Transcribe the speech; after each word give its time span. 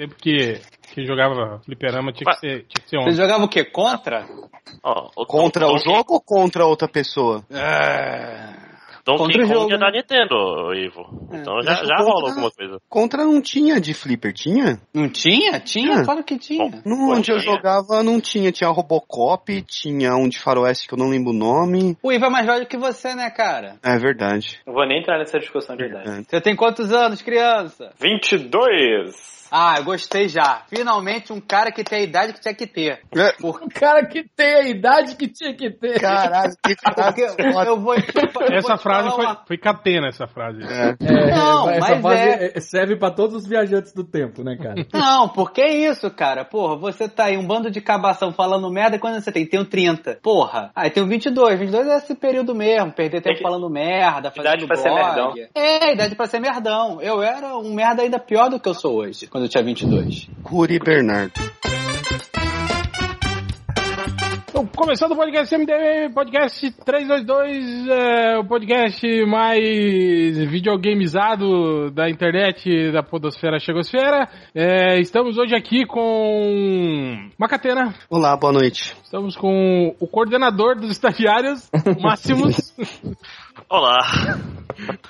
tempo 0.00 0.14
que, 0.16 0.60
que 0.94 1.04
jogava 1.04 1.60
fliperama 1.64 2.12
tinha 2.12 2.32
que 2.32 2.40
ser, 2.40 2.64
tinha 2.66 2.82
que 2.84 2.88
ser 2.88 2.98
Você 3.02 3.12
jogava 3.12 3.44
o 3.44 3.48
quê? 3.48 3.64
Contra? 3.64 4.26
Ó, 4.82 5.10
o 5.16 5.26
Contra 5.26 5.66
o 5.66 5.72
Donkey- 5.74 5.84
jogo 5.84 6.14
ou 6.14 6.20
contra 6.20 6.64
outra 6.66 6.88
pessoa? 6.88 7.44
É... 7.50 8.58
Donkey 9.02 9.38
contra 9.38 9.44
o 9.46 9.60
Kong 9.62 9.72
é 9.74 9.78
da 9.78 9.86
né? 9.90 9.92
Nintendo, 9.96 10.74
Ivo. 10.74 11.28
Então 11.32 11.60
já, 11.62 11.72
já 11.74 11.96
contra- 11.96 12.04
rola 12.04 12.28
alguma 12.28 12.50
coisa. 12.50 12.78
Contra 12.88 13.24
não 13.24 13.40
tinha 13.40 13.80
de 13.80 13.94
flipper, 13.94 14.32
tinha? 14.32 14.78
Não 14.92 15.08
tinha? 15.08 15.58
Tinha? 15.58 16.00
Ah. 16.00 16.04
Claro 16.04 16.22
que 16.22 16.38
tinha. 16.38 16.82
No, 16.84 17.10
onde 17.10 17.32
eu 17.32 17.40
tinha. 17.40 17.54
jogava 17.54 18.02
não 18.02 18.20
tinha. 18.20 18.52
Tinha 18.52 18.68
Robocop, 18.70 19.62
tinha 19.62 20.14
um 20.14 20.28
de 20.28 20.38
faroeste 20.38 20.86
que 20.86 20.92
eu 20.94 20.98
não 20.98 21.08
lembro 21.08 21.30
o 21.30 21.36
nome. 21.36 21.96
O 22.02 22.12
Ivo 22.12 22.26
é 22.26 22.30
mais 22.30 22.46
velho 22.46 22.66
que 22.66 22.76
você, 22.76 23.14
né, 23.14 23.30
cara? 23.30 23.76
É 23.82 23.96
verdade. 23.98 24.60
Não 24.66 24.74
vou 24.74 24.86
nem 24.86 25.00
entrar 25.00 25.18
nessa 25.18 25.38
discussão 25.38 25.76
de 25.76 25.86
idade. 25.86 26.08
É. 26.08 26.22
Você 26.22 26.40
tem 26.42 26.54
quantos 26.54 26.92
anos, 26.92 27.22
criança? 27.22 27.92
22! 27.98 29.39
Ah, 29.50 29.74
eu 29.78 29.84
gostei 29.84 30.28
já. 30.28 30.62
Finalmente 30.68 31.32
um 31.32 31.40
cara 31.40 31.70
que 31.72 31.82
tem 31.84 32.00
a 32.00 32.02
idade 32.02 32.32
que 32.32 32.40
tinha 32.40 32.54
que 32.54 32.66
ter. 32.66 33.00
É, 33.16 33.32
Por... 33.32 33.56
O 33.62 33.68
cara 33.68 34.06
que 34.06 34.24
tem 34.36 34.54
a 34.54 34.68
idade 34.68 35.16
que 35.16 35.28
tinha 35.28 35.54
que 35.54 35.70
ter. 35.70 36.00
Caralho, 36.00 36.52
que 36.62 36.74
frase 36.80 37.20
eu 37.68 37.80
vou 37.80 37.94
te, 38.00 38.12
eu 38.16 38.30
vou 38.32 38.42
Essa 38.56 38.76
te 38.76 38.82
frase 38.82 39.10
foi, 39.10 39.24
uma- 39.24 39.42
foi 39.46 39.58
catena, 39.58 40.08
essa 40.08 40.26
frase. 40.26 40.62
É. 40.62 40.90
É, 41.00 41.30
Não, 41.34 41.68
essa 41.70 41.80
mas 41.96 42.00
frase 42.00 42.52
é. 42.56 42.60
serve 42.60 42.96
pra 42.96 43.10
todos 43.10 43.36
os 43.36 43.46
viajantes 43.48 43.92
do 43.92 44.04
tempo, 44.04 44.42
né, 44.42 44.56
cara? 44.56 44.86
Não, 44.92 45.28
porque 45.28 45.60
é 45.60 45.74
isso, 45.90 46.10
cara. 46.10 46.44
Porra, 46.44 46.76
você 46.76 47.08
tá 47.08 47.24
aí 47.24 47.36
um 47.36 47.46
bando 47.46 47.70
de 47.70 47.80
cabação 47.80 48.32
falando 48.32 48.70
merda 48.70 48.96
e 48.96 48.98
quando 48.98 49.20
você 49.20 49.32
tem? 49.32 49.46
Tenho 49.46 49.64
30. 49.64 50.18
Porra. 50.22 50.70
Aí 50.74 50.90
tem 50.90 51.02
um 51.02 51.08
22. 51.08 51.58
22 51.58 51.86
é 51.88 51.96
esse 51.96 52.14
período 52.14 52.54
mesmo. 52.54 52.92
Perder 52.92 53.20
tempo 53.22 53.36
que- 53.36 53.42
falando 53.42 53.68
merda, 53.70 54.30
fazendo 54.30 54.40
Idade 54.54 54.66
pra 54.66 54.76
ser 54.76 54.90
blog. 54.90 55.34
merdão. 55.34 55.48
É, 55.54 55.92
idade 55.92 56.14
pra 56.14 56.26
ser 56.26 56.40
merdão. 56.40 57.00
Eu 57.00 57.22
era 57.22 57.56
um 57.56 57.72
merda 57.74 58.02
ainda 58.02 58.18
pior 58.18 58.48
do 58.48 58.58
que 58.60 58.68
eu 58.68 58.74
sou 58.74 58.96
hoje, 58.96 59.26
quando 59.40 59.44
eu 59.44 59.48
tinha 59.48 59.64
22. 59.64 60.28
Curi 60.42 60.78
Bernardo. 60.78 61.32
Então, 64.50 64.66
começando 64.66 65.12
o 65.12 65.16
podcast 65.16 65.56
MDM, 65.56 66.12
podcast 66.12 66.70
322, 66.84 67.88
é, 67.88 68.38
o 68.38 68.44
podcast 68.44 69.24
mais 69.24 70.36
videogameizado 70.50 71.90
da 71.90 72.10
internet, 72.10 72.92
da 72.92 73.02
podosfera 73.02 73.58
chegosfera. 73.58 74.28
É, 74.54 74.98
estamos 75.00 75.38
hoje 75.38 75.54
aqui 75.54 75.86
com 75.86 77.30
Macatena, 77.38 77.94
Olá, 78.10 78.36
boa 78.36 78.52
noite. 78.52 78.94
estamos 79.02 79.36
com 79.36 79.94
o 79.98 80.06
coordenador 80.06 80.76
dos 80.78 80.90
estagiários, 80.90 81.70
Máximos. 81.98 82.74
Olá. 83.72 84.00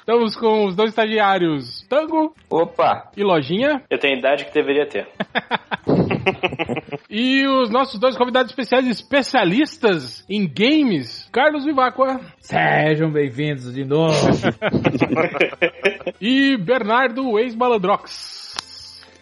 Estamos 0.01 0.37
com 0.37 0.67
os 0.67 0.77
dois 0.77 0.91
estagiários, 0.91 1.81
Tango 1.89 2.35
Opa! 2.51 3.11
e 3.17 3.25
Lojinha. 3.25 3.83
Eu 3.89 3.99
tenho 3.99 4.17
a 4.17 4.19
idade 4.19 4.45
que 4.45 4.53
deveria 4.53 4.87
ter. 4.87 5.09
E 7.09 7.45
os 7.45 7.71
nossos 7.71 7.99
dois 7.99 8.17
convidados 8.17 8.53
especiais, 8.53 8.87
especialistas 8.87 10.25
em 10.29 10.47
games, 10.47 11.29
Carlos 11.33 11.65
Vivacqua 11.65 12.21
Sejam 12.39 13.11
bem-vindos 13.11 13.75
de 13.75 13.85
novo. 13.85 14.15
e 16.21 16.57
Bernardo 16.57 17.37
Ex-Malandrox. 17.37 18.50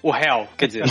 O 0.03 0.11
réu, 0.11 0.47
quer 0.57 0.67
dizer, 0.67 0.85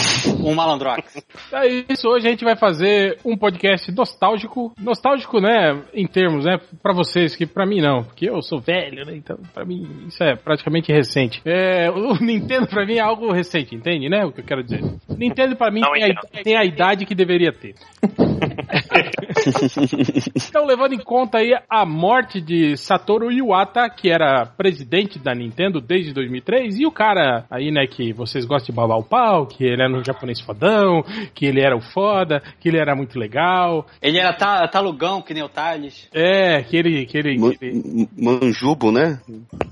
um 0.44 0.54
malandrox. 0.54 1.16
É 1.52 1.66
isso, 1.90 2.08
hoje 2.10 2.28
a 2.28 2.30
gente 2.30 2.44
vai 2.44 2.58
fazer 2.58 3.20
um 3.24 3.38
podcast 3.38 3.90
nostálgico. 3.92 4.74
Nostálgico, 4.80 5.40
né, 5.40 5.82
em 5.94 6.06
termos, 6.06 6.46
né, 6.46 6.60
pra 6.84 6.94
vocês, 6.94 7.36
que 7.36 7.46
pra 7.46 7.66
mim 7.66 7.80
não, 7.80 8.04
porque 8.04 8.30
eu 8.30 8.42
sou 8.42 8.60
velho, 8.60 9.06
né, 9.06 9.16
então 9.16 9.38
pra 9.54 9.64
mim 9.64 9.88
isso 10.08 10.22
é 10.24 10.36
praticamente 10.36 10.92
recente. 10.92 11.42
É, 11.46 11.90
o 11.90 12.16
Nintendo 12.22 12.68
pra 12.68 12.86
mim 12.86 12.96
é 12.96 13.02
algo 13.02 13.32
recente, 13.32 13.76
entende, 13.76 14.10
né, 14.10 14.26
o 14.26 14.32
que 14.32 14.42
eu 14.42 14.46
quero 14.46 14.64
dizer. 14.64 14.82
Nintendo 15.10 15.56
pra 15.56 15.72
mim 15.72 15.82
tem 15.82 16.04
a, 16.04 16.44
tem 16.44 16.58
a 16.58 16.66
idade 16.66 17.06
que 17.06 17.16
deveria 17.16 17.54
ter. 17.54 17.76
então, 20.36 20.66
levando 20.66 20.94
em 20.94 21.00
conta 21.00 21.40
aí 21.40 21.54
a 21.70 21.86
morte 21.86 22.42
de 22.42 22.76
Satoru 22.78 23.32
Iwata, 23.32 23.90
que 23.90 24.10
era 24.10 24.46
presidente 24.46 25.20
da 25.20 25.34
Nintendo 25.34 25.80
desde 25.82 26.14
2003, 26.14 26.80
e 26.80 26.86
o 26.86 26.92
cara 26.92 27.46
aí, 27.50 27.72
né, 27.72 27.86
que 27.88 28.14
vocês 28.14 28.46
gostam 28.46 28.74
de 28.74 28.76
babar 28.76 28.98
o 28.98 29.04
pau, 29.04 29.46
que 29.46 29.64
ele 29.64 29.82
era 29.82 29.92
um 29.92 30.04
japonês 30.04 30.40
fodão, 30.42 31.04
que 31.34 31.46
ele 31.46 31.62
era 31.62 31.76
o 31.76 31.82
foda, 31.82 32.42
que 32.60 32.70
ele 32.70 32.78
era 32.80 32.96
muito 32.96 33.18
legal, 33.18 33.86
Ele 34.02 34.18
era 34.18 34.34
ta- 34.34 34.68
talugão, 34.68 35.22
que 35.22 35.34
nem 35.34 35.44
o 35.44 35.50
Thales. 35.50 36.08
é, 36.14 36.62
que 36.64 36.76
ele, 36.78 37.06
que 37.06 37.18
ele, 37.18 37.38
Ma- 37.40 37.52
que 37.54 37.66
ele, 37.66 38.10
Manjubo, 38.18 38.92
né? 38.92 39.20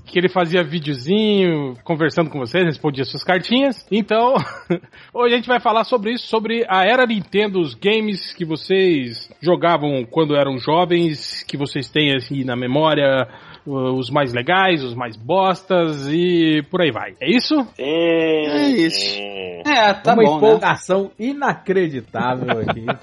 que 0.06 0.18
ele 0.18 0.28
fazia 0.28 0.62
videozinho 0.62 1.74
conversando 1.84 2.30
com 2.30 2.38
vocês, 2.38 2.64
respondia 2.64 3.04
suas 3.04 3.24
cartinhas. 3.24 3.86
Então, 3.90 4.34
hoje 5.12 5.34
a 5.34 5.36
gente 5.36 5.48
vai 5.48 5.60
falar 5.60 5.84
sobre 5.84 6.12
isso, 6.12 6.26
sobre 6.26 6.64
a 6.68 6.84
era 6.84 7.06
Nintendo, 7.06 7.60
os 7.60 7.74
games 7.74 8.32
que 8.32 8.44
vocês 8.86 9.28
jogavam 9.40 10.04
quando 10.04 10.36
eram 10.36 10.58
jovens, 10.58 11.42
que 11.42 11.56
vocês 11.56 11.90
têm 11.90 12.14
assim 12.14 12.44
na 12.44 12.54
memória, 12.54 13.26
os 13.66 14.10
mais 14.10 14.32
legais, 14.32 14.82
os 14.84 14.94
mais 14.94 15.16
bostas 15.16 16.06
e 16.08 16.62
por 16.70 16.80
aí 16.80 16.90
vai. 16.90 17.14
É 17.20 17.28
isso? 17.30 17.56
Sim. 17.74 17.82
É 17.82 18.68
isso. 18.68 19.20
É, 19.66 19.92
tá 19.94 20.14
Uma 20.14 20.22
bom, 20.22 20.30
né? 20.30 20.36
empolgação 20.36 21.10
inacreditável 21.18 22.60
aqui. 22.60 22.86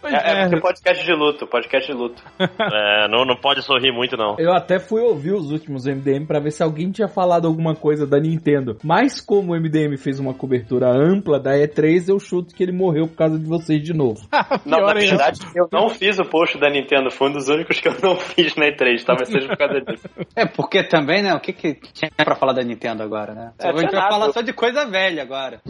Pois 0.00 0.12
É, 0.12 0.16
é, 0.16 0.42
é. 0.44 0.60
podcast 0.60 1.04
de 1.04 1.12
luto, 1.12 1.46
podcast 1.46 1.90
de 1.90 1.96
luto. 1.96 2.22
É, 2.72 3.08
não, 3.08 3.24
não 3.24 3.36
pode 3.36 3.62
sorrir 3.62 3.92
muito, 3.92 4.16
não. 4.16 4.36
Eu 4.38 4.52
até 4.52 4.78
fui 4.78 5.00
ouvir 5.00 5.32
os 5.32 5.50
últimos 5.50 5.86
MDM 5.86 6.26
pra 6.26 6.38
ver 6.38 6.50
se 6.50 6.62
alguém 6.62 6.90
tinha 6.90 7.08
falado 7.08 7.46
alguma 7.46 7.74
coisa 7.74 8.06
da 8.06 8.18
Nintendo. 8.18 8.76
Mas 8.84 9.20
como 9.20 9.52
o 9.52 9.56
MDM 9.60 9.96
fez 9.96 10.20
uma 10.20 10.34
cobertura 10.34 10.88
ampla 10.90 11.38
da 11.40 11.52
E3, 11.52 12.08
eu 12.08 12.18
chuto 12.18 12.54
que 12.54 12.62
ele 12.62 12.72
morreu 12.72 13.08
por 13.08 13.16
causa 13.16 13.38
de 13.38 13.44
vocês 13.44 13.82
de 13.82 13.92
novo. 13.92 14.20
Não, 14.64 14.78
Pior 14.78 14.94
na 14.94 15.00
verdade, 15.00 15.40
eu 15.54 15.68
não 15.72 15.88
fiz 15.88 16.18
o 16.18 16.24
post 16.24 16.58
da 16.58 16.68
Nintendo, 16.68 17.10
foi 17.10 17.28
um 17.28 17.32
dos 17.32 17.48
únicos 17.48 17.80
que 17.80 17.88
eu 17.88 17.94
não 18.02 18.16
fiz 18.16 18.54
na 18.56 18.66
E3, 18.66 19.04
talvez 19.04 19.28
seja 19.28 19.48
por 19.48 19.56
causa 19.56 19.79
É, 20.36 20.46
porque 20.46 20.82
também, 20.82 21.22
né? 21.22 21.34
O 21.34 21.40
que, 21.40 21.52
que 21.52 21.74
tinha 21.74 22.10
pra 22.16 22.36
falar 22.36 22.52
da 22.52 22.62
Nintendo 22.62 23.02
agora, 23.02 23.34
né? 23.34 23.52
É, 23.58 23.68
a 23.68 23.76
gente 23.76 23.90
vai 23.90 24.08
falar 24.08 24.32
só 24.32 24.40
de 24.40 24.52
coisa 24.52 24.86
velha 24.86 25.22
agora. 25.22 25.60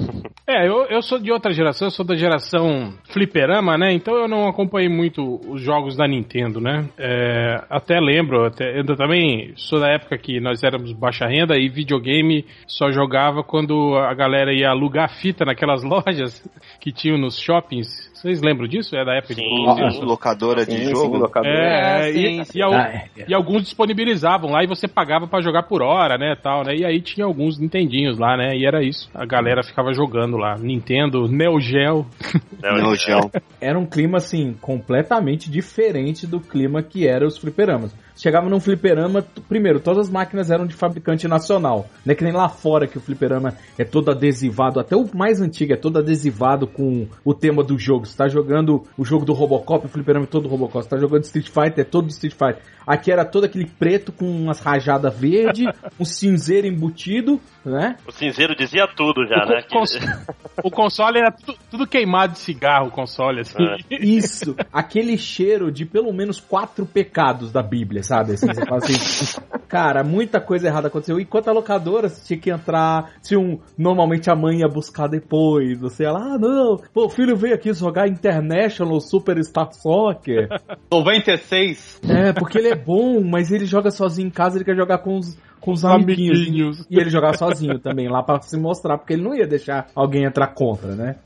É, 0.47 0.67
eu, 0.67 0.85
eu 0.87 1.01
sou 1.01 1.19
de 1.19 1.31
outra 1.31 1.53
geração, 1.53 1.87
eu 1.87 1.93
sou 1.93 2.05
da 2.05 2.17
geração 2.17 2.93
fliperama, 3.13 3.79
né? 3.79 3.93
Então 3.93 4.15
eu 4.17 4.27
não 4.27 4.49
acompanhei 4.49 4.89
muito 4.89 5.41
os 5.49 5.61
jogos 5.63 5.97
da 5.97 6.09
Nintendo, 6.09 6.61
né? 6.61 6.89
É, 6.99 7.63
até 7.71 8.01
lembro, 8.01 8.45
até, 8.45 8.79
eu 8.79 8.85
também 8.97 9.53
sou 9.57 9.79
da 9.79 9.89
época 9.89 10.19
que 10.19 10.41
nós 10.41 10.63
éramos 10.65 10.93
baixa 10.93 11.27
renda 11.27 11.57
e 11.57 11.69
videogame 11.69 12.45
só 12.67 12.91
jogava 12.91 13.45
quando 13.45 13.97
a 13.97 14.13
galera 14.13 14.53
ia 14.53 14.71
alugar 14.71 15.15
fita 15.21 15.45
naquelas 15.45 15.83
lojas 15.87 16.43
que 16.81 16.93
tinham 16.93 17.17
nos 17.17 17.39
shoppings. 17.39 18.10
Vocês 18.21 18.43
lembram 18.43 18.69
disso? 18.69 18.95
É 18.95 19.05
da 19.05 19.15
época 19.15 19.35
de 19.35 19.41
Sim, 19.41 19.65
Lo- 19.67 19.91
sim. 19.93 20.01
Locadora 20.05 20.67
de 20.67 20.85
jogo. 20.91 21.27
É, 21.45 22.09
É, 22.09 22.11
e, 22.11 22.45
sim, 22.45 22.59
e 22.59 22.63
al- 22.63 22.75
Ah, 22.75 22.89
é. 22.89 23.05
e 23.29 23.35
alguns 23.35 23.63
disponibilizavam 23.63 24.51
lá 24.51 24.63
e 24.63 24.67
você 24.67 24.87
pagava 24.87 25.27
pra 25.27 25.41
jogar 25.41 25.63
por 25.65 25.83
hora, 25.83 26.19
né, 26.19 26.35
tal, 26.41 26.63
né? 26.65 26.75
E 26.77 26.85
aí 26.85 27.01
tinha 27.01 27.25
alguns 27.25 27.59
Nintendinhos 27.59 28.19
lá, 28.19 28.37
né? 28.37 28.55
E 28.57 28.67
era 28.67 28.83
isso. 28.83 29.09
A 29.15 29.25
galera 29.25 29.63
ficava 29.63 29.93
jogando 29.93 30.37
lá. 30.37 30.57
Nintendo, 30.59 31.27
Neo 31.29 31.59
Geo. 31.61 32.07
Não, 32.63 32.95
gel. 32.95 33.31
Era 33.61 33.79
um 33.79 33.87
clima, 33.87 34.19
assim, 34.19 34.55
completamente 34.61 35.51
diferente 35.51 36.27
do 36.27 36.41
clima 36.41 36.83
que 36.83 37.07
era 37.07 37.27
os 37.27 37.39
fliperamas. 37.39 37.95
Chegava 38.21 38.51
num 38.51 38.61
fliperama, 38.61 39.25
primeiro, 39.49 39.81
todas 39.81 40.07
as 40.09 40.13
máquinas 40.13 40.51
eram 40.51 40.67
de 40.67 40.75
fabricante 40.75 41.27
nacional. 41.27 41.87
Não 42.05 42.13
é 42.13 42.15
que 42.15 42.23
nem 42.23 42.35
lá 42.35 42.51
fora 42.51 42.87
que 42.87 42.99
o 42.99 43.01
fliperama 43.01 43.55
é 43.79 43.85
todo 43.85 44.11
adesivado, 44.11 44.79
até 44.79 44.95
o 44.95 45.09
mais 45.17 45.41
antigo 45.41 45.73
é 45.73 45.77
todo 45.77 45.99
adesivado 45.99 46.67
com 46.67 47.07
o 47.25 47.33
tema 47.33 47.65
do 47.65 47.79
jogo. 47.79 48.05
Você 48.05 48.17
tá 48.17 48.29
jogando 48.29 48.83
o 48.99 49.05
jogo 49.07 49.25
do 49.25 49.33
Robocop, 49.33 49.87
o 49.87 49.89
fliperama 49.89 50.25
é 50.27 50.29
todo 50.29 50.49
Robocop. 50.49 50.85
Você 50.85 50.91
tá 50.91 50.99
jogando 50.99 51.25
Street 51.25 51.49
Fighter, 51.49 51.81
é 51.81 51.85
todo 51.85 52.11
Street 52.11 52.35
Fighter. 52.35 52.63
Aqui 52.87 53.13
era 53.13 53.25
todo 53.25 53.45
aquele 53.45 53.67
preto 53.67 54.11
com 54.13 54.25
umas 54.27 54.61
rajadas 54.61 55.17
verde, 55.17 55.65
um 55.99 56.05
cinzeiro 56.05 56.67
embutido, 56.67 57.41
né? 57.65 57.97
O 58.07 58.11
cinzeiro 58.13 58.55
dizia 58.57 58.87
tudo 58.97 59.27
já, 59.27 59.45
o, 59.45 59.49
né? 59.49 59.63
con- 59.63 59.79
cons- 59.79 59.99
o 60.65 60.71
console 60.71 61.19
era 61.19 61.31
tudo, 61.31 61.59
tudo 61.71 61.87
queimado 61.87 62.33
de 62.33 62.41
cigarro, 62.41 62.89
o 62.89 62.91
console, 62.91 63.41
assim. 63.41 63.63
É. 63.91 63.97
Isso, 64.05 64.57
aquele 64.73 65.17
cheiro 65.17 65.71
de 65.71 65.85
pelo 65.87 66.13
menos 66.13 66.41
quatro 66.41 66.85
pecados 66.85 67.53
da 67.53 67.63
Bíblia, 67.63 68.03
sabe? 68.11 68.33
Assim, 68.33 68.49
você 68.49 68.67
fala 68.67 68.79
assim, 68.79 69.41
cara, 69.69 70.03
muita 70.03 70.41
coisa 70.41 70.67
errada 70.67 70.89
aconteceu. 70.89 71.21
Enquanto 71.21 71.49
a 71.49 71.53
locadora, 71.53 72.09
você 72.09 72.27
tinha 72.27 72.41
que 72.41 72.51
entrar, 72.51 73.13
se 73.23 73.37
um, 73.37 73.61
normalmente 73.79 74.29
a 74.29 74.35
mãe 74.35 74.59
ia 74.59 74.69
buscar 74.69 75.07
depois, 75.07 75.79
você 75.79 76.03
ia 76.03 76.11
lá, 76.11 76.35
ah, 76.35 76.39
não, 76.39 76.77
pô, 76.93 77.07
o 77.07 77.09
filho 77.09 77.37
veio 77.37 77.55
aqui 77.55 77.73
jogar 77.73 78.09
International 78.09 79.01
Superstar 79.01 79.73
Soccer. 79.73 80.49
96. 80.91 82.01
É, 82.09 82.33
porque 82.33 82.59
ele 82.59 82.69
é 82.69 82.75
bom, 82.75 83.23
mas 83.23 83.53
ele 83.53 83.65
joga 83.65 83.93
sozinho 83.93 84.27
em 84.27 84.31
casa, 84.31 84.57
ele 84.57 84.65
quer 84.65 84.75
jogar 84.75 84.99
com 84.99 85.17
os, 85.17 85.39
com 85.61 85.73
os 85.73 85.85
amiguinhos. 85.85 86.39
amiguinhos. 86.39 86.87
E 86.91 86.99
ele 86.99 87.11
jogava 87.11 87.37
sozinho 87.37 87.79
também, 87.79 88.09
lá 88.09 88.23
pra 88.23 88.41
se 88.41 88.57
mostrar, 88.59 88.99
porque 88.99 89.13
ele 89.15 89.23
não 89.23 89.35
ia 89.35 89.47
deixar 89.47 89.87
alguém 89.95 90.25
entrar 90.25 90.49
contra, 90.49 90.95
né? 90.95 91.17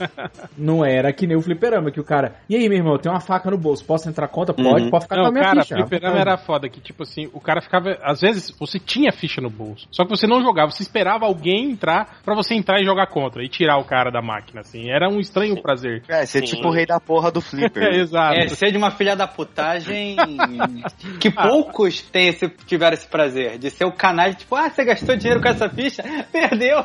Não 0.57 0.85
era 0.85 1.13
que 1.13 1.27
nem 1.27 1.37
o 1.37 1.41
fliperama, 1.41 1.91
que 1.91 2.01
o 2.01 2.05
cara. 2.05 2.37
E 2.49 2.57
aí, 2.57 2.69
meu 2.69 2.79
irmão, 2.79 2.99
tem 2.99 3.11
uma 3.11 3.21
faca 3.21 3.51
no 3.51 3.59
bolso, 3.59 3.85
posso 3.85 4.09
entrar 4.09 4.29
contra? 4.29 4.55
Pode, 4.55 4.85
Uhum. 4.85 4.91
pode 4.91 5.05
ficar 5.05 5.17
com 5.17 5.21
a 5.23 5.25
Não, 5.27 5.33
minha 5.33 5.45
cara, 5.45 5.63
ficha. 5.63 5.77
fliperama 5.77 6.19
era 6.19 6.37
foda, 6.37 6.69
que 6.69 6.81
tipo 6.81 7.03
assim, 7.03 7.29
o 7.33 7.41
cara 7.41 7.61
ficava, 7.61 7.99
às 8.03 8.21
vezes 8.21 8.51
você 8.59 8.79
tinha 8.79 9.13
ficha 9.13 9.41
no 9.41 9.51
bolso. 9.51 9.87
Só 9.91 10.05
que 10.05 10.11
você 10.11 10.27
não 10.27 10.43
jogava, 10.43 10.71
você 10.71 10.83
esperava 10.83 11.27
alguém 11.27 11.71
entrar 11.71 12.19
pra 12.25 12.35
você 12.35 12.55
entrar 12.55 12.81
e 12.81 12.85
jogar 12.85 13.07
contra 13.07 13.43
e 13.45 13.49
tirar 13.49 13.79
o 13.79 13.85
cara 13.85 14.11
da 14.11 14.21
máquina, 14.23 14.61
assim. 14.61 14.91
Era 14.91 15.09
um 15.09 15.21
estranho 15.21 15.61
prazer. 15.63 16.03
É, 16.09 16.27
você 16.27 16.39
é 16.39 16.47
Sim. 16.47 16.57
tipo 16.57 16.69
o 16.69 16.73
rei 16.73 16.87
da 16.87 16.99
porra 17.01 17.31
do 17.31 17.41
flipper. 17.41 17.85
É, 17.95 18.01
exato. 18.01 18.35
É 18.39 18.49
ser 18.49 18.71
de 18.73 18.79
uma 18.79 18.91
filha 18.91 19.15
da 19.15 19.27
putagem 19.27 20.17
que 21.21 21.31
poucos 21.31 22.01
têm 22.03 22.29
esse, 22.29 22.49
tiveram 22.67 22.95
esse 22.95 23.07
prazer. 23.07 23.59
De 23.59 23.71
ser 23.71 23.85
o 23.85 23.93
canal, 23.93 24.24
tipo, 24.33 24.55
ah, 24.57 24.71
você 24.71 24.85
gastou 24.85 25.17
dinheiro 25.17 25.43
com 25.43 25.49
essa 25.49 25.69
ficha? 25.69 26.03
Perdeu. 26.33 26.83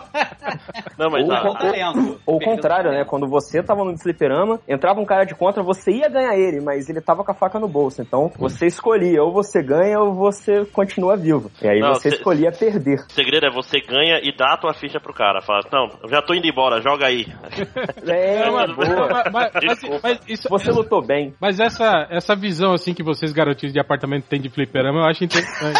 Não, 0.98 1.10
mas 1.10 1.28
Ou 1.30 1.42
com- 1.42 1.54
talento. 1.58 2.22
Ou 2.26 2.36
o 2.38 2.40
contrário, 2.40 2.92
né? 2.92 3.06
Quando 3.06 3.28
você 3.28 3.64
tava 3.64 3.84
no 3.86 3.98
fliperama, 3.98 4.60
entrava 4.68 5.00
um 5.00 5.06
cara 5.06 5.24
de 5.26 5.36
contra, 5.36 5.64
você 5.64 5.92
ia 5.92 6.10
ganhar 6.10 6.36
ele, 6.38 6.60
mas 6.60 6.90
ele 6.90 7.00
tava 7.02 7.24
com 7.24 7.32
a 7.32 7.36
faca 7.36 7.60
no 7.60 7.68
bolso. 7.68 8.02
Então 8.02 8.32
você 8.38 8.66
escolhia, 8.66 9.24
ou 9.24 9.32
você 9.32 9.62
ganha 9.64 10.00
ou 10.00 10.14
você 10.14 10.66
continua 10.66 11.16
vivo. 11.16 11.50
E 11.62 11.68
aí 11.68 11.80
Não, 11.80 11.94
você 11.94 12.10
cê- 12.10 12.16
escolhia 12.18 12.52
perder. 12.52 13.00
o 13.10 13.14
segredo 13.14 13.46
é 13.46 13.52
você 13.52 13.80
ganha 13.80 14.20
e 14.22 14.36
dá 14.36 14.54
a 14.54 14.58
tua 14.58 14.74
ficha 14.74 15.00
pro 15.00 15.14
cara. 15.14 15.42
Fala, 15.42 15.62
não, 15.72 15.88
eu 16.04 16.10
já 16.10 16.22
tô 16.22 16.34
indo 16.34 16.48
embora, 16.48 16.82
joga 16.82 17.06
aí. 17.06 17.26
É, 18.08 18.46
Não, 18.50 18.54
mas- 18.54 18.76
boa. 18.76 19.08
mas- 19.10 19.24
mas- 19.32 19.52
mas- 19.54 19.80
Desculpa. 19.80 20.00
mas 20.04 20.20
isso- 20.28 20.50
Você 20.50 20.72
lutou 20.72 21.02
bem. 21.06 21.34
Mas 21.40 21.60
essa, 21.60 22.08
essa 22.10 22.36
visão 22.36 22.74
assim 22.74 22.94
que 22.94 23.04
vocês 23.04 23.32
garotinhos 23.32 23.74
de 23.74 23.80
apartamento 23.80 24.26
têm 24.28 24.42
de 24.42 24.50
fliperama, 24.50 25.00
eu 25.02 25.06
acho 25.06 25.24
interessante. 25.24 25.80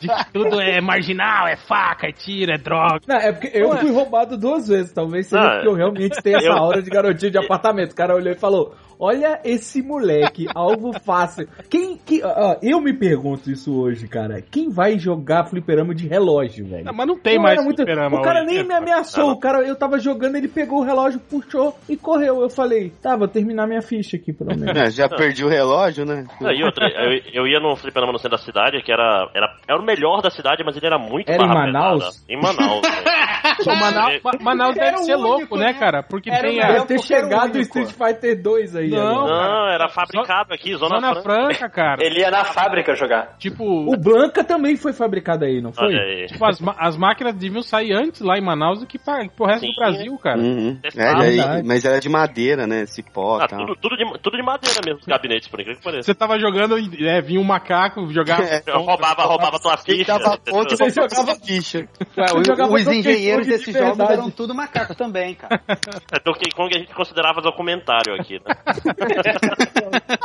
De 0.00 0.08
que 0.08 0.32
tudo 0.32 0.60
é 0.60 0.80
marginal, 0.96 1.46
é 1.46 1.56
faca, 1.56 2.08
é 2.08 2.12
tiro, 2.12 2.52
é 2.52 2.58
droga. 2.58 3.00
Não, 3.06 3.16
é 3.16 3.32
porque 3.32 3.50
eu 3.52 3.68
Ué. 3.70 3.76
fui 3.78 3.90
roubado 3.90 4.36
duas 4.36 4.68
vezes. 4.68 4.92
Talvez 4.92 5.26
seja 5.26 5.42
Não, 5.42 5.50
porque 5.50 5.68
eu 5.68 5.74
realmente 5.74 6.22
tenho 6.22 6.36
essa 6.38 6.46
eu- 6.48 6.52
aura 6.56 6.82
de 6.82 6.90
garotinho 6.90 7.30
de 7.32 7.38
apartamento. 7.38 7.92
O 7.92 7.96
cara 7.96 8.14
olhou 8.14 8.32
e 8.32 8.38
falou: 8.38 8.74
Olha 8.98 9.40
esse 9.44 9.82
moleque, 9.82 10.46
algo 10.54 10.92
fácil. 11.00 11.46
Quem. 11.68 11.96
Que, 11.98 12.22
ó, 12.24 12.56
eu 12.62 12.80
me 12.80 12.94
pergunto 12.94 13.50
isso 13.50 13.78
hoje, 13.78 14.08
cara. 14.08 14.40
Quem 14.40 14.70
vai 14.70 14.98
jogar 14.98 15.44
fliperama 15.44 15.94
de 15.94 16.06
relógio, 16.08 16.66
velho? 16.66 16.84
Não, 16.84 16.94
mas 16.94 17.06
não 17.06 17.18
tem 17.18 17.34
Eu 17.36 17.42
mais 17.42 17.62
muito- 17.62 17.76
fliperama 17.76 18.18
O 18.18 18.22
cara 18.22 18.42
hoje, 18.44 18.54
nem 18.54 18.64
me 18.64 18.74
ameaçou. 18.74 19.32
O 19.32 19.38
cara, 19.38 19.58
eu 19.66 19.76
tava 19.76 19.98
jogando, 19.98 20.36
ele 20.36 20.48
pegou 20.48 20.80
o 20.80 20.84
relógio, 20.84 21.20
puxou 21.20 21.76
e 21.88 21.96
correu. 21.96 22.40
Eu 22.40 22.48
falei, 22.48 22.90
tá, 23.02 23.16
vou 23.16 23.28
terminar 23.28 23.66
minha 23.66 23.82
ficha 23.82 24.16
aqui, 24.16 24.32
pelo 24.32 24.56
menos. 24.58 24.74
É, 24.76 24.90
já 24.90 25.08
perdi 25.08 25.44
o 25.44 25.48
relógio, 25.48 26.04
né? 26.06 26.24
Não, 26.40 26.50
e 26.50 26.62
outra, 26.64 26.86
eu, 26.88 27.42
eu 27.42 27.46
ia 27.46 27.60
num 27.60 27.76
fliperama 27.76 28.12
no 28.12 28.18
centro 28.18 28.36
da 28.38 28.42
cidade, 28.42 28.82
que 28.82 28.90
era, 28.92 29.28
era, 29.34 29.56
era 29.68 29.78
o 29.78 29.84
melhor 29.84 30.22
da 30.22 30.30
cidade, 30.30 30.62
mas 30.64 30.76
ele 30.76 30.85
era 30.86 30.98
muito 30.98 31.30
Era 31.30 31.44
em 31.44 31.48
Manaus? 31.48 32.24
Em 32.28 32.36
Manaus. 32.40 32.82
Pô, 33.64 33.74
Manaus, 33.74 34.20
Ma- 34.22 34.32
Manaus 34.40 34.74
deve 34.74 34.98
ser 34.98 35.14
único, 35.14 35.28
louco, 35.28 35.56
né, 35.56 35.66
né? 35.66 35.74
cara? 35.74 36.02
Porque 36.02 36.30
Era 36.30 36.42
tem. 36.48 36.56
Deve 36.58 36.86
ter 36.86 37.00
chegado 37.02 37.54
o. 37.56 37.60
Street 37.60 37.90
Fighter 37.90 38.42
2 38.42 38.76
aí. 38.76 38.88
Não. 38.90 39.26
Não, 39.26 39.68
era 39.68 39.88
fabricado 39.88 40.52
aqui, 40.52 40.74
Zona, 40.76 41.00
Zona 41.00 41.22
Franca. 41.22 41.54
Franca, 41.54 41.68
cara. 41.70 42.04
Ele 42.04 42.20
ia 42.20 42.30
na 42.30 42.44
fábrica 42.44 42.94
jogar. 42.94 43.36
Tipo. 43.38 43.64
O 43.64 43.96
Blanca 43.96 44.42
também 44.44 44.76
foi 44.76 44.92
fabricado 44.92 45.44
aí, 45.44 45.60
não 45.60 45.72
foi? 45.72 45.94
Aí. 45.96 46.26
Tipo, 46.26 46.44
as, 46.44 46.60
as 46.78 46.96
máquinas 46.96 47.34
deviam 47.34 47.62
sair 47.62 47.92
antes 47.92 48.20
lá 48.20 48.36
em 48.36 48.42
Manaus 48.44 48.80
do 48.80 48.86
que 48.86 48.98
pra, 48.98 49.26
pro 49.28 49.46
resto 49.46 49.60
Sim. 49.66 49.72
do 49.72 49.76
Brasil, 49.76 50.18
cara. 50.18 50.38
Uhum. 50.38 50.78
É, 50.84 51.14
verdade. 51.14 51.62
mas 51.66 51.84
era 51.84 52.00
de 52.00 52.08
madeira, 52.08 52.66
né? 52.66 52.84
Cipó 52.86 53.38
Ah, 53.40 53.46
tal. 53.48 53.60
tudo, 53.60 53.76
tudo, 53.76 53.96
de, 53.96 54.18
tudo 54.20 54.36
de 54.36 54.42
madeira 54.42 54.80
mesmo, 54.84 55.00
os 55.00 55.06
gabinetes, 55.06 55.48
por 55.48 55.60
incrível 55.60 55.78
que 55.80 55.84
pareça. 55.84 56.02
Você 56.02 56.14
tava 56.14 56.38
jogando, 56.38 56.78
e, 56.78 57.06
é, 57.06 57.20
vinha 57.20 57.40
um 57.40 57.44
macaco 57.44 58.06
jogar. 58.12 58.40
É. 58.42 58.62
Eu 58.66 58.80
roubava, 58.80 59.22
roubava 59.24 59.58
tua 59.58 59.76
ficha. 59.76 60.18
dava 60.18 60.36
ponto 60.38 60.75
Você 60.76 60.90
jogava- 60.90 61.34
ficha. 61.44 61.78
Ué, 62.16 62.26
Eu 62.32 62.40
o- 62.40 62.44
jogava 62.44 62.72
os 62.72 62.86
engenheiros 62.86 63.46
Kong 63.46 63.50
de 63.58 63.64
desses 63.64 63.74
jogos 63.74 64.10
eram 64.10 64.30
tudo 64.30 64.54
macaco 64.54 64.94
também, 64.94 65.34
cara. 65.34 65.60
É, 65.68 66.18
Donkey 66.24 66.50
Kong 66.54 66.74
a 66.74 66.78
gente 66.78 66.94
considerava 66.94 67.40
documentário 67.40 68.14
aqui, 68.14 68.34
né? 68.44 68.54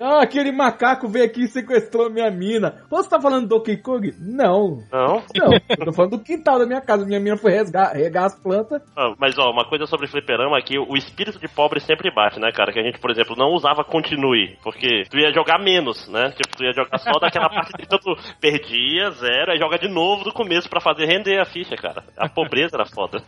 Ah, 0.00 0.22
aquele 0.22 0.52
macaco 0.52 1.08
veio 1.08 1.24
aqui 1.24 1.42
e 1.42 1.48
sequestrou 1.48 2.08
minha 2.08 2.30
mina. 2.30 2.84
Você 2.88 3.08
tá 3.08 3.20
falando 3.20 3.48
do 3.48 3.56
Donkey 3.56 3.78
Kong? 3.78 4.14
Não. 4.20 4.78
Não? 4.92 5.22
Não, 5.34 5.52
eu 5.70 5.84
tô 5.86 5.92
falando 5.92 6.16
do 6.18 6.22
quintal 6.22 6.56
da 6.56 6.66
minha 6.66 6.80
casa. 6.80 7.04
Minha 7.04 7.18
mina 7.18 7.36
foi 7.36 7.50
resgar, 7.50 7.92
regar 7.96 8.26
as 8.26 8.40
plantas. 8.40 8.80
Ah, 8.96 9.12
Mas, 9.18 9.36
ó, 9.38 9.50
uma 9.50 9.68
coisa 9.68 9.86
sobre 9.86 10.06
fliperama 10.06 10.56
é 10.56 10.62
que 10.62 10.78
o 10.78 10.96
espírito 10.96 11.40
de 11.40 11.48
pobre 11.48 11.80
sempre 11.80 12.12
bate, 12.14 12.38
né, 12.38 12.52
cara? 12.52 12.72
Que 12.72 12.78
a 12.78 12.82
gente, 12.84 13.00
por 13.00 13.10
exemplo, 13.10 13.34
não 13.36 13.48
usava 13.54 13.82
continue, 13.82 14.56
porque 14.62 15.02
tu 15.10 15.18
ia 15.18 15.32
jogar 15.32 15.58
menos, 15.58 16.08
né? 16.08 16.30
Tipo, 16.30 16.56
tu 16.56 16.62
ia 16.64 16.72
jogar 16.72 16.96
só 16.98 17.18
daquela 17.18 17.48
parte 17.50 17.72
que 17.72 17.88
tu 17.88 17.98
perdia, 18.40 19.10
zero, 19.10 19.47
aí 19.52 19.58
joga 19.58 19.78
de 19.78 19.88
novo 19.88 20.24
do 20.24 20.32
começo 20.32 20.68
pra 20.68 20.80
fazer 20.80 21.06
render 21.06 21.38
a 21.40 21.44
ficha, 21.44 21.76
cara. 21.76 22.02
A 22.16 22.28
pobreza 22.28 22.76
era 22.76 22.86
foda. 22.86 23.22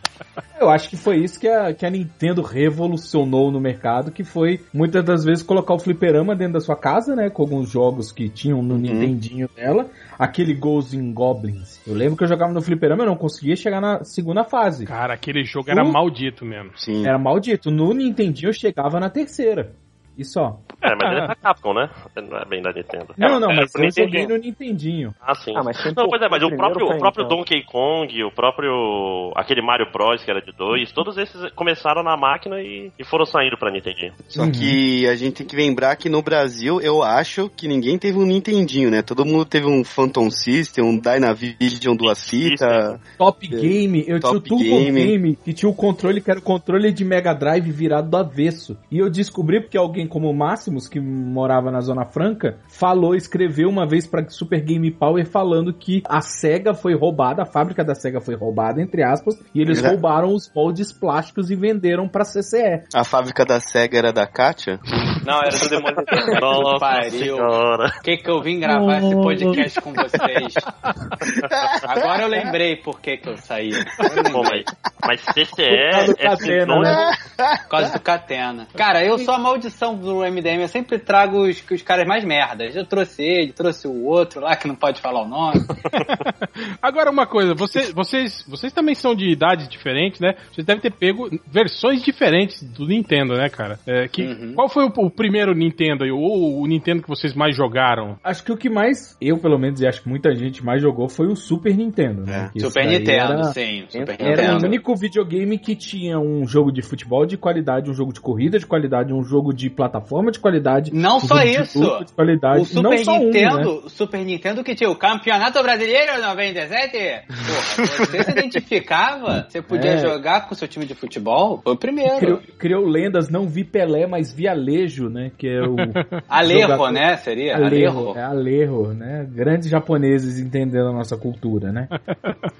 Eu 0.59 0.69
acho 0.69 0.89
que 0.89 0.97
foi 0.97 1.17
isso 1.17 1.39
que 1.39 1.47
a, 1.47 1.73
que 1.73 1.85
a 1.85 1.89
Nintendo 1.89 2.41
revolucionou 2.41 3.51
no 3.51 3.59
mercado, 3.59 4.11
que 4.11 4.23
foi 4.23 4.59
muitas 4.73 5.03
das 5.03 5.23
vezes 5.23 5.43
colocar 5.43 5.73
o 5.73 5.79
fliperama 5.79 6.35
dentro 6.35 6.53
da 6.53 6.59
sua 6.59 6.75
casa, 6.75 7.15
né? 7.15 7.29
Com 7.29 7.43
alguns 7.43 7.69
jogos 7.69 8.11
que 8.11 8.29
tinham 8.29 8.61
no 8.61 8.77
Nintendinho 8.77 9.49
dela. 9.55 9.87
Aquele 10.19 10.53
Ghosts 10.53 10.93
in 10.93 11.11
Goblins. 11.13 11.81
Eu 11.87 11.95
lembro 11.95 12.15
que 12.15 12.23
eu 12.23 12.27
jogava 12.27 12.53
no 12.53 12.61
fliperama 12.61 13.01
e 13.03 13.05
eu 13.05 13.09
não 13.09 13.17
conseguia 13.17 13.55
chegar 13.55 13.81
na 13.81 14.03
segunda 14.03 14.43
fase. 14.43 14.85
Cara, 14.85 15.13
aquele 15.15 15.43
jogo 15.43 15.69
era 15.71 15.83
Uh. 15.83 15.91
maldito 15.91 16.45
mesmo. 16.45 16.71
Sim. 16.75 17.05
Era 17.07 17.17
maldito. 17.17 17.71
No 17.71 17.93
Nintendinho 17.93 18.49
eu 18.49 18.53
chegava 18.53 18.99
na 18.99 19.09
terceira. 19.09 19.73
E 20.17 20.25
só. 20.25 20.59
É, 20.81 20.95
mas 20.95 21.11
ele 21.11 21.21
é 21.21 21.27
da 21.27 21.35
Capcom, 21.35 21.73
né? 21.73 21.89
Não 22.15 22.37
é 22.37 22.45
bem 22.45 22.61
da 22.61 22.71
Nintendo. 22.73 23.13
Não, 23.17 23.39
não, 23.39 23.51
É, 23.51 23.55
mas 23.55 23.75
eu 23.75 23.83
joguei 23.83 24.21
Nintendinho. 24.25 24.29
no 24.29 24.37
Nintendinho. 24.37 25.15
Ah, 25.21 25.35
sim. 25.35 25.53
Ah, 25.55 25.63
mas 25.63 25.81
tem 25.81 25.93
não, 25.95 26.07
pois 26.07 26.21
é, 26.21 26.27
mas 26.29 26.43
o 26.43 26.49
próprio, 26.55 26.85
o 26.87 26.97
próprio 26.97 27.25
então. 27.25 27.37
Donkey 27.37 27.63
Kong, 27.63 28.23
o 28.23 28.31
próprio. 28.31 29.31
aquele 29.35 29.61
Mario 29.61 29.91
Bros, 29.91 30.23
que 30.23 30.29
era 30.31 30.41
de 30.41 30.51
dois, 30.51 30.91
todos 30.91 31.17
esses 31.17 31.51
começaram 31.51 32.03
na 32.03 32.17
máquina 32.17 32.61
e, 32.61 32.91
e 32.97 33.05
foram 33.05 33.25
saindo 33.25 33.57
pra 33.57 33.71
Nintendinho. 33.71 34.13
Só 34.27 34.49
que 34.49 35.07
a 35.07 35.15
gente 35.15 35.35
tem 35.37 35.47
que 35.47 35.55
lembrar 35.55 35.95
que 35.95 36.09
no 36.09 36.21
Brasil, 36.21 36.81
eu 36.81 37.03
acho 37.03 37.49
que 37.49 37.67
ninguém 37.67 37.97
teve 37.97 38.17
um 38.17 38.25
Nintendinho, 38.25 38.89
né? 38.89 39.01
Todo 39.01 39.25
mundo 39.25 39.45
teve 39.45 39.67
um 39.67 39.83
Phantom 39.83 40.29
System, 40.29 40.83
um 40.83 40.97
Dynavision 40.97 41.95
duas 41.95 42.29
fitas. 42.29 42.99
Top 43.17 43.47
Game, 43.47 44.03
eu 44.07 44.19
Top 44.19 44.41
tinha 44.41 44.55
o 44.55 44.59
Turbo 44.59 44.63
Game. 44.63 45.05
Game. 45.05 45.35
que 45.35 45.53
tinha 45.53 45.69
o 45.69 45.75
controle 45.75 46.21
que 46.21 46.29
era 46.29 46.39
o 46.39 46.43
controle 46.43 46.91
de 46.91 47.03
Mega 47.05 47.33
Drive 47.33 47.69
virado 47.71 48.09
do 48.09 48.17
avesso. 48.17 48.77
E 48.91 48.97
eu 48.97 49.09
descobri 49.09 49.61
porque 49.61 49.77
alguém 49.77 50.00
como 50.07 50.29
o 50.29 50.35
Máximos, 50.35 50.87
que 50.87 50.99
morava 50.99 51.71
na 51.71 51.81
Zona 51.81 52.05
Franca, 52.05 52.57
falou, 52.67 53.15
escreveu 53.15 53.69
uma 53.69 53.87
vez 53.87 54.07
pra 54.07 54.27
Super 54.29 54.61
Game 54.61 54.89
Power 54.91 55.25
falando 55.25 55.73
que 55.73 56.01
a 56.07 56.21
SEGA 56.21 56.73
foi 56.73 56.95
roubada, 56.95 57.43
a 57.43 57.45
fábrica 57.45 57.83
da 57.83 57.95
SEGA 57.95 58.19
foi 58.21 58.35
roubada, 58.35 58.81
entre 58.81 59.03
aspas, 59.03 59.35
e 59.53 59.61
eles 59.61 59.79
Era- 59.79 59.89
roubaram 59.89 60.33
os 60.33 60.51
moldes 60.55 60.91
plásticos 60.91 61.49
e 61.51 61.55
venderam 61.55 62.07
pra 62.07 62.23
CCE. 62.25 62.83
A 62.93 63.03
fábrica 63.03 63.45
da 63.45 63.59
SEGA 63.59 63.97
era 63.97 64.13
da 64.13 64.25
Kátia. 64.27 64.79
Não, 65.25 65.39
era 65.39 65.57
do 65.57 65.69
demônio. 65.69 65.95
Nossa 66.41 66.79
pariu. 66.79 67.11
senhora. 67.11 67.91
Por 67.91 68.01
que, 68.01 68.17
que 68.17 68.29
eu 68.29 68.41
vim 68.41 68.59
gravar 68.59 68.97
esse 68.97 69.15
podcast 69.15 69.81
com 69.81 69.93
vocês? 69.93 70.53
Agora 71.87 72.23
eu 72.23 72.27
lembrei 72.27 72.75
por 72.75 72.99
que, 72.99 73.17
que 73.17 73.29
eu 73.29 73.37
saí. 73.37 73.71
Eu 73.71 74.31
Pô, 74.31 74.43
mas, 74.43 74.63
mas 75.05 75.21
CCE 75.21 75.45
Por 75.55 75.91
causa 75.91 76.13
do 76.13 76.19
é 76.19 76.23
Catena, 76.23 76.79
né? 76.79 77.11
Por 77.61 77.69
causa 77.69 77.93
do 77.93 77.99
Catena. 77.99 78.67
Cara, 78.75 79.03
eu 79.03 79.17
sou 79.17 79.33
a 79.33 79.39
maldição 79.39 79.90
do 79.95 80.19
MDM. 80.21 80.61
Eu 80.61 80.67
sempre 80.67 80.97
trago 80.99 81.43
os, 81.47 81.63
os 81.71 81.81
caras 81.81 82.07
mais 82.07 82.23
merdas. 82.23 82.75
Eu 82.75 82.85
trouxe 82.85 83.23
ele, 83.23 83.53
trouxe 83.53 83.87
o 83.87 84.05
outro 84.05 84.41
lá 84.41 84.55
que 84.55 84.67
não 84.67 84.75
pode 84.75 85.01
falar 85.01 85.23
o 85.23 85.27
nome. 85.27 85.61
Agora 86.81 87.09
uma 87.09 87.25
coisa, 87.25 87.53
você- 87.53 87.91
vocês, 87.93 88.43
vocês 88.47 88.73
também 88.73 88.95
são 88.95 89.15
de 89.15 89.29
idades 89.29 89.67
diferentes, 89.67 90.19
né? 90.19 90.35
Vocês 90.51 90.65
devem 90.65 90.81
ter 90.81 90.91
pego 90.91 91.29
versões 91.47 92.01
diferentes 92.03 92.61
do 92.63 92.87
Nintendo, 92.87 93.35
né, 93.35 93.49
cara? 93.49 93.79
É, 93.87 94.07
que, 94.07 94.21
Uhum. 94.31 94.53
Qual 94.55 94.69
foi 94.69 94.85
o, 94.85 94.91
o 94.97 95.09
primeiro 95.09 95.53
Nintendo 95.53 96.03
aí, 96.03 96.11
ou 96.11 96.61
o 96.61 96.67
Nintendo 96.67 97.01
que 97.01 97.07
vocês 97.09 97.33
mais 97.33 97.55
jogaram? 97.55 98.17
Acho 98.23 98.43
que 98.43 98.51
o 98.51 98.57
que 98.57 98.69
mais, 98.69 99.17
eu 99.19 99.37
pelo 99.37 99.57
menos, 99.57 99.81
e 99.81 99.87
acho 99.87 100.01
que 100.03 100.09
muita 100.09 100.33
gente 100.35 100.63
mais 100.63 100.81
jogou 100.81 101.09
foi 101.09 101.27
o 101.27 101.35
Super 101.35 101.75
Nintendo, 101.75 102.21
né? 102.25 102.49
É. 102.55 102.59
Super 102.59 102.85
Nintendo, 102.87 103.33
era- 103.33 103.43
sim. 103.45 103.85
Super 103.89 104.15
Era 104.19 104.41
o 104.41 104.45
Nintendo. 104.53 104.65
único 104.67 104.95
videogame 104.95 105.57
que 105.57 105.75
tinha 105.75 106.19
um 106.19 106.45
jogo 106.47 106.71
de 106.71 106.81
futebol 106.81 107.25
de 107.25 107.37
qualidade, 107.37 107.89
um 107.89 107.93
jogo 107.93 108.13
de 108.13 108.21
corrida 108.21 108.57
de 108.59 108.65
qualidade, 108.65 109.13
um 109.13 109.23
jogo 109.23 109.53
de 109.53 109.69
plataforma 109.81 110.31
de 110.31 110.39
qualidade. 110.39 110.91
Não 110.93 111.19
só 111.19 111.41
isso. 111.43 111.79
luta 111.79 112.05
De 112.05 112.13
qualidade. 112.13 112.61
O 112.61 112.65
Super 112.65 112.83
não 112.83 112.97
só 113.03 113.17
Nintendo, 113.17 113.55
um, 113.57 113.59
né? 113.59 113.81
o 113.85 113.89
Super 113.89 114.23
Nintendo 114.25 114.63
que 114.63 114.75
tinha 114.75 114.89
o 114.89 114.95
Campeonato 114.95 115.61
Brasileiro 115.63 116.21
97. 116.21 117.25
Porra, 117.27 117.87
você 118.05 118.23
se 118.23 118.31
identificava, 118.31 119.45
você 119.49 119.61
podia 119.61 119.91
É. 119.91 119.97
jogar 119.97 120.47
com 120.47 120.53
o 120.53 120.57
seu 120.57 120.67
time 120.67 120.85
de 120.85 120.93
futebol, 120.95 121.59
foi 121.63 121.73
o 121.73 121.77
primeiro. 121.77 122.17
Criou, 122.17 122.39
criou 122.57 122.85
lendas, 122.85 123.29
não 123.29 123.47
vi 123.47 123.63
Pelé, 123.63 124.05
mas 124.07 124.31
vi 124.33 124.47
Alejo, 124.47 125.09
né? 125.09 125.31
Que 125.37 125.47
é 125.47 125.61
o. 125.61 125.75
Alejo, 126.29 126.61
jogador- 126.61 126.91
né? 126.91 127.17
Seria? 127.17 127.55
Alejo, 127.55 128.13
é 128.15 128.23
Alejo, 128.23 128.87
né? 128.93 129.27
Grandes 129.29 129.69
japoneses 129.69 130.39
entendendo 130.39 130.87
a 130.89 130.93
nossa 130.93 131.17
cultura, 131.17 131.71
né? 131.71 131.87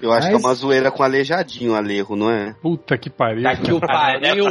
Eu 0.00 0.12
acho 0.12 0.26
que 0.28 0.34
é 0.34 0.36
Mas- 0.36 0.44
uma 0.44 0.54
zoeira 0.54 0.90
com 0.90 1.02
aleijadinho, 1.02 1.74
Alejo, 1.74 2.14
não 2.16 2.30
é? 2.30 2.54
Puta 2.60 2.96
que 2.98 3.08
pariu. 3.10 3.42
Daqui 3.42 3.72
o 3.72 3.80
pariu. 3.80 4.44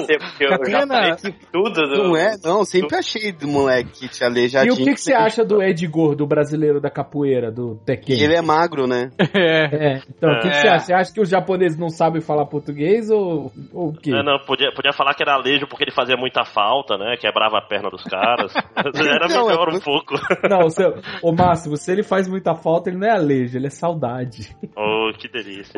Catena- 0.50 1.16
que 1.16 1.32
tudo 1.52 1.74
do... 1.82 2.04
Não 2.04 2.18
é? 2.18 2.36
Não, 2.44 2.61
sempre 2.66 2.98
achei 2.98 3.32
do 3.32 3.48
moleque 3.48 3.92
que 4.02 4.08
te 4.10 4.24
aleijadinho. 4.24 4.74
E 4.78 4.82
o 4.82 4.86
que, 4.86 4.94
que 4.94 5.02
você 5.02 5.14
acha 5.14 5.44
do 5.46 5.62
Ed 5.62 5.86
Gordo, 5.88 6.26
brasileiro 6.26 6.80
da 6.80 6.90
capoeira, 6.90 7.52
do 7.52 7.76
Tekken? 7.86 8.20
Ele 8.20 8.36
é 8.36 8.42
magro, 8.42 8.88
né? 8.88 9.10
É. 9.34 9.96
É, 9.96 10.02
então, 10.10 10.30
o 10.32 10.40
que, 10.40 10.50
que 10.50 10.56
É. 10.56 10.62
você 10.62 10.68
acha? 10.68 10.86
Você 10.86 10.94
acha 10.94 11.14
que 11.14 11.22
os 11.22 11.30
japoneses 11.30 11.78
não 11.78 11.90
sabem 11.90 12.22
falar 12.22 12.46
português 12.46 13.10
ou, 13.10 13.52
ou 13.74 13.90
o 13.90 13.94
quê? 13.94 14.12
É, 14.12 14.24
não, 14.24 14.40
podia, 14.46 14.72
podia 14.74 14.92
falar 14.94 15.14
que 15.14 15.24
era 15.24 15.34
alejo 15.34 15.68
porque 15.68 15.84
ele 15.84 15.92
fazia 15.92 16.16
muita 16.18 16.44
falta, 16.46 16.98
né? 16.98 17.16
Quebrava 17.20 17.58
a 17.58 17.62
perna 17.62 17.90
dos 17.90 18.04
caras. 18.04 18.54
Era 18.76 19.28
Não, 19.28 19.48
melhor 19.48 19.70
é- 19.70 19.76
um 19.76 19.80
pouco. 19.80 20.14
Não, 20.50 20.66
o 20.66 20.70
seu, 20.70 20.96
ô 21.24 21.32
Máximo, 21.32 21.76
se 21.78 21.92
ele 21.92 22.04
faz 22.04 22.28
muita 22.28 22.54
falta, 22.56 22.90
ele 22.90 22.98
não 22.98 23.08
é 23.08 23.12
alejo, 23.12 23.58
ele 23.58 23.68
é 23.68 23.70
saudade. 23.70 24.56
Oh, 24.76 25.12
que 25.18 25.28
delícia. 25.28 25.74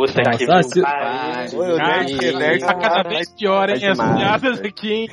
Cara, 0.84 1.46
nerd, 1.78 2.34
nerd, 2.36 2.60
tá 2.66 2.74
cada 2.76 3.08
vez 3.10 3.32
pior, 3.36 3.70
hein? 3.70 3.80
É 3.84 3.92
As 3.92 3.98
piadas 3.98 4.62
aqui, 4.62 4.92
hein? 4.94 5.08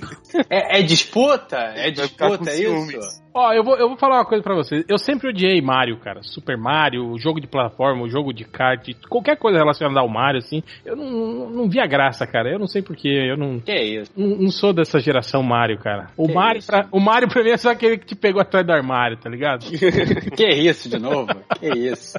É, 0.48 0.80
é 0.80 0.82
disputa? 0.82 1.59
É 1.76 1.90
disputa, 1.90 2.50
é 2.50 2.58
isso? 2.58 3.22
Ó, 3.32 3.52
eu 3.52 3.62
vou, 3.62 3.76
eu 3.76 3.88
vou 3.88 3.96
falar 3.96 4.16
uma 4.16 4.24
coisa 4.24 4.42
pra 4.42 4.54
vocês. 4.54 4.84
Eu 4.88 4.98
sempre 4.98 5.28
odiei 5.28 5.60
Mario, 5.62 5.98
cara. 5.98 6.20
Super 6.22 6.56
Mario, 6.56 7.16
jogo 7.18 7.40
de 7.40 7.46
plataforma, 7.46 8.08
jogo 8.08 8.32
de 8.32 8.44
kart, 8.44 8.88
qualquer 9.08 9.36
coisa 9.36 9.58
relacionada 9.58 10.00
ao 10.00 10.08
Mario, 10.08 10.38
assim. 10.38 10.62
Eu 10.84 10.96
não, 10.96 11.10
não, 11.10 11.50
não 11.50 11.68
via 11.68 11.86
graça, 11.86 12.26
cara. 12.26 12.50
Eu 12.50 12.58
não 12.58 12.66
sei 12.66 12.82
porquê. 12.82 13.08
Eu 13.08 13.36
não, 13.36 13.60
Que 13.60 13.74
isso? 13.74 14.12
não, 14.16 14.28
não 14.36 14.50
sou 14.50 14.72
dessa 14.72 14.98
geração 14.98 15.42
Mario, 15.42 15.78
cara. 15.78 16.08
O 16.16 16.26
Que 16.26 16.34
Mario, 16.34 16.58
isso? 16.58 16.66
pra, 16.66 16.88
o 16.90 16.98
Mario 17.00 17.28
pra 17.28 17.42
mim 17.44 17.50
é 17.50 17.56
só 17.56 17.70
aquele 17.70 17.98
que 17.98 18.06
te 18.06 18.16
pegou 18.16 18.40
atrás 18.42 18.66
do 18.66 18.72
armário, 18.72 19.16
tá 19.16 19.30
ligado? 19.30 19.64
Que 20.36 20.46
isso 20.48 20.88
de 20.88 20.98
novo? 20.98 21.28
Que 21.58 21.68
isso? 21.68 22.18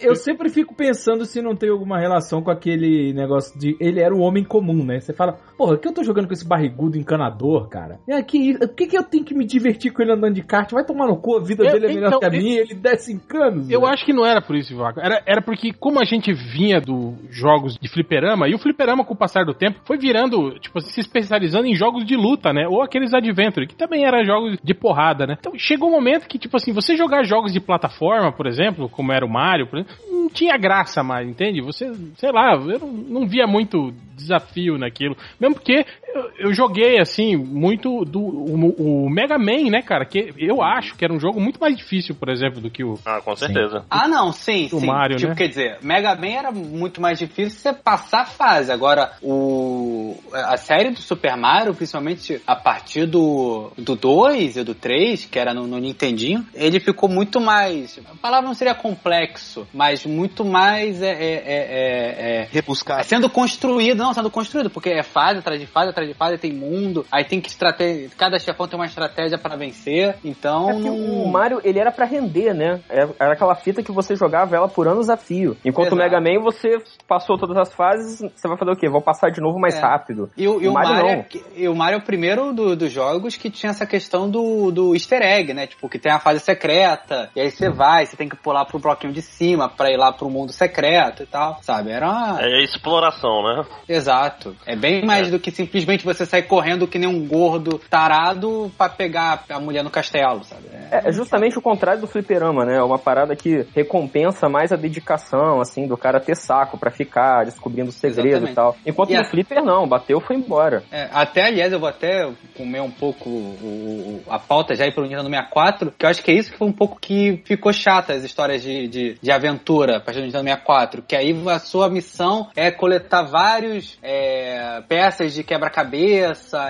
Eu 0.00 0.14
sempre 0.14 0.48
fico 0.48 0.74
pensando 0.74 1.24
se 1.24 1.40
não 1.40 1.54
tem 1.54 1.70
alguma 1.70 1.98
relação 1.98 2.42
com 2.42 2.50
aquele 2.50 3.12
negócio 3.12 3.58
de. 3.58 3.76
Ele 3.80 4.00
era 4.00 4.14
um 4.14 4.20
homem 4.20 4.44
comum, 4.44 4.84
né? 4.84 5.00
Você 5.00 5.12
fala, 5.12 5.38
porra, 5.56 5.76
que 5.78 5.86
eu 5.88 5.92
tô 5.92 6.02
jogando 6.02 6.26
com 6.26 6.32
esse 6.32 6.46
barrigudo 6.46 6.98
encanador, 6.98 7.68
cara? 7.68 7.98
É, 8.08 8.22
que, 8.22 8.58
por 8.58 8.74
que, 8.74 8.86
que 8.88 8.98
eu 8.98 9.02
tenho 9.04 9.24
que 9.24 9.34
me 9.34 9.44
divertir 9.46 9.92
com 9.92 10.02
ele 10.02 10.12
andando 10.12 10.34
de 10.34 10.42
kart? 10.50 10.70
Vai 10.72 10.84
tomar 10.84 11.06
no 11.06 11.16
cu, 11.16 11.36
a 11.36 11.40
vida 11.40 11.64
Eu- 11.64 11.72
dele 11.72 11.86
é 11.86 11.94
melhor 11.94 12.08
então, 12.08 12.18
que 12.18 12.26
a 12.26 12.30
minha, 12.30 12.60
ele 12.60 12.74
desce 12.74 13.12
em 13.12 13.18
canos. 13.18 13.70
Eu 13.70 13.80
velho. 13.82 13.92
acho 13.92 14.04
que 14.04 14.12
não 14.12 14.26
era 14.26 14.42
por 14.42 14.56
isso, 14.56 14.72
Ivaco. 14.72 14.98
Era, 15.00 15.22
era 15.24 15.40
porque, 15.40 15.72
como 15.72 16.00
a 16.00 16.04
gente 16.04 16.32
vinha 16.32 16.80
dos 16.80 17.14
jogos 17.30 17.76
de 17.80 17.88
fliperama, 17.88 18.48
e 18.48 18.54
o 18.54 18.58
fliperama, 18.58 19.04
com 19.04 19.14
o 19.14 19.16
passar 19.16 19.44
do 19.44 19.54
tempo, 19.54 19.78
foi 19.84 19.96
virando, 19.96 20.58
tipo, 20.58 20.80
se 20.80 20.98
especializando 21.00 21.66
em 21.66 21.74
jogos 21.74 22.04
de 22.04 22.16
luta, 22.16 22.52
né? 22.52 22.66
Ou 22.68 22.82
aqueles 22.82 23.14
Adventure, 23.14 23.66
que 23.66 23.76
também 23.76 24.04
eram 24.04 24.24
jogos 24.24 24.58
de 24.62 24.74
porrada, 24.74 25.26
né? 25.26 25.36
Então 25.38 25.52
chegou 25.56 25.88
um 25.88 25.92
momento 25.92 26.26
que, 26.26 26.38
tipo 26.38 26.56
assim, 26.56 26.72
você 26.72 26.96
jogar 26.96 27.22
jogos 27.24 27.52
de 27.52 27.60
plataforma, 27.60 28.32
por 28.32 28.46
exemplo, 28.46 28.88
como 28.88 29.12
era 29.12 29.24
o 29.24 29.28
Mario, 29.30 29.68
por 29.68 29.78
exemplo, 29.78 29.94
não 30.10 30.28
tinha 30.28 30.56
graça 30.56 31.02
mais, 31.02 31.28
entende? 31.28 31.60
Você, 31.60 31.92
sei 32.16 32.32
lá, 32.32 32.54
eu 32.54 32.78
não, 32.78 32.88
não 33.20 33.26
via 33.28 33.46
muito 33.46 33.92
desafio 34.16 34.76
naquilo. 34.78 35.16
Mesmo 35.40 35.54
porque 35.54 35.84
eu, 36.14 36.30
eu 36.38 36.54
joguei, 36.54 36.98
assim, 36.98 37.36
muito 37.36 38.04
do 38.04 38.20
o, 38.20 39.04
o 39.04 39.10
Mega 39.10 39.38
Man, 39.38 39.70
né, 39.70 39.82
cara? 39.82 40.04
Que 40.04 40.32
eu 40.38 40.62
acho 40.62 40.96
que 40.96 41.04
era 41.04 41.12
um 41.12 41.20
jogo 41.20 41.40
muito 41.40 41.60
mais 41.60 41.76
difícil, 41.76 42.14
por 42.14 42.28
exemplo, 42.28 42.60
do 42.60 42.70
que 42.70 42.84
o, 42.84 42.98
Ah, 43.04 43.20
com 43.20 43.34
certeza. 43.36 43.84
Ah, 43.90 44.08
não, 44.08 44.32
sim, 44.32 44.68
O 44.72 44.80
sim. 44.80 44.86
Mario, 44.86 45.16
tipo, 45.16 45.30
né? 45.30 45.36
quer 45.36 45.48
dizer, 45.48 45.78
Mega 45.82 46.14
Man 46.14 46.28
era 46.28 46.50
muito 46.50 47.00
mais 47.00 47.18
difícil 47.18 47.58
você 47.58 47.72
passar 47.72 48.22
a 48.22 48.26
fase. 48.26 48.72
Agora, 48.72 49.12
o 49.22 50.16
a 50.32 50.56
série 50.56 50.90
do 50.90 51.00
Super 51.00 51.36
Mario, 51.36 51.74
principalmente 51.74 52.40
a 52.46 52.56
partir 52.56 53.06
do, 53.06 53.72
do 53.76 53.96
2 53.96 54.56
e 54.56 54.64
do 54.64 54.74
3, 54.74 55.26
que 55.26 55.38
era 55.38 55.52
no, 55.54 55.66
no 55.66 55.78
Nintendinho, 55.78 56.46
ele 56.54 56.80
ficou 56.80 57.08
muito 57.08 57.40
mais. 57.40 57.98
A 58.10 58.16
palavra 58.16 58.46
não 58.46 58.54
seria 58.54 58.74
complexo, 58.74 59.66
mas 59.72 60.04
muito 60.04 60.44
mais 60.44 61.02
é, 61.02 61.10
é, 61.10 61.34
é, 61.46 62.48
é, 62.52 62.98
é, 62.98 63.02
sendo 63.02 63.28
construído, 63.28 63.98
não, 63.98 64.12
sendo 64.14 64.30
construído, 64.30 64.70
porque 64.70 64.90
é 64.90 65.02
fase 65.02 65.38
atrás 65.38 65.60
de 65.60 65.66
fase, 65.66 65.90
atrás 65.90 65.99
de 66.06 66.14
fase, 66.14 66.38
tem 66.38 66.52
mundo, 66.52 67.04
aí 67.10 67.24
tem 67.24 67.40
que 67.40 67.48
estratégia, 67.48 68.10
cada 68.16 68.38
chefão 68.38 68.66
tem 68.68 68.78
uma 68.78 68.86
estratégia 68.86 69.38
pra 69.38 69.56
vencer, 69.56 70.16
então 70.24 70.70
É 70.70 70.74
não... 70.74 70.94
o 71.24 71.28
Mario, 71.30 71.60
ele 71.64 71.78
era 71.78 71.90
pra 71.92 72.04
render, 72.04 72.54
né? 72.54 72.80
É- 72.88 73.08
Era 73.18 73.32
aquela 73.34 73.54
fita 73.54 73.82
que 73.82 73.92
você 73.92 74.14
jogava 74.14 74.54
ela 74.56 74.68
por 74.68 74.86
anos 74.88 75.08
a 75.10 75.16
fio. 75.16 75.56
Enquanto 75.64 75.92
o 75.92 75.96
Exato. 75.96 76.16
Mega 76.16 76.20
Man, 76.20 76.42
você 76.42 76.76
passou 77.06 77.36
todas 77.38 77.56
as 77.56 77.72
fases, 77.74 78.18
você 78.34 78.48
vai 78.48 78.56
fazer 78.56 78.70
o 78.70 78.76
quê? 78.76 78.88
Vou 78.88 79.02
passar 79.02 79.30
de 79.30 79.40
novo 79.40 79.58
mais 79.58 79.76
É. 79.76 79.80
rápido. 79.80 80.30
E 80.36 80.46
o, 80.48 80.60
e 80.62 80.68
o 80.68 80.72
Mario 80.72 80.90
Mario, 80.94 81.02
não. 81.02 81.10
é, 81.10 81.26
e 81.56 81.68
o 81.68 81.74
Mario 81.74 81.96
é 81.96 81.98
o 81.98 82.04
primeiro 82.04 82.52
do- 82.52 82.76
dos 82.76 82.90
jogos 82.92 83.36
que 83.36 83.50
tinha 83.50 83.70
essa 83.70 83.86
questão 83.86 84.28
do, 84.30 84.70
do 84.70 84.94
easter 84.94 85.22
egg, 85.22 85.52
né? 85.52 85.66
Tipo, 85.66 85.88
que 85.88 85.98
tem 85.98 86.12
a 86.12 86.18
fase 86.18 86.40
secreta, 86.40 87.30
e 87.34 87.40
aí 87.40 87.50
você 87.50 87.68
vai, 87.70 88.06
você 88.06 88.16
tem 88.16 88.28
que 88.28 88.36
pular 88.36 88.64
pro 88.64 88.78
bloquinho 88.78 89.12
de 89.12 89.22
cima 89.22 89.68
pra 89.68 89.90
ir 89.90 89.96
lá 89.96 90.12
pro 90.12 90.30
mundo 90.30 90.52
secreto 90.52 91.22
e 91.22 91.26
tal, 91.26 91.58
sabe? 91.62 91.90
Era 91.90 92.06
uma... 92.08 92.38
É 92.40 92.62
exploração, 92.64 93.42
né? 93.42 93.64
Exato. 93.88 94.56
É 94.66 94.76
bem 94.76 95.04
mais 95.04 95.28
É. 95.28 95.30
do 95.30 95.38
que 95.40 95.50
simplesmente 95.50 95.89
você 95.98 96.24
sair 96.26 96.42
correndo 96.44 96.86
que 96.86 96.98
nem 96.98 97.08
um 97.08 97.26
gordo 97.26 97.78
tarado 97.90 98.70
pra 98.76 98.88
pegar 98.88 99.44
a 99.48 99.60
mulher 99.60 99.82
no 99.84 99.90
castelo, 99.90 100.44
sabe? 100.44 100.62
É- 100.90 101.08
É 101.08 101.12
justamente 101.12 101.58
o 101.58 101.62
contrário 101.62 102.00
do 102.00 102.06
fliperama, 102.06 102.64
né? 102.64 102.76
É 102.76 102.82
uma 102.82 102.98
parada 102.98 103.34
que 103.36 103.66
recompensa 103.74 104.48
mais 104.48 104.72
a 104.72 104.76
dedicação, 104.76 105.60
assim, 105.60 105.86
do 105.86 105.96
cara 105.96 106.20
ter 106.20 106.36
saco 106.36 106.76
pra 106.78 106.90
ficar 106.90 107.44
descobrindo 107.44 107.90
segredo 107.92 108.28
Exatamente. 108.46 108.52
e 108.52 108.54
tal. 108.54 108.76
Enquanto 108.86 109.10
E 109.10 109.14
no 109.14 109.20
a- 109.20 109.24
flipper, 109.24 109.62
não. 109.64 109.86
Bateu, 109.88 110.20
foi 110.20 110.36
embora. 110.36 110.82
É, 110.90 111.08
até, 111.12 111.46
aliás, 111.46 111.72
eu 111.72 111.80
vou 111.80 111.88
até 111.88 112.30
comer 112.56 112.80
um 112.80 112.90
pouco 112.90 113.28
o- 113.28 114.22
o- 114.26 114.32
a 114.32 114.38
pauta 114.38 114.74
já 114.74 114.86
ir 114.86 114.92
pro 114.94 115.02
Nintendo 115.04 115.28
64, 115.28 115.92
que 115.96 116.04
eu 116.04 116.10
acho 116.10 116.22
que 116.22 116.30
é 116.30 116.34
isso 116.34 116.52
que 116.52 116.58
foi 116.58 116.68
um 116.68 116.72
pouco 116.72 116.98
que 117.00 117.40
ficou 117.44 117.72
chata, 117.72 118.12
as 118.12 118.24
histórias 118.24 118.62
de, 118.62 118.88
de, 118.88 119.16
de 119.20 119.30
aventura 119.32 119.96
a 119.96 120.00
partir 120.00 120.20
do 120.20 120.26
Nintendo 120.26 120.44
64, 120.44 121.02
que 121.02 121.16
aí 121.16 121.34
a 121.48 121.58
sua 121.58 121.88
missão 121.88 122.48
é 122.56 122.70
coletar 122.70 123.22
vários 123.22 123.98
é, 124.02 124.82
peças 124.88 125.32
de 125.34 125.42
quebra-cabeça 125.42 125.79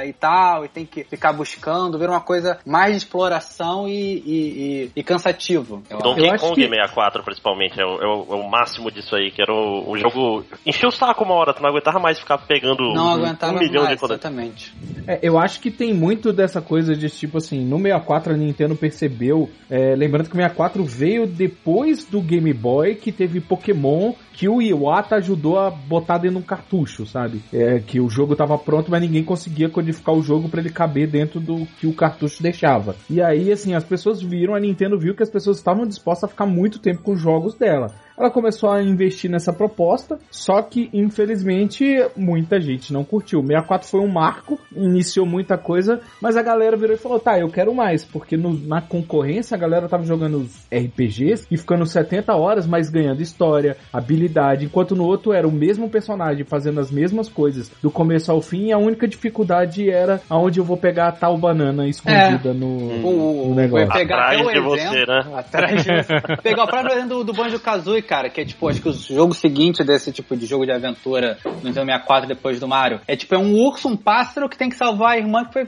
e 0.06 0.12
tal, 0.12 0.64
e 0.64 0.68
tem 0.68 0.84
que 0.86 1.04
ficar 1.04 1.32
buscando, 1.32 1.98
ver 1.98 2.08
uma 2.08 2.20
coisa 2.20 2.58
mais 2.66 2.92
de 2.92 2.98
exploração 2.98 3.88
e, 3.88 3.92
e, 3.92 4.84
e- 4.86 4.90
e 4.96 5.02
cansativo. 5.02 5.82
eu. 5.90 5.98
Donkey 5.98 6.28
acho 6.30 6.44
Kong 6.44 6.54
que- 6.54 6.68
64, 6.68 7.22
principalmente, 7.22 7.80
é 7.80 7.84
o, 7.84 7.94
é 8.02 8.06
o- 8.06 8.26
é 8.30 8.36
o 8.36 8.48
máximo 8.50 8.90
disso 8.90 9.14
aí, 9.16 9.30
que 9.30 9.40
era 9.42 9.52
o, 9.52 9.90
o 9.90 9.96
jogo. 9.98 10.44
Encheu 10.66 10.88
o 10.88 10.92
saco 10.92 11.24
uma 11.24 11.34
hora, 11.34 11.52
tu 11.54 11.62
não 11.62 11.70
aguentava 11.70 11.98
mais 11.98 12.18
ficar 12.18 12.38
pegando 12.38 12.82
Não 12.94 13.06
um, 13.06 13.10
aguentava 13.24 13.54
um 13.54 13.58
milhão 13.58 13.84
mais, 13.84 13.94
de 13.96 14.00
coisas. 14.00 14.18
exatamente. 14.18 14.74
É, 15.06 15.18
eu 15.22 15.38
acho 15.38 15.60
que 15.60 15.70
tem 15.70 15.92
muito 15.94 16.32
dessa 16.32 16.60
coisa 16.60 16.94
de 16.94 17.08
tipo 17.08 17.38
assim, 17.38 17.64
no 17.64 17.76
64 17.78 18.32
a 18.32 18.36
Nintendo 18.36 18.74
percebeu, 18.76 19.48
é, 19.70 19.94
lembrando 19.96 20.26
que 20.28 20.32
o 20.34 20.36
64 20.36 20.84
veio 20.84 21.26
depois 21.26 22.04
do 22.04 22.20
Game 22.20 22.52
Boy, 22.52 22.94
que 22.94 23.10
teve 23.12 23.40
Pokémon, 23.40 24.12
que 24.32 24.48
o 24.48 24.60
Iwata 24.62 25.16
ajudou 25.16 25.58
a 25.58 25.70
botar 25.70 26.18
dentro 26.18 26.38
de 26.38 26.42
um 26.42 26.46
cartucho, 26.46 27.06
sabe? 27.06 27.40
É, 27.52 27.78
que 27.80 28.00
o 28.00 28.08
jogo 28.08 28.34
tava 28.36 28.56
pronto, 28.56 28.90
mas 28.90 28.99
ninguém 29.00 29.24
conseguia 29.24 29.68
codificar 29.68 30.14
o 30.14 30.22
jogo 30.22 30.48
pra 30.48 30.60
ele 30.60 30.70
caber 30.70 31.08
dentro 31.08 31.40
do 31.40 31.66
que 31.78 31.86
o 31.86 31.94
cartucho 31.94 32.42
deixava. 32.42 32.94
E 33.08 33.20
aí, 33.20 33.50
assim, 33.50 33.74
as 33.74 33.84
pessoas 33.84 34.22
viram, 34.22 34.54
a 34.54 34.60
Nintendo 34.60 34.98
viu 34.98 35.14
que 35.14 35.22
as 35.22 35.30
pessoas 35.30 35.56
estavam 35.56 35.86
dispostas 35.86 36.24
a 36.24 36.32
ficar 36.32 36.46
muito 36.46 36.78
tempo 36.78 37.02
com 37.02 37.12
os 37.12 37.20
jogos 37.20 37.54
dela. 37.54 37.92
Ela 38.20 38.30
começou 38.30 38.70
a 38.70 38.82
investir 38.82 39.30
nessa 39.30 39.50
proposta, 39.50 40.18
só 40.30 40.60
que 40.60 40.90
infelizmente 40.92 41.86
muita 42.14 42.60
gente 42.60 42.92
não 42.92 43.02
curtiu. 43.02 43.40
O 43.40 43.46
64 43.46 43.88
foi 43.88 44.00
um 44.00 44.08
marco, 44.12 44.58
iniciou 44.76 45.24
muita 45.24 45.56
coisa, 45.56 46.00
mas 46.20 46.36
a 46.36 46.42
galera 46.42 46.76
virou 46.76 46.94
e 46.94 46.98
falou: 46.98 47.18
tá, 47.18 47.38
eu 47.38 47.48
quero 47.48 47.74
mais, 47.74 48.04
porque 48.04 48.36
no- 48.36 48.52
na 48.66 48.82
concorrência 48.82 49.54
a 49.54 49.58
galera 49.58 49.88
tava 49.88 50.04
jogando 50.04 50.38
os 50.38 50.66
RPGs 50.70 51.46
e 51.50 51.56
ficando 51.56 51.86
70 51.86 52.34
horas, 52.36 52.66
mas 52.66 52.90
ganhando 52.90 53.22
história, 53.22 53.76
habilidade, 53.92 54.66
enquanto 54.66 54.94
no 54.94 55.04
outro 55.04 55.32
era 55.32 55.48
o 55.48 55.52
mesmo 55.52 55.88
personagem 55.88 56.44
fazendo 56.44 56.78
as 56.80 56.90
mesmas 56.90 57.28
coisas 57.28 57.70
do 57.82 57.90
começo 57.90 58.30
ao 58.30 58.42
fim, 58.42 58.66
e 58.66 58.72
a 58.72 58.78
única 58.78 59.08
dificuldade 59.08 59.88
era 59.90 60.20
aonde 60.28 60.58
eu 60.60 60.64
vou 60.64 60.76
pegar 60.76 61.08
a 61.08 61.12
tal 61.12 61.38
banana 61.38 61.88
escondida 61.88 62.52
no, 62.52 62.66
O, 63.06 63.48
no 63.48 63.54
negócio. 63.54 63.88
pegar 63.88 64.20
Atrás 64.30 64.48
de 64.52 64.60
você, 64.60 64.82
exemplo, 64.82 65.06
né? 65.14 65.38
Atrás 65.38 65.82
de 65.84 66.02
você. 66.02 66.20
Pegar 66.42 66.64
o 66.64 66.66
próprio 66.66 66.92
exemplo 66.92 67.08
do, 67.18 67.24
do 67.24 67.32
Banjo 67.32 67.58
Kazooie, 67.60 68.02
cara, 68.10 68.28
que 68.28 68.40
é 68.40 68.44
tipo, 68.44 68.68
acho 68.68 68.82
que 68.82 68.88
o 68.88 68.92
jogo 68.92 69.32
seguinte 69.32 69.84
desse 69.84 70.10
tipo 70.10 70.36
de 70.36 70.44
jogo 70.44 70.66
de 70.66 70.72
aventura 70.72 71.38
no 71.44 71.68
Nintendo 71.68 71.86
64 71.86 72.28
depois 72.28 72.58
do 72.58 72.66
Mario. 72.66 73.00
É 73.06 73.14
tipo, 73.14 73.32
é 73.36 73.38
um 73.38 73.54
urso, 73.54 73.86
um 73.88 73.96
pássaro 73.96 74.48
que 74.48 74.58
tem 74.58 74.68
que 74.68 74.74
salvar 74.74 75.12
a 75.12 75.16
irmã 75.16 75.44
que 75.44 75.52
foi, 75.52 75.62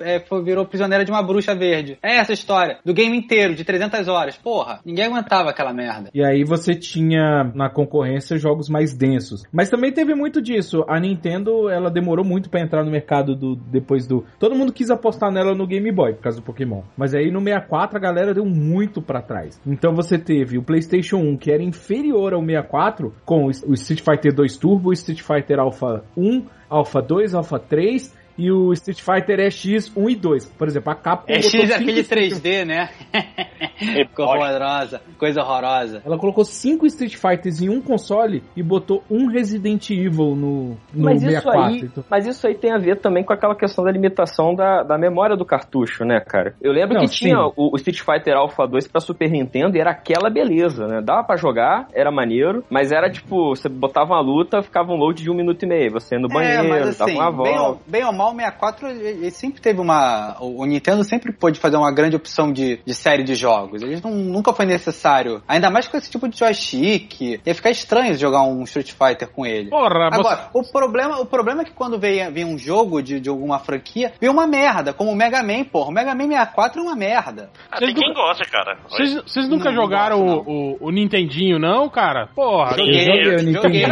é, 0.00 0.18
foi- 0.18 0.42
virou 0.42 0.66
prisioneira 0.66 1.04
de 1.04 1.12
uma 1.12 1.22
bruxa 1.22 1.54
verde. 1.54 1.96
É 2.02 2.16
essa 2.16 2.32
história. 2.32 2.78
Do 2.84 2.92
game 2.92 3.16
inteiro, 3.16 3.54
de 3.54 3.62
300 3.64 4.08
horas. 4.08 4.36
Porra, 4.36 4.80
ninguém 4.84 5.04
aguentava 5.04 5.50
aquela 5.50 5.72
merda. 5.72 6.10
E 6.12 6.24
aí 6.24 6.42
você 6.42 6.74
tinha 6.74 7.44
na 7.54 7.70
concorrência 7.70 8.36
jogos 8.38 8.68
mais 8.68 8.92
densos. 8.92 9.44
Mas 9.52 9.70
também 9.70 9.92
teve 9.92 10.16
muito 10.16 10.42
disso. 10.42 10.84
A 10.88 10.98
Nintendo, 10.98 11.68
ela 11.70 11.92
demorou 11.92 12.24
muito 12.24 12.50
pra 12.50 12.60
entrar 12.60 12.82
no 12.84 12.90
mercado 12.90 13.36
do 13.36 13.54
depois 13.54 14.04
do. 14.04 14.24
Todo 14.40 14.56
mundo 14.56 14.72
quis 14.72 14.90
apostar 14.90 15.30
nela 15.30 15.54
no 15.54 15.64
Game 15.64 15.92
Boy 15.92 16.14
por 16.14 16.22
causa 16.22 16.40
do 16.40 16.44
Pokémon. 16.44 16.82
Mas 16.96 17.14
aí 17.14 17.30
no 17.30 17.38
64 17.40 17.96
a 17.96 18.00
galera 18.00 18.34
deu 18.34 18.44
muito 18.44 19.00
pra 19.00 19.22
trás. 19.22 19.60
Então 19.64 19.94
você 19.94 20.18
teve 20.18 20.58
o 20.58 20.62
PlayStation 20.64 21.18
1 21.18 21.36
que 21.36 21.52
era 21.52 21.62
inferior 21.84 22.32
ao 22.32 22.40
64 22.40 23.14
com 23.24 23.44
o 23.44 23.50
Street 23.74 24.00
Fighter 24.00 24.34
2 24.34 24.56
Turbo, 24.56 24.92
Street 24.94 25.20
Fighter 25.20 25.58
Alpha 25.58 26.02
1, 26.16 26.46
Alpha 26.68 27.02
2, 27.02 27.34
Alpha 27.34 27.58
3 27.58 28.23
e 28.36 28.50
o 28.50 28.72
Street 28.72 29.00
Fighter 29.00 29.40
é 29.40 29.50
X 29.50 29.90
1 29.96 30.10
e 30.10 30.16
2. 30.16 30.46
Por 30.58 30.66
exemplo, 30.68 30.92
a 30.92 30.94
Capcom 30.94 31.32
É 31.32 31.40
X 31.40 31.70
aquele 31.70 32.00
Street- 32.00 32.32
3D, 32.34 32.64
né? 32.64 32.88
Coisa 34.14 34.30
horrorosa. 34.32 35.02
Coisa 35.18 35.40
horrorosa. 35.42 36.02
Ela 36.04 36.18
colocou 36.18 36.44
cinco 36.44 36.86
Street 36.86 37.14
Fighters 37.16 37.60
em 37.60 37.68
um 37.68 37.80
console 37.80 38.42
e 38.56 38.62
botou 38.62 39.02
um 39.10 39.26
Resident 39.26 39.90
Evil 39.90 40.34
no, 40.36 40.76
no 40.92 41.04
Mas 41.04 41.22
isso, 41.22 41.30
64. 41.30 41.62
aí, 41.62 41.80
então. 41.80 42.04
mas 42.10 42.26
isso 42.26 42.46
aí 42.46 42.54
tem 42.54 42.72
a 42.72 42.78
ver 42.78 43.00
também 43.00 43.24
com 43.24 43.32
aquela 43.32 43.54
questão 43.54 43.84
da 43.84 43.90
limitação 43.90 44.54
da, 44.54 44.82
da 44.82 44.98
memória 44.98 45.36
do 45.36 45.44
cartucho, 45.44 46.04
né, 46.04 46.20
cara? 46.20 46.54
Eu 46.62 46.72
lembro 46.72 46.94
Não, 46.94 47.02
que 47.02 47.08
sim. 47.08 47.26
tinha 47.26 47.38
o, 47.56 47.72
o 47.72 47.76
Street 47.76 48.00
Fighter 48.00 48.34
Alpha 48.36 48.66
2 48.66 48.88
pra 48.88 49.00
Super 49.00 49.30
Nintendo 49.30 49.76
e 49.76 49.80
era 49.80 49.90
aquela 49.90 50.30
beleza, 50.30 50.86
né? 50.86 51.00
Dava 51.02 51.24
pra 51.24 51.36
jogar, 51.36 51.88
era 51.92 52.10
maneiro, 52.10 52.64
mas 52.70 52.92
era 52.92 53.10
tipo, 53.10 53.50
você 53.54 53.68
botava 53.68 54.12
uma 54.14 54.20
luta, 54.20 54.62
ficava 54.62 54.92
um 54.92 54.96
load 54.96 55.22
de 55.22 55.30
um 55.30 55.34
minuto 55.34 55.62
e 55.64 55.66
meio, 55.68 55.90
você 55.92 56.14
ia 56.16 56.20
no 56.20 56.28
banheiro, 56.28 56.64
é, 56.64 56.68
mas 56.68 56.96
dava 56.98 57.10
assim, 57.10 57.20
uma 57.20 57.30
bem, 57.30 57.36
volta. 57.56 57.60
ou, 57.62 57.80
bem 57.86 58.04
ou 58.04 58.12
mal, 58.12 58.23
o 58.32 58.36
64 58.36 58.88
ele, 58.88 59.08
ele 59.08 59.30
sempre 59.30 59.60
teve 59.60 59.80
uma. 59.80 60.36
O, 60.40 60.64
Nintendo 60.64 61.04
sempre 61.04 61.32
pôde 61.32 61.58
fazer 61.60 61.76
uma 61.76 61.92
grande 61.92 62.16
opção 62.16 62.52
de, 62.52 62.80
de 62.84 62.94
série 62.94 63.22
de 63.24 63.34
jogos. 63.34 63.82
Eles 63.82 64.02
não, 64.02 64.10
nunca 64.12 64.52
foi 64.52 64.66
necessário. 64.66 65.42
Ainda 65.48 65.70
mais 65.70 65.88
com 65.88 65.96
esse 65.96 66.10
tipo 66.10 66.28
de 66.28 66.38
joystick. 66.38 67.40
Ia 67.44 67.54
ficar 67.54 67.70
estranho 67.70 68.14
jogar 68.14 68.42
um 68.42 68.62
Street 68.64 68.92
Fighter 68.92 69.28
com 69.30 69.44
ele. 69.44 69.70
Porra, 69.70 70.10
você... 70.10 70.20
Agora, 70.20 70.48
o 70.54 70.62
problema, 70.70 71.20
o 71.20 71.26
problema 71.26 71.62
é 71.62 71.64
que 71.64 71.72
quando 71.72 71.98
vem, 71.98 72.30
vem 72.32 72.44
um 72.44 72.58
jogo 72.58 73.02
de, 73.02 73.20
de 73.20 73.28
alguma 73.28 73.58
franquia, 73.58 74.12
vem 74.20 74.30
uma 74.30 74.46
merda, 74.46 74.92
como 74.92 75.10
o 75.10 75.16
Mega 75.16 75.42
Man, 75.42 75.64
porra. 75.64 75.88
O 75.90 75.92
Mega 75.92 76.14
Man 76.14 76.28
64 76.28 76.80
é 76.80 76.82
uma 76.82 76.96
merda. 76.96 77.50
Ah, 77.70 77.78
tem 77.78 77.88
Vocês 77.88 77.98
quem 77.98 78.08
nunca- 78.08 78.20
gosta, 78.20 78.44
cara. 78.50 78.78
Vocês, 78.88 79.48
nunca 79.48 79.64
Não, 79.70 79.72
não 79.76 79.82
jogaram 79.82 80.24
gosto, 80.24 80.50
o, 80.50 80.72
o, 80.82 80.88
o 80.88 80.90
Nintendinho, 80.90 81.58
não, 81.58 81.88
cara? 81.88 82.28
Porra, 82.34 82.74
Sim. 82.74 82.82
Eu 82.82 82.86
joguei 82.86 83.34
o 83.34 83.38
joguei. 83.38 83.54
Joguei 83.54 83.82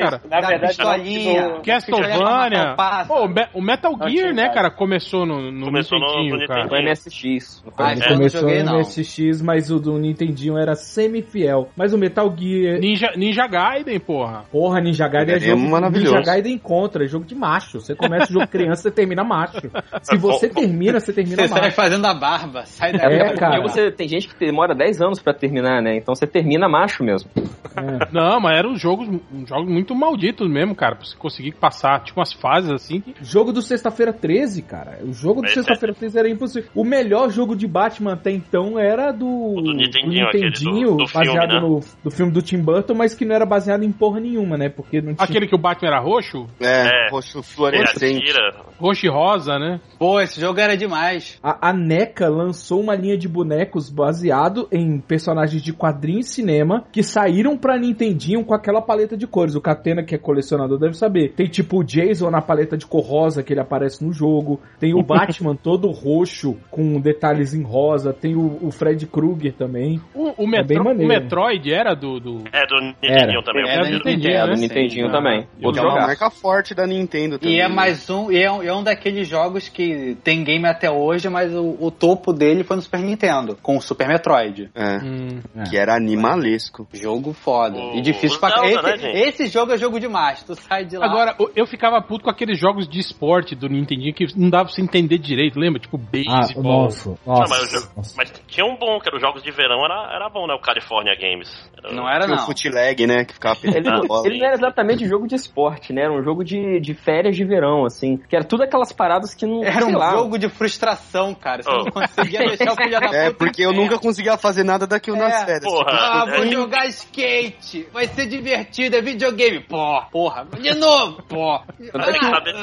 cara. 0.00 0.16
isso. 0.16 0.28
Na 0.28 0.58
pistolinha. 0.68 1.48
não, 1.48 1.62
Castlevania. 1.62 2.74
Passa. 2.76 3.08
Pô, 3.08 3.24
o 3.24 3.28
Me- 3.28 3.48
o 3.54 3.61
Metal 3.62 3.92
Gear, 4.08 4.34
né, 4.34 4.48
cara, 4.50 4.70
começou 4.70 5.24
no, 5.24 5.50
no 5.50 5.66
Começou 5.66 5.98
no- 5.98 6.06
Nintendinho, 6.06 6.36
no 6.40 6.46
cara. 6.46 6.68
Foi 6.68 6.82
MSX. 6.82 7.62
foi 7.64 7.72
Ah, 7.78 7.92
É, 7.92 8.08
começou 8.08 8.40
joguei, 8.40 8.62
no. 8.62 8.78
MSX, 8.78 9.40
mas 9.42 9.70
o 9.70 9.78
do 9.78 9.98
Nintendinho 9.98 10.58
era 10.58 10.74
semi-fiel. 10.74 11.68
Mas 11.76 11.92
o 11.92 11.98
Metal 11.98 12.32
Gear... 12.36 12.78
Ninja, 12.80 13.12
Ninja 13.16 13.46
Gaiden, 13.46 13.98
porra. 14.00 14.44
Porra, 14.50 14.80
Ninja 14.80 15.08
Gaiden 15.08 15.34
é 15.34 15.38
é 15.38 15.40
jogo 15.40 15.68
maravilhoso. 15.70 16.16
Ninja 16.16 16.32
Gaiden 16.32 16.58
contra, 16.58 17.04
é 17.04 17.08
jogo 17.08 17.24
de 17.24 17.34
macho. 17.34 17.80
Você 17.80 17.94
começa 17.94 18.30
o 18.30 18.32
jogo 18.34 18.46
criança, 18.50 18.82
você 18.82 18.90
termina 18.90 19.24
macho. 19.24 19.60
Se 20.02 20.16
você 20.16 20.48
termina, 20.50 21.00
você 21.00 21.12
termina 21.12 21.42
Você 21.42 21.48
sai 21.48 21.60
macho. 21.62 21.76
fazendo 21.76 22.06
a 22.06 22.14
barba. 22.14 22.64
Sai 22.66 22.92
daí. 22.92 23.14
É, 23.14 23.34
cara. 23.34 23.56
Porque 23.60 23.68
você, 23.72 23.90
tem 23.90 24.08
gente 24.08 24.28
que 24.28 24.38
demora 24.38 24.74
10 24.74 25.00
anos 25.00 25.20
pra 25.20 25.32
terminar, 25.32 25.82
né? 25.82 25.96
Então 25.96 26.14
você 26.14 26.26
termina 26.26 26.68
macho 26.68 27.02
mesmo. 27.04 27.30
É. 27.76 28.08
Não, 28.12 28.38
mas 28.40 28.58
eram 28.58 28.76
jogos, 28.76 29.08
uns 29.32 29.48
jogos 29.48 29.70
muito 29.70 29.94
malditos 29.94 30.48
mesmo, 30.48 30.74
cara, 30.74 30.94
pra 30.96 31.04
você 31.06 31.16
conseguir 31.16 31.52
passar, 31.52 32.02
tipo, 32.04 32.20
umas 32.20 32.32
fases 32.32 32.70
assim. 32.70 33.00
que- 33.00 33.14
Jogo 33.52 33.60
do 33.60 33.62
Sexta-feira 33.62 34.12
13, 34.14 34.62
cara. 34.62 34.98
O 35.04 35.12
jogo 35.12 35.40
do 35.42 35.46
Esse 35.46 35.56
Sexta-feira 35.56 35.94
13 35.94 36.18
era 36.18 36.28
impossível. 36.30 36.70
O 36.74 36.84
melhor 36.84 37.30
jogo 37.30 37.54
de 37.54 37.66
Batman 37.66 38.14
até 38.14 38.30
então 38.30 38.78
era 38.78 39.12
do, 39.12 39.26
do 39.60 39.74
Nintendinho, 39.74 40.26
aquele 40.26 40.50
do- 40.50 40.96
do 40.96 41.06
filme, 41.06 41.06
baseado 41.12 41.52
né? 41.54 41.60
no 41.60 41.80
do 42.02 42.10
filme 42.10 42.32
do 42.32 42.40
Tim 42.40 42.58
Burton, 42.62 42.94
mas 42.94 43.14
que 43.14 43.24
não 43.26 43.34
era 43.34 43.44
baseado 43.44 43.82
em 43.82 43.92
porra 43.92 44.20
nenhuma, 44.20 44.56
né? 44.56 44.68
Porque 44.70 45.00
não 45.02 45.14
tinha. 45.14 45.24
Aquele 45.24 45.46
que 45.46 45.54
o 45.54 45.58
Batman 45.58 45.88
era 45.88 46.00
roxo, 46.00 46.46
É, 46.60 47.06
É. 47.08 47.10
roxo 47.10 47.42
fluorescente. 47.42 48.32
roxo 48.78 49.06
e 49.06 49.10
rosa, 49.10 49.58
né? 49.58 49.80
Pô, 49.98 50.20
esse 50.20 50.40
jogo 50.40 50.58
era 50.58 50.76
demais. 50.76 51.38
A, 51.42 51.68
a 51.68 51.72
NECA 51.72 52.28
lançou 52.28 52.80
uma 52.80 52.94
linha 52.94 53.18
de 53.18 53.28
bonecos 53.28 53.90
baseado 53.90 54.66
em 54.72 54.98
personagens 54.98 55.62
de 55.62 55.72
quadrinhos 55.72 56.28
e 56.30 56.32
cinema 56.34 56.84
que 56.90 57.02
saíram 57.02 57.56
pra 57.56 57.78
Nintendinho 57.78 58.44
com 58.44 58.54
aquela 58.54 58.80
paleta 58.80 59.16
de 59.16 59.26
cores. 59.26 59.54
O 59.54 59.60
Catena, 59.60 60.02
que 60.02 60.14
é 60.14 60.18
colecionador, 60.18 60.78
deve 60.78 60.94
saber. 60.94 61.32
Tem 61.34 61.46
tipo 61.46 61.80
o 61.80 61.84
Jason 61.84 62.30
na 62.30 62.40
paleta 62.40 62.76
de 62.76 62.86
cor 62.86 63.02
rosa 63.04 63.41
que 63.42 63.52
ele 63.52 63.60
aparece 63.60 64.04
no 64.04 64.12
jogo. 64.12 64.60
Tem 64.78 64.94
o 64.94 65.02
Batman 65.04 65.54
todo 65.56 65.90
roxo 65.90 66.56
com 66.70 67.00
detalhes 67.00 67.54
em 67.54 67.62
rosa. 67.62 68.12
Tem 68.12 68.34
o, 68.36 68.58
o 68.62 68.70
Fred 68.70 69.06
Krueger 69.06 69.52
também. 69.54 70.00
O, 70.14 70.28
o, 70.42 70.44
É 70.44 70.46
Metro- 70.46 70.80
o 70.80 70.84
maneiro. 70.84 71.08
Metroid 71.08 71.72
era 71.72 71.94
do. 71.94 72.18
do... 72.20 72.44
É, 72.52 72.66
do 72.66 72.80
Nintendinho 72.80 73.38
Era. 73.38 73.42
também. 73.42 73.64
É, 73.68 73.72
Era 73.72 73.82
da 73.84 73.88
do 73.88 73.94
Nintendo, 73.94 74.08
Nintendinho, 74.10 74.34
É, 74.36 74.42
do 74.42 74.48
né? 74.52 74.56
Nintendinho 74.56 75.06
Ah, 75.08 75.10
também. 75.12 75.46
eu 75.60 75.66
Outro 75.66 75.80
É 75.80 75.84
uma 75.84 75.90
jogar. 75.92 76.06
marca 76.06 76.30
forte 76.30 76.74
da 76.74 76.86
Nintendo 76.86 77.38
também. 77.38 77.56
E 77.56 77.60
é 77.60 77.68
mais 77.68 78.08
um, 78.10 78.30
e 78.30 78.42
é, 78.42 78.50
um- 78.50 78.62
é 78.62 78.72
um 78.74 78.82
daqueles 78.82 79.26
jogos 79.28 79.68
que 79.68 80.16
tem 80.22 80.42
game 80.44 80.66
até 80.66 80.90
hoje, 80.90 81.28
mas 81.28 81.54
o, 81.54 81.76
o 81.80 81.90
topo 81.90 82.32
dele 82.32 82.64
foi 82.64 82.76
no 82.76 82.82
Super 82.82 83.00
Nintendo, 83.00 83.56
com 83.62 83.76
o 83.76 83.80
Super 83.80 84.08
Metroid. 84.08 84.70
É, 84.74 84.98
Hum. 85.02 85.40
que 85.68 85.76
era 85.76 85.94
animalesco. 85.96 86.86
Jogo 86.92 87.32
foda. 87.32 87.76
O- 87.78 87.96
e 87.96 88.00
difícil 88.00 88.36
o 88.36 88.40
pra 88.40 88.50
Zelda, 88.50 88.94
esse, 88.94 89.02
né, 89.02 89.20
esse 89.28 89.46
jogo 89.48 89.72
é 89.72 89.78
jogo 89.78 89.98
demais. 89.98 90.42
Tu 90.42 90.54
sai 90.54 90.84
de 90.84 90.96
lá. 90.96 91.06
Agora, 91.06 91.34
o- 91.38 91.50
eu 91.56 91.66
ficava 91.66 92.00
puto 92.00 92.24
com 92.24 92.30
aqueles 92.30 92.58
jogos 92.58 92.88
de 92.88 92.98
esporte 93.00 93.22
do 93.40 93.68
Nintendinho 93.68 94.14
que 94.14 94.26
não 94.36 94.50
dava 94.50 94.64
pra 94.66 94.72
você 94.74 94.82
entender 94.82 95.18
direito, 95.18 95.58
lembra? 95.58 95.80
Tipo, 95.80 95.96
Ah, 96.28 96.40
baseball. 96.40 96.82
nossa. 96.84 97.08
Não, 97.26 97.34
Nossa. 97.34 97.54
mas, 97.54 97.62
o 97.62 97.70
jogo- 97.70 97.92
nossa. 97.96 98.14
mas 98.16 98.32
tinha 98.46 98.66
um 98.66 98.76
bom, 98.76 98.98
que 99.00 99.08
era 99.08 99.16
os 99.16 99.22
jogos 99.22 99.42
de 99.42 99.50
verão, 99.50 99.84
era, 99.84 100.14
era 100.14 100.28
bom, 100.28 100.46
né? 100.46 100.54
O 100.54 100.60
California 100.60 101.14
Games. 101.16 101.50
Era- 101.78 101.92
não 101.94 102.08
era 102.08 102.26
não. 102.26 102.36
o 102.36 102.38
footleg, 102.40 103.06
né? 103.06 103.24
Que 103.24 103.34
ficava 103.34 103.58
Ele, 103.64 103.78
ele 103.78 104.38
não 104.38 104.46
era 104.46 104.54
exatamente 104.54 105.06
jogo 105.06 105.26
de 105.26 105.34
esporte, 105.34 105.92
né? 105.92 106.02
Era 106.02 106.12
um 106.12 106.22
jogo 106.22 106.44
de, 106.44 106.80
de 106.80 106.94
férias 106.94 107.36
de 107.36 107.44
verão, 107.44 107.84
assim. 107.84 108.16
Que 108.16 108.36
era 108.36 108.44
tudo 108.44 108.62
aquelas 108.62 108.92
paradas 108.92 109.34
que 109.34 109.46
não. 109.46 109.62
Era 109.64 109.84
um 109.86 109.96
lá, 109.96 110.10
jogo 110.12 110.38
de 110.38 110.48
frustração, 110.48 111.34
cara. 111.34 111.62
Você 111.62 111.70
Oh. 111.70 111.84
não 111.84 111.90
conseguia 111.92 112.40
deixar 112.40 112.72
o 112.72 112.76
filho 112.76 112.90
da 112.90 113.00
puta. 113.06 113.16
É, 113.16 113.30
porque 113.32 113.62
eu 113.64 113.72
nunca 113.72 113.98
conseguia 113.98 114.36
fazer 114.36 114.64
nada 114.64 114.86
daquilo 114.86 115.16
nas 115.16 115.32
É, 115.42 115.46
férias. 115.46 115.64
porra. 115.72 115.90
Ah, 115.92 116.24
vou 116.26 116.44
É. 116.44 116.50
jogar 116.50 116.86
skate. 116.86 117.86
Vai 117.92 118.06
ser 118.08 118.26
divertido, 118.26 118.96
é 118.96 119.00
videogame. 119.02 119.60
Pô, 119.60 120.02
porra. 120.10 120.46
De 120.60 120.74
novo, 120.74 121.22
pô. 121.28 121.58
Tem 121.78 121.90
que 121.90 122.26
saber 122.26 122.54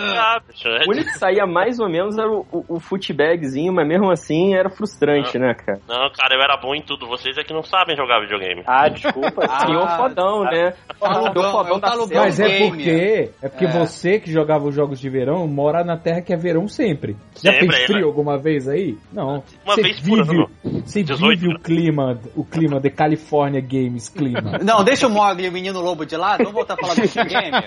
O 0.66 0.92
único 0.92 1.12
que 1.12 1.18
saía 1.20 1.46
mais 1.46 1.80
ou 1.80 1.90
menos 1.90 2.18
era 2.18 2.30
o, 2.30 2.46
o, 2.52 2.66
o 2.76 2.80
footbagzinho, 2.80 3.72
mas 3.74 3.88
mesmo 3.88 4.12
assim 4.12 4.56
era 4.56 4.70
frustrante, 4.70 5.38
né, 5.40 5.54
cara? 5.54 5.80
Não, 5.88 6.10
cara, 6.12 6.36
eu 6.36 6.42
era 6.42 6.58
bom 6.58 6.74
em 6.76 6.82
tudo. 6.82 7.08
Vocês 7.08 7.38
é 7.38 7.44
que 7.44 7.54
não 7.54 7.64
sabem 7.64 7.96
jogar 7.96 8.20
videogame. 8.22 8.64
Ah, 8.68 8.88
desculpa. 8.90 9.30
Ah, 9.50 9.66
Tinha 9.66 9.80
o 9.80 9.88
fodão, 9.98 10.44
né? 10.44 10.74
Talugão, 11.00 11.52
fodão 11.52 11.74
é 11.74 11.78
o 11.78 11.80
da 11.80 11.90
talugão. 11.90 12.22
Mas 12.24 12.40
é 12.40 12.48
game. 12.48 12.70
porque, 12.70 13.32
é 13.42 13.50
porque 13.50 13.66
É. 13.66 13.68
você 13.72 14.20
que 14.20 14.32
jogava 14.32 14.66
os 14.68 14.76
jogos 14.76 15.00
de 15.00 15.10
verão 15.10 15.48
mora 15.48 15.84
na 15.84 15.98
terra 15.98 16.22
que 16.22 16.34
é 16.34 16.38
verão 16.38 16.68
sempre. 16.68 17.16
Já 17.42 17.52
Sempre, 17.54 17.72
fez 17.72 17.86
frio 17.86 18.00
né? 18.00 18.04
alguma 18.06 18.38
vez 18.38 18.68
aí? 18.68 18.98
Não. 19.12 19.44
Uma 19.66 19.76
você 19.76 19.82
vez 19.82 20.00
por 20.00 20.24
vive, 20.24 20.38
ano. 20.38 20.50
Você 20.86 21.04
18, 21.04 21.40
vive 21.40 21.48
né? 21.48 21.56
o 21.56 21.60
clima, 21.60 22.20
o 22.36 22.44
clima 22.46 22.80
de 22.80 22.90
California 22.90 23.62
Games 23.62 24.10
clima. 24.10 24.60
Não, 24.64 24.84
deixa 24.84 25.08
o 25.08 25.10
Mogli 25.10 25.46
e 25.46 25.50
o 25.50 25.52
menino 25.52 25.80
lobo 25.82 26.06
de 26.06 26.16
lado, 26.16 26.40
vamos 26.40 26.54
voltar 26.54 26.74
a 26.76 26.78
falar 26.78 26.96
do 26.96 27.02
videogame. 27.02 27.58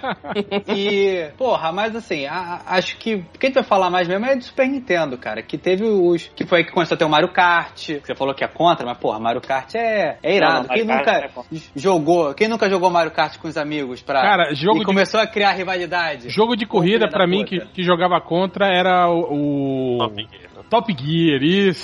E, 0.68 1.30
porra, 1.36 1.72
mas 1.72 1.94
assim, 1.96 2.26
a- 2.26 2.60
a- 2.66 2.78
acho 2.82 2.96
que 2.98 3.14
o 3.14 3.24
que 3.38 3.46
a 3.46 3.48
gente 3.48 3.54
vai 3.54 3.64
falar 3.64 3.90
mais 3.90 4.08
mesmo 4.08 4.26
é 4.26 4.36
do 4.36 4.42
Super 4.44 4.66
Nintendo, 4.68 5.16
cara. 5.16 5.42
Que 5.42 5.56
teve 5.56 5.84
os. 5.84 6.28
Que 6.34 6.44
foi 6.46 6.58
aí 6.58 6.64
que 6.64 6.72
começou 6.72 6.94
a 6.94 6.98
ter 6.98 7.04
o 7.04 7.08
Mario 7.08 7.32
Kart. 7.32 7.74
que 7.86 8.00
Você 8.06 8.14
falou 8.14 8.34
que 8.34 8.44
é 8.44 8.48
contra, 8.48 8.84
mas, 8.84 8.98
porra, 8.98 9.18
Mario 9.18 9.40
Kart 9.40 9.74
é, 9.74 10.18
é 10.22 10.36
irado. 10.36 10.54
Não, 10.54 10.62
não, 10.62 10.68
quem 10.68 10.84
nunca 10.84 11.10
é 11.12 11.30
jogou. 11.74 12.34
Quem 12.34 12.48
nunca 12.48 12.68
jogou 12.68 12.90
Mario 12.90 13.12
Kart 13.12 13.38
com 13.38 13.48
os 13.48 13.56
amigos 13.56 14.02
pra. 14.02 14.20
Cara, 14.20 14.54
jogo 14.54 14.76
e 14.76 14.80
de- 14.80 14.86
começou 14.86 15.20
a 15.20 15.26
criar 15.26 15.52
rivalidade. 15.52 16.28
Jogo 16.28 16.56
de 16.56 16.66
corrida, 16.66 17.08
pra 17.08 17.26
mim, 17.26 17.44
que, 17.44 17.60
que 17.60 17.82
jogava 17.82 18.20
contra 18.20 18.66
era 18.66 19.08
o. 19.08 19.98
o 19.98 20.12
Top 20.72 20.90
Gear. 20.90 21.38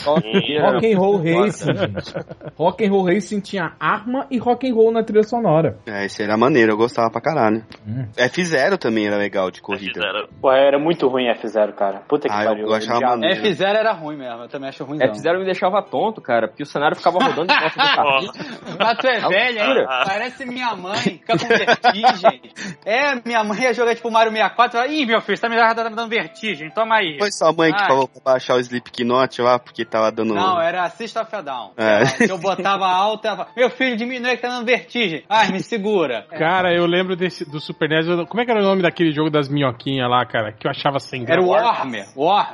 Top 0.05 0.23
Gear, 0.23 0.39
isso. 0.39 0.63
Rock 0.63 0.93
and 0.95 0.99
Roll 0.99 1.19
Racing, 1.23 1.75
gente. 1.75 2.15
Rock 2.57 2.85
and 2.87 2.91
Roll 2.91 3.05
Racing 3.05 3.41
tinha 3.41 3.73
arma 3.79 4.27
e 4.31 4.39
rock 4.39 4.67
and 4.67 4.75
roll 4.75 4.91
na 4.91 5.03
trilha 5.03 5.23
sonora. 5.25 5.77
É, 5.87 6.07
esse 6.07 6.23
era 6.23 6.37
maneiro, 6.39 6.73
eu 6.73 6.77
gostava 6.79 7.11
pra 7.11 7.21
caralho. 7.21 7.63
Hum. 7.87 8.07
F0 8.17 8.79
também 8.79 9.07
era 9.07 9.19
legal 9.19 9.51
de 9.51 9.61
corrida. 9.61 9.93
Fizeram- 9.93 10.27
Pô, 10.41 10.51
era 10.51 10.79
muito 10.79 11.07
ruim 11.07 11.27
F0, 11.35 11.73
cara. 11.75 11.99
Puta 12.09 12.29
que 12.29 12.35
Ah, 12.35 12.45
pariu. 12.47 12.67
eu 12.67 12.73
achava 12.75 13.01
maneiro. 13.01 13.43
F0 13.43 13.63
era 13.77 13.93
ruim 13.93 14.17
mesmo, 14.17 14.43
eu 14.45 14.49
também 14.49 14.71
acho 14.71 14.85
ruim. 14.85 14.99
F0 14.99 15.39
me 15.39 15.45
deixava 15.45 15.83
tonto, 15.83 16.23
cara, 16.23 16.49
porque 16.49 16.63
o 16.63 16.67
cenário 16.67 16.97
ficava 16.97 17.19
rodando 17.19 17.53
em 17.53 17.61
volta 17.61 17.77
do 17.77 17.97
carrinho. 17.97 18.33
Mas 18.79 18.99
tu 18.99 19.07
é 19.07 19.21
velha, 19.29 19.61
hein? 19.67 19.85
Ah. 19.87 20.05
Parece 20.07 20.47
minha 20.47 20.75
mãe, 20.75 20.97
fica 20.97 21.37
com 21.37 21.47
vertigem. 21.47 22.41
É, 22.87 23.15
minha 23.25 23.45
mãe 23.45 23.61
ia 23.61 23.75
jogar 23.75 23.95
tipo 23.95 24.11
Mario 24.11 24.33
64 24.33 24.79
e 24.79 24.81
fala, 24.81 24.93
ih, 24.93 25.05
meu 25.07 25.21
filho, 25.21 25.37
você 25.37 25.43
tá 25.43 25.49
me 25.49 25.57
tá 25.75 25.91
me 25.91 25.95
dando 25.97 26.09
vertigem, 26.09 26.71
toma 26.71 26.97
aí. 26.97 27.19
Foi 27.19 27.31
sua 27.31 27.53
mãe 27.53 27.73
que 27.73 27.83
Ah. 27.83 27.87
falou 27.87 28.09
pra 28.09 28.33
baixar 28.33 28.55
o 28.55 28.61
Slipknot 28.79 29.43
lá, 29.43 29.59
porque 29.59 29.85
tava 29.85 30.11
dando... 30.11 30.35
Não, 30.35 30.61
era 30.61 30.85
Assist 30.85 31.17
of 31.19 31.35
a 31.35 31.41
Down. 31.43 31.73
É. 31.77 32.05
Se 32.05 32.31
eu 32.31 32.39
botava 32.39 32.87
alto, 32.87 33.27
ela 33.27 33.37
falava, 33.37 33.55
meu 33.57 33.71
filho, 33.71 33.97
diminui 33.97 34.37
que 34.37 34.43
tá 34.43 34.49
dando 34.49 34.65
vertigem. 34.67 35.25
Ai, 35.29 35.49
me 35.51 35.61
segura. 35.61 36.27
Cara, 36.31 36.73
eu 36.75 36.87
lembro 36.87 37.17
desse, 37.17 37.45
do 37.49 37.61
Super 37.61 37.89
NES. 37.89 38.07
eu- 38.07 38.27
Como 38.27 38.41
é 38.41 38.45
que 38.45 38.51
era 38.51 38.61
o 38.61 38.65
nome 38.65 38.83
daquele 38.83 39.13
jogo 39.13 39.31
das 39.31 39.49
minhoquinhas 39.49 40.09
lá, 40.09 40.25
cara? 40.25 40.53
Que 40.53 40.67
eu 40.67 40.71
achava 40.71 40.99
sem 41.01 41.25
Era 41.29 41.43
o 41.43 41.49
graça. 41.49 41.65
Warhammer. 41.67 42.07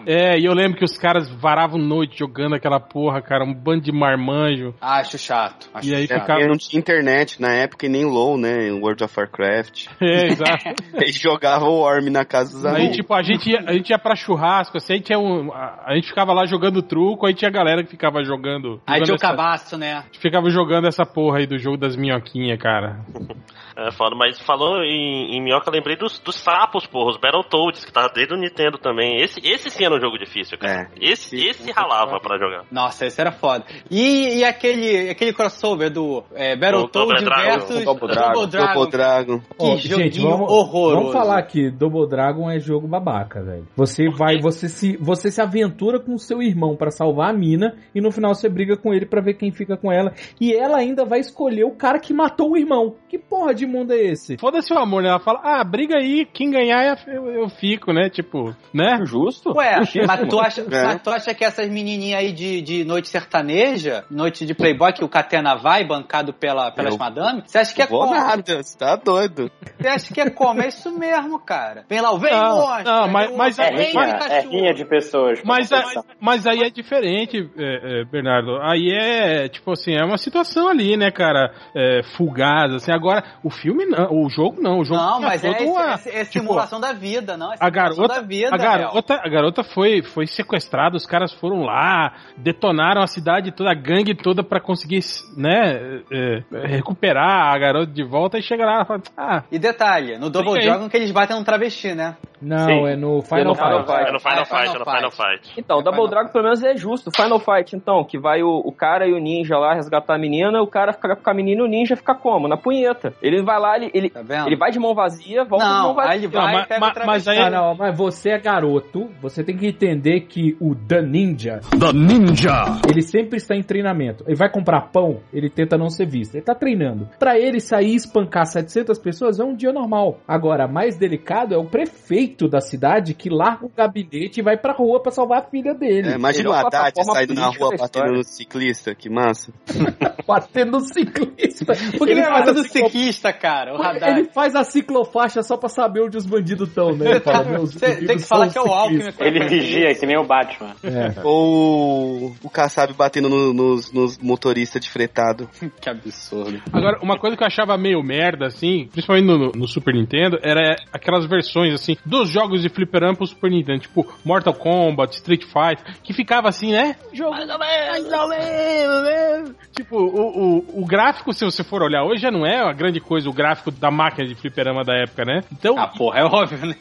É, 0.07 0.39
e 0.39 0.45
eu 0.45 0.53
lembro 0.55 0.79
que 0.79 0.85
os 0.85 0.97
caras 0.99 1.29
varavam 1.31 1.79
noite 1.79 2.19
jogando 2.19 2.55
aquela 2.55 2.81
porra, 2.81 3.21
cara, 3.21 3.45
um 3.45 3.53
bando 3.55 3.83
de 3.83 3.93
marmanjo. 3.93 4.75
Acho 4.81 5.19
chato. 5.19 5.69
Acho 5.75 5.89
E 5.89 5.95
aí 5.95 6.07
chato. 6.07 6.21
ficava- 6.21 6.41
É, 6.41 6.47
não 6.47 6.57
tinha 6.57 6.79
internet 6.79 7.41
na 7.41 7.53
época 7.53 7.87
e 7.87 7.89
nem 7.89 8.05
low, 8.05 8.37
né? 8.39 8.69
em 8.69 8.73
World 8.81 9.03
of 9.05 9.15
Warcraft. 9.19 9.87
É, 10.01 10.27
exato. 10.27 10.65
Aí 10.97 11.11
jogava 11.13 11.65
o 11.65 11.81
Worm 11.81 12.09
na 12.11 12.25
casa 12.25 12.53
dos 12.53 12.65
Aí, 12.67 12.77
amigos. 12.77 12.97
tipo, 12.97 13.15
a 13.15 13.23
gente 13.23 13.51
ia, 13.51 13.61
a 13.67 13.73
gente 13.73 13.91
ia 13.91 13.99
pra 13.99 14.15
churrasco, 14.15 14.77
assim, 14.77 14.95
aí 14.95 15.01
tinha 15.01 15.19
um, 15.19 15.53
a, 15.53 15.83
a 15.87 15.95
gente 15.97 16.13
ficava 16.15 16.33
lá 16.33 16.47
jogando 16.47 16.81
truco, 16.81 17.27
aí 17.27 17.35
tinha 17.35 17.49
a 17.49 17.53
galera 17.53 17.83
que 17.83 17.91
ficava 17.91 18.23
jogando. 18.23 18.81
Aí 18.87 19.01
jogando 19.01 19.05
tinha 19.05 19.15
o 19.15 19.17
essa- 19.17 19.27
cabaço, 19.29 19.77
né? 19.77 20.05
ficava 20.21 20.49
jogando 20.49 20.87
essa 20.87 21.05
porra 21.05 21.39
aí 21.39 21.47
do 21.47 21.59
jogo 21.59 21.77
das 21.77 21.97
minhoquinhas, 21.97 22.59
cara. 22.59 23.01
É 23.77 23.91
foda, 23.91 24.15
mas 24.15 24.39
falou 24.41 24.85
em, 24.85 25.37
em 25.37 25.43
minhoca, 25.43 25.69
eu 25.69 25.75
lembrei 25.75 25.97
dos, 25.97 26.21
dos 26.21 26.37
sapos, 26.37 26.87
porra, 26.87 27.11
os 27.11 27.17
Battletoads, 27.17 27.85
que 27.85 27.93
tava 27.93 28.09
desde 28.15 28.33
o 28.33 28.37
Nintendo 28.37 28.79
também. 28.79 29.21
Esse, 29.21 29.41
esse 29.43 29.69
sim 29.69 29.85
era 29.85 29.97
um 29.97 30.01
jogo 30.01 30.17
difícil, 30.17 30.57
cara. 30.57 30.89
É. 30.95 31.13
Esse, 31.13 31.37
esse 31.37 31.73
ralava 31.73 32.21
pra 32.21 32.39
jogar. 32.39 32.65
Nossa, 32.71 33.05
esse 33.07 33.21
era 33.21 33.33
foda. 33.33 33.65
E, 33.91 34.39
e 34.39 34.45
aquele, 34.45 35.11
aquele 35.11 35.33
crossover 35.33 35.91
do 35.91 36.23
é, 36.35 36.55
Battletoads 36.57 37.25
versus 37.25 37.85
Double 37.85 38.09
Dragon. 38.09 38.33
Double 38.33 38.47
Dragon. 38.47 38.75
Double 38.75 38.91
Dragon. 38.93 39.41
Que 39.59 39.89
joguinho 39.89 40.05
gente, 40.05 40.21
vamos, 40.21 40.49
horroroso. 40.49 40.97
vamos 40.97 41.13
falar 41.13 41.39
aqui, 41.39 41.69
Double 41.69 42.09
Dragon 42.09 42.49
é 42.49 42.61
jogo 42.61 42.87
babaca, 42.87 43.43
velho. 43.43 43.67
Você 43.75 44.09
vai, 44.09 44.39
você 44.39 44.69
se, 44.69 44.97
você 44.99 45.33
se 45.33 45.43
aventura 45.43 45.94
com 46.01 46.15
o 46.15 46.19
seu 46.19 46.43
irmão 46.43 46.77
pra 46.77 46.91
salvar 46.91 47.31
a 47.31 47.33
mina 47.33 47.77
e 47.95 48.01
no 48.01 48.11
final 48.11 48.35
você 48.35 48.49
briga 48.49 48.77
com 48.77 48.93
ele 48.93 49.07
pra 49.07 49.21
ver 49.21 49.35
quem 49.35 49.51
fica 49.53 49.77
com 49.77 49.91
ela 49.93 50.13
e 50.41 50.53
ela 50.55 50.79
ainda 50.79 51.05
vai 51.05 51.21
escolher 51.21 51.65
o 51.65 51.73
cara 51.77 51.99
que 51.99 52.13
matou 52.13 52.53
o 52.53 52.57
irmão. 52.57 52.95
Que 53.09 53.19
porra 53.19 53.55
de 53.55 53.67
mundo 53.67 53.93
é 53.93 53.97
esse? 53.99 54.37
Foda-se 54.39 54.73
o 54.73 54.79
amor, 54.79 55.03
né? 55.03 55.09
Ela 55.09 55.21
fala, 55.21 55.41
ah, 55.43 55.63
briga 55.65 55.97
aí, 55.99 56.25
quem 56.27 56.51
ganhar 56.51 56.99
eu, 57.07 57.29
eu 57.31 57.49
fico, 57.49 57.93
né? 57.93 58.09
Tipo, 58.11 58.55
né? 58.73 59.01
Justo? 59.05 59.53
Ué, 59.57 59.77
mas 60.07 60.29
tu, 60.29 60.41
acha, 60.41 60.61
É. 60.63 60.85
mas 60.85 61.03
tu 61.03 61.11
acha 61.11 61.33
que 61.35 61.45
essas 61.45 61.69
menininhas 61.69 62.21
aí 62.21 62.33
de, 62.33 62.61
de 62.63 62.85
noite 62.85 63.09
sertaneja, 63.09 64.05
noite 64.11 64.45
de 64.47 64.55
playboy 64.55 64.93
que 64.93 65.05
o 65.05 65.09
Catena 65.09 65.55
vai, 65.57 65.85
bancado 65.87 66.33
pela, 66.33 66.71
pelas 66.71 66.95
Eu- 66.95 66.99
madames, 66.99 67.45
você 67.47 67.59
acha 67.59 67.75
que 67.75 67.83
é 67.83 67.87
como? 67.87 68.11
nada, 68.15 68.63
você 68.63 68.77
tá 68.79 68.97
doido. 68.97 69.51
Você 69.79 69.89
acha 69.89 70.15
que 70.15 70.21
é 70.21 70.31
como? 70.31 70.63
É 70.63 70.69
isso 70.69 70.91
mesmo, 70.99 71.39
cara. 71.39 71.85
Vem 71.89 72.01
lá, 72.01 72.17
vem 72.19 72.33
Não, 72.33 72.57
monstro. 72.57 72.85
não, 72.85 73.09
mas- 73.09 73.37
mas 73.37 73.59
É 73.59 73.71
vem 73.73 73.91
rinha, 73.93 74.03
é 74.31 74.41
rinha 74.41 74.75
de 74.75 74.85
pessoas. 74.85 75.41
Mas, 75.45 75.69
pra 75.69 75.84
é- 75.91 75.95
começar. 75.95 76.05
mas 76.21 76.47
aí 76.47 76.61
é 76.63 76.71
diferente, 76.71 77.51
é, 77.57 78.01
é, 78.01 78.05
Bernardo. 78.05 78.59
Aí 78.63 78.91
é, 78.93 79.49
tipo 79.49 79.73
assim, 79.73 79.95
é 79.95 80.05
uma 80.05 80.19
situação 80.19 80.69
ali, 80.69 80.97
né, 80.97 81.11
cara? 81.11 81.53
É, 81.75 82.03
fugaz, 82.17 82.73
assim. 82.75 82.93
Agora, 82.93 83.23
o 83.43 83.51
filme 83.51 83.85
não, 83.87 84.09
o 84.25 84.29
jogo 84.29 84.61
não. 84.61 84.79
O 84.81 84.85
jogo 84.85 85.01
Não, 85.01 85.21
mas 85.21 85.43
é, 85.45 85.51
esse- 85.51 85.65
uma- 85.65 85.95
é 85.95 86.25
tipo, 86.25 86.41
simulação 86.41 86.81
da 86.81 86.93
vida, 86.93 87.37
não. 87.37 87.53
É 87.53 87.57
a 87.61 87.71
garota, 87.71 88.09
da 88.15 88.21
vida, 88.21 88.51
a 88.53 88.57
garota, 88.59 89.15
a 89.23 89.29
garota 89.29 89.65
foi, 89.65 90.03
foi 90.03 90.27
sequestrada, 90.27 90.97
os 90.97 91.07
caras 91.07 91.33
foram 91.33 91.63
lá, 91.63 92.15
detonaram 92.37 93.03
a 93.03 93.07
cidade 93.07 93.53
toda, 93.53 93.71
a 93.71 93.75
gangue 93.75 94.15
toda 94.15 94.43
pra 94.43 94.61
conseguir, 94.61 95.01
né, 95.37 96.03
é, 96.11 96.43
é, 96.53 96.67
recuperar 96.67 97.55
a 97.55 97.59
garota 97.59 97.93
de 97.93 98.03
volta 98.05 98.39
e 98.39 98.43
chega 98.43 98.65
lá 98.65 98.83
e 98.83 98.87
fala, 98.87 99.01
ah, 99.17 99.43
E 99.51 99.59
detalhe, 99.59 100.19
no 100.19 100.31
Double. 100.31 100.61
Dragon 100.61 100.89
que 100.89 100.97
eles 100.97 101.11
batem 101.11 101.37
um 101.37 101.45
travesti, 101.45 101.95
né? 101.95 102.17
Não, 102.41 102.59
Sim. 102.67 102.87
é 102.87 102.97
no 102.97 103.19
É 103.21 103.23
Final 103.23 103.45
no 103.45 103.55
Fight. 103.55 103.65
Final 103.69 103.87
Fight. 103.87 104.09
É 104.09 104.13
no 104.13 104.21
Final 104.21 104.43
é 104.43 104.45
Fight, 104.45 104.61
é 104.61 104.67
Final 104.67 104.79
no 104.79 104.85
Final 104.85 105.11
Fight. 105.11 105.53
Então, 105.57 105.74
Final 105.81 105.93
Double 105.95 106.11
Dragon 106.11 106.31
pelo 106.33 106.45
menos 106.45 106.63
é 106.63 106.77
justo. 106.77 107.11
Final 107.15 107.39
Fight, 107.39 107.75
então, 107.77 108.05
que 108.05 108.19
vai 108.19 108.43
o, 108.43 108.59
o 108.65 108.73
cara 108.73 109.07
e 109.07 109.13
o 109.13 109.19
ninja 109.19 109.57
lá 109.59 109.75
resgatar 109.75 110.15
a 110.15 110.19
menina, 110.19 110.61
o 110.63 110.67
cara 110.67 110.93
fica 110.93 111.17
com 111.17 111.31
a 111.31 111.35
menina 111.35 111.63
e 111.63 111.65
o 111.65 111.69
ninja 111.69 111.97
fica 111.97 112.15
como? 112.15 112.49
Na 112.49 112.57
punheta. 112.57 113.13
Ele 113.23 113.43
vai 113.43 113.59
lá, 113.59 113.77
ele, 113.77 113.91
ele, 113.95 114.11
Tá 114.11 114.23
ele 114.47 114.57
vai 114.57 114.71
de 114.71 114.79
mão 114.79 114.95
vazia, 114.95 115.45
volta 115.45 115.65
de 115.65 115.71
mão 115.73 115.83
Não, 115.89 115.95
vazia. 115.95 116.11
aí 116.13 116.19
ele 116.19 116.29
vai 116.29 116.45
Não, 116.47 116.53
mas- 116.53 116.67
pega 116.67 116.81
mas- 116.81 116.97
o 116.97 117.07
mas 117.07 117.29
aí- 117.29 117.39
Ah, 117.39 117.51
não, 117.51 117.75
mas 117.77 117.97
você 117.97 118.31
é 118.31 118.39
garoto, 118.39 119.11
você 119.21 119.43
tem 119.45 119.57
que 119.57 119.67
entender 119.67 120.21
que 120.23 120.57
o 120.61 120.75
The 120.75 121.03
Ninja, 121.03 121.61
The 121.79 121.93
Ninja. 121.93 122.65
ele 122.89 123.03
sempre 123.03 123.37
está 123.37 123.55
em 123.55 123.63
treinamento. 123.63 124.25
Ele 124.27 124.37
vai 124.37 124.51
comprar 124.51 124.83
pão, 124.93 125.21
ele 125.33 125.49
tenta 125.51 125.77
não 125.77 125.89
ser 125.89 126.07
visto. 126.07 126.35
Ele 126.35 126.45
tá 126.45 126.55
treinando. 126.55 127.09
Pra 127.19 127.39
ele 127.39 127.61
sair 127.61 127.93
e 127.93 127.95
espancar 127.97 128.47
700 128.47 128.99
pessoas 128.99 129.39
é 129.41 129.45
um 129.45 129.55
dia 129.55 129.73
normal. 129.73 130.19
Agora, 130.27 130.67
mais 130.67 130.97
delicado 130.97 131.55
é 131.55 131.59
o 131.59 131.65
prefeito 131.65 132.49
da 132.49 132.61
cidade 132.61 133.15
que 133.15 133.29
larga 133.31 133.67
o 133.67 133.71
gabinete 133.75 134.39
e 134.39 134.43
vai 134.43 134.57
pra 134.57 134.73
rua 134.73 135.01
pra 135.01 135.13
salvar 135.13 135.39
a 135.39 135.43
filha 135.43 135.64
dele. 135.73 136.09
É, 136.11 136.15
imagina 136.17 136.51
o 136.51 136.53
Haddad 136.53 136.93
saindo 137.05 137.35
na 137.35 137.47
rua 137.47 137.71
batendo 137.79 138.13
no 138.13 138.25
ciclista, 138.25 138.95
que 138.95 139.09
massa. 139.09 139.53
Batendo 140.27 140.73
no 140.73 140.81
ciclista. 140.81 141.67
Porque 141.99 142.13
Ele 142.13 142.21
ele, 142.21 142.23
faz 142.23 142.49
ciclo- 142.49 142.89
ciclista, 142.89 143.31
cara, 143.33 143.75
o 143.75 143.77
ele 143.77 143.87
Haddad. 143.87 144.31
faz 144.33 144.55
a 144.57 144.65
ciclofaixa 144.65 145.43
só 145.43 145.57
pra 145.59 145.69
saber 145.69 146.01
onde 146.03 146.17
os 146.17 146.25
bandidos 146.25 146.69
estão, 146.69 146.97
né? 146.97 147.11
Ele 147.11 147.21
fala, 147.21 147.45
"Meus 147.45 147.73
Você 147.75 147.97
tem 147.97 148.17
que 148.17 148.23
falar 148.23 148.49
que 148.49 148.57
é 148.57 148.63
o 148.63 148.67
Alckmin. 148.73 149.01
ciclistas." 149.03 149.27
Ele 149.27 149.47
vigia, 149.49 149.95
que 149.95 150.07
nem 150.07 150.19
o 150.19 150.25
Batman. 150.25 150.75
É. 150.83 151.15
Ou 151.23 152.35
o 152.43 152.49
Kassab 152.51 152.93
batendo 152.95 153.29
no- 153.29 153.53
nos, 153.53 153.93
nos 153.93 154.19
motoristas 154.19 154.81
de 154.83 154.91
fretado. 154.91 155.49
Que 155.81 155.91
absurdo. 155.91 156.63
Agora, 156.73 156.99
uma 157.03 157.19
coisa 157.19 157.37
que 157.37 157.43
eu 157.43 157.47
achava 157.47 157.77
meio 157.77 158.03
merda, 158.03 158.47
assim, 158.47 158.89
principalmente 158.91 159.27
no, 159.27 159.53
no 159.55 159.69
Super 159.69 159.93
Nintendo, 159.95 160.39
era 160.43 160.77
aquelas 160.93 161.27
versões, 161.27 161.75
assim, 161.75 161.97
dos 162.07 162.31
jogos 162.31 162.63
de 162.63 162.71
fliperama 162.71 163.15
pro 163.17 163.27
Super 163.27 163.51
Nintendo, 163.51 163.81
tipo 163.81 164.07
Mortal 164.25 164.55
Kombat, 164.55 165.15
Street 165.17 165.45
Fighter, 165.55 165.95
que 166.03 166.13
ficava 166.13 166.49
assim, 166.49 166.73
né? 166.73 166.97
Jogo 167.13 167.31
mais 167.31 167.49
ou 167.49 167.59
menos, 167.59 168.11
mais 168.11 168.13
ou 168.23 168.29
menos, 168.29 169.03
né? 169.05 169.55
Tipo, 169.75 169.97
o, 169.97 170.59
o, 170.59 170.83
o 170.83 170.87
gráfico, 170.87 171.33
se 171.33 171.45
você 171.45 171.63
for 171.65 171.83
olhar 171.83 172.03
hoje, 172.05 172.21
já 172.23 172.31
não 172.31 172.45
é 172.45 172.59
a 172.59 172.73
grande 172.73 173.01
coisa, 173.01 173.29
o 173.29 173.33
gráfico 173.33 173.71
da 173.71 173.91
máquina 173.91 174.27
de 174.29 174.35
fliperama 174.35 174.83
da 174.85 174.95
época, 174.95 175.25
né? 175.25 175.41
Então, 175.53 175.79
Ah, 175.79 175.89
porra, 175.89 176.19
é 176.21 176.25
óbvio, 176.25 176.59
né? 176.67 176.75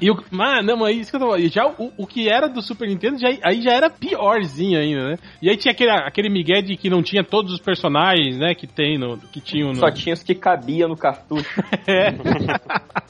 e 0.00 0.10
o, 0.10 0.22
mas, 0.30 0.64
não, 0.64 0.76
mas 0.76 0.96
isso 0.96 1.10
que 1.10 1.16
eu 1.16 1.20
tô 1.20 1.26
falando. 1.26 1.48
Já 1.48 1.66
o, 1.66 1.92
o 1.96 2.06
que 2.06 2.28
era 2.28 2.48
do 2.48 2.60
Super 2.62 2.88
Nintendo, 2.88 3.18
já, 3.18 3.28
aí 3.42 3.60
já 3.62 3.72
era 3.72 3.90
piorzinho 3.90 4.78
ainda, 4.78 5.08
né? 5.10 5.16
E 5.42 5.48
aí 5.50 5.56
tinha 5.56 5.72
aquele, 5.72 5.90
aquele 5.90 6.28
migué 6.28 6.60
de 6.60 6.76
que 6.76 6.90
não 6.90 7.02
tinha 7.02 7.24
todos 7.24 7.52
os 7.52 7.60
personagens, 7.60 8.38
né? 8.38 8.54
Que 8.54 8.66
tem 8.66 8.98
no. 8.98 9.16
Que 9.18 9.40
tinham 9.40 9.68
no. 9.70 9.76
Só 9.76 9.90
tinha 9.90 10.12
os 10.14 10.22
que 10.22 10.34
cabia 10.34 10.86
no 10.86 10.96
cartucho. 10.96 11.48
É. 11.88 12.10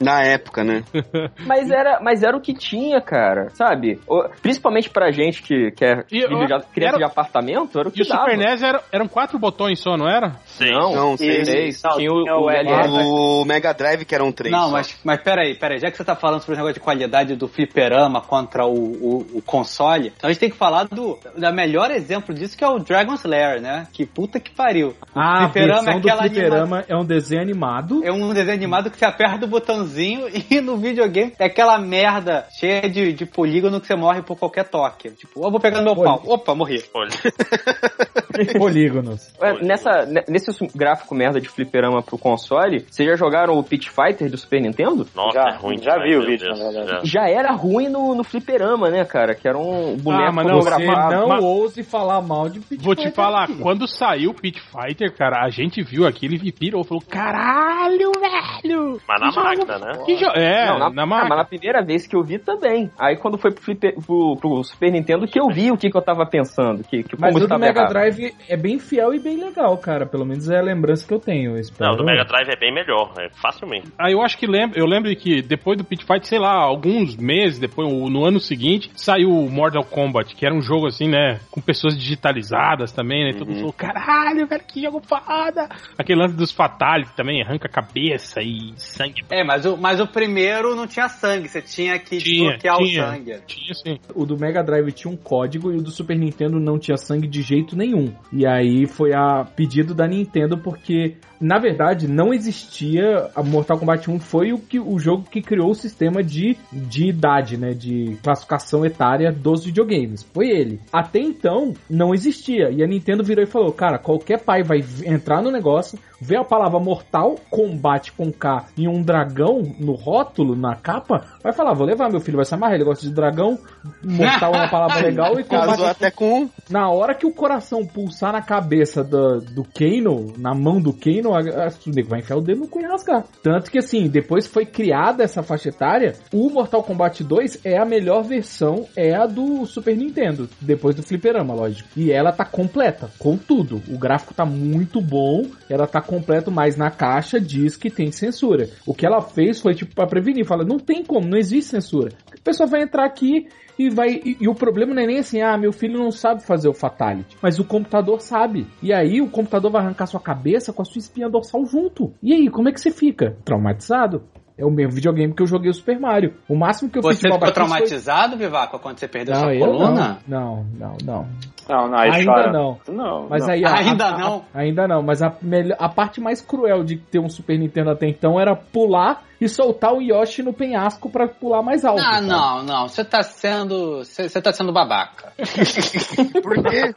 Na 0.01 0.21
época, 0.23 0.63
né? 0.63 0.83
Mas 1.45 1.69
era, 1.69 1.99
mas 2.01 2.23
era 2.23 2.35
o 2.37 2.39
que 2.41 2.53
tinha, 2.53 3.01
cara. 3.01 3.49
Sabe? 3.49 3.99
O- 4.07 4.23
principalmente 4.41 4.89
pra 4.89 5.08
gente 5.11 5.41
que, 5.41 5.71
que 5.71 5.85
é 5.85 6.03
E, 6.11 6.21
filho 6.21 6.45
de, 6.47 6.53
ó, 6.53 6.59
criança 6.59 6.95
era- 6.95 6.97
de 6.97 7.03
apartamento, 7.03 7.79
era 7.79 7.89
o 7.89 7.91
que 7.91 7.99
E 8.01 8.03
o 8.03 8.07
dava. 8.07 8.23
Super 8.31 8.37
NES 8.37 8.61
era, 8.63 8.81
eram 8.91 9.07
quatro 9.07 9.37
botões 9.39 9.79
só, 9.79 9.97
não 9.97 10.07
era? 10.07 10.35
Seis. 10.45 10.71
Não, 10.71 10.95
Não, 10.95 11.17
seis. 11.17 11.47
seis. 11.47 11.81
Não, 11.83 11.97
Tinha 11.97 12.11
o, 12.11 12.23
o 12.23 12.45
o. 12.45 12.49
LR. 12.51 12.89
O 13.03 13.45
Mega 13.45 13.73
Drive 13.73 14.05
que 14.05 14.15
eram 14.15 14.31
três. 14.31 14.51
Não, 14.51 14.65
só. 14.65 14.71
mas, 14.71 14.99
mas 15.03 15.21
peraí, 15.21 15.55
peraí. 15.55 15.79
Já 15.79 15.89
que 15.91 15.97
você 15.97 16.03
tá 16.03 16.15
falando 16.15 16.39
sobre 16.41 16.55
o 16.55 16.57
negócio 16.57 16.73
de 16.75 16.79
qualidade 16.79 17.35
do 17.35 17.47
fliperama 17.47 18.21
contra 18.21 18.65
o, 18.65 18.73
o, 18.73 19.25
o 19.35 19.41
console, 19.41 20.11
então 20.15 20.29
a 20.29 20.33
gente 20.33 20.39
tem 20.39 20.49
que 20.49 20.57
falar 20.57 20.85
do 20.85 21.17
da 21.37 21.51
melhor 21.51 21.91
exemplo 21.91 22.33
disso 22.33 22.57
que 22.57 22.63
é 22.63 22.67
o 22.67 22.79
Dragon's 22.79 23.23
Lair, 23.23 23.61
né? 23.61 23.87
Que 23.93 24.05
puta 24.05 24.39
que 24.39 24.51
pariu. 24.51 24.95
O 25.15 25.19
A 25.19 25.43
fliperama 25.49 25.81
versão 25.81 25.93
é 25.93 25.99
do 25.99 26.17
fliperama 26.17 26.85
é 26.87 26.95
um 26.95 27.05
desenho 27.05 27.41
animado. 27.41 28.01
É 28.03 28.11
um 28.11 28.33
desenho 28.33 28.55
animado 28.57 28.89
que 28.91 28.97
você 28.97 29.05
aperta 29.05 29.45
o 29.45 29.47
botãozinho 29.47 30.27
e 30.49 30.59
no 30.61 30.77
videogame 30.77 31.33
é 31.39 31.45
aquela 31.45 31.77
merda 31.77 32.45
cheia 32.59 32.89
de, 32.89 33.13
de 33.13 33.25
polígono 33.25 33.79
que 33.79 33.87
você 33.87 33.95
morre 33.95 34.21
por 34.21 34.37
qualquer 34.37 34.65
toque. 34.65 34.98
Tipo, 35.07 35.45
eu 35.45 35.51
vou 35.51 35.59
pegar 35.59 35.79
no 35.81 35.93
meu 35.93 36.03
pau. 36.03 36.21
Opa, 36.25 36.53
morri. 36.55 36.83
Olha, 36.93 37.09
Polígonos. 38.57 39.33
É, 39.41 39.53
nessa, 39.63 40.05
ne- 40.05 40.23
nesse 40.27 40.49
gráfico 40.75 41.13
merda 41.15 41.39
de 41.41 41.47
fliperama 41.49 42.01
pro 42.01 42.17
console, 42.17 42.85
vocês 42.89 43.07
já 43.07 43.15
jogaram 43.15 43.57
o 43.57 43.63
Pit 43.63 43.89
Fighter 43.89 44.29
do 44.29 44.37
Super 44.37 44.61
Nintendo? 44.61 45.07
nossa, 45.15 45.39
Já- 45.41 45.49
é 45.55 45.57
ruim 45.57 45.77
já 45.81 45.97
vi 46.01 46.15
o 46.15 46.25
vídeo, 46.25 46.47
Deus, 46.47 46.59
na 46.59 46.71
verdade. 46.71 47.07
já. 47.09 47.19
Já 47.21 47.29
era 47.29 47.51
ruim 47.51 47.89
no, 47.89 48.15
no 48.15 48.23
fliperama, 48.23 48.89
né, 48.89 49.03
cara? 49.05 49.35
Que 49.35 49.47
era 49.47 49.57
um 49.57 49.95
boneco 49.97 50.23
Ah, 50.29 50.31
mas 50.31 50.47
não, 50.47 50.61
Você 50.61 50.85
não 50.85 51.27
Mas- 51.27 51.43
ouse 51.43 51.83
falar 51.83 52.21
mal 52.21 52.49
de 52.49 52.59
Pit 52.59 52.83
Vou 52.83 52.95
te 52.95 53.03
Fighter 53.03 53.15
falar, 53.15 53.43
aqui. 53.43 53.55
quando 53.59 53.87
saiu 53.87 54.31
o 54.31 54.33
Pit 54.33 54.61
Fighter, 54.61 55.13
cara, 55.15 55.43
a 55.45 55.49
gente 55.49 55.81
viu 55.83 56.05
aquilo 56.07 56.35
e 56.35 56.51
pirou. 56.51 56.83
Falou, 56.83 57.03
caralho, 57.07 58.11
velho! 58.19 58.99
Mas 59.07 59.19
na 59.21 59.31
máquina, 59.43 59.77
né? 59.79 60.03
Que 60.05 60.15
jo 60.17 60.25
é, 60.33 60.67
Não, 60.67 60.79
na, 60.79 60.89
na 60.89 61.03
ah, 61.03 61.05
máquina. 61.05 61.29
mas 61.29 61.37
na 61.39 61.45
primeira 61.45 61.83
vez 61.83 62.07
que 62.07 62.15
eu 62.15 62.23
vi 62.23 62.39
também. 62.39 62.89
Aí 62.97 63.17
quando 63.17 63.37
foi 63.37 63.51
pro, 63.51 63.63
fliper, 63.63 63.95
pro, 64.05 64.35
pro 64.39 64.63
Super 64.63 64.88
Nintendo 64.91 65.27
que 65.27 65.39
eu 65.39 65.47
vi 65.49 65.71
o 65.71 65.77
que, 65.77 65.89
que 65.89 65.97
eu 65.97 66.01
tava 66.01 66.25
pensando. 66.25 66.83
Que, 66.83 67.03
que 67.03 67.19
Mas 67.19 67.35
o 67.35 67.47
do 67.47 67.59
Mega 67.59 67.79
errado. 67.81 67.91
Drive 67.91 68.33
é 68.47 68.57
bem 68.57 68.79
fiel 68.79 69.13
e 69.13 69.19
bem 69.19 69.37
legal, 69.37 69.77
cara. 69.77 70.05
Pelo 70.05 70.25
menos 70.25 70.49
é 70.49 70.57
a 70.59 70.61
lembrança 70.61 71.07
que 71.07 71.13
eu 71.13 71.19
tenho. 71.19 71.51
eu 71.51 71.59
espero. 71.59 71.91
Não, 71.91 71.97
do 71.97 72.05
Mega 72.05 72.23
Drive 72.23 72.49
é 72.49 72.55
bem 72.59 72.73
melhor, 72.73 73.13
é, 73.19 73.29
facilmente. 73.41 73.87
Aí 73.97 74.13
eu 74.13 74.21
acho 74.21 74.37
que 74.37 74.47
lembro, 74.47 74.79
eu 74.79 74.85
lembro 74.85 75.13
que 75.15 75.41
depois 75.41 75.77
do 75.77 75.83
Pit 75.83 76.05
Fight, 76.05 76.27
sei 76.27 76.39
lá, 76.39 76.53
alguns 76.53 77.15
meses 77.15 77.59
depois, 77.59 77.91
ou 77.91 78.09
no 78.09 78.25
ano 78.25 78.39
seguinte, 78.39 78.91
saiu 78.95 79.29
o 79.29 79.49
Mortal 79.49 79.83
Kombat, 79.83 80.35
que 80.35 80.45
era 80.45 80.53
um 80.55 80.61
jogo 80.61 80.87
assim, 80.87 81.07
né, 81.07 81.39
com 81.51 81.61
pessoas 81.61 81.97
digitalizadas 81.97 82.91
também, 82.91 83.25
né? 83.25 83.37
Todo 83.37 83.47
mundo 83.47 83.59
falou, 83.59 83.73
caralho, 83.73 84.47
velho, 84.47 84.63
que 84.67 84.81
jogo 84.81 85.01
foda! 85.05 85.67
Aquele 85.97 86.21
lance 86.21 86.35
dos 86.35 86.51
Fatality 86.51 87.11
também, 87.15 87.41
arranca 87.41 87.67
a 87.67 87.71
cabeça 87.71 88.41
e 88.41 88.73
sangue. 88.77 89.23
É, 89.29 89.43
mas 89.43 89.65
o, 89.65 89.77
mas 89.77 89.99
o 89.99 90.07
primeiro 90.07 90.75
não 90.75 90.87
tinha 90.87 91.07
sangue, 91.09 91.47
você 91.47 91.61
tinha 91.61 91.97
que 91.99 92.17
Tinha, 92.17 92.51
desbloquear 92.57 92.77
tinha. 92.77 93.03
o 93.03 93.07
sangue. 93.07 93.39
Tinha 93.45 93.73
sim. 93.73 93.99
O 94.15 94.25
do 94.25 94.37
Mega 94.37 94.61
Drive 94.69 94.91
tinha 94.91 95.11
um 95.11 95.17
código 95.17 95.71
e 95.71 95.77
o 95.77 95.81
do 95.81 95.91
Super 95.91 96.17
Nintendo 96.17 96.59
não 96.59 96.77
tinha 96.77 96.97
sangue 96.97 97.27
de 97.27 97.41
jeito 97.41 97.75
nenhum. 97.75 98.13
E 98.31 98.45
aí 98.45 98.85
foi 98.87 99.13
a 99.13 99.43
pedido 99.43 99.93
da 99.93 100.07
Nintendo 100.07 100.57
porque 100.57 101.15
na 101.39 101.57
verdade 101.57 102.07
não 102.07 102.33
existia 102.33 103.29
a 103.35 103.41
Mortal 103.41 103.79
Kombat 103.79 104.09
1 104.09 104.19
foi 104.19 104.51
o 104.51 104.59
que 104.59 104.79
o 104.79 104.99
jogo 104.99 105.23
que 105.29 105.41
criou 105.41 105.71
o 105.71 105.75
sistema 105.75 106.21
de, 106.21 106.57
de 106.71 107.07
idade, 107.07 107.57
né, 107.57 107.71
de 107.71 108.17
classificação 108.21 108.85
etária 108.85 109.31
dos 109.31 109.65
videogames. 109.65 110.23
Foi 110.23 110.49
ele. 110.49 110.79
Até 110.91 111.19
então 111.19 111.73
não 111.89 112.13
existia. 112.13 112.69
E 112.69 112.83
a 112.83 112.87
Nintendo 112.87 113.23
virou 113.23 113.43
e 113.43 113.47
falou: 113.47 113.71
"Cara, 113.71 113.97
qualquer 113.97 114.43
pai 114.43 114.63
vai 114.63 114.83
entrar 115.05 115.41
no 115.41 115.51
negócio 115.51 115.97
vê 116.21 116.37
a 116.37 116.43
palavra 116.43 116.79
mortal, 116.79 117.35
combate 117.49 118.11
com 118.11 118.31
K 118.31 118.65
e 118.77 118.87
um 118.87 119.01
dragão 119.01 119.61
no 119.79 119.93
rótulo, 119.93 120.55
na 120.55 120.75
capa, 120.75 121.25
vai 121.43 121.53
falar, 121.53 121.73
vou 121.73 121.85
levar 121.85 122.09
meu 122.09 122.19
filho, 122.19 122.37
vai 122.37 122.45
se 122.45 122.53
amarrar, 122.53 122.75
ele 122.75 122.83
gosta 122.83 123.05
de 123.05 123.13
dragão, 123.13 123.57
mortal 124.03 124.53
é 124.53 124.57
uma 124.57 124.69
palavra 124.69 125.01
legal 125.07 125.39
e 125.39 125.43
Casou 125.43 125.75
combate 125.75 125.89
até 125.89 126.11
com. 126.11 126.49
na 126.69 126.89
hora 126.89 127.15
que 127.15 127.25
o 127.25 127.33
coração 127.33 127.85
pulsar 127.85 128.31
na 128.33 128.41
cabeça 128.41 129.03
do, 129.03 129.39
do 129.39 129.63
Kano, 129.63 130.33
na 130.37 130.53
mão 130.53 130.81
do 130.81 130.93
Kano, 130.93 131.31
o 131.31 131.89
nego 131.89 132.09
vai 132.09 132.19
enfiar 132.19 132.37
o 132.37 132.41
dedo 132.41 132.61
no 132.61 132.67
cu 132.67 132.79
e 132.79 132.85
rasgar. 132.85 133.23
Tanto 133.41 133.71
que 133.71 133.79
assim, 133.79 134.07
depois 134.07 134.47
foi 134.47 134.65
criada 134.65 135.23
essa 135.23 135.41
faixa 135.41 135.69
etária, 135.69 136.13
o 136.33 136.49
Mortal 136.49 136.83
Kombat 136.83 137.23
2 137.23 137.65
é 137.65 137.77
a 137.77 137.85
melhor 137.85 138.23
versão, 138.23 138.85
é 138.95 139.15
a 139.15 139.25
do 139.25 139.65
Super 139.65 139.95
Nintendo, 139.95 140.49
depois 140.59 140.95
do 140.95 141.03
Fliperama, 141.03 141.53
lógico. 141.53 141.89
E 141.95 142.11
ela 142.11 142.31
tá 142.31 142.45
completa, 142.45 143.09
com 143.17 143.37
tudo. 143.37 143.81
O 143.87 143.97
gráfico 143.97 144.33
tá 144.33 144.45
muito 144.45 145.01
bom, 145.01 145.45
ela 145.69 145.87
tá 145.87 146.01
completo, 146.09 146.49
mas 146.49 146.75
na 146.75 146.89
caixa 146.89 147.39
diz 147.39 147.77
que 147.77 147.91
tem 147.91 148.11
censura. 148.11 148.67
O 148.85 148.95
que 148.95 149.05
ela 149.05 149.21
fez 149.21 149.61
foi 149.61 149.75
tipo 149.75 149.93
pra 149.93 150.07
prevenir, 150.07 150.43
fala, 150.43 150.65
não 150.65 150.79
tem 150.79 151.05
como, 151.05 151.27
não 151.27 151.37
existe 151.37 151.69
censura. 151.69 152.11
A 152.33 152.41
pessoa 152.43 152.67
vai 152.67 152.81
entrar 152.81 153.05
aqui 153.05 153.47
e 153.77 153.89
vai. 153.89 154.21
E, 154.25 154.37
e 154.41 154.47
o 154.47 154.55
problema 154.55 154.93
não 154.93 155.03
é 155.03 155.05
nem 155.05 155.19
assim, 155.19 155.41
ah, 155.41 155.57
meu 155.57 155.71
filho 155.71 155.99
não 155.99 156.11
sabe 156.11 156.43
fazer 156.43 156.67
o 156.67 156.73
Fatality. 156.73 157.37
Mas 157.41 157.59
o 157.59 157.63
computador 157.63 158.19
sabe. 158.19 158.67
E 158.81 158.91
aí 158.91 159.21
o 159.21 159.29
computador 159.29 159.71
vai 159.71 159.81
arrancar 159.81 160.07
sua 160.07 160.19
cabeça 160.19 160.73
com 160.73 160.81
a 160.81 160.85
sua 160.85 160.99
espinha 160.99 161.29
dorsal 161.29 161.65
junto. 161.65 162.11
E 162.21 162.33
aí, 162.33 162.49
como 162.49 162.67
é 162.67 162.71
que 162.71 162.81
você 162.81 162.91
fica? 162.91 163.37
Traumatizado? 163.45 164.23
É 164.59 164.65
o 164.65 164.69
mesmo 164.69 164.91
videogame 164.91 165.33
que 165.33 165.41
eu 165.41 165.47
joguei 165.47 165.69
o 165.69 165.73
Super 165.73 165.97
Mario. 165.97 166.33
O 166.49 166.53
máximo 166.55 166.89
que 166.89 166.97
eu 166.99 167.01
fiz 167.03 167.11
Você 167.17 167.21
de 167.29 167.33
ficou 167.33 167.39
babaquice 167.39 167.59
foi- 167.59 167.67
traumatizado, 167.69 168.35
Vivaco, 168.37 168.77
quando 168.79 168.97
você 168.99 169.07
perdeu 169.07 169.33
Não, 169.33 169.41
sua 169.41 169.55
eu 169.55 169.59
coluna? 169.65 170.19
não. 170.27 170.39
Não, 170.39 170.65
não, 170.77 170.97
não. 171.05 171.27
Não, 171.69 171.87
não, 171.87 171.97
aí 171.97 172.09
Ainda 172.11 172.31
chora. 172.33 172.51
não. 172.51 172.77
Não, 172.89 173.27
Mas 173.29 173.45
não. 173.47 173.53
aí 173.53 173.63
a- 173.63 173.75
Ainda 173.75 174.05
a- 174.05 174.15
a- 174.15 174.17
não? 174.17 174.45
ainda 174.53 174.87
não, 174.87 175.01
mas 175.01 175.21
a, 175.21 175.33
melhor- 175.41 175.77
a 175.79 175.87
parte 175.87 176.19
mais 176.19 176.41
cruel 176.41 176.83
de 176.83 176.97
ter 176.97 177.19
um 177.19 177.29
Super 177.29 177.57
Nintendo 177.57 177.91
até 177.91 178.07
então 178.07 178.39
era 178.39 178.55
pular 178.55 179.23
e 179.39 179.47
soltar 179.47 179.93
o 179.93 180.01
Yoshi 180.01 180.43
no 180.43 180.53
penhasco 180.53 181.09
pra 181.09 181.27
pular 181.27 181.61
mais 181.61 181.85
alto. 181.85 182.01
Ah, 182.01 182.15
sabe? 182.15 182.27
não, 182.27 182.63
não. 182.63 182.87
Você 182.87 183.03
tá 183.03 183.21
sendo. 183.23 184.03
Você 184.03 184.41
tá 184.41 184.51
sendo 184.53 184.71
babaca. 184.73 185.33
Por 186.43 186.63
quê? 186.63 186.91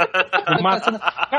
Matou, 0.61 0.99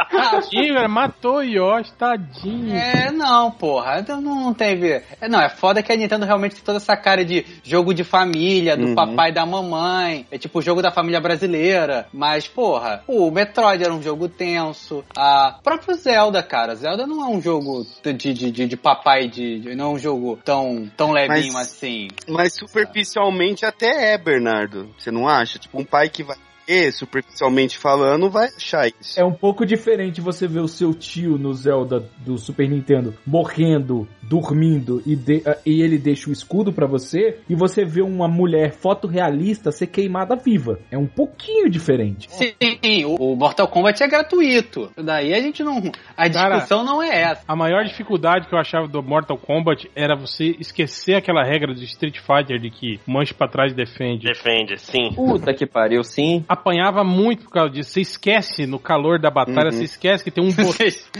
tadinho, 0.09 0.73
velho, 0.73 0.89
matou 0.89 1.35
o 1.37 1.43
Yoshi, 1.43 1.91
tadinho. 1.93 2.75
É, 2.75 3.11
não, 3.11 3.51
porra. 3.51 3.99
Então 3.99 4.21
Não 4.21 4.53
teve. 4.53 5.01
É, 5.19 5.27
não, 5.27 5.39
é 5.41 5.49
foda 5.49 5.81
que 5.83 5.91
a 5.91 5.95
Nintendo 5.95 6.25
realmente 6.25 6.55
tem 6.55 6.63
toda 6.63 6.77
essa 6.77 6.95
cara 6.95 7.23
de 7.25 7.45
jogo 7.63 7.93
de 7.93 8.03
família, 8.03 8.77
do 8.77 8.87
Uhum. 8.87 8.95
papai 8.95 9.29
e 9.31 9.33
da 9.33 9.45
mamãe. 9.45 10.25
É 10.31 10.37
tipo 10.37 10.59
o 10.59 10.61
jogo 10.61 10.81
da 10.81 10.91
família 10.91 11.19
brasileira. 11.19 12.07
Mas, 12.13 12.47
porra, 12.47 13.03
o 13.07 13.29
Metroid 13.31 13.83
era 13.83 13.93
um 13.93 14.01
jogo 14.01 14.27
tenso. 14.29 15.03
A 15.17 15.57
próprio 15.63 15.95
Zelda, 15.95 16.41
cara. 16.43 16.75
Zelda 16.75 17.05
não 17.07 17.21
é 17.23 17.27
um 17.27 17.41
jogo 17.41 17.85
de, 18.03 18.13
de, 18.13 18.33
de, 18.51 18.67
de 18.67 18.77
papai, 18.77 19.27
de, 19.27 19.59
de- 19.59 19.75
não 19.75 19.85
é 19.85 19.89
um 19.95 19.99
jogo 19.99 20.39
tão, 20.43 20.89
tão 20.95 21.11
levinho 21.11 21.53
Mas- 21.53 21.67
assim. 21.71 22.07
Mas 22.27 22.53
superficialmente 22.53 23.65
até 23.65 24.13
é, 24.13 24.17
Bernardo. 24.17 24.93
Você 24.97 25.11
não 25.11 25.27
acha? 25.27 25.59
Tipo, 25.59 25.79
um 25.79 25.85
pai 25.85 26.09
que 26.09 26.23
vai 26.23 26.37
ver, 26.67 26.91
superficialmente 26.91 27.77
falando, 27.77 28.29
vai 28.29 28.47
achar 28.55 28.87
isso. 28.87 29.19
É 29.19 29.23
um 29.23 29.33
pouco 29.33 29.65
diferente 29.65 30.21
você 30.21 30.47
ver 30.47 30.61
o 30.61 30.67
seu 30.67 30.93
tio 30.93 31.37
no 31.37 31.53
Zelda 31.53 32.03
do 32.19 32.37
Super 32.37 32.69
Nintendo 32.69 33.13
morrendo, 33.25 34.07
dormindo 34.21 35.01
e, 35.05 35.15
de- 35.15 35.43
ah, 35.45 35.57
e 35.65 35.81
ele 35.81 35.97
deixa 35.97 36.29
o 36.29 36.33
escudo 36.33 36.71
pra 36.73 36.87
você 36.87 37.39
e 37.49 37.55
você 37.55 37.83
vê 37.85 38.01
uma 38.01 38.27
mulher 38.27 38.73
fotorrealista 38.73 39.71
ser 39.71 39.87
queimada 39.87 40.35
viva. 40.35 40.79
É 40.91 40.97
um 40.97 41.07
pouquinho 41.07 41.69
diferente. 41.69 42.29
Sim, 42.31 43.05
o, 43.05 43.35
Mortal 43.35 43.67
Kombat 43.67 44.01
é 44.03 44.07
gratuito. 44.07 44.91
Daí 44.97 45.33
a 45.33 45.41
gente 45.41 45.63
não. 45.63 45.77
A 46.15 46.29
Cara, 46.29 46.55
discussão 46.55 46.83
não 46.83 47.01
é 47.01 47.21
essa. 47.21 47.43
A 47.47 47.55
maior 47.55 47.83
dificuldade 47.83 48.47
que 48.47 48.55
eu 48.55 48.59
achava 48.59 48.87
do 48.87 49.01
Mortal 49.03 49.37
Kombat 49.37 49.89
era 49.95 50.15
você 50.15 50.55
esquecer 50.59 51.15
aquela 51.15 51.43
regra 51.43 51.73
do 51.73 51.83
Street 51.83 52.17
Fighter 52.19 52.59
de 52.59 52.69
que 52.69 52.99
manche 53.05 53.33
pra 53.33 53.47
trás 53.47 53.73
defende. 53.73 54.27
Defende, 54.27 54.79
sim. 54.79 55.09
Puta 55.15 55.53
que 55.53 55.65
pariu, 55.65 56.03
sim. 56.03 56.43
Apanhava 56.53 57.03
muito 57.03 57.43
por 57.45 57.51
causa 57.51 57.69
disso. 57.71 57.89
Você 57.91 58.01
esquece 58.01 58.65
no 58.67 58.77
calor 58.79 59.19
da 59.19 59.29
batalha, 59.31 59.65
Uhum. 59.65 59.71
você 59.71 59.83
esquece 59.85 60.23
que 60.23 60.29
tem 60.31 60.43
um, 60.43 60.51
bo- 60.53 60.73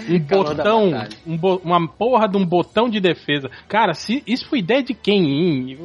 um 0.10 0.20
botão, 0.20 0.92
um 1.26 1.38
bo- 1.38 1.62
uma 1.64 1.88
porra 1.88 2.28
de 2.28 2.38
um 2.38 2.46
botão 2.46 2.88
de 2.88 3.00
defesa. 3.00 3.50
Cara, 3.68 3.94
se 3.94 4.22
isso 4.28 4.48
foi 4.48 4.60
ideia 4.60 4.84
de 4.84 4.94
quem? 4.94 5.24
hein? 5.26 5.78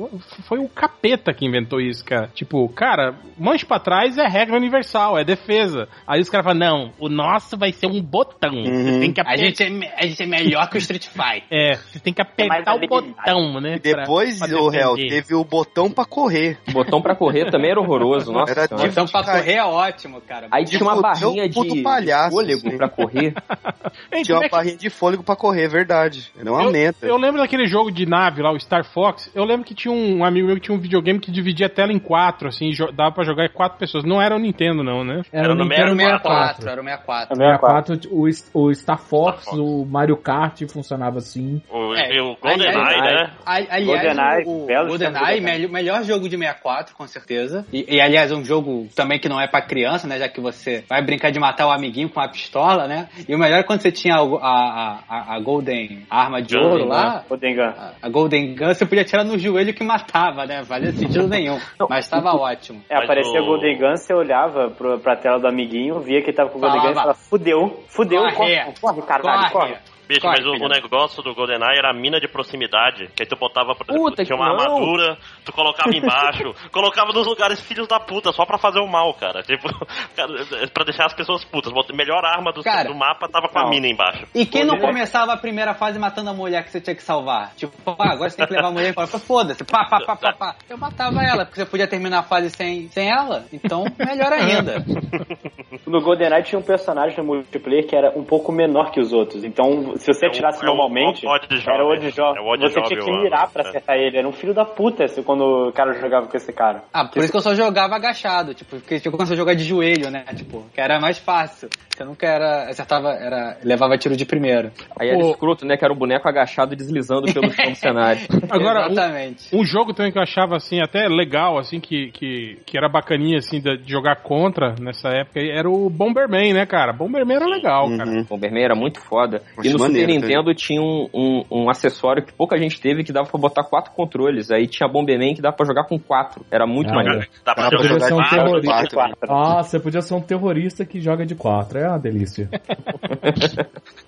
Foi 0.47 0.59
o 0.59 0.69
capeta 0.69 1.33
que 1.33 1.47
inventou 1.47 1.81
isso, 1.81 2.05
cara. 2.05 2.29
Tipo, 2.35 2.69
cara, 2.69 3.15
manche 3.39 3.65
pra 3.65 3.79
trás 3.79 4.19
é 4.19 4.27
regra 4.29 4.57
universal, 4.57 5.19
é 5.19 5.25
defesa. 5.25 5.89
Aí 6.07 6.21
os 6.21 6.29
caras 6.29 6.45
falam, 6.45 6.59
não, 6.59 6.93
o 6.99 7.09
nosso 7.09 7.57
vai 7.57 7.73
ser 7.73 7.87
um 7.87 8.01
botão. 8.03 8.51
Você 8.63 8.71
Uhum. 8.71 9.01
tem 9.01 9.13
que 9.13 9.21
A 9.21 9.25
apertar. 9.25 9.45
gente, 9.45 9.63
é, 9.63 9.95
a 9.97 10.07
gente 10.07 10.23
é 10.23 10.27
melhor 10.27 10.69
que 10.69 10.77
o 10.77 10.79
Street 10.79 11.07
Fighter. 11.07 11.45
É, 11.51 11.75
você 11.77 11.99
tem 11.99 12.13
que 12.13 12.21
apertar 12.23 12.75
o 12.75 12.81
botão, 12.87 13.61
né? 13.61 13.77
E 13.77 13.79
depois, 13.81 14.39
pra- 14.39 14.49
pra 14.49 14.61
o 14.63 14.69
réu, 14.69 14.95
teve 14.97 15.35
o 15.35 15.45
botão 15.45 15.91
pra 15.91 16.05
correr. 16.05 16.59
Botão 16.73 17.01
pra 17.01 17.15
correr 17.15 17.51
também 17.51 17.71
era 17.71 17.81
horroroso, 17.81 18.31
nossa 18.33 18.53
Era. 18.53 18.69
Então 18.87 19.07
pra 19.07 19.23
correr 19.40 19.53
é 19.55 19.64
ótimo, 19.64 20.20
cara. 20.20 20.48
Aí 20.51 20.64
tinha 20.64 20.81
uma 20.83 20.92
Tipo, 20.92 21.03
barrinha 21.03 21.48
de 21.48 21.83
palhaço, 21.83 22.31
fôlego 22.31 22.68
assim. 22.68 22.77
pra 22.77 22.88
correr. 22.88 23.35
Ei, 24.12 24.22
Tinha 24.22 24.37
uma 24.38 24.44
é 24.44 24.48
que- 24.48 24.55
barrinha 24.55 24.77
de 24.77 24.90
fôlego 24.90 25.22
pra 25.22 25.37
correr, 25.37 25.64
é 25.64 25.68
verdade. 25.68 26.31
Era 26.38 26.51
uma 26.53 26.62
eu, 26.64 26.70
meta. 26.70 27.07
eu 27.07 27.16
lembro 27.16 27.40
daquele 27.40 27.66
jogo 27.66 27.90
de 27.90 28.07
nave 28.07 28.42
lá, 28.42 28.53
o 28.53 28.59
Star 28.61 28.85
Fox. 28.85 29.31
Eu 29.35 29.44
lembro 29.44 29.64
que 29.64 29.74
tinha 29.74 29.92
um 29.92 30.24
amigo 30.24 30.46
meu 30.46 30.57
que 30.57 30.62
tinha 30.62 30.77
um 30.77 30.81
videogame 30.81 31.18
que 31.20 31.31
dividia 31.31 31.66
a 31.66 31.70
tela 31.70 31.92
em 31.92 31.98
quatro, 31.98 32.48
assim, 32.48 32.70
dava 32.94 33.12
pra 33.12 33.24
jogar 33.24 33.44
em 33.46 33.53
quatro 33.53 33.79
pessoas. 33.79 34.05
Não 34.05 34.20
era 34.20 34.35
o 34.35 34.38
Nintendo, 34.38 34.83
não, 34.83 35.05
né? 35.05 35.22
Era 35.33 35.55
no 35.55 35.64
Era 35.72 35.92
o 35.92 35.96
64. 35.96 36.62
64, 36.62 36.68
era 36.70 36.81
o 36.81 36.85
64. 36.85 37.37
64, 37.37 38.01
o, 38.11 38.62
o 38.68 38.74
Star 38.74 38.98
Fox, 38.98 39.42
Star 39.42 39.55
Fox. 39.55 39.59
o 39.59 39.85
Mario 39.87 40.16
Kart 40.16 40.62
funcionava 40.70 41.18
assim. 41.18 41.61
O, 41.70 41.94
É, 41.94 42.14
e 42.16 42.20
o 42.20 42.37
GoldenEye, 42.40 43.01
né? 43.01 43.31
A- 43.44 43.55
Aliás, 43.55 43.85
GoldenEye, 43.87 44.44
o, 44.46 44.64
o 44.64 44.87
GoldenEye, 44.88 45.68
melhor, 45.68 46.03
jogo 46.05 46.29
de 46.29 46.37
64, 46.37 46.94
com 46.94 47.07
certeza. 47.07 47.66
E, 47.72 47.96
e, 47.96 48.01
aliás, 48.01 48.31
um 48.33 48.44
jogo 48.44 48.88
também 48.94 49.18
que 49.18 49.28
não 49.29 49.41
é 49.41 49.47
pra 49.47 49.61
criança, 49.61 50.07
né? 50.07 50.19
Já 50.19 50.29
que 50.29 50.41
você 50.41 50.85
vai 50.88 51.03
brincar 51.03 51.31
de 51.31 51.38
matar 51.38 51.67
o 51.67 51.71
amiguinho 51.71 52.09
com 52.09 52.21
a 52.21 52.29
pistola, 52.29 52.87
né? 52.87 53.09
E 53.29 53.35
o 53.35 53.38
melhor 53.38 53.59
é 53.59 53.62
quando 53.62 53.81
você 53.81 53.93
tinha 53.93 54.21
o- 54.23 54.37
a, 54.38 55.01
a, 55.09 55.35
a 55.37 55.41
Golden 55.41 56.07
Arma 56.11 56.41
de 56.43 56.55
Golden 56.55 56.73
ouro 56.73 56.88
lá. 56.88 57.25
Odengan. 57.29 57.69
a- 57.77 57.93
A 58.03 58.09
Golden 58.09 58.55
Gun, 58.55 58.69
você 58.75 58.87
podia 58.87 59.05
tirar 59.05 59.25
no 59.25 59.38
joelho 59.38 59.75
que 59.75 59.85
matava, 59.85 60.47
né? 60.47 60.64
Fazia 60.64 60.93
sentido 60.97 61.29
nenhum. 61.29 61.59
Mas 61.88 62.09
tava 62.09 62.33
ótimo. 62.35 62.83
É, 62.88 62.97
aparecia 62.97 63.41
o- 63.41 63.45
o 63.45 63.47
Golden 63.47 63.79
Gun, 63.79 63.97
você 63.97 64.14
olhava 64.14 64.71
pro, 64.71 64.99
pra 64.99 65.17
tela 65.17 65.38
do 65.38 65.47
amiguinho, 65.47 66.01
via 66.01 66.21
que 66.23 66.29
ele 66.31 66.37
tava 66.37 66.51
com 66.51 66.59
o 66.59 66.61
Golden 66.61 66.81
Gun 66.81 66.91
e 66.91 66.95
Falava, 66.95 67.14
fudeu, 67.14 67.85
fudeu, 67.88 68.23
corre, 68.35 68.57
corre, 68.57 68.75
corre, 68.81 69.03
caralho, 69.03 69.53
corre. 69.53 69.75
Bicho, 70.09 70.23
Corre, 70.23 70.37
mas 70.38 70.47
o, 70.47 70.64
o 70.64 70.68
negócio 70.68 71.23
do 71.23 71.35
GoldenEye 71.35 71.77
era 71.77 71.90
a 71.90 71.92
mina 71.92 72.18
de 72.18 72.27
proximidade. 72.27 73.09
Que 73.14 73.25
aí 73.25 73.29
tu 73.29 73.37
botava, 73.37 73.75
por 73.75 73.85
exemplo, 73.87 74.11
Puta 74.11 74.25
tinha 74.25 74.35
uma 74.35 74.47
não. 74.47 74.59
armadura, 74.59 75.18
tu 75.44 75.53
colocava 75.53 75.90
embaixo, 75.94 76.55
colocava 76.73 77.12
nos 77.12 77.27
lugares 77.27 77.61
filhos 77.61 77.87
da 77.87 78.01
puta, 78.01 78.33
só 78.33 78.47
pra 78.47 78.57
fazer 78.57 78.81
o 78.81 78.87
mal, 78.87 79.12
cara. 79.12 79.42
Tipo, 79.42 79.68
cara, 80.16 80.33
pra 80.73 80.85
deixar 80.85 81.05
as 81.05 81.12
pessoas 81.12 81.44
putas. 81.44 81.73
Melhor 81.94 82.25
arma 82.25 82.53
do, 82.53 82.62
Cara, 82.62 82.88
do 82.88 82.94
mapa 82.94 83.29
tava 83.29 83.49
com 83.49 83.59
a 83.59 83.68
mina 83.68 83.87
embaixo. 83.87 84.27
E 84.35 84.47
quem 84.47 84.64
não 84.64 84.79
começava 84.79 85.33
a 85.35 85.37
primeira 85.37 85.75
fase 85.75 85.99
matando 85.99 86.31
a 86.31 86.35
mulher 86.35 86.64
que 86.64 86.71
você 86.71 86.81
tinha 86.81 86.97
que 86.97 87.03
salvar? 87.03 87.55
Tipo, 87.55 87.75
ah, 87.87 88.12
agora 88.12 88.31
você 88.31 88.37
tem 88.37 88.47
que 88.47 88.55
levar 88.55 88.68
a 88.68 88.73
mulher 88.73 88.90
e 88.90 88.94
falar, 88.94 89.07
foda-se, 89.09 89.64
pá, 89.64 89.85
pá, 89.85 90.01
pá, 90.07 90.16
pá, 90.16 90.33
pá. 90.33 90.57
Eu 90.71 90.79
matava 90.79 91.23
ela, 91.23 91.44
porque 91.44 91.61
você 91.61 91.66
podia 91.66 91.87
terminar 91.87 92.21
a 92.21 92.23
fase 92.23 92.51
sem, 92.51 92.88
sem 92.88 93.11
ela. 93.11 93.44
Então, 93.53 93.85
melhor 93.99 94.33
ainda. 94.33 94.85
No 95.87 96.03
GoldenEye 96.03 96.42
tinha 96.42 96.59
um 96.59 96.62
personagem 96.62 97.16
no 97.16 97.25
multiplayer 97.25 97.87
que 97.87 97.97
era 97.97 98.11
um 98.16 98.23
pouco 98.23 98.53
menor 98.53 98.90
que 98.90 99.01
os 99.01 99.12
outros. 99.12 99.42
Então, 99.42 99.94
se 99.99 100.07
você 100.13 100.27
É 100.27 100.29
o- 100.29 100.31
atirasse 100.33 100.59
é 100.59 100.63
o 100.63 100.67
normalmente, 100.67 101.27
Oddjob. 101.27 101.71
era 101.75 101.85
o 101.85 101.93
Oddjob. 101.93 102.39
É 102.39 102.41
o 102.41 102.59
Você 102.71 102.83
tinha 102.83 103.01
que 103.01 103.11
mirar 103.11 103.51
pra 103.51 103.65
É. 103.65 103.69
acertar 103.69 103.97
ele. 103.97 104.19
Era 104.19 104.29
um 104.29 104.33
filho 104.33 104.55
da 104.55 104.65
puta 104.65 105.05
esse, 105.05 105.23
quando 105.23 105.69
o 105.69 105.73
cara 105.73 105.93
jogava 105.95 106.27
com 106.27 106.37
esse 106.37 106.53
cara. 106.53 106.83
Ah, 106.93 107.05
por 107.05 107.19
isso 107.23 107.31
que 107.31 107.37
eu 107.37 107.43
só 107.43 107.55
jogava 107.55 107.97
agachado, 107.97 108.55
tipo, 108.55 108.77
porque 108.77 109.01
tipo, 109.01 109.17
quando 109.17 109.29
você 109.29 109.37
jogar 109.37 109.55
de 109.55 109.65
joelho, 109.65 110.11
né? 110.11 110.25
Tipo, 110.35 110.65
que 110.75 110.81
era 110.81 110.99
mais 111.01 111.19
fácil. 111.19 111.69
Você 111.95 112.05
nunca 112.05 112.27
era. 112.27 112.69
acertava, 112.71 113.09
era. 113.11 113.59
levava 113.65 113.99
tiro 113.99 114.17
de 114.17 114.25
primeiro. 114.25 114.71
Aí 114.99 115.09
era 115.09 115.19
Pô. 115.19 115.31
escroto, 115.31 115.67
né? 115.67 115.77
Que 115.77 115.85
era 115.85 115.93
um 115.93 115.97
boneco 115.97 116.29
agachado 116.29 116.77
deslizando 116.77 117.33
pelo 117.33 117.51
chão 117.53 117.71
do 117.71 117.75
cenário. 117.77 118.21
Agora, 118.49 118.87
um- 118.89 118.93
Exatamente. 118.93 119.57
Um 119.57 119.65
jogo 119.65 119.93
também 119.93 120.13
que 120.13 120.19
eu 120.19 120.23
achava 120.23 120.57
assim 120.57 120.81
até 120.81 121.09
legal, 121.09 121.59
assim 121.59 121.81
que, 121.81 122.11
que, 122.13 122.59
que 122.65 122.77
era 122.79 122.89
bacaninha 122.89 123.39
assim 123.39 123.61
de, 123.61 123.77
de 123.79 123.91
jogar 123.91 124.17
contra 124.23 124.75
nessa 124.81 125.09
época 125.09 125.41
era 125.41 125.69
o 125.69 125.91
Bomberman, 125.91 126.53
né, 126.53 126.67
cara? 126.67 126.93
Bomberman 126.93 127.37
era 127.37 127.47
legal, 127.47 127.89
cara. 127.97 128.09
Uhum. 128.11 128.21
O 128.21 128.25
Bomberman 128.25 128.63
era 128.65 128.75
muito 128.77 129.01
foda. 129.01 129.43
Acho 129.59 129.69
e 129.69 129.73
no 129.73 129.79
maneiro, 129.88 130.12
Super 130.12 130.29
Nintendo 130.29 130.55
tinha 130.55 130.81
um, 130.81 131.09
um, 131.12 131.44
um 131.51 131.70
acessório 131.70 132.24
que 132.24 132.33
pouca 132.33 132.57
gente 132.57 132.81
teve 132.81 133.03
que 133.03 133.12
dava 133.12 133.29
pra 133.29 133.40
botar 133.40 133.64
quatro 133.64 133.92
controles. 133.92 134.51
Aí 134.51 134.66
tinha 134.66 134.88
Bomberman 134.88 135.35
que 135.35 135.42
dava 135.42 135.57
pra 135.57 135.66
jogar 135.66 135.85
com 135.85 135.98
quatro. 135.98 136.44
Era 136.51 136.66
muito 136.66 136.90
Ah, 136.90 136.94
maneiro. 136.94 137.27
Dá 137.44 137.55
pra 137.55 137.64
Dá 137.64 137.70
pra 137.70 137.79
jogar 137.79 137.88
jogar 137.88 138.09
de 138.09 138.14
um 138.14 138.16
quatro, 138.16 138.61
terrorista. 138.61 138.96
Quatro. 138.96 139.16
Ah, 139.31 139.62
você 139.62 139.81
podia 139.81 140.01
ser 140.01 140.14
um 140.14 140.20
terrorista 140.20 140.85
que 140.85 141.01
joga 141.01 141.27
de 141.27 141.35
4. 141.35 141.79
É 141.79 141.88
uma 141.88 141.98
delícia. 141.98 142.48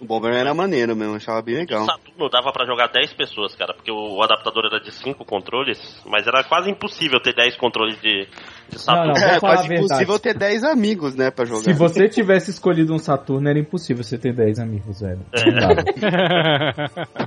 O 0.01 0.07
Bomberman 0.07 0.41
era 0.41 0.55
maneiro 0.55 0.97
mesmo, 0.97 1.17
achava 1.17 1.43
bem 1.43 1.57
legal. 1.57 1.85
Saturno 1.85 2.31
dava 2.31 2.51
pra 2.53 2.65
jogar 2.65 2.89
10 2.89 3.13
pessoas, 3.13 3.55
cara, 3.55 3.75
porque 3.75 3.91
o, 3.91 4.17
o 4.17 4.23
adaptador 4.23 4.65
era 4.67 4.81
de 4.81 4.91
5 4.91 5.25
controles, 5.27 5.79
mas 6.07 6.27
era 6.27 6.43
quase 6.43 6.71
impossível 6.71 7.21
ter 7.21 7.35
10 7.35 7.57
controles 7.57 8.01
de, 8.01 8.27
de 8.69 8.79
Saturno. 8.79 9.13
Não, 9.13 9.21
não. 9.21 9.29
É 9.29 9.39
quase 9.39 9.71
a 9.71 9.77
impossível 9.77 10.19
ter 10.19 10.35
10 10.35 10.65
amigos, 10.65 11.15
né, 11.15 11.31
pra 11.31 11.45
jogar. 11.45 11.63
Se 11.63 11.73
você 11.75 12.09
tivesse 12.09 12.51
escolhido 12.51 12.95
um 12.95 12.99
Saturno, 12.99 13.49
era 13.49 13.59
impossível 13.59 14.03
você 14.03 14.17
ter 14.17 14.33
10 14.33 14.59
amigos, 14.59 15.01
velho. 15.01 15.21
Dá. 15.33 15.70
cara. 16.01 16.75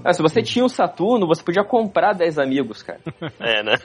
Ah, 0.04 0.14
se 0.14 0.22
você 0.22 0.42
tinha 0.42 0.64
o 0.66 0.70
Saturno, 0.70 1.28
você 1.28 1.44
podia 1.44 1.64
comprar 1.64 2.14
10 2.14 2.40
amigos, 2.40 2.84
cara. 2.84 3.00
É, 3.40 3.64
né? 3.64 3.76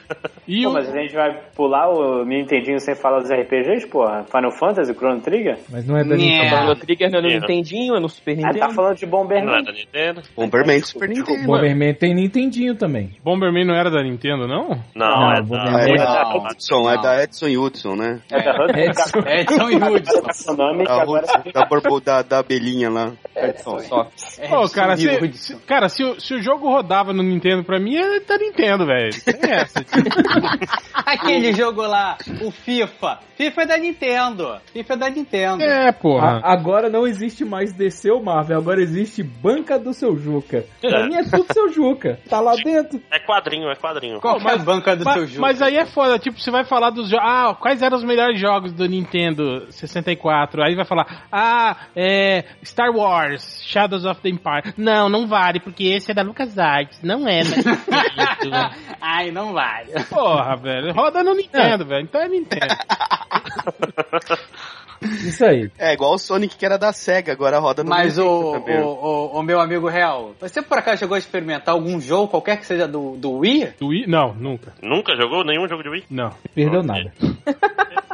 e 0.46 0.62
Pô, 0.64 0.70
o, 0.70 0.72
mas 0.74 0.88
a 0.88 0.92
gente 1.00 1.14
vai 1.14 1.40
pular 1.54 1.88
o 1.88 2.24
Nintendinho 2.24 2.78
sem 2.80 2.94
falar 2.94 3.20
dos 3.20 3.30
RPGs, 3.30 3.86
porra? 3.88 4.24
Final 4.24 4.50
Fantasy, 4.52 4.92
Chrono 4.94 5.20
Trigger? 5.20 5.58
Mas 5.70 5.86
não 5.86 5.96
é 5.96 6.04
da. 6.04 6.16
Nintendo. 6.16 6.44
O 6.44 6.48
Chrono 6.58 6.76
Trigger 6.76 7.10
não 7.10 7.18
é 7.18 7.22
no 7.22 7.28
É. 7.28 7.34
Nintendinho, 7.40 7.96
é 7.96 8.00
no 8.00 8.08
Super 8.08 8.32
Ah, 8.32 8.36
Nintendo. 8.36 8.58
tá 8.58 8.70
falando 8.70 8.96
de 8.96 9.06
Não 9.06 9.18
é 9.18 9.22
Bomberman? 9.22 9.64
da 9.64 9.72
Nintendo? 9.72 10.22
Bomberman 10.36 10.80
Super 10.82 11.08
Nintendo. 11.08 11.46
Bomberman 11.46 11.94
tem 11.94 12.14
Nintendinho 12.14 12.74
também. 12.74 13.16
Bomberman 13.22 13.64
não 13.66 13.74
era 13.74 13.90
da 13.90 14.02
Nintendo, 14.02 14.46
não? 14.46 14.68
Não, 14.94 15.06
Não, 15.08 15.32
é 15.32 15.42
da... 15.42 15.78
ver. 15.84 15.90
É 15.90 15.96
Não, 15.96 16.04
da 16.04 16.22
não. 16.24 16.38
Hudson, 16.46 16.90
é 16.90 17.02
da 17.02 17.22
Edson 17.22 17.46
Hudson, 17.58 17.96
né? 17.96 18.20
É 18.30 18.42
da 18.42 18.64
Hudson. 18.64 18.78
Edson. 18.78 19.18
Edson 19.26 19.70
e 19.70 19.76
Hudson. 19.76 20.56
Da, 20.56 20.72
da, 21.52 21.66
borbo, 21.66 22.00
da, 22.00 22.22
da 22.22 22.38
abelhinha 22.38 22.88
lá. 22.90 23.12
Só, 23.56 23.78
só. 23.78 24.06
Pô, 24.48 24.68
cara, 24.68 24.94
Edson 24.94 25.24
e 25.24 25.32
se, 25.34 25.56
cara 25.66 25.88
se, 25.88 26.02
o, 26.04 26.20
se 26.20 26.34
o 26.34 26.42
jogo 26.42 26.68
rodava 26.68 27.12
no 27.12 27.22
Nintendo 27.22 27.64
pra 27.64 27.78
mim, 27.78 27.96
é 27.96 28.20
da 28.20 28.36
Nintendo, 28.38 28.86
velho. 28.86 29.10
Tem 29.24 29.50
essa. 29.52 29.84
Aquele 30.94 31.52
jogo 31.52 31.82
lá, 31.82 32.16
o 32.42 32.50
FIFA. 32.50 33.20
FIFA 33.36 33.62
é 33.62 33.66
da 33.66 33.78
Nintendo. 33.78 34.60
FIFA 34.72 34.94
é 34.94 34.96
da 34.96 35.10
Nintendo. 35.10 35.62
é, 35.62 35.92
porra. 35.92 36.40
A- 36.42 36.52
agora 36.52 36.88
não 36.90 37.06
existe 37.06 37.44
mais 37.44 37.72
DC 37.72 38.10
ou 38.10 38.22
Marvel, 38.22 38.58
agora 38.58 38.82
existe 38.82 39.22
banca 39.22 39.78
do 39.78 39.92
seu 39.94 40.16
Juca. 40.16 40.64
Pra 40.80 41.06
mim 41.06 41.14
é 41.14 41.22
tudo 41.24 41.46
seu 41.52 41.72
Juca. 41.72 42.18
Tá 42.28 42.40
lá 42.40 42.54
dentro. 42.56 43.00
É 43.12 43.18
quadrinho, 43.20 43.70
é 43.70 43.76
quadrinho. 43.76 44.20
Qual 44.20 44.38
é 44.40 44.52
a 44.54 44.58
banca 44.58 44.96
do 44.96 45.04
seu 45.04 45.12
Mas, 45.22 45.30
jogo? 45.30 45.40
mas 45.40 45.62
aí 45.62 45.76
é 45.76 45.86
foda, 45.86 46.18
tipo, 46.18 46.38
você 46.40 46.50
vai 46.50 46.64
falar 46.64 46.90
dos 46.90 47.08
jogos. 47.08 47.24
Ah, 47.28 47.54
quais 47.58 47.80
eram 47.80 47.96
os 47.96 48.04
melhores 48.04 48.40
jogos 48.40 48.72
do 48.72 48.86
Nintendo 48.88 49.66
64? 49.70 50.62
Aí 50.64 50.74
vai 50.74 50.84
falar, 50.84 51.26
ah, 51.30 51.76
é. 51.94 52.44
Star 52.64 52.90
Wars, 52.90 53.62
Shadows 53.64 54.04
of 54.04 54.20
the 54.20 54.27
Empire. 54.28 54.74
Não, 54.76 55.08
não 55.08 55.26
vale, 55.26 55.60
porque 55.60 55.84
esse 55.84 56.10
é 56.10 56.14
da 56.14 56.22
LucasArts, 56.22 57.00
não 57.02 57.26
é 57.28 57.42
da. 57.42 58.70
Ai, 59.00 59.30
não 59.30 59.52
vale. 59.52 59.92
Porra, 60.08 60.56
velho. 60.56 60.92
Roda 60.92 61.22
no 61.22 61.34
Nintendo, 61.34 61.84
velho. 61.84 62.02
Então 62.04 62.20
é 62.20 62.28
Nintendo. 62.28 62.74
Isso 65.00 65.44
aí. 65.44 65.70
É 65.78 65.92
igual 65.92 66.14
o 66.14 66.18
Sonic 66.18 66.56
que 66.56 66.66
era 66.66 66.76
da 66.76 66.92
SEGA, 66.92 67.32
agora 67.32 67.58
roda 67.58 67.84
no 67.84 67.90
Mas 67.90 68.18
Nintendo 68.18 68.34
o, 68.34 68.52
também. 68.52 68.80
o, 68.80 68.86
o, 68.86 69.38
o 69.38 69.42
meu 69.42 69.60
amigo 69.60 69.88
real, 69.88 70.34
você 70.40 70.60
por 70.60 70.78
acaso 70.78 70.98
chegou 70.98 71.14
a 71.14 71.18
experimentar 71.18 71.74
algum 71.74 72.00
jogo, 72.00 72.28
qualquer 72.28 72.58
que 72.58 72.66
seja 72.66 72.88
do, 72.88 73.16
do 73.16 73.30
Wii? 73.38 73.74
Do 73.78 73.88
Wii? 73.88 74.06
Não, 74.08 74.34
nunca. 74.34 74.74
Nunca 74.82 75.14
jogou 75.14 75.44
nenhum 75.44 75.68
jogo 75.68 75.82
de 75.82 75.88
Wii? 75.88 76.04
Não. 76.10 76.30
Perdeu 76.54 76.80
Ok. 76.80 77.12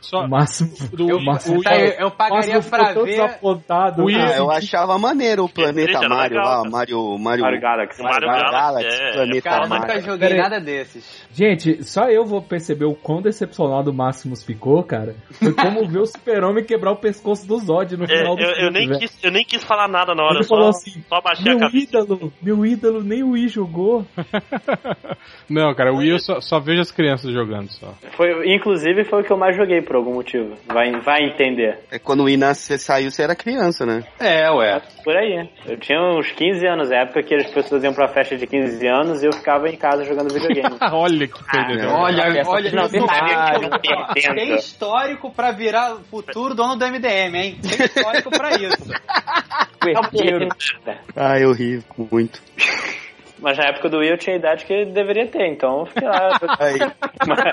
Só 0.00 0.20
O 0.24 0.28
máximo. 0.28 0.70
do 0.92 1.08
Eu, 1.10 1.16
Wii. 1.16 1.24
Máximo- 1.26 1.58
o 1.58 1.62
tá, 1.62 1.76
eu, 1.78 1.86
eu 1.92 2.10
pagaria 2.10 2.54
Máximo 2.54 2.70
pra 2.70 2.92
ver. 2.92 3.16
cara. 3.16 3.38
Ah, 3.68 4.36
eu 4.38 4.50
achava 4.50 4.98
maneiro 4.98 5.44
o 5.44 5.48
Planeta 5.48 6.00
Mario 6.08 6.36
legal, 6.36 6.44
lá, 6.44 6.56
cara. 6.58 6.70
Mario, 6.70 7.18
Mario, 7.18 7.42
Mario 7.44 7.60
Galaxy. 7.60 8.02
Mario 8.02 8.26
Mario 8.28 8.50
Galaxy, 8.50 8.52
Galaxy, 8.88 9.02
é, 9.02 9.12
Planeta 9.12 9.42
Cara, 9.50 9.66
Mario. 9.66 9.86
nunca 9.86 10.00
joguei 10.00 10.28
Peraí. 10.28 10.38
nada 10.42 10.60
desses. 10.60 11.26
Gente, 11.32 11.84
só 11.84 12.08
eu 12.08 12.24
vou 12.24 12.40
perceber 12.42 12.84
o 12.84 12.94
quão 12.94 13.20
decepcionado 13.20 13.90
o 13.90 13.94
Máximos 13.94 14.42
ficou, 14.44 14.82
cara. 14.82 15.14
Foi 15.32 15.52
como 15.52 15.86
ver 15.88 16.00
o 16.00 16.06
super-homem 16.06 16.64
quebrar 16.64 16.92
o 16.92 16.96
pescoço 16.96 17.46
do 17.46 17.58
Zod 17.58 17.96
no 17.96 18.04
É, 18.04 18.08
final 18.08 18.36
do 18.36 18.42
eu, 18.42 18.48
eu 18.48 18.54
filme, 18.56 18.70
nem 18.78 18.88
velho. 18.88 19.00
quis, 19.00 19.18
eu 19.24 19.30
nem 19.30 19.44
quis 19.44 19.64
falar 19.64 19.88
nada 19.88 20.14
na 20.14 20.22
hora, 20.22 20.36
Ele 20.36 20.44
só, 20.44 20.54
falou 20.54 20.68
assim, 20.70 21.02
só 21.08 21.20
baixei 21.20 21.44
a 21.52 21.54
Meu 21.56 21.58
cabeça. 21.60 21.84
ídolo, 21.84 22.32
meu 22.42 22.64
ídolo 22.66 23.02
nem 23.02 23.22
o 23.22 23.30
Wii 23.30 23.48
jogou. 23.48 24.06
Não, 25.50 25.74
cara, 25.74 25.92
o 25.92 25.98
Wii 25.98 26.10
eu 26.10 26.18
só, 26.18 26.40
só 26.40 26.58
vejo 26.60 26.80
as 26.80 26.90
crianças 26.90 27.32
jogando 27.32 27.68
só. 27.70 27.92
Foi, 28.16 28.54
inclusive 28.54 29.04
foi 29.04 29.22
o 29.22 29.24
que 29.24 29.32
eu 29.32 29.36
mais 29.36 29.56
joguei 29.56 29.65
por 29.82 29.96
algum 29.96 30.14
motivo. 30.14 30.54
Vai, 30.66 30.92
vai 31.00 31.24
entender. 31.24 31.78
É 31.90 31.98
quando 31.98 32.24
o 32.24 32.28
Inas 32.28 32.58
saiu, 32.78 33.10
você 33.10 33.22
era 33.22 33.34
criança, 33.34 33.84
né? 33.84 34.04
É, 34.18 34.50
ué. 34.50 34.80
Por 35.04 35.16
aí. 35.16 35.48
Eu 35.66 35.78
tinha 35.78 36.00
uns 36.00 36.30
15 36.32 36.66
anos, 36.66 36.90
na 36.90 37.02
época 37.02 37.22
que 37.22 37.34
as 37.34 37.50
pessoas 37.50 37.82
iam 37.84 37.92
pra 37.92 38.08
festa 38.08 38.36
de 38.36 38.46
15 38.46 38.86
anos 38.86 39.22
e 39.22 39.26
eu 39.26 39.32
ficava 39.32 39.68
em 39.68 39.76
casa 39.76 40.04
jogando 40.04 40.32
videogame. 40.32 40.76
Olha 40.92 41.26
que 41.26 41.44
perdedor. 41.44 41.92
Olha, 41.92 42.22
essa 42.22 42.50
olha, 42.50 42.72
não, 42.72 42.86
isso 42.86 44.30
ó, 44.30 44.34
tem 44.34 44.54
histórico 44.54 45.30
pra 45.30 45.50
virar 45.50 45.94
o 45.94 46.00
futuro 46.00 46.54
dono 46.54 46.76
do 46.76 46.86
MDM, 46.86 47.34
hein? 47.36 47.58
Tem 47.62 47.86
histórico 47.86 48.30
pra 48.30 48.50
isso. 48.56 48.90
É 49.86 49.90
Herdeiro. 49.90 50.48
Ah, 51.14 51.38
eu 51.38 51.52
ri 51.52 51.80
muito. 52.10 52.42
Mas 53.38 53.58
na 53.58 53.64
época 53.64 53.88
do 53.88 53.98
Wii 53.98 54.10
eu 54.10 54.18
tinha 54.18 54.36
a 54.36 54.38
idade 54.38 54.64
que 54.64 54.72
ele 54.72 54.92
deveria 54.92 55.26
ter, 55.26 55.46
então 55.46 55.80
eu 55.80 55.86
fiquei 55.86 56.08
lá. 56.08 56.38
Aí, 56.58 56.78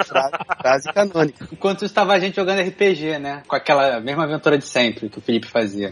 frase, 0.06 0.32
frase 0.62 0.93
canônica. 0.93 1.48
Enquanto 1.52 1.78
isso 1.78 1.86
estava 1.86 2.13
a 2.13 2.19
gente 2.19 2.36
jogando 2.36 2.62
RPG, 2.62 3.19
né? 3.19 3.43
Com 3.48 3.56
aquela 3.56 4.00
mesma 4.00 4.24
aventura 4.24 4.58
de 4.58 4.65
sempre 4.65 5.10
que 5.10 5.17
o 5.17 5.22
Felipe 5.22 5.48
fazia. 5.48 5.91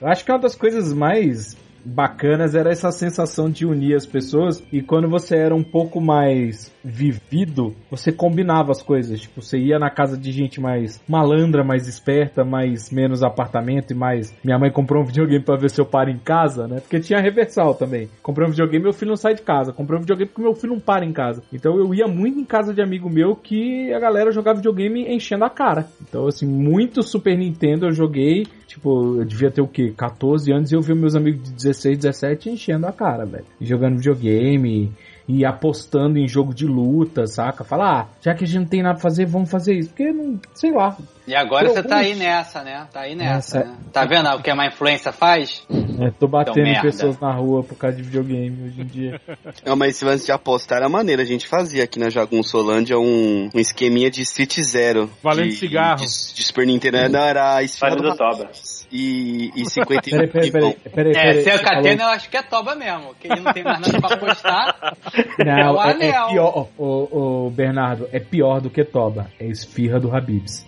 Eu 0.00 0.08
acho 0.08 0.24
que 0.24 0.32
uma 0.32 0.38
das 0.38 0.54
coisas 0.54 0.92
mais 0.92 1.56
bacanas 1.84 2.54
era 2.54 2.70
essa 2.70 2.90
sensação 2.90 3.50
de 3.50 3.66
unir 3.66 3.94
as 3.94 4.06
pessoas 4.06 4.62
e 4.72 4.82
quando 4.82 5.08
você 5.08 5.36
era 5.36 5.54
um 5.54 5.62
pouco 5.62 6.00
mais 6.00 6.72
vivido, 6.84 7.74
você 7.90 8.12
combinava 8.12 8.72
as 8.72 8.82
coisas, 8.82 9.20
tipo, 9.20 9.42
você 9.42 9.58
ia 9.58 9.78
na 9.78 9.90
casa 9.90 10.16
de 10.16 10.30
gente 10.32 10.60
mais 10.60 11.00
malandra, 11.08 11.64
mais 11.64 11.86
esperta, 11.86 12.44
mais 12.44 12.90
menos 12.90 13.22
apartamento 13.22 13.92
e 13.92 13.94
mais 13.94 14.34
minha 14.42 14.58
mãe 14.58 14.70
comprou 14.70 15.02
um 15.02 15.06
videogame 15.06 15.44
pra 15.44 15.56
ver 15.56 15.70
se 15.70 15.80
eu 15.80 15.86
paro 15.86 16.10
em 16.10 16.18
casa, 16.18 16.66
né? 16.66 16.80
Porque 16.80 17.00
tinha 17.00 17.20
reversal 17.20 17.74
também. 17.74 18.08
Comprei 18.22 18.46
um 18.46 18.50
videogame, 18.50 18.84
meu 18.84 18.92
filho 18.92 19.10
não 19.10 19.16
sai 19.16 19.34
de 19.34 19.42
casa. 19.42 19.72
Comprei 19.72 19.98
um 19.98 20.02
videogame 20.02 20.30
porque 20.30 20.42
meu 20.42 20.54
filho 20.54 20.74
não 20.74 20.80
para 20.80 21.04
em 21.04 21.12
casa. 21.12 21.42
Então 21.52 21.76
eu 21.76 21.94
ia 21.94 22.06
muito 22.06 22.38
em 22.38 22.44
casa 22.44 22.72
de 22.72 22.80
amigo 22.80 23.10
meu 23.10 23.34
que 23.34 23.92
a 23.92 23.98
galera 23.98 24.30
jogava 24.30 24.56
videogame 24.56 25.06
enchendo 25.14 25.44
a 25.44 25.50
cara. 25.50 25.86
Então 26.00 26.26
assim, 26.26 26.46
muito 26.46 27.02
Super 27.02 27.36
Nintendo 27.36 27.86
eu 27.86 27.92
joguei 27.92 28.46
Tipo, 28.78 29.16
eu 29.18 29.24
devia 29.24 29.50
ter 29.50 29.60
o 29.60 29.66
quê? 29.66 29.92
14 29.96 30.52
anos 30.52 30.70
e 30.70 30.76
eu 30.76 30.80
vi 30.80 30.94
meus 30.94 31.16
amigos 31.16 31.42
de 31.42 31.50
16, 31.50 31.98
17 31.98 32.50
enchendo 32.50 32.86
a 32.86 32.92
cara, 32.92 33.26
velho. 33.26 33.44
Jogando 33.60 33.96
videogame 33.96 34.92
e 35.28 35.44
apostando 35.44 36.18
em 36.18 36.26
jogo 36.26 36.54
de 36.54 36.66
luta, 36.66 37.26
saca? 37.26 37.62
Falar, 37.62 38.00
ah, 38.00 38.06
já 38.22 38.34
que 38.34 38.44
a 38.44 38.46
gente 38.46 38.60
não 38.60 38.66
tem 38.66 38.82
nada 38.82 38.94
pra 38.94 39.02
fazer, 39.02 39.26
vamos 39.26 39.50
fazer 39.50 39.74
isso. 39.74 39.90
Porque, 39.90 40.10
não, 40.10 40.40
sei 40.54 40.72
lá. 40.72 40.96
E 41.26 41.34
agora 41.34 41.68
você 41.68 41.82
tá 41.82 41.98
aí 41.98 42.14
nessa, 42.14 42.62
né? 42.64 42.86
Tá 42.90 43.00
aí 43.00 43.14
nessa, 43.14 43.58
Nessa. 43.58 43.70
né? 43.70 43.76
Tá 43.92 44.06
vendo 44.06 44.26
o 44.30 44.42
que 44.42 44.50
uma 44.50 44.66
influência 44.66 45.12
faz? 45.12 45.62
É, 46.00 46.10
tô 46.18 46.26
batendo 46.26 46.60
em 46.60 46.72
merda. 46.72 46.80
pessoas 46.80 47.20
na 47.20 47.30
rua 47.34 47.62
por 47.62 47.76
causa 47.76 47.96
de 47.98 48.02
videogame 48.02 48.68
hoje 48.68 48.80
em 48.80 48.86
dia. 48.86 49.20
Não, 49.66 49.76
mas 49.76 49.90
esse 49.90 50.04
lance 50.06 50.24
de 50.24 50.32
apostar 50.32 50.78
era 50.78 50.88
maneiro. 50.88 51.20
A 51.20 51.26
gente 51.26 51.46
fazia 51.46 51.84
aqui 51.84 51.98
na 51.98 52.08
Jagunçolândia 52.08 52.98
um, 52.98 53.50
um 53.54 53.58
esqueminha 53.58 54.10
de 54.10 54.22
Street 54.22 54.58
Zero. 54.62 55.10
Valendo 55.22 55.48
de, 55.50 55.56
cigarro. 55.56 55.96
De, 55.96 56.06
de 56.06 56.42
Super 56.42 56.66
Nintendo. 56.66 57.10
Não, 57.10 57.20
era 57.20 57.56
a 57.56 57.62
esfera 57.62 57.94
do 57.96 58.02
do 58.04 58.16
Toba. 58.16 58.48
E, 58.90 59.50
e 59.54 59.68
51 59.68 60.18
Peraí, 60.28 60.28
peraí, 60.28 60.50
peraí. 60.50 60.76
peraí, 60.94 61.12
É, 61.12 61.14
peraí. 61.14 61.42
se 61.42 61.50
é 61.50 61.54
o 61.54 61.58
Você 61.58 61.64
falou- 61.64 61.82
Catena, 61.82 62.02
eu 62.04 62.08
acho 62.08 62.30
que 62.30 62.36
é 62.36 62.42
Toba 62.42 62.74
mesmo. 62.74 63.14
Que 63.20 63.30
ele 63.32 63.40
não 63.40 63.52
tem 63.52 63.62
mais 63.62 63.80
nada 63.80 64.00
pra 64.00 64.14
apostar. 64.16 64.94
é 65.38 65.44
Não, 65.44 65.74
o 65.74 65.82
é, 65.82 65.90
anel. 65.90 66.26
é 66.26 66.28
pior, 66.30 66.68
o, 66.78 67.46
o 67.46 67.50
Bernardo, 67.50 68.08
é 68.12 68.18
pior 68.20 68.60
do 68.60 68.70
que 68.70 68.84
Toba. 68.84 69.26
É 69.38 69.46
esfirra 69.46 70.00
do 70.00 70.14
Habibs. 70.14 70.66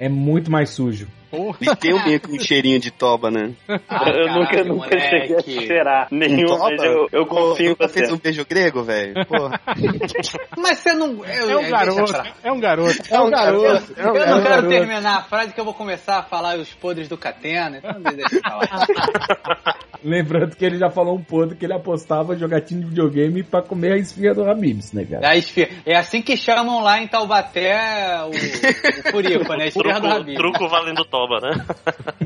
É 0.00 0.08
muito 0.08 0.50
mais 0.50 0.70
sujo. 0.70 1.06
E 1.60 1.76
tem 1.76 1.94
um 1.94 2.04
meio 2.04 2.20
com 2.20 2.32
um 2.32 2.40
cheirinho 2.40 2.78
de 2.80 2.90
toba, 2.90 3.30
né? 3.30 3.52
Ah, 3.88 4.10
eu 4.10 4.32
nunca, 4.32 4.64
nunca 4.64 4.98
cheguei 4.98 5.36
a 5.36 5.42
cheirar 5.42 6.08
nenhum, 6.10 6.58
mas 6.58 6.82
eu, 6.82 7.08
eu 7.12 7.26
Pô, 7.26 7.34
confio 7.50 7.72
em 7.72 7.74
você. 7.74 7.88
fez 8.00 8.12
um 8.12 8.16
beijo 8.18 8.46
grego, 8.48 8.82
velho? 8.82 9.14
Porra. 9.26 9.60
Mas 10.56 10.78
você 10.78 10.92
não. 10.92 11.24
Eu, 11.24 11.50
É 11.50 11.56
um 11.58 11.70
garoto, 11.70 12.12
pra- 12.12 12.32
é 12.42 12.52
um 12.52 12.60
garoto. 12.60 12.98
É 13.10 13.20
um 13.20 13.30
garoto. 13.30 13.94
Eu 13.96 14.26
não 14.26 14.42
quero 14.42 14.68
terminar 14.68 15.18
a 15.18 15.22
frase 15.22 15.52
que 15.52 15.60
eu 15.60 15.64
vou 15.64 15.74
começar 15.74 16.18
a 16.18 16.22
falar 16.22 16.58
os 16.58 16.72
podres 16.74 17.08
do 17.08 17.16
Catena. 17.16 17.78
Então 17.78 18.00
deixa 18.02 18.36
eu 18.36 18.40
falar. 18.42 18.86
Lembrando 20.02 20.54
que 20.54 20.64
ele 20.64 20.78
já 20.78 20.88
falou 20.90 21.16
um 21.16 21.22
ponto 21.22 21.56
que 21.56 21.64
ele 21.66 21.72
apostava 21.74 22.36
jogatinho 22.36 22.82
de 22.82 22.86
videogame 22.88 23.42
pra 23.42 23.60
comer 23.62 23.94
a 23.94 23.96
esfirra 23.96 24.34
do 24.34 24.48
Habibs, 24.48 24.92
né, 24.92 25.04
cara? 25.04 25.26
É, 25.26 25.30
a 25.30 25.36
esfirra. 25.36 25.70
é 25.84 25.96
assim 25.96 26.22
que 26.22 26.36
chamam 26.36 26.80
lá 26.82 27.00
em 27.02 27.08
Taubaté 27.08 27.76
o, 28.24 28.28
o 28.30 29.10
Furico, 29.10 29.52
né? 29.54 29.66
Esfirra 29.68 29.94
do 30.00 30.06
Truco, 30.08 30.16
Habib. 30.20 30.36
truco 30.36 30.68
valendo 30.68 31.04
toba, 31.18 31.40
né? 31.40 31.66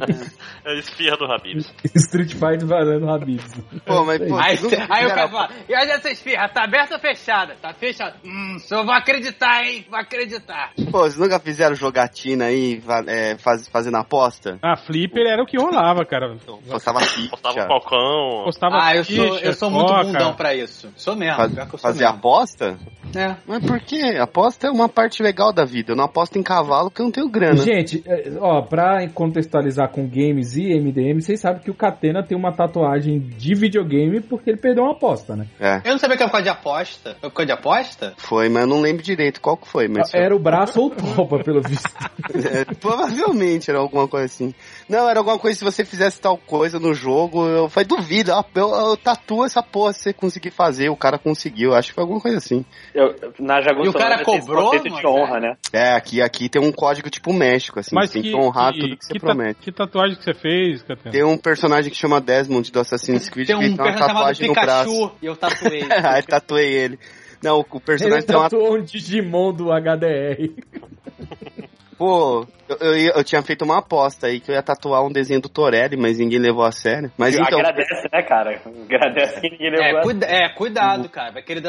é 0.64 0.70
a 0.70 0.74
esfirra 0.74 1.16
do 1.16 1.24
Habibs. 1.32 1.72
Street 1.94 2.32
Fighter 2.32 2.66
valendo 2.66 3.08
Habibs. 3.08 3.52
Pô, 3.86 4.04
mas, 4.04 4.18
pô, 4.18 4.36
Aí, 4.38 4.60
nunca 4.60 4.86
aí 4.90 5.06
o 5.06 5.08
cara 5.08 5.28
fala, 5.28 5.50
e 5.68 5.74
olha 5.74 5.92
essa 5.92 6.10
esfirra, 6.10 6.48
tá 6.48 6.64
aberta 6.64 6.94
ou 6.94 7.00
fechada? 7.00 7.56
Tá 7.60 7.72
fechada. 7.72 8.16
Hum, 8.24 8.56
o 8.56 8.58
senhor 8.60 8.84
vai 8.84 8.98
acreditar, 8.98 9.64
hein? 9.64 9.86
Vai 9.90 10.02
acreditar. 10.02 10.72
Pô, 10.90 11.00
vocês 11.00 11.18
nunca 11.18 11.38
fizeram 11.38 11.74
jogatina 11.74 12.46
aí, 12.46 12.82
é, 13.06 13.36
faz- 13.38 13.68
fazendo 13.68 13.96
aposta? 13.96 14.58
Ah, 14.62 14.76
Flipper 14.76 15.26
era 15.26 15.42
o 15.42 15.46
que 15.46 15.56
rolava, 15.56 16.04
cara. 16.04 16.36
Postava 16.68 17.00
ficha. 17.00 17.30
Postava 17.30 17.64
um 17.64 17.68
falcão. 17.68 18.42
Postava 18.44 18.76
Ah, 18.82 18.96
eu 18.96 19.04
sou, 19.04 19.34
ficha, 19.34 19.44
eu 19.46 19.52
sou 19.54 19.70
muito 19.70 19.92
bundão 19.92 20.34
pra 20.34 20.54
isso. 20.54 20.90
Sou 20.96 21.16
mesmo. 21.16 21.36
Faz- 21.36 21.80
fazer 21.80 22.04
mesmo. 22.04 22.16
aposta? 22.18 22.78
É. 23.14 23.36
Mas 23.46 23.64
por 23.64 23.80
quê? 23.80 24.16
Aposta 24.20 24.66
é 24.66 24.70
uma 24.70 24.88
parte 24.88 25.22
legal 25.22 25.52
da 25.52 25.64
vida. 25.64 25.92
Eu 25.92 25.96
não 25.96 26.04
aposto 26.04 26.38
em 26.38 26.42
cavalo 26.42 26.90
porque 26.90 27.02
eu 27.02 27.06
não 27.06 27.12
tenho 27.12 27.28
grana. 27.28 27.56
Gente, 27.56 28.02
é, 28.06 28.32
ó, 28.40 28.62
pra 28.62 29.08
contextualizar 29.08 29.90
com 29.90 30.08
games 30.08 30.56
e 30.56 30.74
MDM, 30.78 31.20
vocês 31.20 31.40
sabem 31.40 31.62
que 31.62 31.70
o 31.70 31.74
Catena 31.74 32.22
tem 32.22 32.36
uma 32.36 32.52
tatuagem 32.52 33.18
de 33.18 33.54
videogame 33.54 34.20
porque 34.20 34.50
ele 34.50 34.58
perdeu 34.58 34.84
uma 34.84 34.92
aposta, 34.92 35.36
né? 35.36 35.46
É, 35.60 35.80
Eu 35.84 35.92
não 35.92 35.98
sabia 35.98 36.16
que 36.16 36.22
era 36.22 36.30
por 36.30 36.38
causa 36.38 36.44
de 36.44 36.58
aposta. 36.58 37.16
Foi 37.20 37.30
por 37.30 37.36
causa 37.36 37.46
de 37.46 37.52
aposta? 37.52 38.14
foi, 38.16 38.48
mas 38.48 38.62
eu 38.62 38.68
não 38.68 38.80
lembro 38.80 39.02
direito 39.02 39.40
qual 39.40 39.56
que 39.56 39.68
foi. 39.68 39.88
Mas 39.88 40.12
Era 40.14 40.34
o 40.34 40.38
braço 40.38 40.80
ou 40.80 40.90
topa, 40.90 41.38
pelo 41.42 41.60
visto. 41.62 41.90
É, 42.34 42.64
provavelmente 42.76 43.70
era 43.70 43.78
alguma 43.78 44.08
coisa 44.08 44.26
assim. 44.26 44.54
Não, 44.88 45.08
era 45.08 45.20
alguma 45.20 45.38
coisa 45.38 45.58
se 45.58 45.64
você 45.64 45.84
fizesse 45.84 46.20
tal 46.20 46.36
coisa 46.36 46.78
no 46.78 46.94
jogo. 46.94 47.46
Eu 47.46 47.68
falei, 47.68 47.86
duvido, 47.86 48.32
ó, 48.32 48.44
eu, 48.54 48.74
eu 48.74 48.96
tatuo 48.96 49.44
essa 49.44 49.62
porra 49.62 49.92
se 49.92 50.00
você 50.02 50.12
conseguir 50.12 50.50
fazer. 50.50 50.88
O 50.88 50.96
cara 50.96 51.18
conseguiu, 51.18 51.74
acho 51.74 51.88
que 51.88 51.94
foi 51.94 52.02
alguma 52.02 52.20
coisa 52.20 52.38
assim. 52.38 52.64
Eu, 52.94 53.14
na 53.38 53.60
Jagunço 53.60 53.86
E 53.86 53.88
o 53.88 53.92
cara 53.92 54.22
cobrou, 54.24 54.78
de 54.78 55.06
honra, 55.06 55.40
né? 55.40 55.56
É, 55.72 55.92
aqui, 55.92 56.20
aqui 56.20 56.48
tem 56.48 56.60
um 56.60 56.72
código 56.72 57.08
tipo 57.10 57.32
México, 57.32 57.78
assim. 57.80 57.94
Mas 57.94 58.10
você 58.10 58.14
tem 58.14 58.22
que, 58.22 58.30
que 58.30 58.36
honrar 58.36 58.72
que, 58.72 58.80
tudo 58.80 58.96
que 58.96 59.04
você 59.04 59.12
que 59.12 59.20
ta- 59.20 59.26
promete. 59.26 59.60
que 59.60 59.72
tatuagem 59.72 60.16
que 60.16 60.24
você 60.24 60.34
fez, 60.34 60.82
Catena? 60.82 61.10
Tem 61.12 61.24
um 61.24 61.36
personagem 61.38 61.90
que 61.90 61.96
chama 61.96 62.20
Desmond 62.20 62.70
do 62.70 62.80
Assassin's 62.80 63.28
Creed 63.28 63.46
Tem 63.46 63.58
que 63.58 63.64
ele 63.64 63.74
um 63.74 63.76
tem 63.76 63.86
uma 63.86 63.98
tatuagem 63.98 64.48
no 64.48 64.54
braço. 64.54 65.12
E 65.22 65.26
eu 65.26 65.36
tatuei. 65.36 65.82
Aí 65.90 66.22
tatuei 66.26 66.72
ele. 66.72 66.98
Não, 67.42 67.58
o 67.58 67.62
Ele 67.74 67.80
personagem 67.80 68.26
tem 68.26 68.36
uma 68.36 68.48
um 68.70 68.82
Digimon 68.82 69.52
do 69.52 69.68
HDR. 69.72 70.52
Pô, 71.98 72.46
eu, 72.68 72.76
eu, 72.78 73.12
eu 73.16 73.24
tinha 73.24 73.42
feito 73.42 73.64
uma 73.64 73.78
aposta 73.78 74.26
aí 74.26 74.40
que 74.40 74.50
eu 74.50 74.54
ia 74.54 74.62
tatuar 74.62 75.04
um 75.04 75.12
desenho 75.12 75.40
do 75.40 75.48
Torelli, 75.48 75.96
mas 75.96 76.18
ninguém 76.18 76.38
levou 76.38 76.64
a 76.64 76.72
sério. 76.72 77.12
Mas 77.16 77.34
então. 77.34 77.58
Agradece, 77.60 78.08
né, 78.12 78.22
cara? 78.22 78.60
Agradece 78.84 79.40
que 79.40 79.50
ninguém 79.50 79.70
levou 79.70 79.84
É, 79.86 79.98
a- 79.98 80.02
cuida- 80.02 80.26
é, 80.26 80.48
cuidado, 80.48 81.08
cara. 81.08 81.32
Vai 81.32 81.42
querer 81.42 81.60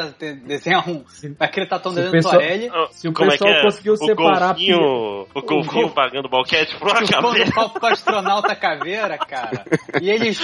desenhar 0.44 0.88
um. 0.88 1.04
Vai 1.38 1.48
querer 1.50 1.66
tatuar 1.68 1.92
um 1.92 1.96
Se 1.96 2.00
o 2.00 2.04
desenho 2.10 2.22
do 2.22 2.30
Torelli. 2.30 2.70
Ah, 2.72 2.86
Se 2.90 3.08
o 3.08 3.12
Como 3.12 3.30
pessoal 3.30 3.50
é 3.50 3.54
que 3.54 3.58
é? 3.60 3.62
conseguiu 3.62 3.92
o 3.92 3.96
separar 3.96 4.48
golfinho, 4.48 5.26
o 5.34 5.42
golfinho 5.42 5.82
gol- 5.86 5.90
pagando 5.94 6.28
boquete 6.28 6.76
por 6.78 6.88
uma 6.88 7.00
o 7.66 7.70
com 7.70 7.86
o 7.86 7.88
astronauta 7.90 8.56
caveira, 8.56 9.18
cara. 9.18 9.64
E 10.00 10.10
eles. 10.10 10.40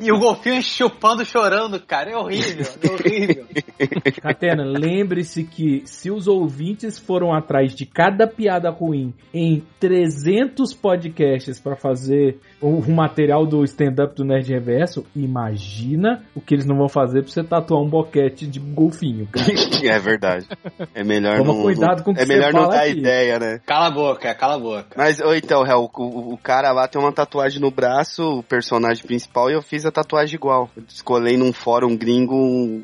E 0.00 0.12
o 0.12 0.18
golfinho 0.18 0.62
chupando, 0.62 1.24
chorando, 1.24 1.80
cara. 1.80 2.10
É 2.10 2.16
horrível, 2.16 2.66
é 2.82 2.90
horrível. 2.90 3.46
Catena, 4.22 4.64
lembre-se 4.64 5.44
que 5.44 5.82
se 5.86 6.10
os 6.10 6.26
ouvintes 6.26 6.98
foram 6.98 7.32
atrás 7.32 7.74
de 7.74 7.86
cada 7.86 8.26
piada 8.26 8.70
ruim 8.70 9.12
em 9.32 9.62
300 9.80 10.72
podcasts 10.74 11.60
pra 11.60 11.76
fazer 11.76 12.38
o, 12.60 12.68
o 12.78 12.90
material 12.92 13.46
do 13.46 13.62
stand-up 13.64 14.14
do 14.14 14.24
Nerd 14.24 14.48
Reverso, 14.50 15.04
imagina 15.14 16.24
o 16.34 16.40
que 16.40 16.54
eles 16.54 16.66
não 16.66 16.76
vão 16.76 16.88
fazer 16.88 17.22
pra 17.22 17.30
você 17.30 17.42
tatuar 17.44 17.80
um 17.82 17.88
boquete 17.88 18.46
de 18.46 18.58
golfinho, 18.60 19.26
cara. 19.26 19.46
é 19.84 19.98
verdade. 19.98 20.46
É 20.94 21.04
melhor 21.04 21.38
Toma 21.38 21.52
não. 21.54 21.62
cuidado 21.62 22.02
com 22.02 22.10
o 22.12 22.14
que 22.14 22.20
É 22.20 22.26
você 22.26 22.32
melhor 22.34 22.52
não 22.52 22.62
fala 22.62 22.74
dar 22.76 22.82
aqui. 22.82 22.98
ideia, 22.98 23.38
né? 23.38 23.60
Cala 23.66 23.86
a 23.88 23.90
boca, 23.90 24.34
cala 24.34 24.54
a 24.56 24.58
boca. 24.58 24.88
Mas, 24.96 25.20
ou 25.20 25.34
então, 25.34 25.64
Hel, 25.66 25.90
o- 25.94 26.32
o 26.34 26.38
cara 26.38 26.72
lá 26.72 26.88
tem 26.88 27.00
uma 27.00 27.12
tatuagem 27.12 27.60
no 27.60 27.70
braço, 27.70 28.22
o 28.38 28.42
personagem 28.42 29.04
principal, 29.04 29.50
e 29.50 29.54
eu 29.54 29.62
fiz 29.62 29.83
a 29.86 29.92
tatuagem 29.92 30.36
igual. 30.36 30.70
Eu 30.76 30.82
descolei 30.82 31.36
num 31.36 31.52
fórum 31.52 31.96
gringo, 31.96 32.34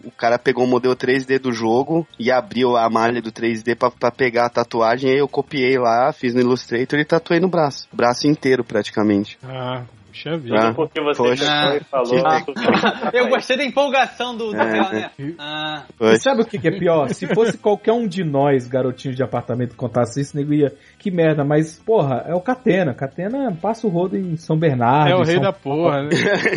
o 0.04 0.10
cara 0.16 0.38
pegou 0.38 0.64
o 0.64 0.68
modelo 0.68 0.96
3D 0.96 1.38
do 1.38 1.52
jogo 1.52 2.06
e 2.18 2.30
abriu 2.30 2.76
a 2.76 2.88
malha 2.88 3.20
do 3.20 3.32
3D 3.32 3.76
pra, 3.76 3.90
pra 3.90 4.10
pegar 4.10 4.46
a 4.46 4.50
tatuagem, 4.50 5.10
aí 5.10 5.18
eu 5.18 5.28
copiei 5.28 5.78
lá, 5.78 6.12
fiz 6.12 6.34
no 6.34 6.40
Illustrator 6.40 6.98
e 6.98 7.04
tatuei 7.04 7.40
no 7.40 7.48
braço. 7.48 7.88
Braço 7.92 8.26
inteiro, 8.26 8.64
praticamente. 8.64 9.38
Ah, 9.42 9.84
puxa 10.10 10.36
vida. 10.36 10.68
Ah, 10.68 10.74
Porque 10.74 11.00
você 11.00 11.22
poxa. 11.22 11.76
e 11.76 11.84
falou. 11.84 12.26
Ah. 12.26 12.40
tudo. 12.44 12.60
Eu 13.12 13.28
gostei 13.28 13.56
da 13.56 13.64
empolgação 13.64 14.36
do, 14.36 14.50
do 14.52 14.56
É. 14.60 14.72
Real, 14.72 14.92
né? 14.92 15.10
Ah. 15.38 15.82
E 16.00 16.18
sabe 16.18 16.42
o 16.42 16.44
que, 16.44 16.58
que 16.58 16.68
é 16.68 16.78
pior? 16.78 17.08
Se 17.10 17.26
fosse 17.34 17.56
qualquer 17.58 17.92
um 17.92 18.06
de 18.06 18.22
nós, 18.24 18.66
garotinhos 18.66 19.16
de 19.16 19.22
apartamento, 19.22 19.74
contasse 19.76 20.20
isso, 20.20 20.36
nego 20.36 20.52
ia, 20.52 20.72
que 20.98 21.10
merda, 21.10 21.44
mas, 21.44 21.78
porra, 21.78 22.24
é 22.26 22.34
o 22.34 22.40
Catena. 22.40 22.94
Catena 22.94 23.50
passa 23.60 23.86
o 23.86 23.90
rodo 23.90 24.16
em 24.16 24.36
São 24.36 24.56
Bernardo. 24.58 25.10
É 25.10 25.14
o 25.16 25.22
rei 25.22 25.34
São 25.34 25.42
da 25.42 25.52
porra, 25.52 26.02
né? 26.02 26.10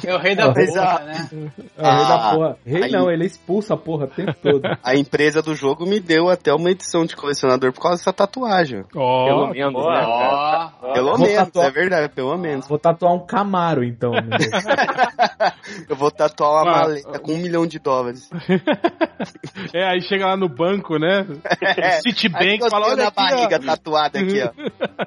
é 0.06 0.14
o 0.16 0.18
rei 0.20 0.36
da 0.36 0.47
Mas, 0.54 0.70
porra, 0.74 0.95
ah, 0.99 1.04
né? 1.06 1.28
É 1.32 1.36
o 1.36 1.95
rei 1.95 2.06
da 2.08 2.16
Ah, 2.16 2.34
porra. 2.36 2.58
Rei 2.66 2.84
aí- 2.84 2.91
não, 2.91 3.10
ele 3.12 3.26
expulsa 3.26 3.74
a 3.74 3.78
porra 3.78 4.06
o 4.06 4.08
tempo 4.08 4.34
todo. 4.41 4.64
A 4.84 4.95
empresa 4.95 5.41
do 5.41 5.56
jogo 5.56 5.86
me 5.86 5.99
deu 5.99 6.30
até 6.30 6.54
uma 6.54 6.70
edição 6.70 7.06
de 7.06 7.16
colecionador 7.16 7.72
por 7.74 7.82
causa 7.82 7.97
dessa 7.97 8.12
tatuagem. 8.14 8.84
Ó, 8.95 9.26
Pelo 9.26 9.47
menos, 9.49 9.74
né? 9.86 10.04
Ó, 10.06 10.93
Pelo 10.93 11.18
menos, 11.18 11.36
tatuar- 11.36 11.68
é 11.68 11.72
verdade, 11.72 12.10
pelo 12.14 12.38
menos. 12.38 12.68
Vou 12.68 12.78
tatuar 12.78 13.14
um 13.14 13.20
Camaro, 13.44 13.84
então. 13.84 14.12
né? 14.12 14.22
Eu 15.89 15.96
vou 15.96 16.10
tatuar 16.10 16.64
uma 16.64 16.72
Ah, 16.72 16.82
maleta 16.82 17.20
com 17.20 17.34
um 17.34 17.38
milhão 17.38 17.68
de 17.68 17.78
dólares. 17.80 18.30
é, 19.74 19.84
aí 19.84 20.02
chega 20.02 20.28
lá 20.28 20.38
no 20.38 20.48
banco, 20.48 20.98
né? 20.98 21.26
Aí 21.62 22.02
Citibank 22.02 22.70
fala, 22.70 22.88
olha 22.88 22.96
na 22.96 23.08
aqui, 23.08 23.16
barriga 23.16 23.60
ó. 23.62 23.66
tatuada 23.66 24.20
aqui, 24.20 24.41
ó. 24.41 24.52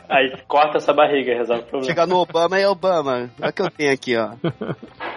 Aí 0.08 0.36
corta 0.46 0.78
essa 0.78 0.92
barriga 0.92 1.32
e 1.32 1.34
resolve 1.34 1.62
o 1.62 1.66
problema. 1.66 1.86
Chega 1.86 2.06
no 2.06 2.16
Obama 2.16 2.58
e 2.60 2.66
Obama. 2.66 3.30
Olha 3.40 3.50
o 3.50 3.52
que 3.52 3.62
eu 3.62 3.70
tenho 3.70 3.92
aqui, 3.92 4.16
ó. 4.16 4.30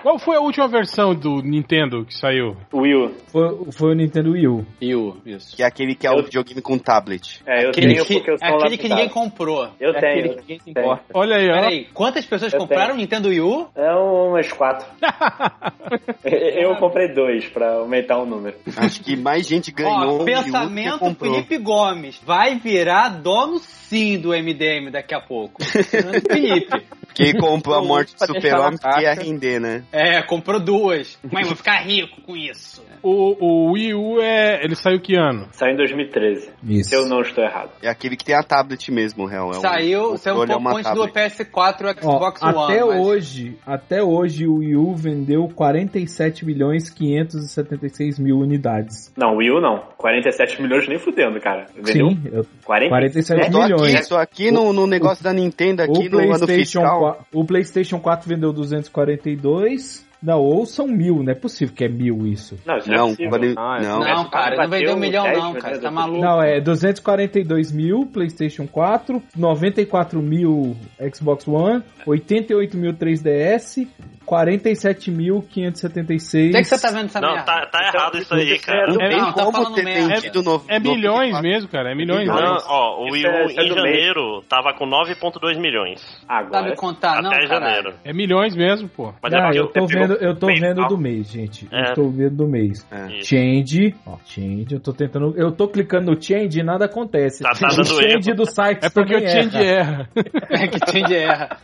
Qual 0.01 0.17
foi 0.19 0.35
a 0.37 0.39
última 0.39 0.67
versão 0.67 1.13
do 1.13 1.41
Nintendo 1.41 2.05
que 2.05 2.13
saiu? 2.15 2.55
Will. 2.73 3.13
Foi, 3.27 3.71
foi 3.71 3.91
o 3.91 3.95
Nintendo 3.95 4.31
Wii 4.31 4.47
U. 4.47 4.65
E 4.81 4.95
o, 4.95 5.17
isso. 5.25 5.55
Que 5.55 5.63
é 5.63 5.65
aquele 5.65 5.95
que 5.95 6.07
é 6.07 6.11
o 6.11 6.17
Eu- 6.19 6.23
videogame 6.23 6.61
com 6.61 6.77
tablet. 6.77 7.41
É, 7.45 7.65
eu 7.65 7.69
Aquele 7.69 7.93
tenho 7.93 8.05
que, 8.05 8.13
porque 8.15 8.31
eu 8.31 8.35
é 8.41 8.47
sou 8.47 8.57
aquele 8.57 8.77
que 8.77 8.89
ninguém 8.89 9.09
comprou. 9.09 9.67
Eu 9.79 9.91
É 9.91 9.99
tenho. 9.99 10.11
aquele 10.19 10.29
que 10.29 10.41
ninguém 10.41 10.59
se 10.59 10.69
importa. 10.71 11.03
Olha 11.13 11.35
aí, 11.37 11.49
ó. 11.49 11.53
Peraí, 11.53 11.85
quantas 11.93 12.25
pessoas 12.25 12.53
Eu 12.53 12.59
compraram 12.59 12.93
o. 12.95 12.97
Nintendo 12.97 13.29
Wii 13.29 13.41
U? 13.41 13.67
É 13.75 13.93
umas 13.95 14.51
quatro. 14.53 14.87
eu 16.23 16.75
comprei 16.77 17.13
dois 17.13 17.47
pra 17.49 17.73
aumentar 17.75 18.17
o 18.19 18.25
número. 18.25 18.55
Acho 18.77 19.01
que 19.03 19.15
mais 19.15 19.47
gente 19.47 19.71
ganhou 19.71 19.91
Ó, 19.93 20.05
o 20.05 20.07
Wii 20.07 20.21
U 20.21 20.25
pensamento. 20.25 21.15
Felipe 21.15 21.57
Gomes. 21.57 22.19
Vai 22.25 22.55
virar 22.57 23.09
dono 23.09 23.59
sim 23.59 24.19
do 24.19 24.29
MDM 24.29 24.91
daqui 24.91 25.13
a 25.13 25.19
pouco. 25.19 25.63
Felipe. 26.29 26.83
Quem 27.13 27.33
comprou 27.37 27.75
a 27.75 27.83
morte 27.83 28.15
do 28.15 28.25
super-homem 28.25 28.77
que 28.77 29.01
ia 29.01 29.13
render, 29.13 29.59
né? 29.59 29.83
É, 29.91 30.21
comprou 30.21 30.59
duas. 30.59 31.17
Mas 31.31 31.47
vou 31.47 31.55
ficar 31.55 31.77
rico 31.81 32.21
com 32.21 32.35
isso. 32.35 32.83
O, 33.01 33.35
o 33.39 33.71
Wii 33.73 33.93
U 33.93 34.19
é. 34.21 34.63
Ele 34.63 34.75
saiu 34.75 34.99
que 34.99 35.15
ano? 35.15 35.47
Saiu 35.51 35.73
em 35.73 35.77
2013. 35.77 36.49
Isso. 36.63 36.89
Se 36.89 36.95
eu 36.95 37.05
não 37.07 37.21
estou 37.21 37.43
errado. 37.43 37.69
É 37.81 37.87
aquele 37.89 38.17
que 38.17 38.25
tem 38.25 38.35
a 38.35 38.43
tablet 38.43 38.91
mesmo, 38.91 39.25
real. 39.25 39.53
É 39.53 39.57
um- 39.57 39.61
Saiu, 39.61 40.01
o 40.13 40.17
saiu 40.17 40.37
um 40.37 40.43
é 40.43 40.47
pouco 40.47 40.69
antes 40.77 40.91
do 40.93 41.07
tablet. 41.07 41.13
PS4 41.13 41.81
e 41.81 41.85
o 41.85 41.89
Ó, 41.89 41.93
Xbox 42.19 42.41
One. 42.41 42.57
até 42.57 42.83
mas- 42.85 43.05
hoje, 43.07 43.57
até 43.65 44.03
hoje 44.03 44.47
o 44.47 44.55
Wii 44.57 44.75
U 44.75 44.93
vendeu 44.95 45.47
47 45.55 46.45
milhões 46.45 46.89
576 46.89 48.19
mil 48.19 48.37
unidades. 48.37 49.11
Não, 49.17 49.35
Wii 49.37 49.51
U 49.51 49.61
não. 49.61 49.83
47 49.97 50.61
milhões 50.61 50.87
nem 50.87 50.99
fudendo, 50.99 51.39
cara. 51.39 51.65
Vendeu 51.75 52.09
Sim, 52.09 52.21
eu- 52.31 52.45
40? 52.65 52.89
47 52.89 53.45
Eu 53.45 53.51
tô 53.51 53.63
milhões. 53.63 53.95
aqui, 53.95 54.09
tô 54.09 54.15
aqui 54.17 54.51
no, 54.51 54.73
no 54.73 54.85
negócio 54.87 55.23
da 55.23 55.33
Nintendo, 55.33 55.81
aqui 55.83 56.07
o 56.07 56.11
no 56.11 56.19
ano 56.19 56.27
PlayStation, 56.45 56.81
fiscal. 56.81 56.98
4, 56.99 57.25
o 57.33 57.45
PlayStation 57.45 57.99
4 57.99 58.27
vendeu 58.29 58.51
242. 58.53 60.07
Não, 60.21 60.37
ou 60.41 60.65
são 60.65 60.85
mil, 60.85 61.23
não 61.23 61.31
é 61.31 61.35
possível 61.35 61.73
que 61.73 61.85
é 61.85 61.87
mil 61.87 62.27
isso. 62.27 62.57
Não, 62.65 62.75
isso 62.77 62.89
Não, 62.91 63.07
não 63.07 63.13
é 63.17 63.29
quando- 63.29 63.53
Ah, 63.57 63.77
é. 63.81 63.87
não. 63.87 63.99
Não, 63.99 64.29
cara, 64.29 64.57
não 64.63 64.69
vendeu 64.69 64.93
um 64.95 64.99
milhão 64.99 65.23
não, 65.31 65.53
cara. 65.53 65.75
Você 65.75 65.81
tá 65.81 65.89
maluco? 65.89 66.21
Não, 66.21 66.41
é 66.43 66.59
242 66.59 67.71
mil 67.71 68.05
PlayStation 68.05 68.67
4, 68.67 69.23
94 69.37 70.21
mil 70.21 70.75
Xbox 71.15 71.47
One, 71.47 71.81
88 72.05 72.75
mil 72.75 72.93
3DS, 72.93 73.87
47.576. 74.29 76.47
Onde 76.47 76.57
é 76.57 76.61
que 76.61 76.65
você 76.65 76.81
tá 76.81 76.91
vendo 76.91 77.05
essa 77.05 77.21
Não, 77.21 77.29
merda? 77.33 77.45
tá, 77.45 77.65
tá 77.67 77.79
errado 77.93 78.17
isso 78.17 78.33
aí, 78.33 78.59
cara. 78.59 78.93
É, 78.99 79.17
não, 79.17 79.33
tá 79.33 79.43
como 79.45 79.57
falando 79.57 79.75
ter 79.75 79.83
merda. 79.83 80.15
vendido 80.15 80.43
no, 80.43 80.61
É 80.67 80.79
no- 80.79 80.91
milhões 80.95 81.41
mesmo, 81.41 81.69
cara. 81.69 81.91
É 81.91 81.95
milhões. 81.95 82.27
Não, 82.27 82.35
mesmo. 82.35 82.57
ó, 82.67 83.01
o 83.01 83.11
Wii 83.11 83.25
é- 83.25 83.29
U 83.29 83.31
é 83.31 83.43
em 83.43 83.55
mês. 83.55 83.67
janeiro 83.75 84.43
tava 84.47 84.73
com 84.73 84.85
9,2 84.85 85.57
milhões. 85.59 86.01
Agora. 86.27 86.63
Sabe 86.65 86.75
contar, 86.75 87.21
não, 87.21 87.31
até 87.31 87.47
caralho. 87.47 87.65
janeiro. 87.65 87.93
É 88.03 88.13
milhões 88.13 88.55
mesmo, 88.55 88.89
pô. 88.89 89.13
Mas 89.21 89.33
Ah, 89.33 89.51
é 89.53 89.59
eu 89.59 89.67
tô 89.67 89.85
vendo, 89.87 90.13
eu 90.15 90.35
tô 90.35 90.47
vendo 90.47 90.87
do 90.87 90.97
mês, 90.97 91.31
gente. 91.31 91.67
Eu 91.71 91.77
É. 91.79 91.93
tô 91.93 92.09
vendo 92.09 92.35
do 92.35 92.47
mês. 92.47 92.85
É. 92.91 93.21
Change, 93.23 93.95
ó, 94.05 94.17
change, 94.25 94.67
eu 94.73 94.79
tô 94.79 94.93
tentando, 94.93 95.33
eu 95.37 95.51
tô 95.51 95.67
clicando 95.67 96.11
no 96.11 96.21
change 96.21 96.59
e 96.59 96.63
nada 96.63 96.85
acontece. 96.85 97.43
Tá- 97.43 97.51
tá 97.51 97.67
o 97.67 97.75
dando 97.75 97.85
change 97.85 98.29
erro. 98.29 98.37
do 98.37 98.45
site 98.45 98.85
É 98.85 98.89
porque 98.89 99.15
o 99.15 99.19
Change 99.27 99.57
erra. 99.57 99.69
erra. 99.69 100.09
É 100.49 100.67
que 100.67 100.79
change 100.91 101.15
erra. 101.15 101.57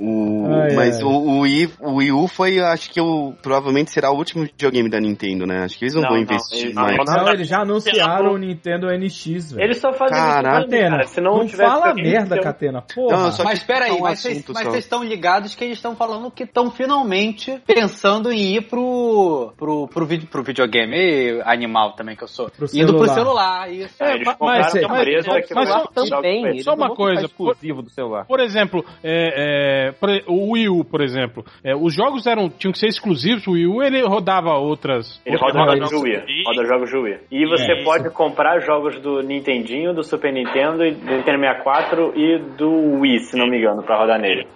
O, 0.00 0.46
Ai, 0.52 0.74
mas 0.74 0.98
ai. 0.98 1.04
O, 1.04 1.08
o, 1.30 1.40
Wii, 1.40 1.70
o 1.80 1.94
Wii 1.96 2.12
U 2.12 2.26
foi, 2.28 2.58
acho 2.60 2.90
que 2.90 3.00
o, 3.00 3.32
provavelmente 3.42 3.90
será 3.90 4.10
o 4.10 4.16
último 4.16 4.44
videogame 4.44 4.88
da 4.88 4.98
Nintendo, 5.00 5.46
né? 5.46 5.64
Acho 5.64 5.78
que 5.78 5.84
eles 5.84 5.94
não, 5.94 6.02
Não, 6.02 6.08
vão 6.10 6.16
não, 6.18 6.22
investir 6.24 6.62
eles- 6.62 6.74
mais. 6.74 6.96
não, 6.96 7.04
Não, 7.24 7.28
eles 7.32 7.48
já 7.48 7.60
anunciaram 7.62 8.32
o 8.32 8.38
Nintendo 8.38 8.86
NX, 8.88 9.52
velho. 9.52 9.64
Eles 9.64 9.78
só 9.78 9.92
fazem 9.92 10.16
Caraca. 10.16 10.58
isso 10.60 10.68
Catena, 10.70 10.90
cara. 10.90 11.02
Se 11.08 11.20
não, 11.20 11.38
não 11.38 11.48
fala 11.48 11.94
merda, 11.94 12.36
eu- 12.36 12.42
Catena, 12.42 12.82
porra. 12.82 13.16
Não, 13.16 13.44
Mas 13.44 13.62
peraí, 13.62 13.92
um 13.92 14.00
mas 14.00 14.20
vocês 14.20 14.44
estão 14.76 15.02
ligados 15.04 15.54
que 15.54 15.64
eles 15.64 15.78
estão 15.78 15.94
falando 15.94 16.30
que 16.30 16.44
estão 16.44 16.70
finalmente 16.70 17.60
pensando 17.66 18.32
em 18.32 18.56
ir 18.56 18.62
pro, 18.68 19.52
pro, 19.56 19.88
pro, 19.88 20.06
vide- 20.06 20.26
pro 20.26 20.42
videogame. 20.42 20.96
E 20.96 21.40
animal 21.44 21.92
também 21.92 22.16
que 22.16 22.22
eu 22.24 22.28
sou. 22.28 22.50
Pro 22.50 22.66
Indo 22.72 22.94
pro 22.96 23.06
celular. 23.08 23.14
celular, 23.68 23.72
isso. 23.72 23.94
Ah, 24.00 24.10
eles 24.14 24.26
mas- 24.26 24.36
compraram 24.36 24.62
mas- 24.62 25.48
mas- 25.54 25.68
só- 25.68 26.16
Também, 26.16 26.58
só 26.62 26.74
uma 26.74 26.88
não 26.88 26.94
coisa, 26.96 27.24
exclusivo 27.24 27.82
do 27.82 27.90
celular. 27.90 28.24
Por 28.26 28.40
exemplo, 28.40 28.84
é, 29.02 29.88
é, 29.88 29.92
por 29.92 30.08
o 30.26 30.52
Wii 30.52 30.68
U, 30.68 30.84
por 30.84 31.00
exemplo, 31.00 31.17
é, 31.64 31.74
os 31.74 31.94
jogos 31.94 32.26
eram 32.26 32.48
tinham 32.48 32.72
que 32.72 32.78
ser 32.78 32.86
exclusivos. 32.88 33.46
O 33.46 33.52
Wii 33.52 33.66
U 33.66 33.82
ele 33.82 34.00
rodava 34.02 34.54
outras. 34.54 35.20
Ele 35.24 35.36
outras 35.36 35.54
roda 35.54 35.76
jogos. 35.76 36.02
Wii. 36.02 36.42
Roda 36.46 36.66
jogos 36.66 36.90
do 36.90 37.00
Wii. 37.02 37.18
E 37.30 37.46
você 37.46 37.72
É. 37.72 37.82
pode 37.84 38.10
comprar 38.10 38.60
jogos 38.60 39.00
do 39.00 39.22
Nintendinho, 39.22 39.94
do 39.94 40.02
Super 40.02 40.32
Nintendo, 40.32 40.84
e 40.84 40.92
do 40.92 41.04
Nintendo 41.16 41.38
64 41.40 42.12
e 42.16 42.38
do 42.56 43.00
Wii, 43.00 43.18
se 43.20 43.36
não 43.36 43.46
me 43.48 43.58
engano, 43.58 43.82
pra 43.82 43.98
rodar 43.98 44.20
nele. 44.20 44.46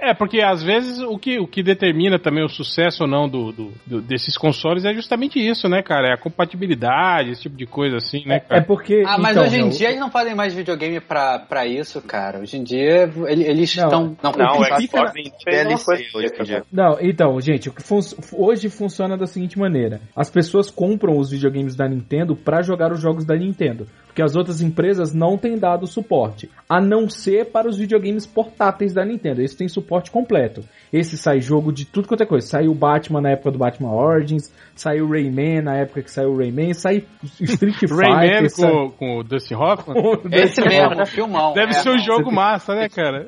É, 0.00 0.14
porque 0.14 0.40
às 0.40 0.62
vezes 0.62 1.00
o 1.00 1.18
que, 1.18 1.40
o 1.40 1.46
que 1.46 1.60
determina 1.62 2.18
também 2.20 2.44
o 2.44 2.48
sucesso 2.48 3.02
ou 3.02 3.08
não 3.10 3.28
do, 3.28 3.50
do- 3.50 3.72
do- 3.84 4.00
desses 4.00 4.38
consoles 4.38 4.84
é 4.84 4.94
justamente 4.94 5.40
isso, 5.40 5.68
né, 5.68 5.82
cara? 5.82 6.08
É 6.10 6.12
a 6.12 6.16
compatibilidade, 6.16 7.30
esse 7.30 7.42
tipo 7.42 7.56
de 7.56 7.66
coisa 7.66 7.96
assim, 7.96 8.24
né, 8.24 8.36
É 8.36 8.40
cara? 8.40 8.62
porque. 8.62 9.02
Ah, 9.06 9.18
mas 9.18 9.32
então, 9.32 9.42
hoje 9.44 9.58
em 9.58 9.64
né, 9.64 9.70
dia 9.70 9.88
eles 9.88 10.00
não 10.00 10.10
fazem 10.10 10.34
mais 10.34 10.54
videogame 10.54 11.00
pra, 11.00 11.40
pra 11.40 11.66
isso, 11.66 12.00
cara. 12.00 12.38
Hoje 12.40 12.56
em 12.58 12.62
dia 12.62 13.10
ele- 13.26 13.44
eles 13.44 13.74
Não. 13.76 13.84
estão. 13.84 14.16
Não, 14.22 14.32
Não, 14.32 14.56
o 14.56 14.60
o 14.60 14.64
Xbox 14.64 14.92
na- 14.92 15.12
fez 15.12 15.32
DLC 15.44 15.87
coisa 15.96 16.02
hoje. 16.42 16.62
Não, 16.72 16.96
então, 17.00 17.40
gente, 17.40 17.68
o 17.68 17.72
que 17.72 17.82
fun- 17.82 18.00
hoje 18.32 18.68
funciona 18.68 19.16
da 19.16 19.26
seguinte 19.26 19.58
maneira: 19.58 20.00
as 20.14 20.30
pessoas 20.30 20.70
compram 20.70 21.16
os 21.18 21.30
videogames 21.30 21.74
da 21.74 21.88
Nintendo 21.88 22.36
pra 22.36 22.62
jogar 22.62 22.92
os 22.92 23.00
jogos 23.00 23.24
da 23.24 23.34
Nintendo, 23.36 23.86
porque 24.18 24.22
as 24.24 24.34
outras 24.34 24.60
empresas 24.60 25.14
não 25.14 25.38
têm 25.38 25.56
dado 25.56 25.86
suporte, 25.86 26.50
a 26.68 26.80
não 26.80 27.08
ser 27.08 27.52
para 27.52 27.68
os 27.68 27.78
videogames 27.78 28.26
portáteis 28.26 28.92
da 28.92 29.04
Nintendo. 29.04 29.40
Esse 29.40 29.56
tem 29.56 29.68
suporte 29.68 30.10
completo. 30.10 30.64
Esse 30.92 31.16
sai 31.16 31.40
jogo 31.40 31.72
de 31.72 31.84
tudo 31.84 32.08
quanto 32.08 32.24
é 32.24 32.26
coisa. 32.26 32.44
Saiu 32.48 32.74
Batman 32.74 33.20
na 33.20 33.30
época 33.30 33.52
do 33.52 33.58
Batman 33.58 33.92
Origins, 33.92 34.52
saiu 34.74 35.08
Rayman 35.08 35.62
na 35.62 35.76
época 35.76 36.02
que 36.02 36.10
saiu 36.10 36.36
Rayman, 36.36 36.74
sai 36.74 37.04
Street 37.40 37.76
Fighter. 37.78 37.96
Rayman 37.96 38.48
sai- 38.48 38.70
com, 38.72 38.90
com 38.90 39.18
o 39.18 39.22
Dustin 39.22 39.54
Hoffman? 39.54 39.96
Esse 40.32 40.60
mesmo, 40.62 41.06
filmão. 41.06 41.52
Deve 41.52 41.70
é. 41.70 41.74
ser 41.74 41.90
um 41.90 41.98
jogo 41.98 42.32
massa, 42.32 42.74
né, 42.74 42.88
cara? 42.88 43.24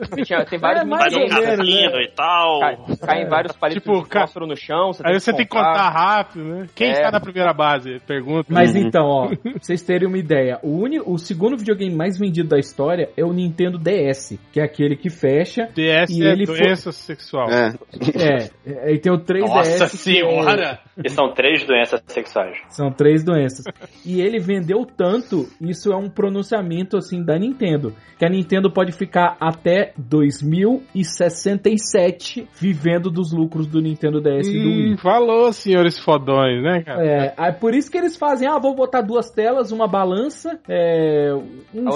Tem 0.49 0.59
vários 0.59 0.83
É, 0.83 0.85
mais 0.85 1.15
ou 1.15 1.21
menos, 1.21 1.59
né? 1.59 2.03
e 2.03 2.09
tal. 2.17 2.59
Cai, 2.61 2.79
caem 3.01 3.29
vários 3.29 3.53
palitos 3.57 3.85
Tipo, 3.85 4.03
de 4.03 4.09
ca- 4.09 4.21
fósforo 4.23 4.47
no 4.49 4.57
chão. 4.57 4.93
Você 4.93 5.03
Aí 5.07 5.21
você 5.21 5.31
tem 5.33 5.45
que 5.47 5.51
contar 5.53 5.89
rápido, 5.91 6.45
né? 6.45 6.67
Quem 6.75 6.89
É. 6.89 6.93
está 6.95 7.13
na 7.13 7.21
primeira 7.21 7.53
base? 7.53 8.01
Pergunta. 8.07 8.47
Mas 8.49 8.75
então, 8.75 9.05
ó, 9.07 9.29
pra 9.29 9.53
vocês 9.61 9.83
terem 9.83 10.09
uma 10.09 10.19
ideia, 10.19 10.59
o, 10.63 10.80
uni, 10.83 11.01
o 11.01 11.19
segundo 11.19 11.57
videogame 11.57 11.95
mais 11.95 12.19
vendido 12.19 12.49
da 12.49 12.59
história 12.59 13.11
é 13.17 13.25
o 13.25 13.33
Nintendo 13.33 13.79
DS, 13.79 14.39
que 14.53 14.61
é 14.61 14.65
aquele 14.65 14.97
que 14.97 15.11
fecha. 15.11 15.69
DS 15.75 16.11
E 16.11 16.23
é 16.23 16.33
ele 16.33 16.47
foi- 16.47 16.59
doença 16.59 16.93
sexual. 16.93 17.49
É. 17.51 17.73
É, 18.17 18.51
é, 18.91 18.95
e 18.95 18.99
tem 18.99 19.13
o 19.13 19.19
3DS. 19.19 19.49
Nossa 19.49 19.91
que 19.91 19.97
senhora! 19.97 20.81
E 21.05 21.09
são 21.09 21.33
três 21.33 21.65
doenças 21.67 22.03
sexuais. 22.07 22.57
é- 22.57 22.71
são 22.71 22.91
três 22.91 23.25
doenças. 23.25 23.65
E 24.05 24.21
ele 24.21 24.39
vendeu 24.39 24.85
tanto, 24.85 25.47
isso 25.61 25.93
é 25.93 25.97
um 25.97 26.09
pronunciamento 26.09 26.97
assim 26.97 27.23
da 27.25 27.39
Nintendo, 27.39 27.95
que 28.19 28.25
a 28.25 28.29
Nintendo 28.29 28.71
pode 28.71 28.93
ficar 28.93 29.37
até 29.41 29.93
2067 29.99 32.47
vivendo 32.61 33.11
dos 33.11 33.33
lucros 33.33 33.67
do 33.67 33.81
Nintendo 33.81 34.21
DS 34.21 34.49
e 34.49 34.53
do 34.63 34.69
Wii. 34.69 34.93
Hum, 34.93 34.97
falou, 34.99 35.53
senhores 35.53 35.99
fodões, 35.99 36.63
né, 36.63 36.83
cara? 36.83 37.05
É, 37.07 37.35
aí 37.37 37.53
por 37.53 37.75
isso 37.75 37.91
que 37.91 37.99
eles 37.99 38.17
fazem, 38.17 38.49
ah, 38.49 38.59
vou 38.59 38.75
botar 38.75 39.01
duas 39.03 39.31
telas, 39.31 39.73
uma 39.73 39.87
balança, 39.89 40.59
é, 40.69 41.33
um 41.75 41.89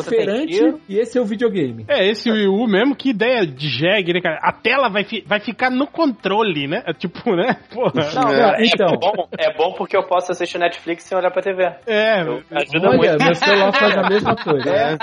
tiro. 0.47 0.81
e 0.89 0.99
esse 0.99 1.19
é 1.19 1.21
o 1.21 1.25
videogame. 1.25 1.85
É, 1.89 2.07
esse 2.09 2.31
Wii 2.31 2.49
U 2.49 2.67
mesmo, 2.67 2.95
que 2.97 3.11
ideia 3.11 3.47
de 3.47 3.69
jegue, 3.69 4.13
né, 4.15 4.21
cara? 4.21 4.39
A 4.43 4.53
tela 4.53 4.89
vai, 4.89 5.05
fi- 5.05 5.23
vai 5.27 5.41
ficar 5.41 5.71
no 5.71 5.87
controle, 5.87 6.67
né? 6.67 6.83
É 6.87 6.93
Tipo, 6.93 7.35
né? 7.37 7.57
Porra. 7.75 7.93
Não, 8.15 8.33
É. 8.33 8.41
não, 8.59 8.65
então, 8.65 8.94
É 8.95 8.99
bom, 8.99 9.29
é 9.39 9.53
bom 9.55 9.73
porque 9.75 9.97
eu 9.97 10.05
posso 10.05 10.33
assistir 10.33 10.59
Netflix 10.59 11.05
sem 11.05 11.17
olhar 11.17 11.31
pra 11.31 11.43
TV. 11.43 11.65
É, 11.87 12.21
Ajuda 12.21 12.89
olha, 12.89 12.97
muito. 12.97 13.25
meu 13.25 13.35
celular 13.35 13.73
faz 13.73 13.97
a 13.97 14.09
mesma 14.09 14.37
coisa. 14.37 14.71
É, 14.71 14.97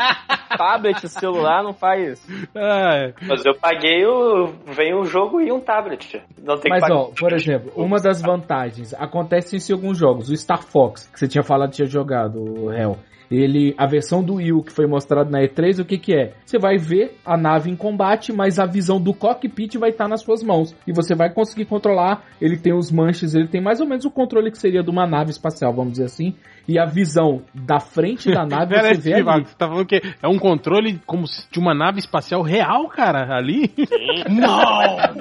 tablet, 0.58 1.08
celular 1.08 1.64
não 1.64 1.74
faz. 1.74 2.26
é. 2.56 3.14
Mas 3.22 3.46
eu 3.46 3.56
paguei 3.56 4.06
o. 4.06 4.48
Vem 4.66 4.96
um 4.96 5.06
jogo 5.06 5.42
e 5.42 5.52
um 5.52 5.60
tablet. 5.60 6.22
Não 6.42 6.58
tem 6.58 6.70
Mas 6.70 6.84
que 6.86 6.92
ó, 6.92 7.06
por 7.18 7.34
exemplo, 7.34 7.72
uma 7.76 7.98
das 7.98 8.22
vantagens 8.22 8.94
acontece 8.94 9.58
isso 9.58 9.72
em 9.72 9.76
alguns 9.76 9.98
jogos. 9.98 10.30
O 10.30 10.36
Star 10.36 10.64
Fox, 10.64 11.08
que 11.08 11.20
você 11.20 11.28
tinha 11.28 11.44
falado 11.44 11.70
que 11.70 11.78
tinha 11.78 11.88
jogado, 11.88 12.40
o 12.40 12.72
Hell. 12.72 12.98
Ele, 13.32 13.74
a 13.78 13.88
versão 13.88 14.22
do 14.22 14.36
Wii 14.36 14.52
U 14.52 14.64
que 14.64 14.74
foi 14.74 14.86
mostrado 14.86 15.32
na 15.32 15.40
E3, 15.40 15.82
o 15.82 15.86
que 15.86 15.98
que 15.98 16.14
é? 16.14 16.34
Você 16.46 16.60
vai 16.60 16.78
ver 16.78 17.18
a 17.26 17.38
nave 17.38 17.70
em 17.70 17.76
combate, 17.76 18.34
mas 18.34 18.60
a 18.60 18.66
visão 18.66 19.00
do 19.02 19.14
cockpit 19.14 19.76
vai 19.78 19.92
estar 19.92 20.08
nas 20.08 20.22
suas 20.22 20.44
mãos. 20.44 20.76
E 20.86 20.92
você 20.92 21.16
vai 21.16 21.34
conseguir 21.34 21.66
controlar, 21.66 22.26
ele 22.42 22.58
tem 22.58 22.74
os 22.74 22.92
manches, 22.92 23.34
ele 23.34 23.48
tem 23.48 23.62
mais 23.62 23.80
ou 23.80 23.88
menos 23.88 24.04
o 24.06 24.12
controle 24.12 24.52
que 24.52 24.58
seria 24.58 24.84
de 24.84 24.90
uma 24.90 25.08
nave 25.08 25.32
espacial, 25.32 25.74
vamos 25.74 25.94
dizer 25.94 26.06
assim. 26.06 26.36
E 26.68 26.78
a 26.80 26.86
visão 26.86 27.42
da 27.54 27.80
frente 27.80 28.32
da 28.32 28.46
nave 28.48 28.74
Pera 28.76 28.94
você 28.96 29.02
vê 29.02 29.14
ali. 29.16 29.24
você 29.24 29.56
tá 29.58 29.68
falando 29.68 29.86
que 29.86 30.02
é 30.22 30.28
um 30.28 30.38
controle 30.40 31.00
como 31.06 31.26
de 31.52 31.60
uma 31.60 31.74
nave 31.74 32.00
espacial 32.00 32.42
real, 32.42 32.88
cara, 32.88 33.36
ali? 33.36 33.74
Não! 34.30 35.16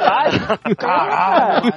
Caralho! 0.76 1.72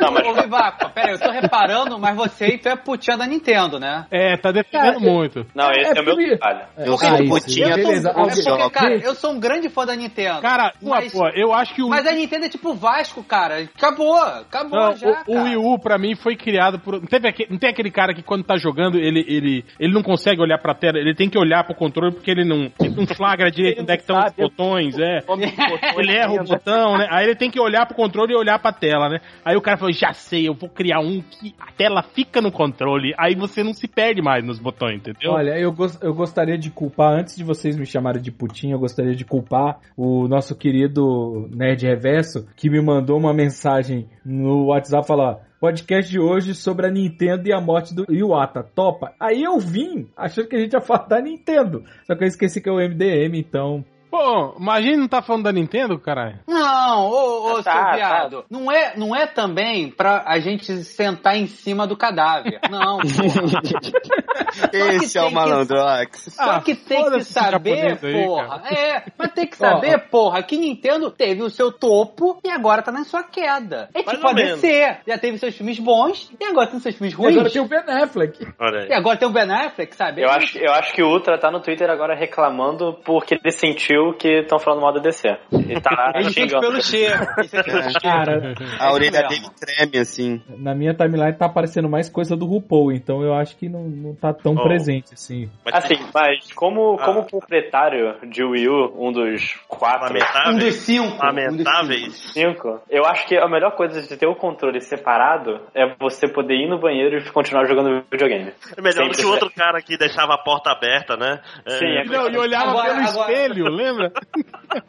Não, 0.00 0.12
mas 0.12 0.26
Ô, 0.26 0.34
Vivaco, 0.34 0.90
pera 0.90 1.08
aí, 1.08 1.12
eu 1.14 1.18
tô 1.20 1.30
reparando, 1.30 1.98
mas 1.98 2.16
você 2.16 2.54
então 2.54 2.72
é 2.72 2.76
putinha 2.76 3.16
da 3.16 3.26
Nintendo, 3.26 3.78
né? 3.78 4.06
É, 4.10 4.36
tá 4.36 4.50
defendendo 4.52 4.94
Cara, 4.94 5.00
muito. 5.00 5.46
Não, 5.54 5.70
esse 5.70 5.92
é, 5.92 5.98
É 5.98 6.00
o 6.00 6.04
meu 6.04 6.38
trabalho. 6.38 6.66
Eu 6.78 6.94
Ah, 6.94 6.98
sou 6.98 7.18
isso, 7.22 7.28
putinha 7.28 7.74
beleza. 7.76 8.10
É 8.10 8.12
porque, 8.12 8.70
cara, 8.70 8.94
eu 8.96 9.14
sou 9.14 9.32
um 9.32 9.40
grande 9.40 9.68
fã 9.68 9.84
da 9.86 9.94
Nintendo. 9.94 10.40
Cara, 10.40 10.72
mas, 10.82 11.12
boa, 11.12 11.30
eu 11.34 11.52
acho 11.52 11.74
que 11.74 11.82
o. 11.82 11.88
mas 11.88 12.06
a 12.06 12.12
Nintendo 12.12 12.46
é 12.46 12.48
tipo 12.48 12.74
Vasco, 12.74 13.22
cara. 13.22 13.68
Acabou, 13.76 14.16
acabou 14.18 14.78
Não, 14.78 14.96
já, 14.96 15.22
o, 15.26 15.36
o 15.38 15.42
Wii 15.44 15.56
U, 15.56 15.78
pra 15.78 15.98
mim, 15.98 16.14
foi 16.14 16.36
criado 16.36 16.78
por. 16.78 16.94
Não, 16.94 17.06
teve 17.06 17.28
aque- 17.28 17.46
não 17.50 17.58
tem 17.58 17.70
aquele 17.70 17.90
cara 17.90 18.01
que 18.14 18.22
quando 18.22 18.44
tá 18.44 18.56
jogando, 18.56 18.98
ele, 18.98 19.24
ele, 19.28 19.64
ele 19.78 19.92
não 19.92 20.02
consegue 20.02 20.40
olhar 20.40 20.58
pra 20.58 20.74
tela, 20.74 20.98
ele 20.98 21.14
tem 21.14 21.28
que 21.28 21.38
olhar 21.38 21.64
pro 21.64 21.74
controle 21.74 22.12
porque 22.14 22.30
ele 22.30 22.44
não, 22.44 22.70
ele 22.80 22.94
não 22.96 23.06
flagra 23.06 23.50
direito 23.50 23.76
Ele 23.78 23.82
onde 23.82 23.92
é 23.92 23.96
que 23.96 24.02
estão 24.02 24.18
os 24.18 24.32
botões, 24.32 24.98
é. 24.98 25.18
Ele 25.98 26.12
erra 26.16 26.32
o 26.32 26.36
lembra? 26.38 26.56
botão, 26.56 26.98
né? 26.98 27.06
Aí 27.10 27.24
ele 27.26 27.34
tem 27.36 27.50
que 27.50 27.60
olhar 27.60 27.86
pro 27.86 27.94
controle 27.96 28.32
e 28.32 28.36
olhar 28.36 28.58
pra 28.58 28.72
tela, 28.72 29.08
né? 29.08 29.20
Aí 29.44 29.56
o 29.56 29.60
cara 29.60 29.76
falou, 29.76 29.92
já 29.92 30.12
sei, 30.12 30.48
eu 30.48 30.54
vou 30.54 30.68
criar 30.68 31.00
um 31.00 31.20
que 31.20 31.54
a 31.60 31.70
tela 31.72 32.02
fica 32.02 32.40
no 32.40 32.50
controle, 32.50 33.14
aí 33.18 33.34
você 33.34 33.62
não 33.62 33.72
se 33.74 33.86
perde 33.88 34.20
mais 34.22 34.44
nos 34.44 34.58
botões, 34.58 34.96
entendeu? 34.96 35.32
Olha, 35.32 35.58
eu, 35.58 35.72
gos- 35.72 36.00
eu 36.02 36.14
gostaria 36.14 36.56
de 36.58 36.70
culpar, 36.70 37.12
antes 37.12 37.36
de 37.36 37.44
vocês 37.44 37.76
me 37.76 37.84
chamarem 37.86 38.22
de 38.22 38.30
putinho, 38.32 38.74
eu 38.74 38.78
gostaria 38.78 39.14
de 39.14 39.24
culpar 39.24 39.78
o 39.96 40.26
nosso 40.28 40.56
querido 40.56 41.48
Nerd 41.54 41.84
Reverso, 41.86 42.46
que 42.56 42.70
me 42.70 42.80
mandou 42.80 43.18
uma 43.18 43.34
mensagem 43.34 44.06
no 44.24 44.66
WhatsApp 44.66 45.06
falar. 45.06 45.38
Podcast 45.62 46.10
de 46.10 46.18
hoje 46.18 46.56
sobre 46.56 46.88
a 46.88 46.90
Nintendo 46.90 47.48
e 47.48 47.52
a 47.52 47.60
morte 47.60 47.94
do 47.94 48.04
Iwata. 48.12 48.64
Topa. 48.64 49.14
Aí 49.20 49.44
eu 49.44 49.60
vim 49.60 50.08
achando 50.16 50.48
que 50.48 50.56
a 50.56 50.58
gente 50.58 50.72
ia 50.72 50.80
falar 50.80 51.06
da 51.06 51.22
Nintendo. 51.22 51.84
Só 52.04 52.16
que 52.16 52.24
eu 52.24 52.26
esqueci 52.26 52.60
que 52.60 52.68
é 52.68 52.72
o 52.72 52.80
MDM, 52.80 53.38
então. 53.38 53.84
Pô, 54.12 54.54
imagina 54.60 54.98
não 54.98 55.08
tá 55.08 55.22
falando 55.22 55.44
da 55.44 55.52
Nintendo, 55.52 55.98
caralho. 55.98 56.38
Não, 56.46 57.06
ô, 57.08 57.52
ô, 57.54 57.62
Tá, 57.62 57.72
seu 57.72 57.72
tá. 57.72 57.92
viado. 57.96 58.44
Não, 58.50 58.70
é, 58.70 58.92
não 58.94 59.16
é 59.16 59.26
também 59.26 59.90
pra 59.90 60.22
a 60.26 60.38
gente 60.38 60.84
sentar 60.84 61.34
em 61.34 61.46
cima 61.46 61.86
do 61.86 61.96
cadáver. 61.96 62.60
Não. 62.70 62.98
Esse 64.70 65.16
é 65.18 65.22
o 65.22 65.28
que- 65.28 65.34
malandro, 65.34 65.80
Alex. 65.80 66.28
Só 66.34 66.42
Ah, 66.42 66.60
que 66.60 66.74
tem 66.74 67.10
que 67.10 67.24
saber, 67.24 67.98
aí, 68.02 68.24
porra. 68.26 68.62
é, 68.70 69.02
mas 69.16 69.32
tem 69.32 69.46
que 69.46 69.56
saber, 69.56 69.98
porra, 70.10 70.42
que 70.42 70.58
Nintendo 70.58 71.10
teve 71.10 71.42
o 71.42 71.48
seu 71.48 71.72
topo 71.72 72.38
e 72.44 72.50
agora 72.50 72.82
tá 72.82 72.92
na 72.92 73.04
sua 73.04 73.22
queda. 73.22 73.88
É 73.94 74.02
Mais 74.02 74.18
tipo 74.18 74.28
a. 74.28 74.32
DC. 74.34 74.96
Já 75.06 75.16
teve 75.18 75.38
seus 75.38 75.54
filmes 75.56 75.78
bons 75.78 76.30
e 76.38 76.44
agora 76.44 76.66
tem 76.68 76.80
seus 76.80 76.94
filmes 76.96 77.14
E 77.14 77.16
ruins. 77.16 77.34
agora 77.36 77.50
tem 77.50 77.62
o 77.62 77.66
Ben 77.68 77.80
Affleck. 78.02 78.46
E 78.90 78.92
agora 78.92 79.16
tem 79.16 79.26
o 79.28 79.32
Ben 79.32 79.50
Affleck, 79.50 79.96
sabe? 79.96 80.22
Eu 80.22 80.28
acho, 80.30 80.58
eu 80.58 80.72
acho 80.72 80.92
que 80.92 81.02
o 81.02 81.08
Ultra 81.08 81.38
tá 81.38 81.50
no 81.50 81.60
Twitter 81.60 81.88
agora 81.88 82.14
reclamando 82.14 82.98
porque 83.04 83.34
ele 83.42 83.52
sentiu 83.52 84.01
que 84.12 84.40
estão 84.40 84.58
falando 84.58 84.80
mal 84.82 84.92
da 84.92 85.00
DC. 85.00 85.28
Ele 85.52 85.80
tá 85.80 86.12
xingando. 86.32 86.60
pelo 86.60 86.82
cheiro. 86.82 87.18
Pelo 87.36 87.48
cheiro. 87.90 88.00
Cara, 88.02 88.54
A 88.80 88.92
orelha 88.92 89.12
mesmo. 89.22 89.28
dele 89.28 89.46
treme, 89.60 89.98
assim. 89.98 90.42
na 90.58 90.74
minha 90.74 90.94
timeline 90.94 91.32
tá 91.36 91.46
aparecendo 91.46 91.88
mais 91.88 92.08
coisa 92.08 92.34
do 92.36 92.46
RuPaul, 92.46 92.92
então 92.92 93.22
eu 93.22 93.34
acho 93.34 93.56
que 93.56 93.68
não, 93.68 93.82
não 93.84 94.14
tá 94.14 94.32
tão 94.32 94.54
Oh. 94.54 94.62
presente 94.64 95.14
assim. 95.14 95.50
Assim, 95.72 95.94
mas 96.14 96.52
como, 96.54 96.96
Ah. 96.98 97.04
como 97.04 97.26
proprietário 97.26 98.16
de 98.30 98.42
Wii 98.42 98.68
U, 98.68 98.94
um 98.98 99.12
dos 99.12 99.54
quatro, 99.68 100.10
Um 100.10 100.12
dos 100.14 100.22
lamentáveis. 100.22 100.74
cinco. 100.76 101.04
Um 101.04 101.10
dos 101.10 101.18
Lamentáveis. 101.20 102.14
cinco, 102.32 102.80
eu 102.90 103.04
acho 103.04 103.26
que 103.26 103.36
a 103.36 103.48
melhor 103.48 103.72
coisa 103.76 104.00
de 104.02 104.16
ter 104.16 104.26
o 104.26 104.34
controle 104.34 104.80
separado 104.80 105.60
é 105.74 105.94
você 106.00 106.26
poder 106.28 106.54
ir 106.54 106.68
no 106.68 106.78
banheiro 106.80 107.18
e 107.18 107.30
continuar 107.30 107.66
jogando 107.66 108.02
videogame. 108.10 108.52
É 108.76 108.80
melhor 108.80 109.08
do 109.08 109.14
que 109.16 109.24
o 109.26 109.30
outro 109.30 109.50
cara 109.50 109.80
que 109.82 109.96
deixava 109.98 110.34
a 110.34 110.38
porta 110.38 110.70
aberta, 110.70 111.16
né? 111.16 111.40
É, 111.66 111.70
Sim, 111.78 111.86
é 111.86 112.04
Não, 112.04 112.28
e 112.30 112.36
olhava 112.38 112.70
Agora- 112.70 112.94
pelo 112.94 113.08
agora- 113.08 113.32
espelho, 113.32 113.64
lembra? 113.68 113.91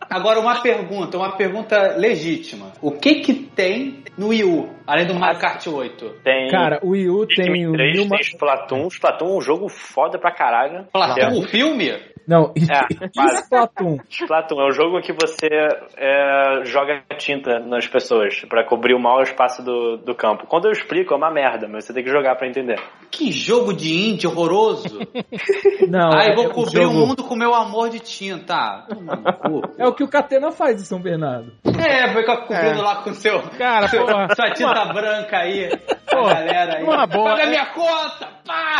Agora, 0.10 0.40
uma 0.40 0.62
pergunta, 0.62 1.18
uma 1.18 1.32
pergunta 1.36 1.96
legítima. 1.98 2.72
O 2.82 2.92
que 2.92 3.16
que 3.16 3.34
tem 3.34 4.04
no 4.18 4.28
Wii 4.28 4.44
U, 4.44 4.70
além 4.88 5.06
do 5.06 5.14
Mario 5.16 5.40
Kart 5.40 5.66
8? 5.66 6.10
Tem 6.24 6.50
Cara, 6.50 6.80
o 6.84 6.90
Wii 6.90 7.10
U 7.10 7.26
tem 7.28 7.46
o 7.46 7.72
2003, 7.72 7.98
Nilma... 7.98 8.16
tem 8.18 8.26
Splatoon. 8.26 8.88
Splatoon 8.88 9.34
é 9.34 9.38
um 9.38 9.42
jogo 9.42 9.70
foda 9.70 10.18
pra 10.20 10.32
caralho. 10.32 10.86
Platão, 10.92 11.30
É. 11.30 11.34
o 11.34 11.44
filme? 11.44 11.92
Não, 12.28 12.54
e, 12.56 12.64
É, 12.64 13.10
quase. 13.14 13.44
Splatoon? 13.44 13.98
Splatoon 14.10 14.62
é 14.62 14.68
um 14.68 14.72
jogo 14.72 15.02
que 15.02 15.12
você 15.14 15.48
é, 15.98 16.64
joga 16.66 17.04
tinta 17.18 17.60
nas 17.60 17.86
pessoas 17.88 18.40
pra 18.48 18.64
cobrir 18.64 18.94
o 18.94 19.00
maior 19.00 19.24
espaço 19.24 19.62
do, 19.64 19.98
do 19.98 20.16
campo. 20.16 20.48
Quando 20.48 20.66
eu 20.66 20.72
explico 20.72 21.14
é 21.14 21.18
uma 21.18 21.30
merda, 21.32 21.68
mas 21.68 21.86
você 21.86 21.94
tem 21.94 22.04
que 22.04 22.10
jogar 22.10 22.36
pra 22.36 22.48
entender. 22.48 22.80
Que 23.12 23.32
jogo 23.32 23.74
de 23.74 23.94
indie 24.10 24.26
horroroso. 24.28 25.00
Não, 25.90 26.12
Ai, 26.14 26.32
é 26.32 26.36
vou 26.36 26.48
o 26.48 26.52
cobrir 26.52 26.80
o 26.80 26.84
jogo- 26.84 27.08
mundo 27.08 27.24
com 27.24 27.36
meu 27.36 27.54
amor 27.54 27.90
de 27.90 28.00
tinta. 28.00 28.54
Ah. 28.56 28.88
É 29.78 29.88
o 29.88 29.94
que 29.94 30.04
o 30.04 30.08
Catena 30.08 30.52
faz 30.52 30.82
em 30.82 30.86
São 30.86 31.00
Bernardo. 31.02 31.52
É, 31.66 32.08
fica 32.14 32.38
cobrindo 32.46 32.82
lá 32.82 33.04
com 33.04 33.14
seu. 33.14 33.42
Cara, 33.58 33.88
seu- 33.88 34.06
porra. 34.06 34.28
Sua 34.36 34.52
tinta 34.54 34.86
branca 34.94 35.38
aí. 35.38 35.70
Porra, 36.10 36.36
galera 36.36 36.78
aí. 36.78 36.84
uma 36.84 37.06
boa, 37.08 37.32
Paga 37.32 37.44
é- 37.44 37.50
minha 37.50 37.66
conta! 37.68 38.28
Pá! 38.46 38.80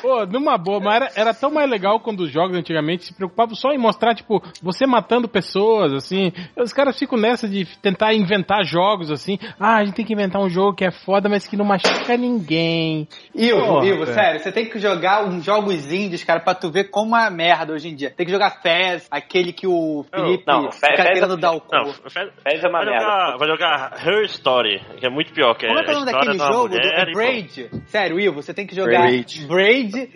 Pô, 0.00 0.24
numa 0.26 0.56
boa, 0.58 0.80
mas 0.80 0.94
era, 0.96 1.10
era 1.16 1.34
tão 1.34 1.50
mais 1.50 1.68
legal 1.68 2.00
quando 2.00 2.20
os 2.20 2.30
jogos 2.30 2.56
antigamente 2.56 3.04
se 3.04 3.14
preocupavam 3.14 3.54
só 3.54 3.70
em 3.72 3.78
mostrar, 3.78 4.14
tipo, 4.14 4.42
você 4.62 4.86
matando 4.86 5.28
pessoas, 5.28 5.92
assim. 5.92 6.32
Os 6.56 6.72
caras 6.72 6.98
ficam 6.98 7.18
nessa 7.18 7.48
de 7.48 7.64
tentar 7.80 8.14
inventar 8.14 8.64
jogos, 8.64 9.10
assim. 9.10 9.38
Ah, 9.58 9.76
a 9.76 9.84
gente 9.84 9.94
tem 9.94 10.04
que 10.04 10.12
inventar 10.12 10.40
um 10.42 10.48
jogo 10.48 10.74
que 10.74 10.84
é 10.84 10.90
foda, 10.90 11.28
mas 11.28 11.46
que 11.46 11.56
não 11.56 11.64
machuca 11.64 12.16
ninguém. 12.16 13.08
Ivo, 13.34 13.84
Ivo, 13.84 14.04
velho. 14.04 14.06
sério, 14.14 14.40
você 14.40 14.52
tem 14.52 14.66
que 14.66 14.78
jogar 14.78 15.24
uns 15.24 15.44
jogos 15.44 15.92
indies, 15.92 16.24
cara, 16.24 16.40
pra 16.40 16.54
tu 16.54 16.70
ver 16.70 16.84
como 16.90 17.16
é 17.16 17.28
merda 17.30 17.72
hoje 17.72 17.88
em 17.88 17.94
dia. 17.94 18.10
Tem 18.10 18.26
que 18.26 18.32
jogar 18.32 18.60
Fez, 18.62 19.06
aquele 19.10 19.52
que 19.52 19.66
o 19.66 20.04
Felipe 20.14 20.44
Não, 20.46 20.70
Fez- 20.70 20.76
fica 20.76 21.02
Fez 21.02 21.14
querendo 21.18 21.34
é- 21.34 21.40
dar 21.40 21.52
o 21.52 21.60
cu. 21.60 21.68
Não, 21.74 21.84
vai, 21.84 22.30
Fez 22.42 22.62
é 22.64 22.68
uma 22.68 22.78
vai 22.84 22.86
merda. 22.86 23.00
jogar, 23.00 23.36
vai 23.38 23.48
jogar 23.48 24.06
Her 24.06 24.24
Story, 24.26 24.80
que 24.98 25.06
é 25.06 25.10
muito 25.10 25.32
pior, 25.32 25.54
que 25.54 25.66
Como 25.66 25.78
é 25.78 25.82
é 25.84 25.90
o 25.90 25.92
nome 26.00 26.12
daquele 26.12 26.38
jogo? 26.38 26.68
Do, 26.68 26.76
é. 26.78 27.12
Braid? 27.12 27.70
Sério, 27.86 28.20
Ivo, 28.20 28.42
você 28.42 28.54
tem 28.54 28.66
que 28.66 28.74
jogar 28.74 29.00
Braid. 29.02 29.46
Braid 29.46 29.71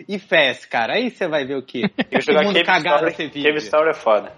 e 0.07 0.19
Fez, 0.19 0.65
cara. 0.65 0.93
Aí 0.93 1.09
você 1.09 1.27
vai 1.27 1.45
ver 1.45 1.57
o 1.57 1.61
que. 1.61 1.87
Que 1.87 2.21
jogar 2.21 2.43
mundo 2.43 2.53
Cave 2.55 2.65
cagado 2.65 3.07
Story. 3.07 3.43
Cave 3.43 3.57
Story 3.57 3.89
é 3.89 3.93
foda. 3.93 4.33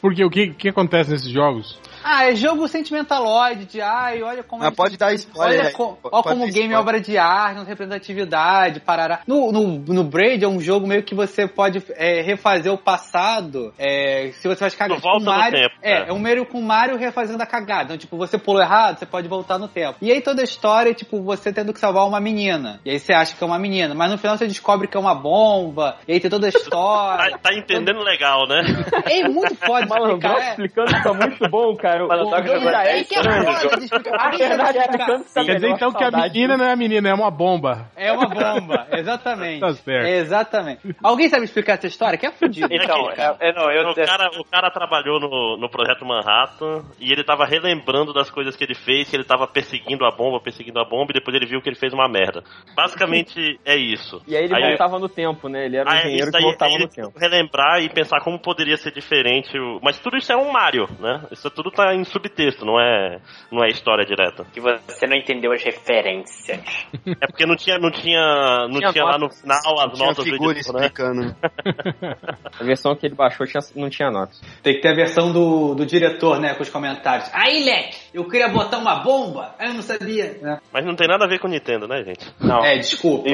Porque 0.00 0.24
o 0.24 0.30
que, 0.30 0.54
que 0.54 0.68
acontece 0.68 1.10
nesses 1.10 1.30
jogos? 1.30 1.78
Ah, 2.06 2.30
é 2.30 2.36
jogo 2.36 2.68
sentimentaloide 2.68 3.64
de 3.64 3.80
ai, 3.80 4.22
olha 4.22 4.42
como 4.42 4.62
Mas 4.62 4.74
pode 4.74 4.96
dar 4.98 5.14
spoiler 5.14 5.58
Olha, 5.60 5.68
aí. 5.68 5.72
co- 5.74 5.96
Pode 6.02 6.14
olha 6.14 6.22
como 6.22 6.44
o 6.44 6.46
game 6.46 6.58
é 6.74 6.76
spoiler. 6.76 6.78
obra 6.78 7.00
de 7.00 7.16
arte, 7.18 7.56
não 7.56 7.64
tem 7.64 7.70
representatividade, 7.70 8.80
parará. 8.80 9.20
No, 9.26 9.50
no, 9.50 9.62
no 9.78 10.04
Braid 10.04 10.44
é 10.44 10.48
um 10.48 10.60
jogo 10.60 10.86
meio 10.86 11.02
que 11.02 11.14
você 11.14 11.46
pode 11.48 11.82
é, 11.96 12.20
refazer 12.20 12.72
o 12.72 12.76
passado. 12.78 13.72
é, 13.78 14.30
se 14.34 14.46
você 14.46 14.60
vai 14.60 14.70
cagar 14.70 14.96
No 14.96 15.02
Volta 15.02 15.24
no 15.24 15.30
Mario. 15.30 15.58
Tempo, 15.60 15.74
é, 15.82 15.92
é. 15.92 16.08
é 16.08 16.12
um 16.12 16.18
meio 16.18 16.44
com 16.46 16.58
o 16.58 16.62
Mario 16.62 16.96
refazendo 16.96 17.42
a 17.42 17.46
cagada. 17.46 17.84
Então, 17.84 17.96
tipo, 17.98 18.16
você 18.16 18.36
pulou 18.36 18.60
errado, 18.60 18.98
você 18.98 19.06
pode 19.06 19.26
voltar 19.28 19.58
no 19.58 19.68
tempo. 19.68 19.96
E 20.02 20.12
aí 20.12 20.20
toda 20.20 20.42
a 20.42 20.44
história 20.44 20.90
é, 20.90 20.94
tipo, 20.94 21.22
você 21.22 21.52
tendo 21.52 21.72
que 21.72 21.80
salvar 21.80 22.06
uma 22.06 22.20
menina. 22.20 22.80
E 22.84 22.90
aí 22.90 22.98
você 22.98 23.12
acha 23.12 23.34
que 23.36 23.42
é 23.42 23.46
uma 23.46 23.58
menina, 23.58 23.94
mas 23.94 24.10
no 24.10 24.18
final 24.18 24.36
você 24.36 24.46
descobre 24.46 24.88
que 24.88 24.96
é 24.96 25.00
uma 25.00 25.14
bomba. 25.14 25.96
E 26.06 26.12
aí 26.12 26.20
tem 26.20 26.30
toda 26.30 26.46
a 26.46 26.50
história. 26.54 27.30
Tá, 27.32 27.38
tá 27.50 27.54
entendendo 27.54 28.00
legal, 28.00 28.46
né? 28.46 28.62
É 29.06 29.28
muito 29.28 29.54
foda 29.56 29.86
Malandro 29.86 30.16
explicar. 30.16 30.40
É, 30.42 30.50
explicando 30.50 31.02
tá 31.02 31.14
muito 31.14 31.48
bom, 31.48 31.74
cara. 31.76 31.93
Mas 31.98 32.18
não 32.18 32.26
O 32.26 32.30
tá 32.30 32.36
jogo 32.42 32.48
jogando 32.58 32.70
da 32.72 32.84
é 32.84 33.04
que 33.04 33.14
é. 33.14 33.18
A 33.18 34.30
verdade 34.30 34.78
tá 34.78 35.42
Quer 35.44 35.54
dizer 35.54 35.60
melhor, 35.60 35.76
então 35.76 35.92
que 35.92 36.04
a 36.04 36.10
menina 36.10 36.56
não 36.56 36.64
é 36.64 36.72
a 36.72 36.76
menina, 36.76 37.08
é 37.08 37.14
uma 37.14 37.30
bomba. 37.30 37.86
É 37.96 38.12
uma 38.12 38.26
bomba, 38.28 38.86
exatamente. 38.92 39.60
Tá 39.60 39.72
certo. 39.74 40.06
Exatamente. 40.06 40.96
Alguém 41.02 41.28
sabe 41.28 41.44
explicar 41.44 41.74
essa 41.74 41.86
história? 41.86 42.18
Que 42.18 42.26
é 42.26 42.32
fudido. 42.32 42.68
Então, 42.70 43.10
é, 43.10 43.48
é, 43.48 43.52
não, 43.52 43.70
eu, 43.70 43.88
O 43.90 43.94
cara, 43.94 44.30
o 44.38 44.44
cara 44.44 44.70
trabalhou 44.70 45.20
no, 45.20 45.56
no 45.58 45.68
projeto 45.68 46.04
Manhattan 46.04 46.84
e 47.00 47.12
ele 47.12 47.24
tava 47.24 47.44
relembrando 47.44 48.12
das 48.12 48.30
coisas 48.30 48.56
que 48.56 48.64
ele 48.64 48.74
fez, 48.74 49.08
que 49.10 49.16
ele 49.16 49.24
tava 49.24 49.46
perseguindo 49.46 50.04
a 50.04 50.10
bomba, 50.10 50.40
perseguindo 50.40 50.80
a 50.80 50.84
bomba, 50.84 51.10
e 51.10 51.14
depois 51.14 51.34
ele 51.36 51.46
viu 51.46 51.60
que 51.60 51.68
ele 51.68 51.76
fez 51.76 51.92
uma 51.92 52.08
merda. 52.08 52.42
Basicamente 52.74 53.58
é 53.64 53.76
isso. 53.76 54.22
E 54.26 54.36
aí 54.36 54.44
ele 54.44 54.68
voltava 54.68 54.98
no 54.98 55.08
tempo, 55.08 55.48
né? 55.48 55.66
Ele 55.66 55.76
era 55.76 55.88
um 55.88 55.92
Aí, 55.92 55.98
engenheiro 56.00 56.28
isso 56.28 56.36
que 56.38 56.42
voltava 56.42 56.72
ele 56.72 56.84
no 56.84 56.88
tempo. 56.90 57.12
relembrar 57.18 57.80
e 57.82 57.88
pensar 57.88 58.20
como 58.20 58.38
poderia 58.38 58.76
ser 58.76 58.92
diferente. 58.92 59.58
o- 59.58 59.80
Mas 59.82 59.98
tudo 59.98 60.16
isso 60.16 60.32
é 60.32 60.36
um 60.36 60.50
Mario, 60.52 60.88
né? 61.00 61.22
Isso 61.30 61.50
tudo 61.50 61.70
tá 61.70 61.83
em 61.92 62.04
subtexto, 62.04 62.64
não 62.64 62.78
é, 62.80 63.18
não 63.50 63.64
é 63.64 63.68
história 63.68 64.04
direta. 64.06 64.44
que 64.52 64.60
você 64.60 65.06
não 65.08 65.16
entendeu 65.16 65.50
as 65.52 65.62
referências. 65.62 66.60
É 67.20 67.26
porque 67.26 67.44
não 67.44 67.56
tinha, 67.56 67.78
não 67.78 67.90
tinha, 67.90 68.66
não 68.68 68.78
Tinha 68.78 68.92
tinha 68.92 69.04
lá 69.04 69.18
no 69.18 69.28
final 69.30 69.58
as 69.80 69.92
Tinha 69.92 70.06
notas 70.06 70.24
do 70.24 70.30
figura 70.30 70.52
editor, 70.52 70.80
né? 70.80 70.86
explicando. 70.86 71.36
A 72.60 72.64
versão 72.64 72.94
que 72.96 73.06
ele 73.06 73.14
baixou 73.14 73.46
tinha- 73.46 73.60
não 73.76 73.90
tinha 73.90 74.10
notas. 74.10 74.40
Tem 74.62 74.74
que 74.74 74.80
ter 74.80 74.88
a 74.88 74.94
versão 74.94 75.32
do, 75.32 75.74
do 75.74 75.84
diretor, 75.84 76.40
né? 76.40 76.54
Com 76.54 76.62
os 76.62 76.70
comentários. 76.70 77.28
Aí, 77.32 77.64
Leque, 77.64 77.96
eu 78.14 78.28
queria 78.28 78.48
botar 78.48 78.78
uma 78.78 78.96
bomba, 79.02 79.54
aí 79.58 79.68
eu 79.68 79.74
não 79.74 79.82
sabia. 79.82 80.38
né? 80.40 80.58
Mas 80.72 80.84
não 80.86 80.94
tem 80.94 81.08
nada 81.08 81.24
a 81.24 81.28
ver 81.28 81.38
com 81.40 81.48
Nintendo, 81.48 81.86
né, 81.88 82.02
gente? 82.04 82.32
Não. 82.40 82.64
É, 82.64 82.76
desculpa. 82.78 83.28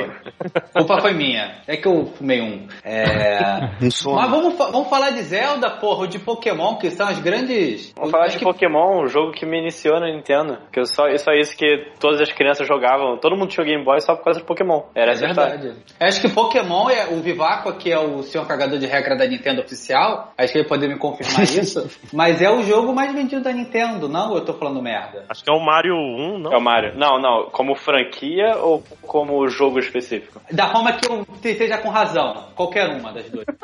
Culpa 0.75 1.01
foi 1.01 1.13
minha. 1.13 1.61
É 1.67 1.77
que 1.77 1.87
eu 1.87 2.07
fumei 2.17 2.41
um. 2.41 2.67
É. 2.85 3.71
Um 3.83 3.91
sono. 3.91 4.17
Mas 4.17 4.31
vamos, 4.31 4.55
fa- 4.57 4.71
vamos 4.71 4.89
falar 4.89 5.11
de 5.11 5.23
Zelda, 5.23 5.71
porra, 5.71 6.01
ou 6.01 6.07
de 6.07 6.19
Pokémon, 6.19 6.77
que 6.77 6.91
são 6.91 7.07
as 7.09 7.19
grandes. 7.19 7.93
Vamos 7.97 8.11
falar 8.11 8.27
de 8.29 8.39
que- 8.39 8.45
Pokémon, 8.45 9.03
um 9.03 9.07
jogo 9.07 9.33
que 9.33 9.47
me 9.47 9.59
iniciou 9.59 9.99
na 10.01 10.07
Nintendo. 10.15 10.59
Que 10.73 10.81
eu 10.81 10.87
só, 10.87 11.05
só 11.17 11.33
isso 11.33 11.57
que 11.57 11.93
todas 11.99 12.21
as 12.21 12.33
crianças 12.33 12.67
jogavam. 12.67 13.19
Todo 13.19 13.37
mundo 13.37 13.49
tinha 13.49 13.65
Game 13.65 13.85
Boy 13.85 14.01
só 14.01 14.15
por 14.15 14.25
causa 14.25 14.41
de 14.41 14.47
Pokémon. 14.47 14.83
Era 14.95 15.13
É 15.13 15.17
verdade. 15.17 15.75
Acho 15.99 16.21
que 16.21 16.29
Pokémon 16.29 16.89
é 16.91 17.07
o 17.09 17.21
Vivaco, 17.21 17.73
que 17.75 17.91
é 17.91 17.99
o 17.99 18.23
senhor 18.23 18.47
cagador 18.47 18.79
de 18.79 18.87
regra 18.87 19.17
da 19.17 19.27
Nintendo 19.27 19.63
oficial. 19.63 20.33
Acho 20.37 20.53
que 20.53 20.59
ele 20.59 20.69
pode 20.69 20.87
me 20.87 20.99
confirmar 20.99 21.43
isso. 21.45 21.89
Mas 22.13 22.41
é 22.43 22.51
o 22.51 22.63
jogo 22.63 22.93
mais 22.95 23.13
vendido 23.13 23.43
da 23.43 23.53
Nintendo, 23.53 24.09
não? 24.09 24.35
Eu 24.35 24.45
tô 24.45 24.55
falando 24.55 24.70
merda. 24.83 25.25
Acho 25.29 25.43
que 25.43 25.51
é 25.51 25.55
o 25.55 25.61
Mario 25.61 25.95
1, 25.95 26.39
não? 26.39 26.53
É 26.53 26.57
o 26.57 26.61
Mario. 26.61 26.97
Não, 26.97 27.19
não. 27.21 27.51
Como 27.51 27.75
franquia 27.75 28.57
ou 28.59 28.83
como 29.03 29.49
jogo 29.49 29.79
específico? 29.79 30.41
Da 30.53 30.69
forma 30.71 30.93
que 30.93 31.11
eu 31.11 31.27
esteja 31.45 31.79
com 31.79 31.89
razão. 31.89 32.49
Qualquer 32.55 32.89
uma 32.89 33.13
das 33.13 33.29
duas. 33.31 33.47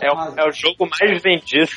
É 0.00 0.10
o, 0.10 0.40
é 0.40 0.48
o 0.48 0.52
jogo 0.52 0.88
mais 0.98 1.22
vendido 1.22 1.70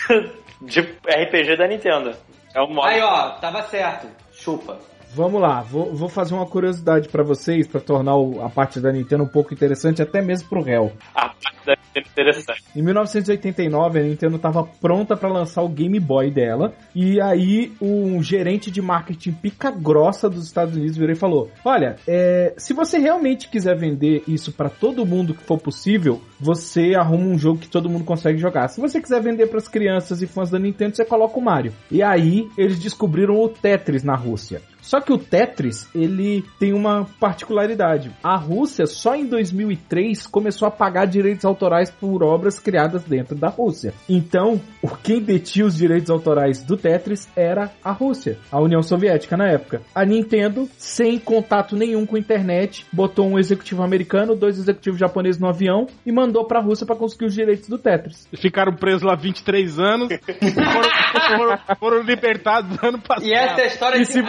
de 0.61 0.79
RPG 0.79 1.57
da 1.57 1.67
Nintendo. 1.67 2.13
É 2.55 2.61
o 2.61 2.67
modo. 2.67 2.87
Aí, 2.87 3.01
ó, 3.01 3.31
tava 3.31 3.61
certo. 3.63 4.07
Chupa. 4.31 4.77
Vamos 5.13 5.41
lá, 5.41 5.61
vou, 5.61 5.93
vou 5.95 6.09
fazer 6.09 6.33
uma 6.35 6.45
curiosidade 6.45 7.07
pra 7.09 7.23
vocês, 7.23 7.65
pra 7.67 7.79
tornar 7.81 8.15
o- 8.15 8.41
a 8.45 8.49
parte 8.49 8.79
da 8.79 8.91
Nintendo 8.91 9.23
um 9.23 9.27
pouco 9.27 9.53
interessante, 9.53 10.01
até 10.01 10.21
mesmo 10.21 10.49
pro 10.49 10.61
réu. 10.61 10.91
A 11.15 11.29
parte 11.29 11.65
da 11.65 11.76
interessante. 11.99 12.63
Em 12.75 12.81
1989, 12.81 13.99
a 13.99 14.03
Nintendo 14.03 14.35
estava 14.35 14.63
pronta 14.63 15.15
para 15.15 15.29
lançar 15.29 15.61
o 15.61 15.69
Game 15.69 15.99
Boy 15.99 16.31
dela, 16.31 16.73
e 16.93 17.21
aí 17.21 17.73
um 17.81 18.21
gerente 18.21 18.69
de 18.69 18.81
marketing 18.81 19.33
pica 19.33 19.71
grossa 19.71 20.29
dos 20.29 20.45
Estados 20.45 20.75
Unidos 20.75 20.97
virou 20.97 21.13
e 21.13 21.19
falou: 21.19 21.51
Olha, 21.63 21.95
é, 22.07 22.53
se 22.57 22.73
você 22.73 22.97
realmente 22.97 23.49
quiser 23.49 23.75
vender 23.75 24.23
isso 24.27 24.51
para 24.51 24.69
todo 24.69 25.05
mundo 25.05 25.33
que 25.33 25.43
for 25.43 25.59
possível, 25.59 26.21
você 26.39 26.95
arruma 26.95 27.25
um 27.25 27.37
jogo 27.37 27.59
que 27.59 27.67
todo 27.67 27.89
mundo 27.89 28.03
consegue 28.03 28.37
jogar. 28.37 28.67
Se 28.67 28.79
você 28.79 29.01
quiser 29.01 29.21
vender 29.21 29.47
para 29.47 29.57
as 29.57 29.67
crianças 29.67 30.21
e 30.21 30.27
fãs 30.27 30.49
da 30.49 30.59
Nintendo, 30.59 30.95
você 30.95 31.05
coloca 31.05 31.37
o 31.37 31.41
Mario. 31.41 31.73
E 31.91 32.03
aí 32.03 32.47
eles 32.57 32.79
descobriram 32.79 33.39
o 33.39 33.49
Tetris 33.49 34.03
na 34.03 34.15
Rússia. 34.15 34.61
Só 34.87 35.01
que 35.01 35.11
o 35.11 35.17
Tetris, 35.17 35.89
ele 35.93 36.45
tem 36.57 36.71
uma 36.71 37.05
particularidade. 37.19 38.09
A 38.23 38.37
Rússia, 38.37 38.85
só 38.85 39.15
em 39.15 39.25
2003, 39.25 40.25
começou 40.27 40.65
a 40.65 40.71
pagar 40.71 41.05
direitos 41.05 41.43
autorais 41.43 41.91
por 41.91 42.23
obras 42.23 42.57
criadas 42.57 43.03
dentro 43.03 43.35
da 43.35 43.49
Rússia. 43.49 43.93
Então, 44.07 44.61
o 44.81 44.87
quem 44.87 45.19
detinha 45.21 45.65
os 45.65 45.75
direitos 45.75 46.09
autorais 46.09 46.63
do 46.63 46.77
Tetris 46.77 47.27
era 47.35 47.69
a 47.83 47.91
Rússia, 47.91 48.37
a 48.49 48.61
União 48.61 48.81
Soviética 48.81 49.35
na 49.35 49.47
época. 49.47 49.81
A 49.93 50.05
Nintendo, 50.05 50.69
sem 50.77 51.19
contato 51.19 51.75
nenhum 51.75 52.05
com 52.05 52.15
a 52.15 52.19
internet, 52.19 52.85
botou 52.93 53.27
um 53.27 53.37
executivo 53.37 53.83
americano, 53.83 54.37
dois 54.37 54.57
executivos 54.57 54.97
japoneses 54.99 55.39
no 55.41 55.49
avião 55.49 55.87
e 56.05 56.13
mandou 56.13 56.45
pra 56.47 56.61
Rússia 56.61 56.85
para 56.85 56.95
conseguir 56.95 57.25
os 57.25 57.33
direitos 57.33 57.67
do 57.67 57.77
Tetris. 57.77 58.25
Ficaram 58.37 58.73
presos 58.73 59.01
lá 59.01 59.15
23 59.15 59.79
anos, 59.79 60.07
foram, 60.39 61.37
foram- 61.37 61.75
foram 61.77 62.01
libertados 62.03 62.81
ano 62.81 62.99
passado. 63.01 63.27
E 63.27 63.33
essa 63.33 63.59
é 63.59 63.63
a 63.65 63.67
história 63.67 63.97
E 63.97 63.99
de 63.99 64.05
se. 64.05 64.21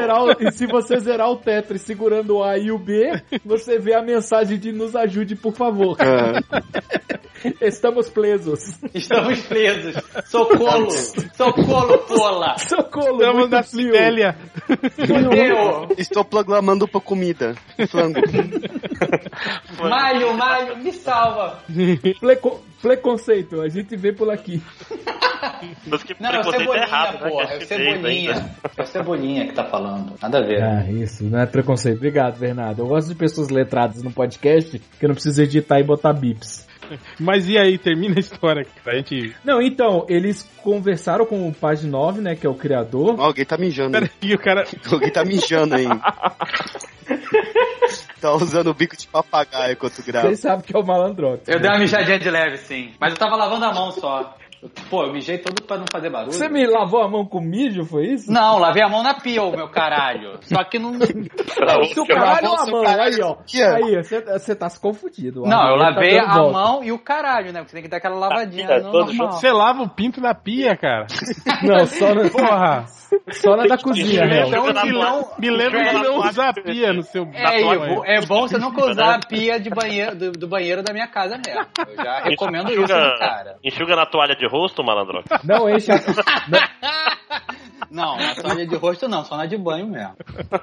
Zerar 0.00 0.36
e 0.40 0.52
se 0.52 0.66
você 0.66 0.98
zerar 0.98 1.30
o 1.30 1.36
Tetris 1.36 1.82
segurando 1.82 2.36
o 2.36 2.44
A 2.44 2.58
e 2.58 2.70
o 2.70 2.78
B, 2.78 3.22
você 3.44 3.78
vê 3.78 3.94
a 3.94 4.02
mensagem 4.02 4.58
de 4.58 4.72
nos 4.72 4.94
ajude, 4.94 5.34
por 5.34 5.54
favor. 5.54 5.96
É, 6.00 6.40
Estamos 7.60 8.08
presos. 8.10 8.60
Estamos 8.94 9.40
presos. 9.40 9.94
Socorro. 10.26 10.90
Socorro, 10.90 11.98
pola. 11.98 12.56
Socorro, 12.58 13.16
Estamos 13.20 13.50
na. 13.50 13.62
Fudeu. 13.62 13.92
estou 15.96 16.24
proclamando 16.24 16.86
pra 16.88 17.00
comida. 17.00 17.54
Flango. 17.88 18.20
Malho, 19.80 20.34
malho, 20.34 20.76
me 20.78 20.92
salva. 20.92 21.60
Pleco- 22.20 22.60
Preconceito, 22.80 23.60
a 23.60 23.68
gente 23.68 23.96
vê 23.96 24.12
por 24.12 24.30
aqui. 24.30 24.62
Mas 25.86 26.02
que 26.04 26.14
Não, 26.20 26.30
é 26.30 26.40
o 26.40 26.42
preconceito 26.42 26.60
Cebolinha, 26.62 26.84
errado, 26.86 27.24
né? 27.24 27.30
porra. 27.30 27.46
que 27.46 27.54
É 27.54 27.58
o 27.58 27.66
Cebolinha. 27.66 28.50
É 28.76 28.82
o 28.82 28.86
Cebolinha 28.86 29.46
que 29.48 29.52
tá 29.54 29.64
falando. 29.64 30.14
Nada 30.22 30.38
a 30.38 30.42
ver. 30.42 30.62
Ah, 30.62 30.84
isso, 30.88 31.24
não 31.24 31.40
é 31.40 31.46
preconceito. 31.46 31.96
Obrigado, 31.96 32.38
Bernardo. 32.38 32.82
Eu 32.82 32.86
gosto 32.86 33.08
de 33.08 33.14
pessoas 33.16 33.48
letradas 33.48 34.00
no 34.02 34.12
podcast 34.12 34.78
que 34.78 35.04
eu 35.04 35.08
não 35.08 35.14
preciso 35.14 35.42
editar 35.42 35.80
e 35.80 35.84
botar 35.84 36.12
bips. 36.12 36.67
Mas 37.18 37.48
e 37.48 37.58
aí, 37.58 37.78
termina 37.78 38.16
a 38.16 38.20
história 38.20 38.66
pra 38.82 38.94
gente. 38.96 39.34
Não, 39.44 39.60
então, 39.60 40.06
eles 40.08 40.48
conversaram 40.62 41.24
com 41.26 41.48
o 41.48 41.54
Page 41.54 41.86
9, 41.86 42.20
né, 42.20 42.34
que 42.34 42.46
é 42.46 42.50
o 42.50 42.54
criador. 42.54 43.16
Ó, 43.18 43.24
Alguém 43.24 43.44
tá 43.44 43.56
mijando. 43.56 43.92
Pera 43.92 44.10
aí, 44.22 44.34
o 44.34 44.38
cara. 44.38 44.64
Alguém 44.90 45.10
tá 45.10 45.24
mijando 45.24 45.74
aí. 45.74 45.86
Tá 48.20 48.32
usando 48.34 48.68
o 48.68 48.74
bico 48.74 48.96
de 48.96 49.06
papagaio 49.06 49.72
enquanto 49.72 50.04
grava. 50.04 50.26
Vocês 50.26 50.40
sabem 50.40 50.64
que 50.64 50.76
é 50.76 50.78
o 50.78 50.84
malandrox. 50.84 51.46
Eu 51.46 51.60
dei 51.60 51.70
uma 51.70 51.78
mijadinha 51.78 52.18
de 52.18 52.28
leve, 52.28 52.56
sim. 52.58 52.92
Mas 53.00 53.12
eu 53.12 53.18
tava 53.18 53.36
lavando 53.36 53.64
a 53.64 53.72
mão 53.72 53.92
só. 53.92 54.36
Pô, 54.90 55.04
eu 55.04 55.12
mijei 55.12 55.38
todo 55.38 55.62
pra 55.62 55.78
não 55.78 55.84
fazer 55.90 56.10
barulho. 56.10 56.32
Você 56.32 56.48
me 56.48 56.66
lavou 56.66 57.02
a 57.02 57.08
mão 57.08 57.24
com 57.24 57.40
mijo, 57.40 57.84
foi 57.84 58.06
isso? 58.06 58.30
Não, 58.30 58.58
lavei 58.58 58.82
a 58.82 58.88
mão 58.88 59.02
na 59.02 59.14
pia, 59.14 59.42
ô 59.42 59.50
meu 59.52 59.68
caralho. 59.68 60.38
Só 60.42 60.64
que 60.64 60.78
não. 60.78 60.94
Seu 61.94 62.06
caralho 62.06 62.50
ou 62.50 62.56
a 62.56 62.66
mão? 62.66 62.82
caralho 62.82 63.14
Aí, 63.14 63.22
ó. 63.22 63.36
ó. 63.36 63.74
Aí, 63.76 64.02
você, 64.02 64.20
você 64.20 64.56
tá 64.56 64.68
se 64.68 64.80
confundindo. 64.80 65.42
Não, 65.42 65.70
eu 65.70 65.78
tá 65.78 65.90
lavei 65.90 66.18
dando 66.18 66.30
a 66.30 66.34
volta. 66.34 66.52
mão 66.52 66.84
e 66.84 66.90
o 66.90 66.98
caralho, 66.98 67.52
né? 67.52 67.60
Porque 67.60 67.70
você 67.70 67.76
tem 67.76 67.82
que 67.82 67.88
dar 67.88 67.98
aquela 67.98 68.16
lavadinha 68.16 68.66
pia, 68.66 68.80
no 68.80 68.90
todos 68.90 69.16
normal. 69.16 69.38
Você 69.38 69.52
lava 69.52 69.82
o 69.82 69.88
pinto 69.88 70.20
na 70.20 70.34
pia, 70.34 70.76
cara. 70.76 71.06
Não, 71.62 71.86
só 71.86 72.14
na, 72.14 72.28
Porra. 72.28 72.86
Só 73.30 73.56
na 73.56 73.64
da 73.64 73.78
cozinha, 73.78 74.24
Então, 74.24 74.50
real. 74.50 74.70
Então, 74.70 74.82
se 74.84 74.92
não- 74.92 75.28
Me 75.38 75.50
lembra 75.50 75.84
de 75.84 75.92
não 75.94 76.18
usar 76.18 76.48
a 76.50 76.52
pia 76.54 76.92
no 76.92 77.02
seu 77.02 77.28
É, 77.32 77.60
é, 77.62 78.16
é 78.16 78.26
bom 78.26 78.42
você 78.42 78.58
nunca 78.58 78.84
usar 78.84 79.14
a 79.16 79.18
pia 79.20 79.58
de 79.58 79.70
banheiro, 79.70 80.16
do, 80.16 80.32
do 80.32 80.48
banheiro 80.48 80.82
da 80.82 80.92
minha 80.92 81.06
casa 81.06 81.38
mesmo. 81.44 81.66
Eu 81.88 81.96
já 82.04 82.20
recomendo 82.20 82.70
isso, 82.70 82.82
Enxuga, 82.82 83.16
cara. 83.18 83.56
enxuga 83.64 83.96
na 83.96 84.06
toalha 84.06 84.34
de 84.36 84.46
rosto, 84.46 84.82
malandro. 84.84 85.22
Não 85.44 85.68
enche 85.68 85.92
a... 85.92 85.96
não, 86.48 86.60
Não, 87.90 88.16
na 88.16 88.34
toalha 88.34 88.66
de 88.66 88.76
rosto 88.76 89.08
não, 89.08 89.24
só 89.24 89.36
na 89.36 89.46
de 89.46 89.56
banho 89.56 89.86
mesmo. 89.88 90.14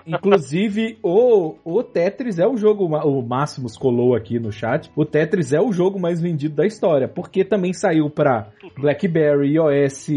Inclusive, 0.06 0.98
o, 1.04 1.56
o 1.64 1.84
Tetris 1.84 2.40
é 2.40 2.48
o 2.48 2.58
jogo, 2.58 2.86
o 2.86 3.22
Máximos 3.22 3.78
colou 3.78 4.16
aqui 4.16 4.40
no 4.40 4.52
chat, 4.52 4.90
o 4.96 5.06
Tetris 5.06 5.54
é 5.54 5.60
o 5.60 5.72
jogo 5.72 6.00
mais 6.00 6.22
vendido 6.22 6.56
da 6.56 6.66
história, 6.66 7.08
porque 7.08 7.44
também 7.44 7.74
saiu 7.74 8.10
pra 8.10 8.48
BlackBerry, 8.78 9.54
iOS, 9.56 10.10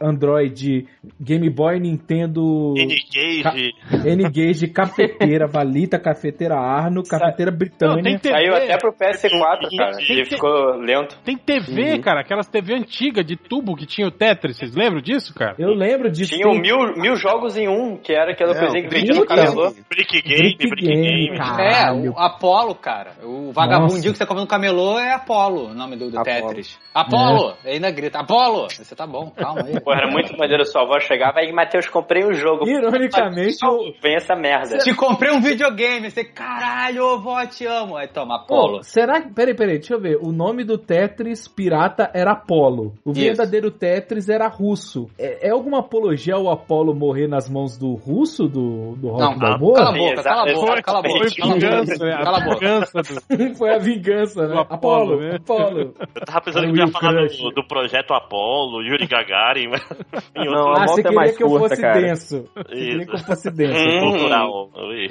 Android, 0.00 0.86
Game 1.20 1.48
Boy, 1.50 1.78
Nintendo, 1.80 2.74
N-Gage. 2.76 3.72
N-Gage, 4.04 4.68
cafeteira, 4.68 5.46
Valita, 5.46 5.98
cafeteira 5.98 6.56
Arno, 6.56 7.02
cafeteira 7.02 7.50
Não, 7.50 7.58
Britânia. 7.58 8.02
tem 8.02 8.18
TV. 8.18 8.34
Saiu 8.34 8.54
até 8.54 8.78
pro 8.78 8.92
PS4, 8.92 9.76
cara. 9.76 9.96
Tem 9.96 10.20
E 10.20 10.24
ficou 10.24 10.76
lento. 10.76 11.18
Tem 11.24 11.36
TV, 11.36 11.98
cara, 11.98 12.20
aquelas 12.20 12.48
TV 12.48 12.74
antigas 12.74 13.24
de 13.24 13.36
tubo 13.36 13.76
que 13.76 13.86
tinha 13.86 14.06
o 14.06 14.10
Tetris. 14.10 14.56
Vocês 14.56 14.74
lembram 14.74 15.00
disso, 15.00 15.34
cara? 15.34 15.54
Eu 15.58 15.74
lembro 15.74 16.10
disso. 16.10 16.34
Tinha 16.34 16.45
tem- 16.52 16.60
mil, 16.62 16.96
mil 16.96 17.16
jogos 17.16 17.56
em 17.56 17.68
um, 17.68 17.96
que 17.96 18.12
era 18.12 18.32
aquela 18.32 18.52
É, 18.52 18.58
coisinha 18.58 18.82
que 18.82 18.88
o 18.88 18.90
vendia 18.90 19.14
no 19.14 19.26
camelô. 19.26 19.70
Brick 19.88 20.22
Game, 20.22 20.56
Brick 20.56 20.68
Brick, 20.70 20.86
Game, 20.86 21.02
Game. 21.26 21.38
cara. 21.38 21.64
É, 21.64 21.92
o 21.92 22.18
Apollo, 22.18 22.74
cara. 22.74 23.12
O 23.22 23.52
vagabundinho 23.52 23.96
Nossa. 23.98 24.10
que 24.12 24.16
você 24.18 24.26
compra 24.26 24.42
no 24.42 24.48
camelô 24.48 24.98
é 24.98 25.12
Apollo, 25.12 25.70
o 25.70 25.74
nome 25.74 25.96
do, 25.96 26.10
do 26.10 26.18
Apollo. 26.18 26.48
Tetris. 26.48 26.78
Apollo! 26.94 27.54
Ainda 27.64 27.90
grita, 27.90 28.20
Apollo! 28.20 28.68
Você 28.70 28.94
tá 28.96 29.06
bom, 29.06 29.30
calma 29.30 29.62
aí. 29.66 29.78
Pô, 29.80 29.92
era 29.92 30.10
muito 30.10 30.36
maneiro, 30.36 30.64
sua 30.64 30.82
avó 30.82 30.98
chegava 30.98 31.42
e 31.42 31.52
Matheus, 31.52 31.86
comprei 31.88 32.24
um 32.24 32.32
jogo. 32.32 32.66
Ironicamente, 32.66 33.64
o- 33.66 33.92
Vem 34.02 34.14
essa 34.16 34.34
merda. 34.34 34.78
Te 34.78 34.94
comprei 34.94 35.30
um 35.32 35.40
videogame, 35.40 36.10
você, 36.10 36.24
caralho, 36.24 37.18
vó, 37.20 37.44
te 37.46 37.66
amo. 37.66 37.96
Aí 37.96 38.08
toma, 38.08 38.38
Pô, 38.46 38.54
Apollo. 38.54 38.82
será 38.82 39.20
que. 39.20 39.32
Peraí, 39.34 39.54
peraí, 39.54 39.78
deixa 39.78 39.94
eu 39.94 40.00
ver. 40.00 40.16
O 40.22 40.32
nome 40.32 40.64
do 40.64 40.78
Tetris 40.78 41.46
pirata 41.48 42.10
era 42.14 42.32
Apollo. 42.32 42.94
O 43.04 43.10
Isso. 43.12 43.20
verdadeiro 43.20 43.70
Tetris 43.70 44.28
era 44.28 44.48
russo. 44.48 45.08
É, 45.18 45.48
é 45.48 45.50
alguma 45.50 45.80
apologia 45.80 46.35
ao 46.36 46.50
Apollo 46.50 46.94
morrer 46.94 47.26
nas 47.26 47.48
mãos 47.50 47.76
do 47.76 47.94
russo, 47.94 48.46
do, 48.48 48.94
do 48.96 49.08
Rock 49.08 49.20
Não, 49.22 49.38
Balboa? 49.38 49.74
cala 49.76 49.90
a 49.90 49.98
boca, 49.98 50.22
cala 50.22 50.40
a 50.42 50.44
boca, 50.44 50.60
exato. 50.60 50.82
cala 50.82 50.98
a 50.98 51.02
boca. 51.02 51.26
Foi 51.26 51.40
a 51.40 51.54
vingança, 51.54 52.04
né? 52.04 52.16
Cala 52.22 52.38
a 52.38 52.44
boca. 52.44 52.80
do... 52.80 53.56
Foi 53.56 53.74
a 53.74 53.78
vingança, 53.78 54.46
né? 54.46 54.54
Do 54.54 54.60
Apollo, 54.60 55.20
né? 55.20 55.36
Apollo. 55.36 55.80
Eu 55.80 56.24
tava 56.26 56.40
pensando 56.42 56.66
que 56.66 56.72
o 56.72 56.76
ia 56.76 56.88
falar 56.88 57.26
do, 57.26 57.50
do 57.50 57.64
projeto 57.66 58.12
Apollo, 58.14 58.82
Yuri 58.82 59.06
Gagarin, 59.06 59.68
mas. 59.68 59.82
Não, 60.36 60.72
Ah, 60.72 60.86
você 60.86 61.00
é 61.00 61.02
queria 61.04 61.16
mais 61.16 61.36
que 61.36 61.42
eu 61.42 61.48
curta, 61.48 61.68
fosse 61.70 61.80
cara. 61.82 62.00
denso. 62.00 62.44
Você 62.54 62.74
queria 62.74 63.06
que 63.06 63.14
eu 63.14 63.18
fosse 63.18 63.50
denso. 63.50 63.76
Hum. 63.86 64.10
cultural. 64.10 64.70
Ui. 64.76 65.08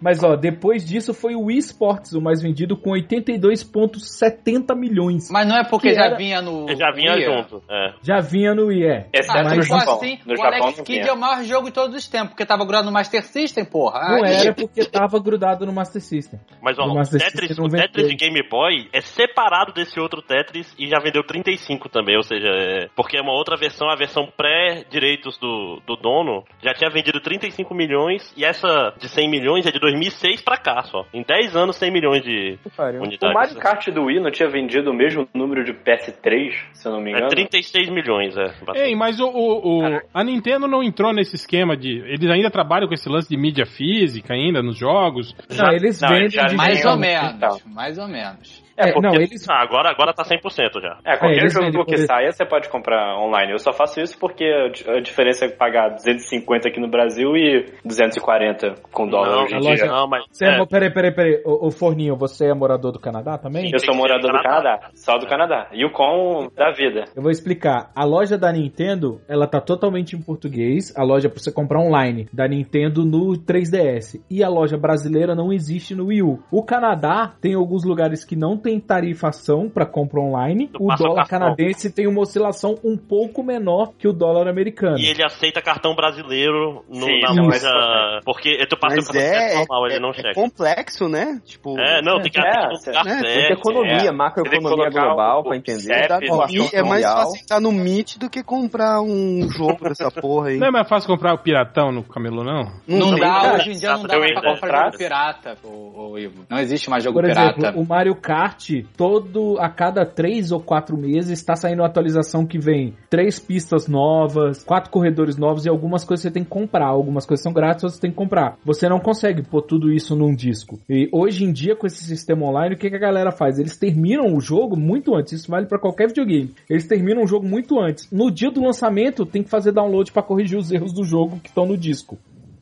Mas 0.00 0.22
ó, 0.22 0.36
depois 0.36 0.84
disso 0.84 1.12
foi 1.14 1.34
o 1.34 1.44
Wii 1.46 1.58
Sports, 1.58 2.12
o 2.12 2.20
mais 2.20 2.40
vendido, 2.42 2.76
com 2.76 2.90
82,70 2.90 4.74
milhões. 4.76 5.28
Mas 5.30 5.46
não 5.48 5.56
é 5.56 5.64
porque 5.64 5.88
Que 5.88 5.94
já 5.94 6.06
era- 6.06 6.16
vinha 6.16 6.40
no. 6.42 6.66
Já 6.76 6.90
vinha 6.92 7.18
junto. 7.20 7.62
É. 7.70 7.92
Já 8.02 8.20
vinha 8.20 8.54
no 8.54 8.66
Wii, 8.66 8.84
é. 8.84 9.06
Exceto 9.12 9.38
Ah, 9.38 9.54
no 9.54 9.62
Japão. 9.68 9.94
assim, 9.96 10.18
no 10.26 10.34
o 10.34 10.36
Japão 10.36 10.62
Alex 10.64 10.80
Kidd 10.80 11.08
é 11.08 11.12
o 11.12 11.16
maior 11.18 11.44
jogo 11.44 11.66
de 11.66 11.72
todos 11.72 11.94
os 11.96 12.08
tempos, 12.08 12.28
porque 12.30 12.44
tava 12.46 12.64
grudado 12.64 12.86
no 12.86 12.92
Master 12.92 13.24
System, 13.24 13.64
porra. 13.64 14.00
Não 14.08 14.24
Aí- 14.24 14.34
era 14.36 14.54
porque 14.54 14.84
tava 14.84 15.18
grudado 15.20 15.66
no 15.66 15.72
Master 15.72 16.00
System. 16.02 16.38
Mas 16.62 16.78
ó, 16.78 16.84
o 16.84 16.94
Master 16.94 17.20
Tetris, 17.20 17.48
System 17.48 17.64
o 17.64 17.68
Tetris 17.68 18.08
de 18.08 18.14
Game 18.16 18.40
Boy 18.48 18.88
é 18.92 19.00
separado 19.00 19.72
desse 19.72 19.98
outro 20.00 20.22
Tetris 20.22 20.74
e 20.78 20.86
já 20.88 20.98
vendeu 20.98 21.22
35 21.22 21.88
também, 21.88 22.16
ou 22.16 22.22
seja, 22.22 22.48
é, 22.48 22.88
porque 22.96 23.16
é 23.16 23.20
uma 23.20 23.32
outra 23.32 23.56
versão, 23.56 23.88
a 23.88 23.96
versão 23.96 24.28
pré-direitos 24.36 25.38
do, 25.38 25.80
do 25.86 25.96
dono, 25.96 26.44
já 26.62 26.72
tinha 26.74 26.90
vendido 26.90 27.20
35 27.20 27.74
milhões 27.74 28.32
e 28.36 28.44
essa 28.44 28.92
de 28.98 29.08
100 29.08 29.28
milhões 29.30 29.66
é 29.66 29.70
de 29.70 29.78
2006 29.78 30.40
pra 30.42 30.56
cá 30.56 30.82
só. 30.82 31.04
Em 31.12 31.22
10 31.22 31.56
anos, 31.56 31.76
100 31.76 31.90
milhões 31.92 32.22
de 32.22 32.58
pariu. 32.76 33.00
O 33.00 33.04
unidades. 33.04 33.34
Mario 33.34 33.56
Kart 33.56 33.88
do 33.90 34.04
Wii 34.04 34.20
não 34.20 34.30
tinha 34.30 34.48
vendido 34.48 34.90
o 34.90 34.94
mesmo 34.94 35.28
número 35.34 35.64
de 35.64 35.72
PS3, 35.72 36.52
se 36.72 36.86
eu 36.86 36.92
não 36.92 37.00
me 37.00 37.10
É 37.12 37.16
engano? 37.16 37.28
36 37.30 37.88
milhões, 37.90 38.36
é. 38.36 38.52
Ei, 38.74 38.94
mas 38.94 39.20
o, 39.20 39.26
o- 39.28 39.57
o- 39.62 40.00
a 40.12 40.24
Nintendo 40.24 40.66
não 40.66 40.82
entrou 40.82 41.12
nesse 41.12 41.36
esquema 41.36 41.76
de. 41.76 41.98
Eles 42.06 42.30
ainda 42.30 42.50
trabalham 42.50 42.88
com 42.88 42.94
esse 42.94 43.08
lance 43.08 43.28
de 43.28 43.36
mídia 43.36 43.66
física 43.66 44.34
ainda 44.34 44.62
nos 44.62 44.76
jogos. 44.76 45.34
Não, 45.56 45.72
eles 45.72 46.00
não, 46.00 46.08
vendem 46.08 46.30
já 46.30 46.46
de 46.46 46.56
Mais 46.56 46.84
ou 46.84 46.96
menos, 46.96 47.34
então. 47.34 47.58
mais 47.66 47.98
ou 47.98 48.08
menos. 48.08 48.62
É, 48.78 48.92
porque- 48.92 49.06
não, 49.08 49.14
eles. 49.14 49.48
Ah, 49.48 49.62
agora, 49.62 49.90
agora 49.90 50.12
tá 50.12 50.24
100% 50.24 50.80
já. 50.80 50.98
É, 51.04 51.16
qualquer 51.16 51.38
eles 51.38 51.52
jogo 51.52 51.84
que 51.84 51.96
por- 51.96 52.06
saia 52.06 52.30
você 52.32 52.44
pode 52.46 52.68
comprar 52.68 53.18
online. 53.18 53.52
Eu 53.52 53.58
só 53.58 53.72
faço 53.72 54.00
isso 54.00 54.18
porque 54.18 54.44
a 54.44 54.68
di- 54.68 54.88
a 54.88 55.00
diferença 55.00 55.44
é 55.46 55.48
pagar 55.48 55.90
250 55.94 56.68
aqui 56.68 56.80
no 56.80 56.88
Brasil 56.88 57.36
e 57.36 57.66
240 57.84 58.74
com 58.92 59.06
dólar 59.08 59.30
não, 59.30 59.42
hoje 59.44 59.54
em 59.56 59.60
dia. 59.60 59.86
não, 59.86 60.06
mas... 60.08 60.24
Você 60.30 60.44
é, 60.46 60.60
é, 60.60 60.66
peraí, 60.66 60.92
peraí, 60.92 61.14
peraí. 61.14 61.42
Ô, 61.44 61.66
ô, 61.66 61.70
Forninho, 61.70 62.16
você 62.16 62.46
é 62.46 62.54
morador 62.54 62.92
do 62.92 62.98
Canadá 63.00 63.36
também? 63.38 63.70
Eu 63.72 63.78
sou 63.80 63.94
morador 63.94 64.30
do 64.30 64.36
do 64.38 64.42
Canadá, 64.42 64.90
só 64.94 65.18
do 65.18 65.26
Canadá. 65.26 65.68
E 65.72 65.84
o 65.84 65.90
com 65.90 66.48
da 66.56 66.70
vida. 66.70 67.04
Eu 67.16 67.22
vou 67.22 67.30
explicar. 67.30 67.90
A 67.94 68.04
loja 68.04 68.36
da 68.38 68.52
Nintendo, 68.52 69.20
ela 69.28 69.46
tá 69.46 69.60
totalmente 69.60 70.14
em 70.16 70.22
português. 70.22 70.94
A 70.96 71.02
loja 71.02 71.28
pra 71.28 71.38
você 71.38 71.52
comprar 71.52 71.80
online 71.80 72.26
da 72.32 72.46
Nintendo 72.46 73.04
no 73.04 73.32
3DS. 73.36 74.20
E 74.30 74.42
a 74.44 74.48
loja 74.48 74.76
brasileira 74.76 75.34
não 75.34 75.52
existe 75.52 75.94
no 75.94 76.06
Wii 76.06 76.22
U. 76.22 76.38
O 76.50 76.62
Canadá 76.62 77.32
tem 77.40 77.54
alguns 77.54 77.84
lugares 77.84 78.24
que 78.24 78.36
não 78.36 78.56
tem 78.56 78.67
tarifação 78.80 79.68
pra 79.70 79.86
compra 79.86 80.20
online. 80.20 80.66
Do 80.66 80.84
O 80.84 80.96
dólar 80.96 81.28
canadense 81.28 81.92
tem 81.92 82.08
uma 82.08 82.20
oscilação 82.20 82.76
um 82.82 82.96
pouco 82.96 83.42
menor 83.44 83.92
que 83.96 84.08
o 84.08 84.12
dólar 84.12 84.48
americano. 84.48 84.98
E 84.98 85.06
ele 85.06 85.24
aceita 85.24 85.62
cartão 85.62 85.94
brasileiro 85.94 86.84
no, 86.88 87.06
Sim, 87.06 87.20
na 87.20 87.28
é 87.28 87.32
importante. 87.34 88.24
Porque 88.24 88.66
tu 88.66 88.76
passa 88.76 88.94
o 88.94 88.98
Mas 88.98 89.06
cartão 89.06 89.22
é, 89.22 89.54
normal, 89.58 89.86
é, 89.86 89.90
ele 89.90 90.00
não 90.00 90.10
é 90.10 90.14
checa. 90.14 90.34
complexo, 90.34 91.08
né? 91.08 91.40
Tipo, 91.44 91.78
É, 91.78 92.02
não, 92.02 92.20
tem 92.20 92.32
que 92.32 92.40
É, 92.40 92.42
lugar 92.42 93.04
né, 93.04 93.48
economia, 93.52 94.08
É, 94.08 94.10
macroeconomia 94.10 94.90
tem 94.90 95.00
global 95.02 95.40
o- 95.40 95.44
pra 95.44 95.56
entender. 95.56 95.78
CEP 96.08 96.74
é 96.74 96.82
mais 96.82 97.04
fácil 97.04 97.40
entrar 97.42 97.60
no 97.60 97.70
Meet 97.70 98.16
do 98.18 98.28
que 98.28 98.42
comprar 98.42 99.00
um 99.00 99.48
jogo 99.50 99.88
dessa 99.88 100.10
porra 100.20 100.48
aí. 100.48 100.58
Não 100.58 100.66
é 100.66 100.70
mais 100.70 100.88
fácil 100.88 101.08
comprar 101.08 101.34
o 101.34 101.38
piratão 101.38 101.92
no 101.92 102.02
camelô, 102.02 102.42
não? 102.42 102.64
Não, 102.88 103.10
tem, 103.10 103.20
dá, 103.20 103.54
hoje 103.54 103.70
em 103.70 103.78
dia 103.78 103.92
não 103.92 104.02
dá 104.02 104.18
pra 104.18 104.42
comprar 104.54 104.90
pirata, 104.92 105.56
ô, 105.62 106.10
ô, 106.12 106.18
Ivo. 106.18 106.44
Não 106.48 106.58
existe 106.58 106.88
mais 106.90 107.04
jogo 107.04 107.20
Por 107.20 107.26
pirata. 107.28 107.58
exemplo, 107.58 107.80
o 107.80 107.86
Mario 107.86 108.14
Kart, 108.16 108.57
todo 108.96 109.58
a 109.58 109.68
cada 109.68 110.04
três 110.04 110.52
ou 110.52 110.60
quatro 110.60 110.96
meses 110.96 111.30
está 111.30 111.54
saindo 111.56 111.80
uma 111.80 111.86
atualização 111.86 112.44
que 112.44 112.58
vem 112.58 112.94
três 113.08 113.38
pistas 113.38 113.86
novas, 113.86 114.62
quatro 114.62 114.90
corredores 114.90 115.36
novos 115.36 115.64
e 115.64 115.68
algumas 115.68 116.04
coisas 116.04 116.22
você 116.22 116.30
tem 116.30 116.44
que 116.44 116.50
comprar. 116.50 116.88
Algumas 116.88 117.24
coisas 117.24 117.42
são 117.42 117.52
grátis, 117.52 117.84
outras 117.84 117.94
você 117.94 118.00
tem 118.00 118.10
que 118.10 118.16
comprar. 118.16 118.56
Você 118.64 118.88
não 118.88 119.00
consegue 119.00 119.42
pôr 119.42 119.62
tudo 119.62 119.92
isso 119.92 120.16
num 120.16 120.34
disco. 120.34 120.78
E 120.88 121.08
hoje 121.12 121.44
em 121.44 121.52
dia, 121.52 121.76
com 121.76 121.86
esse 121.86 122.04
sistema 122.04 122.46
online, 122.46 122.74
o 122.74 122.78
que 122.78 122.86
a 122.86 122.98
galera 122.98 123.30
faz? 123.30 123.58
Eles 123.58 123.76
terminam 123.76 124.34
o 124.34 124.40
jogo 124.40 124.76
muito 124.76 125.14
antes. 125.14 125.32
Isso 125.32 125.50
vale 125.50 125.66
para 125.66 125.78
qualquer 125.78 126.08
videogame. 126.08 126.54
Eles 126.68 126.86
terminam 126.86 127.22
o 127.22 127.26
jogo 127.26 127.46
muito 127.46 127.78
antes. 127.78 128.10
No 128.10 128.30
dia 128.30 128.50
do 128.50 128.62
lançamento, 128.62 129.24
tem 129.24 129.42
que 129.42 129.50
fazer 129.50 129.72
download 129.72 130.12
para 130.12 130.22
corrigir 130.22 130.58
os 130.58 130.70
erros 130.70 130.92
do 130.92 131.04
jogo 131.04 131.38
que 131.40 131.48
estão 131.48 131.66
no 131.66 131.76
disco. 131.76 132.18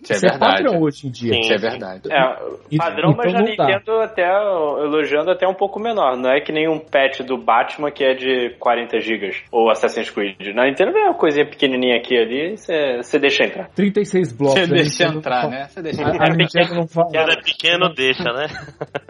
Isso 0.06 0.12
é 0.12 0.16
Isso 0.16 0.26
é 0.26 0.30
verdade. 0.30 0.62
padrão 0.64 0.80
hoje 0.82 1.06
em 1.06 1.10
dia. 1.10 1.32
Sim. 1.32 1.40
Isso 1.40 1.52
é 1.52 1.56
verdade. 1.58 2.02
É, 2.10 2.76
padrão, 2.78 3.14
mas 3.16 3.26
então 3.26 3.40
a 3.40 3.44
não 3.44 3.56
dá. 3.56 3.66
Nintendo 3.66 4.00
até 4.00 4.22
elogiando 4.84 5.30
até 5.30 5.48
um 5.48 5.54
pouco 5.54 5.80
menor. 5.80 6.16
Não 6.16 6.30
é 6.30 6.40
que 6.40 6.52
nem 6.52 6.68
um 6.68 6.78
patch 6.78 7.20
do 7.22 7.36
Batman 7.36 7.90
que 7.90 8.04
é 8.04 8.14
de 8.14 8.50
40 8.58 9.00
GB 9.00 9.30
ou 9.50 9.70
Assassin's 9.70 10.10
Creed. 10.10 10.54
Na 10.54 10.64
Nintendo 10.66 10.96
é 10.96 11.04
uma 11.06 11.14
coisinha 11.14 11.44
pequenininha 11.46 11.96
aqui 11.96 12.16
ali, 12.16 12.56
você 12.56 13.18
deixa 13.18 13.44
entrar. 13.44 13.68
36 13.74 14.32
blocos. 14.32 14.60
Você 14.60 14.64
a 14.64 14.74
deixa 14.74 15.04
Nintendo 15.04 15.18
entrar, 15.18 15.42
não- 15.44 15.50
né? 15.50 15.64
Você 15.68 15.82
deixa 15.82 16.02
A, 16.04 16.08
a 16.26 16.28
Nintendo 16.36 16.74
não 16.74 16.86
fala. 16.86 17.08
Quando 17.10 17.30
é 17.32 17.36
pequeno, 17.42 17.88
deixa, 17.94 18.32
né? 18.32 18.46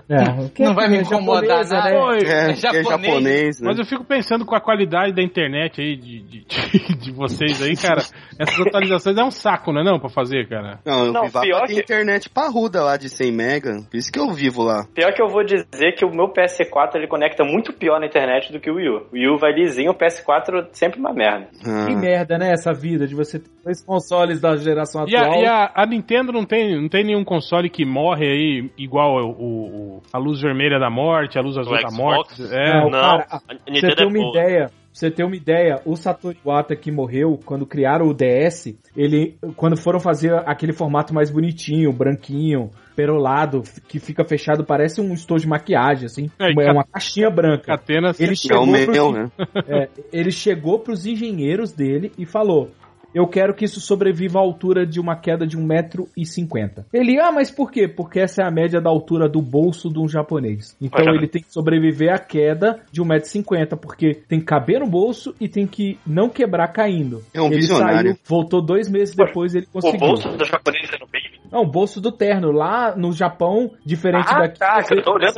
É, 0.09 0.49
que 0.55 0.63
Não 0.63 0.75
vai 0.75 0.89
me 0.89 0.99
é 0.99 1.01
incomodar 1.03 1.65
japonesa, 1.65 1.77
nada. 1.77 1.91
né? 1.91 2.19
É, 2.23 2.51
é 2.51 2.55
japonês. 2.55 2.87
japonês, 2.89 3.61
né? 3.61 3.69
Mas 3.69 3.79
eu 3.79 3.85
fico 3.85 4.05
pensando 4.05 4.45
com 4.47 4.55
a 4.55 4.61
qualidade 4.61 5.13
da 5.13 5.23
internet 5.23 5.81
aí 5.81 5.97
de, 5.97 6.21
de, 6.23 6.45
de- 6.45 6.97
de 6.97 7.13
vocês 7.13 7.61
aí, 7.63 7.77
cara. 7.77 8.01
Essas 8.39 8.61
atualizações 8.67 9.17
é 9.19 9.25
um 9.25 9.31
saco, 9.31 9.73
não 9.73 9.81
é 9.81 9.85
não, 9.85 9.99
pra 9.99 10.09
fazer, 10.09 10.49
cara? 10.49 10.79
Não, 10.87 11.13
Não, 11.13 11.23
o 11.23 11.25
Vivaco 11.27 11.45
pior 11.47 11.67
tem 11.67 11.77
que- 11.77 11.83
internet 11.83 12.31
parruda 12.31 12.83
lá 12.83 12.97
de 12.97 13.09
100 13.09 13.33
mega. 13.33 13.83
Por 13.91 13.97
isso 13.97 14.13
que 14.13 14.19
eu 14.21 14.31
vivo 14.33 14.63
lá. 14.63 14.87
Pior 14.95 15.13
que 15.13 15.21
eu 15.21 15.29
vou 15.29 15.45
dizer 15.45 15.93
que 15.97 16.05
o 16.05 16.11
meu 16.11 16.29
PS4 16.33 16.95
ele 16.97 17.09
conecta 17.09 17.43
muito 17.45 17.73
pior 17.73 17.99
na 17.99 18.07
internet 18.07 18.53
do 18.53 18.61
que 18.61 18.71
o 18.71 18.77
Wii 18.77 18.89
U. 18.89 18.97
O 18.97 19.07
Wii 19.15 19.29
U 19.31 19.39
vai 19.39 19.53
lisinho, 19.53 19.91
o 19.91 19.95
PS4 19.95 20.69
sempre 20.73 21.01
uma 21.01 21.13
merda. 21.13 21.49
Ah. 21.67 21.87
Que 21.87 21.95
merda, 21.97 22.39
né? 22.39 22.53
Essa 22.53 22.73
vida 22.73 23.07
de 23.07 23.15
você 23.15 23.39
ter 23.39 23.51
dois 23.65 23.85
consoles 23.85 24.41
da 24.41 24.55
geração 24.57 25.05
E, 25.09 25.17
a, 25.17 25.23
atual. 25.23 25.43
e 25.43 25.47
a- 25.47 25.73
a 25.75 25.87
Nintendo 25.87 26.33
não 26.33 26.45
tem, 26.45 26.81
não 26.81 26.89
tem 26.89 27.05
nenhum 27.05 27.25
console 27.25 27.69
que 27.69 27.85
morre 27.85 28.27
aí 28.27 28.71
igual 28.79 29.17
o, 29.17 29.97
o- 29.97 30.03
a 30.13 30.19
luz 30.19 30.41
vermelha 30.41 30.79
da 30.79 30.89
morte, 30.89 31.39
a 31.39 31.43
luz 31.43 31.59
azul 31.59 31.73
O 31.73 31.77
da 31.83 31.89
Xbox? 31.89 32.39
morte. 32.39 32.43
É, 32.55 32.75
Não, 32.81 32.91
Não, 32.91 33.01
cara, 33.19 33.27
a 33.31 33.39
você 33.39 33.71
Nintendo 33.71 33.97
ter 33.97 34.03
é 34.03 34.07
uma 34.07 34.13
boa. 34.19 34.31
ideia, 34.31 34.71
você 34.99 35.11
ter 35.11 35.25
uma 35.25 35.37
ideia, 35.37 35.81
o 35.85 35.95
Satoru 35.95 36.35
Iwata 36.45 36.75
que 36.75 36.91
morreu 36.91 37.39
quando 37.45 37.67
criaram 37.67 38.07
o 38.09 38.15
DS, 38.15 38.75
ele 38.97 39.37
quando 39.57 39.77
foram 39.77 40.01
fazer 40.01 40.33
aquele 40.47 40.73
formato 40.73 41.13
mais 41.13 41.31
bonitinho, 41.31 41.93
branquinho, 41.93 42.71
perolado, 42.97 43.63
que 43.87 43.99
fica 44.01 44.25
fechado, 44.25 44.65
parece 44.65 45.01
um 45.03 45.13
estojo 45.13 45.43
de 45.43 45.49
maquiagem 45.49 46.07
assim, 46.07 46.31
É, 46.39 46.51
é 46.51 46.55
ca- 46.55 46.73
uma 46.73 46.85
caixinha 46.85 47.29
branca. 47.31 47.65
Catena 47.67 48.13
Ele 48.19 48.31
É 48.31 48.33
o 48.33 48.37
chegou 48.37 48.67
meu, 48.67 48.87
pros, 48.87 49.13
né? 49.13 49.31
é, 49.69 49.89
ele 50.13 50.31
chegou 50.31 50.79
pros 50.79 51.05
engenheiros 51.05 51.73
dele 51.73 52.11
e 52.17 52.25
falou: 52.25 52.71
Eu 53.17 53.27
quero 53.27 53.55
que 53.55 53.65
isso 53.65 53.81
sobreviva 53.81 54.39
à 54.39 54.43
altura 54.43 54.87
de 54.87 55.01
uma 55.01 55.17
queda 55.17 55.47
de 55.47 55.57
1,50m. 55.57 56.85
Ele, 56.93 57.19
ah, 57.19 57.33
mas 57.33 57.51
por 57.51 57.71
quê? 57.71 57.89
Porque 57.89 58.21
essa 58.21 58.43
é 58.43 58.45
a 58.47 58.51
média 58.51 58.79
da 58.79 58.91
altura 58.91 59.27
do 59.27 59.41
bolso 59.41 59.89
de 59.89 59.99
um 59.99 60.07
japonês. 60.07 60.77
Então 60.79 61.03
Olha. 61.07 61.17
ele 61.17 61.27
tem 61.27 61.41
que 61.43 61.51
sobreviver 61.51 62.13
à 62.13 62.19
queda 62.19 62.81
de 62.93 63.01
1,50m, 63.03 63.77
porque 63.79 64.15
tem 64.29 64.39
que 64.39 64.45
caber 64.45 64.81
no 64.81 64.87
bolso 64.87 65.35
e 65.41 65.49
tem 65.49 65.67
que 65.67 65.99
não 66.07 66.29
quebrar 66.29 66.69
caindo. 66.69 67.23
É 67.33 67.41
um 67.41 67.47
ele 67.47 67.57
visionário. 67.57 68.11
saiu, 68.13 68.19
voltou 68.27 68.61
dois 68.61 68.87
meses 68.91 69.15
depois 69.15 69.55
ele 69.55 69.67
O 69.73 69.81
conseguiu. 69.81 69.99
bolso 70.01 70.29
do 70.37 70.45
japonês 70.45 70.91
é 70.93 70.99
no 70.99 71.07
baby. 71.07 71.41
Não, 71.51 71.63
o 71.63 71.67
bolso 71.71 72.01
do 72.03 72.13
terno. 72.13 72.53
Lá 72.53 72.95
no 72.97 73.13
Japão, 73.13 73.71
diferente 73.83 74.29
Ah, 74.29 74.41
daqui. 74.41 74.59
tá, 74.59 74.83
você- 74.83 74.95
eu 74.95 75.03
tô 75.03 75.15
olhando. 75.15 75.35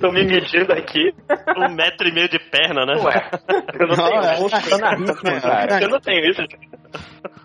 Tô 0.00 0.12
me 0.12 0.24
medindo 0.24 0.72
aqui. 0.72 1.12
Um 1.56 1.74
metro 1.74 2.08
e 2.08 2.12
meio 2.12 2.28
de 2.28 2.38
perna, 2.38 2.86
né? 2.86 2.94
Ué, 3.02 3.30
eu 3.80 3.86
não 3.88 3.96
Não, 3.96 4.04
tenho 4.08 4.22
é. 4.22 4.34
ritmo, 4.34 5.40
cara. 5.40 5.82
Eu 5.82 5.88
não 5.88 6.00
tenho 6.00 6.30
isso. 6.30 6.42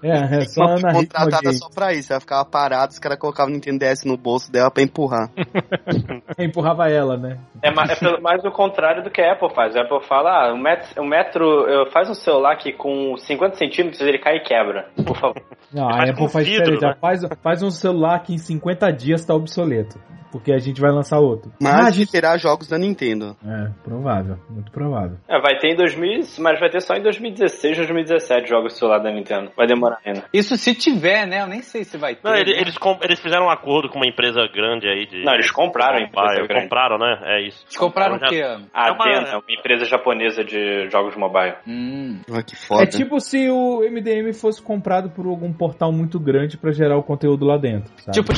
É, 0.01 0.38
é 0.38 0.41
só 0.41 0.63
Uma 0.65 0.93
contratada 0.93 1.51
só 1.53 1.69
pra 1.69 1.93
isso. 1.93 2.11
Ela 2.11 2.19
ficava 2.19 2.45
parada, 2.45 2.91
os 2.91 2.99
caras 2.99 3.17
colocavam 3.17 3.51
o 3.51 3.53
Nintendo 3.55 3.80
DS 3.80 4.03
no 4.05 4.17
bolso 4.17 4.51
dela 4.51 4.69
pra 4.71 4.84
empurrar. 4.84 5.30
Empurrava 6.38 6.89
ela, 6.89 7.17
né? 7.17 7.39
É, 7.61 7.71
ma- 7.71 7.84
é 7.84 7.95
pelo- 7.95 8.21
mais 8.21 8.43
o 8.43 8.51
contrário 8.51 9.03
do 9.03 9.09
que 9.09 9.21
a 9.21 9.34
Apple 9.34 9.53
faz. 9.53 9.76
A 9.76 9.82
Apple 9.82 10.03
fala, 10.07 10.47
ah, 10.49 10.53
o 10.53 10.57
metro, 10.57 11.01
o 11.01 11.05
metro 11.07 11.65
faz 11.91 12.09
um 12.09 12.13
celular 12.13 12.55
que 12.57 12.74
com 12.74 13.15
50 13.17 13.55
centímetros 13.55 14.01
ele 14.01 14.19
cai 14.19 14.38
e 14.38 14.43
quebra. 14.43 14.88
Por 15.05 15.17
favor. 15.17 15.41
Não, 15.74 15.89
a 15.89 16.03
Apple 16.09 16.30
faz 16.30 16.47
vidro, 16.47 16.80
né? 16.80 16.95
faz, 16.99 17.21
faz 17.41 17.63
um 17.63 17.71
celular 17.71 18.19
que 18.21 18.34
em 18.34 18.38
50 18.38 18.91
dias 18.91 19.26
tá 19.26 19.34
obsoleto. 19.34 19.99
Porque 20.32 20.51
a 20.51 20.57
gente 20.57 20.82
vai 20.82 20.89
lançar 20.91 21.19
outro. 21.19 21.51
Mas 21.61 21.74
Ah, 21.76 21.88
a 21.88 21.91
gente... 21.91 22.11
terá 22.11 22.36
jogos 22.38 22.67
da 22.67 22.76
Nintendo. 22.76 23.38
É, 23.45 23.69
provável. 23.84 24.36
Muito 24.49 24.71
provável. 24.71 25.15
É, 25.30 25.39
vai 25.39 25.59
ter 25.59 25.74
em 25.74 25.76
2000, 25.76 26.21
mas 26.39 26.59
vai 26.59 26.71
ter 26.71 26.82
só 26.82 26.95
em 26.95 27.03
2016, 27.03 27.78
2017 27.78 28.49
jogos 28.49 28.74
de 28.74 28.80
celular 28.80 28.97
da 28.97 29.11
Nintendo. 29.11 29.51
Vai 29.64 29.68
demorar 29.68 29.99
ainda. 30.05 30.26
Isso 30.34 30.57
se 30.57 30.76
tiver, 30.76 31.26
né? 31.26 31.41
Eu 31.41 31.47
nem 31.47 31.61
sei 31.61 31.86
se 31.86 31.97
vai 31.97 32.16
ter. 32.16 32.22
Não, 32.28 32.36
ele- 32.36 32.53
né? 32.53 32.59
eles, 32.61 32.76
eles 33.01 33.20
fizeram 33.22 33.45
um 33.45 33.49
acordo 33.49 33.88
com 33.88 33.95
uma 33.97 34.05
empresa 34.05 34.45
grande 34.53 34.88
aí 34.89 35.05
de. 35.05 35.24
Não, 35.24 35.34
eles 35.34 35.49
compraram 35.49 35.99
a 35.99 36.01
empresa 36.01 36.45
grande. 36.47 36.64
Compraram, 36.64 36.97
né? 36.97 37.20
É 37.24 37.41
isso. 37.47 37.64
Eles 37.66 37.78
compraram 37.78 38.16
o 38.16 38.18
Então 38.18 38.28
já- 38.30 38.36
quê? 38.57 38.66
A 38.74 38.88
É 38.88 38.91
uma- 38.91 39.05
Dena, 39.05 39.38
uma 39.38 39.43
empresa 39.47 39.86
japonesa 39.86 40.43
de 40.43 40.89
jogos 40.89 41.16
mobile. 41.16 41.55
Hum. 41.66 42.20
Olha 42.30 42.43
que 42.43 42.55
foda. 42.57 42.84
É 42.84 42.86
tipo 42.88 43.20
se 43.22 43.49
o 43.49 43.82
MDM 43.84 44.34
fosse 44.34 44.61
comprado 44.61 45.09
por 45.11 45.26
algum 45.26 45.53
portal 45.53 45.91
muito 45.93 46.20
grande 46.20 46.57
pra 46.57 46.72
gerar 46.72 46.97
o 46.97 47.03
conteúdo 47.03 47.45
lá 47.45 47.57
dentro. 47.57 47.91
sabe? 47.97 48.11
Tipo. 48.20 48.34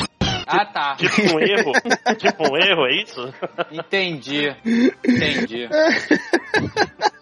Ah, 0.48 0.64
tá. 0.64 0.94
Tipo 1.02 1.34
um 1.36 1.40
erro. 1.40 1.72
tipo 2.18 2.44
um 2.52 2.56
erro, 2.56 2.86
é 2.86 3.02
isso? 3.02 3.34
Entendi. 3.72 4.48
Entendi. 5.04 5.68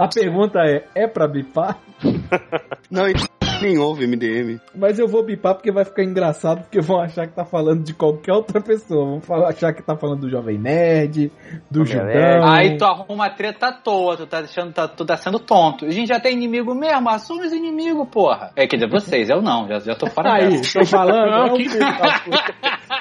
A 0.00 0.08
pergunta 0.08 0.60
é: 0.60 0.84
é 0.94 1.06
pra 1.06 1.28
bipar? 1.28 1.78
Não, 2.90 3.06
ele 3.06 3.20
nem 3.60 3.76
ouve 3.78 4.06
MDM. 4.06 4.58
Mas 4.74 4.98
eu 4.98 5.06
vou 5.06 5.22
bipar 5.22 5.54
porque 5.54 5.70
vai 5.70 5.84
ficar 5.84 6.02
engraçado, 6.02 6.62
porque 6.62 6.80
vão 6.80 6.98
achar 7.02 7.26
que 7.26 7.34
tá 7.34 7.44
falando 7.44 7.84
de 7.84 7.92
qualquer 7.92 8.32
outra 8.32 8.58
pessoa. 8.62 9.04
Vão 9.04 9.20
falar- 9.20 9.50
achar 9.50 9.74
que 9.74 9.82
tá 9.82 9.94
falando 9.94 10.20
do 10.22 10.30
Jovem 10.30 10.56
Nerd, 10.58 11.30
do 11.70 11.84
Judão. 11.84 12.50
Aí 12.50 12.78
tu 12.78 12.84
arruma 12.86 13.28
treta 13.28 13.66
à 13.66 13.72
toa, 13.72 14.16
tu 14.16 14.26
tá 14.26 14.40
deixando, 14.40 14.72
tá, 14.72 14.88
tu 14.88 15.04
tá 15.04 15.16
sendo 15.18 15.38
tonto. 15.38 15.84
A 15.84 15.90
gente 15.90 16.08
já 16.08 16.18
tem 16.18 16.32
inimigo 16.32 16.74
mesmo, 16.74 17.10
assume 17.10 17.44
os 17.46 17.52
inimigos, 17.52 18.08
porra. 18.08 18.50
É, 18.56 18.66
quer 18.66 18.76
dizer, 18.76 18.88
vocês, 18.90 19.28
eu 19.28 19.42
não, 19.42 19.68
já, 19.68 19.78
já 19.80 19.94
tô 19.94 20.06
fora 20.06 20.32
Aí, 20.36 20.56
dessa. 20.56 20.78
tô 20.80 20.86
falando, 20.86 21.30
Não, 21.30 21.46
é 21.48 21.52
um 21.52 21.56
que- 21.56 21.68
filho 21.68 21.80
da 21.80 22.18
puta. 22.20 22.54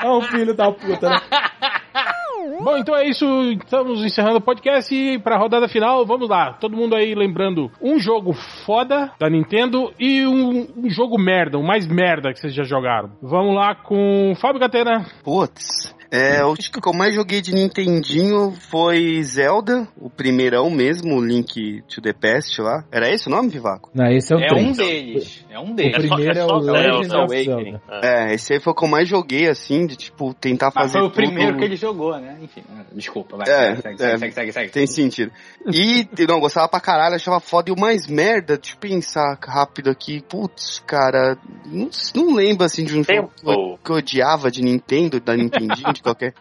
É 0.04 0.10
um 0.12 0.22
filho 0.22 0.54
da 0.54 0.72
puta, 0.74 1.10
né? 1.10 1.16
Bom, 2.64 2.78
então 2.78 2.96
é 2.96 3.08
isso. 3.08 3.26
Estamos 3.64 4.04
encerrando 4.04 4.38
o 4.38 4.42
podcast 4.42 4.94
e 4.94 5.20
pra 5.20 5.38
rodada 5.38 5.68
final, 5.68 6.06
vamos 6.06 6.30
lá. 6.30 6.54
Todo 6.54 6.76
mundo 6.76 6.96
aí 6.96 7.14
lembrando 7.14 7.72
um 7.82 8.00
jogo 8.00 8.34
foda 8.66 9.12
da 9.20 9.30
Nintendo 9.30 9.94
e 10.00 10.26
um, 10.26 10.68
um 10.78 10.90
jogo 10.90 11.18
merda, 11.18 11.58
o 11.58 11.64
mais 11.64 11.88
merda 11.88 12.32
que 12.32 12.40
vocês 12.40 12.54
já 12.54 12.64
jogaram. 12.64 13.12
Vamos 13.22 13.56
lá 13.56 13.76
com 13.76 14.34
Fábio 14.40 14.60
Catena. 14.60 15.06
Putz. 15.24 15.99
É, 16.12 16.44
o 16.44 16.56
que 16.56 16.88
eu 16.88 16.94
mais 16.94 17.14
joguei 17.14 17.40
de 17.42 17.54
Nintendinho 17.54 18.52
foi 18.70 19.22
Zelda, 19.24 19.88
o 19.96 20.10
primeirão 20.10 20.70
mesmo, 20.70 21.16
o 21.18 21.24
Link 21.24 21.84
to 21.88 22.02
the 22.02 22.14
Past 22.14 22.60
lá. 22.62 22.84
Era 22.92 23.10
esse 23.14 23.28
o 23.28 23.30
nome, 23.32 23.50
Vivaco? 23.50 23.92
Não, 23.94 24.08
esse 24.08 24.34
é 24.34 24.36
o 24.36 24.40
É 24.40 24.48
três. 24.48 24.68
um 24.68 24.72
deles. 24.72 25.46
É 25.50 25.60
um 25.60 25.72
O 25.72 25.76
deles. 25.76 25.94
É 25.94 26.08
só- 26.08 26.16
primeiro 26.16 26.40
é, 26.40 26.42
é 26.42 26.48
só 26.48 26.58
o 26.58 26.62
Zelda, 26.62 26.80
Legend 26.80 27.16
of. 27.16 27.44
Zelda. 27.46 27.82
É, 28.02 28.34
esse 28.34 28.54
aí 28.54 28.60
foi 28.60 28.74
o 28.74 28.76
que 28.76 28.84
eu 28.86 28.90
mais 28.90 29.08
joguei, 29.08 29.48
assim, 29.48 29.86
de 29.86 29.96
tipo, 29.96 30.34
tentar 30.34 30.72
Mas 30.74 30.74
fazer 30.76 30.94
foi 31.00 31.02
o 31.02 31.10
tudo. 31.12 31.16
primeiro 31.16 31.58
que 31.58 31.64
ele 31.66 31.76
jogou, 31.76 32.18
né? 32.20 32.38
Enfim, 32.42 32.64
desculpa, 32.94 33.38
vai. 33.38 33.48
É, 33.48 33.76
segue, 33.76 34.04
é. 34.04 34.18
segue, 34.18 34.32
segue, 34.34 34.52
segue. 34.52 34.72
Tem 34.72 34.88
sentido. 34.88 35.32
E, 35.72 36.08
não, 36.28 36.40
gostava 36.40 36.68
pra 36.68 36.80
caralho, 36.80 37.16
achava 37.16 37.40
foda. 37.40 37.70
E 37.70 37.74
o 37.74 37.80
mais 37.80 38.08
merda, 38.08 38.58
deixa 38.58 38.76
eu 38.76 38.80
pensar 38.80 39.38
rápido 39.46 39.90
aqui. 39.92 40.24
Putz, 40.28 40.80
cara, 40.88 41.38
não, 41.66 41.90
não 42.16 42.34
lembro, 42.36 42.66
assim, 42.66 42.84
de 42.84 42.94
um 42.98 43.04
jogo 43.04 43.32
que 43.36 43.46
eu, 43.48 43.54
Tempo. 43.56 43.80
que 43.84 43.92
eu 43.92 43.96
odiava 43.98 44.50
de 44.50 44.64
Nintendo, 44.64 45.20
da 45.20 45.36
Nintendinho, 45.36 45.99
de 46.00 46.04
qualquer... 46.04 46.34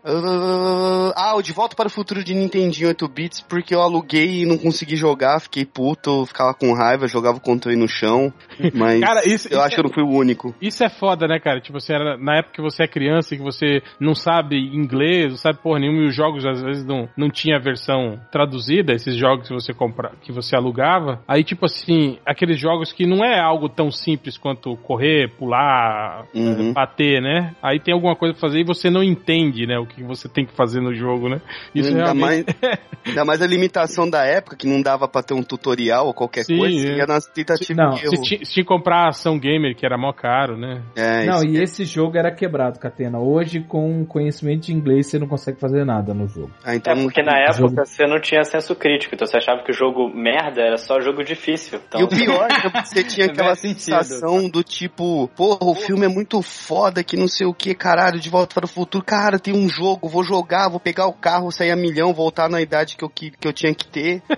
Ah, 1.16 1.34
o 1.36 1.42
De 1.42 1.52
Volta 1.52 1.74
para 1.76 1.86
o 1.86 1.90
Futuro 1.90 2.22
de 2.22 2.34
Nintendinho 2.34 2.88
8 2.88 3.08
bits, 3.08 3.40
porque 3.40 3.74
eu 3.74 3.80
aluguei 3.82 4.42
e 4.42 4.46
não 4.46 4.56
consegui 4.58 4.96
jogar, 4.96 5.40
fiquei 5.40 5.64
puto, 5.64 6.24
ficava 6.26 6.54
com 6.54 6.72
raiva, 6.72 7.06
jogava 7.06 7.38
o 7.38 7.40
controle 7.40 7.76
no 7.76 7.88
chão, 7.88 8.32
mas 8.74 9.00
Cara, 9.00 9.20
isso- 9.26 9.48
eu 9.48 9.52
isso 9.58 9.60
acho 9.60 9.74
que 9.74 9.80
eu 9.80 9.84
não 9.84 9.92
fui 9.92 10.02
o 10.02 10.08
único. 10.08 10.54
Isso 10.60 10.82
é 10.84 10.88
foda, 10.88 11.26
né, 11.26 11.38
cara? 11.38 11.60
Tipo, 11.60 11.80
você 11.80 11.92
era, 11.94 12.16
na 12.16 12.38
época 12.38 12.54
que 12.56 12.62
você 12.62 12.84
é 12.84 12.88
criança 12.88 13.34
e 13.34 13.38
que 13.38 13.42
você 13.44 13.82
não 14.00 14.14
sabe 14.14 14.56
inglês, 14.56 15.30
não 15.30 15.36
sabe 15.36 15.58
porra 15.62 15.80
nenhuma, 15.80 16.02
e 16.02 16.06
os 16.08 16.14
jogos 16.14 16.44
às 16.46 16.62
vezes 16.62 16.84
não, 16.84 17.08
não 17.16 17.30
tinha 17.30 17.56
a 17.56 17.60
versão 17.60 18.18
traduzida, 18.30 18.92
esses 18.92 19.16
jogos 19.16 19.48
que 19.48 19.54
você 19.54 19.72
compra, 19.72 20.12
que 20.22 20.32
você 20.32 20.54
alugava. 20.56 21.20
Aí, 21.26 21.42
tipo 21.44 21.64
assim, 21.66 22.18
aqueles 22.26 22.58
jogos 22.58 22.92
que 22.92 23.06
não 23.06 23.24
é 23.24 23.38
algo 23.40 23.68
tão 23.68 23.90
simples 23.90 24.36
quanto 24.38 24.76
correr, 24.78 25.28
pular, 25.38 26.24
Uhum. 26.34 26.70
eh, 26.70 26.72
bater, 26.72 27.20
né? 27.20 27.54
Aí 27.62 27.80
tem 27.80 27.94
alguma 27.94 28.14
coisa 28.16 28.34
pra 28.34 28.40
fazer 28.40 28.60
e 28.60 28.64
você 28.64 28.90
não 28.90 29.02
entende, 29.02 29.47
né, 29.66 29.78
o 29.78 29.86
que 29.86 30.02
você 30.02 30.28
tem 30.28 30.44
que 30.46 30.52
fazer 30.54 30.80
no 30.80 30.94
jogo, 30.94 31.28
né? 31.28 31.40
Isso 31.74 31.88
ainda, 31.88 32.04
realmente. 32.12 32.20
mais, 32.60 32.78
ainda 33.06 33.24
mais 33.24 33.42
a 33.42 33.46
limitação 33.46 34.08
da 34.08 34.24
época, 34.24 34.56
que 34.56 34.66
não 34.66 34.80
dava 34.82 35.08
pra 35.08 35.22
ter 35.22 35.34
um 35.34 35.42
tutorial 35.42 36.06
ou 36.06 36.14
qualquer 36.14 36.44
Sim, 36.44 36.58
coisa, 36.58 36.88
é. 36.88 36.96
ia 36.98 37.06
nas 37.06 37.26
tentativas 37.26 37.94
de 38.00 38.04
erro. 38.06 38.22
Tinha 38.22 38.40
que 38.40 38.64
comprar 38.64 39.06
a 39.06 39.08
ação 39.08 39.38
gamer, 39.38 39.74
que 39.76 39.84
era 39.86 39.96
mó 39.98 40.12
caro, 40.12 40.56
né? 40.56 40.82
É, 40.96 41.24
Não, 41.26 41.42
e 41.44 41.56
esse 41.62 41.84
jogo 41.84 42.16
era 42.16 42.30
quebrado, 42.34 42.78
Catena. 42.78 43.18
Hoje, 43.18 43.60
com 43.60 44.04
conhecimento 44.04 44.66
de 44.66 44.72
inglês, 44.74 45.06
você 45.06 45.18
não 45.18 45.26
consegue 45.28 45.58
fazer 45.60 45.84
nada 45.84 46.12
no 46.14 46.26
jogo. 46.28 46.50
Ah, 46.64 46.74
então 46.74 46.92
É 46.92 46.96
não- 46.96 47.04
porque 47.04 47.22
na 47.22 47.52
jogo- 47.52 47.68
época 47.68 47.84
você 47.86 48.06
não 48.06 48.20
tinha 48.20 48.42
senso 48.44 48.74
crítico, 48.74 49.14
então 49.14 49.26
você 49.26 49.36
achava 49.38 49.62
que 49.62 49.70
o 49.70 49.74
jogo 49.74 50.08
merda 50.08 50.60
era 50.60 50.76
só 50.76 51.00
jogo 51.00 51.22
difícil. 51.24 51.80
Então, 51.88 52.00
E 52.00 52.04
o 52.04 52.08
pior 52.08 52.48
é 52.50 52.60
que 52.60 52.86
você 52.86 53.04
tinha 53.04 53.26
aquela 53.48 53.54
sentido. 53.54 53.80
sensação 53.80 54.48
do 54.48 54.62
tipo, 54.62 55.28
porra, 55.36 55.58
o 55.62 55.74
filme 55.74 56.04
é 56.04 56.08
muito 56.08 56.40
foda, 56.42 57.02
que 57.04 57.16
não 57.16 57.28
sei 57.28 57.46
o 57.46 57.54
que, 57.54 57.74
caralho, 57.74 58.18
de 58.20 58.28
volta 58.30 58.54
para 58.54 58.64
o 58.64 58.68
futuro. 58.68 59.04
Cara, 59.04 59.37
tem 59.38 59.54
um 59.54 59.68
jogo, 59.68 60.08
vou 60.08 60.24
jogar, 60.24 60.68
vou 60.68 60.80
pegar 60.80 61.06
o 61.06 61.12
carro, 61.12 61.50
sair 61.50 61.70
a 61.70 61.76
milhão, 61.76 62.12
voltar 62.12 62.48
na 62.48 62.60
idade 62.60 62.96
que 62.96 63.04
eu, 63.04 63.08
que, 63.08 63.30
que 63.30 63.46
eu 63.46 63.52
tinha 63.52 63.74
que 63.74 63.86
ter. 63.86 64.22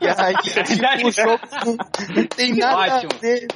E 0.00 0.08
aí, 0.08 0.34
tipo, 0.36 1.08
o 1.08 1.10
jogo 1.10 1.40
não, 1.64 1.76
não 2.16 2.26
tem 2.26 2.54
nada 2.54 2.96
Ótimo. 2.96 3.12
a 3.14 3.18
ver. 3.18 3.46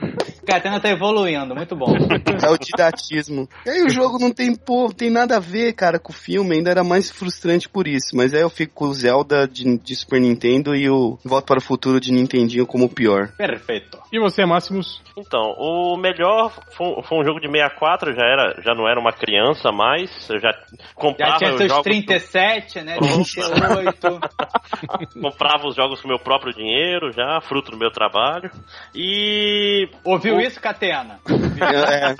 Catena 0.46 0.80
tá 0.80 0.88
evoluindo, 0.88 1.54
muito 1.54 1.76
bom. 1.76 1.94
É 2.42 2.48
o 2.50 2.56
didatismo. 2.58 3.46
E 3.66 3.70
aí 3.70 3.82
o 3.82 3.90
jogo 3.90 4.18
não 4.18 4.32
tem, 4.32 4.54
pô, 4.56 4.90
tem 4.96 5.10
nada 5.10 5.36
a 5.36 5.40
ver, 5.40 5.74
cara, 5.74 5.98
com 5.98 6.10
o 6.10 6.14
filme, 6.14 6.56
ainda 6.56 6.70
era 6.70 6.82
mais 6.82 7.10
frustrante 7.10 7.68
por 7.68 7.86
isso. 7.86 8.16
Mas 8.16 8.32
aí 8.32 8.40
eu 8.40 8.48
fico 8.48 8.72
com 8.74 8.86
o 8.86 8.94
Zelda 8.94 9.46
de, 9.46 9.76
de 9.78 9.94
Super 9.96 10.20
Nintendo 10.20 10.74
e 10.74 10.88
o 10.88 11.18
Volta 11.24 11.46
para 11.48 11.58
o 11.58 11.62
Futuro 11.62 12.00
de 12.00 12.10
Nintendinho 12.12 12.66
como 12.66 12.86
o 12.86 12.88
pior. 12.88 13.28
Perfeito. 13.36 13.98
E 14.10 14.18
você, 14.18 14.46
Máximos? 14.46 15.02
Então, 15.18 15.54
o 15.58 15.96
melhor 15.98 16.52
foi, 16.76 16.86
um- 16.86 17.02
foi 17.02 17.18
um 17.18 17.24
jogo 17.24 17.40
de 17.40 17.48
64, 17.50 18.14
já, 18.14 18.22
era, 18.24 18.54
já 18.62 18.74
não 18.74 18.88
era 18.88 18.98
uma 18.98 19.12
criança 19.12 19.70
mais, 19.70 20.10
eu 20.30 20.38
já 20.40 20.50
comprava 20.94 21.32
Já 21.32 21.38
tinha 21.38 21.50
os 21.52 21.58
seus 21.58 21.68
jogos. 21.70 21.84
37, 21.84 22.80
né? 22.82 22.96
38. 22.98 24.20
comprava 25.20 25.66
os 25.66 25.74
jogos 25.76 26.00
com 26.00 26.08
meu 26.08 26.18
próprio 26.18 26.54
dinheiro 26.54 27.12
já, 27.12 27.40
fruto 27.42 27.70
do 27.72 27.76
meu 27.76 27.90
trabalho. 27.90 28.50
E 28.94 29.87
Ouviu 30.04 30.34
ouviu 30.34 30.40
isso, 30.40 30.60
Catena? 30.60 31.20
É. 31.60 32.14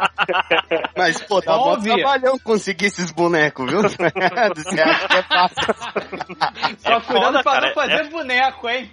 Mas, 0.97 1.23
pô, 1.23 1.41
dá 1.41 1.57
ouvir. 1.57 1.95
trabalhão 1.95 2.39
conseguir 2.39 2.87
esses 2.87 3.11
bonecos, 3.11 3.71
viu? 3.71 3.83
Você 3.83 4.03
acha 4.03 5.09
que 5.09 5.16
é 5.16 5.23
fácil? 5.23 5.75
Só 6.79 6.93
É 6.93 7.01
cuidando 7.01 7.25
foda, 7.25 7.43
pra 7.43 7.53
cara, 7.53 7.66
não 7.66 7.75
fazer 7.75 8.11
boneco, 8.11 8.69
hein? 8.69 8.91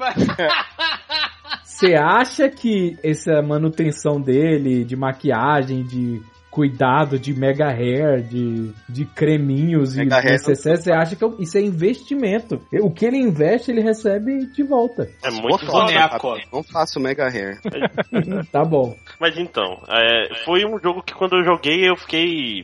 Você 1.63 1.95
acha 1.95 2.49
que 2.49 2.97
essa 3.03 3.41
manutenção 3.41 4.21
dele, 4.21 4.85
de 4.85 4.95
maquiagem, 4.95 5.83
de 5.83 6.21
cuidado, 6.55 7.19
de 7.19 7.33
mega 7.33 7.67
hair, 7.67 8.23
de, 8.23 8.71
de 8.87 9.03
creminhos 9.03 9.97
e 9.97 10.05
Mega 10.05 10.19
hair 10.19 10.31
necessário, 10.31 10.81
você 10.81 10.93
acha 10.93 11.15
que 11.17 11.25
isso 11.43 11.57
é 11.57 11.61
investimento. 11.61 12.61
O 12.81 12.89
que 12.89 13.05
ele 13.05 13.17
investe, 13.17 13.71
ele 13.71 13.81
recebe 13.81 14.45
de 14.45 14.63
volta. 14.63 15.05
É 15.21 15.29
muito 15.29 15.65
boneco. 15.65 16.37
Não 16.53 16.63
faço 16.63 16.97
Mega 16.97 17.27
Hair. 17.27 17.59
tá 18.53 18.63
bom. 18.63 18.95
Mas 19.19 19.37
então, 19.37 19.81
é, 19.89 20.33
foi 20.45 20.65
um 20.65 20.79
jogo 20.79 21.03
que 21.03 21.13
quando 21.13 21.35
eu 21.35 21.43
joguei 21.43 21.89
eu 21.89 21.97
fiquei 21.97 22.63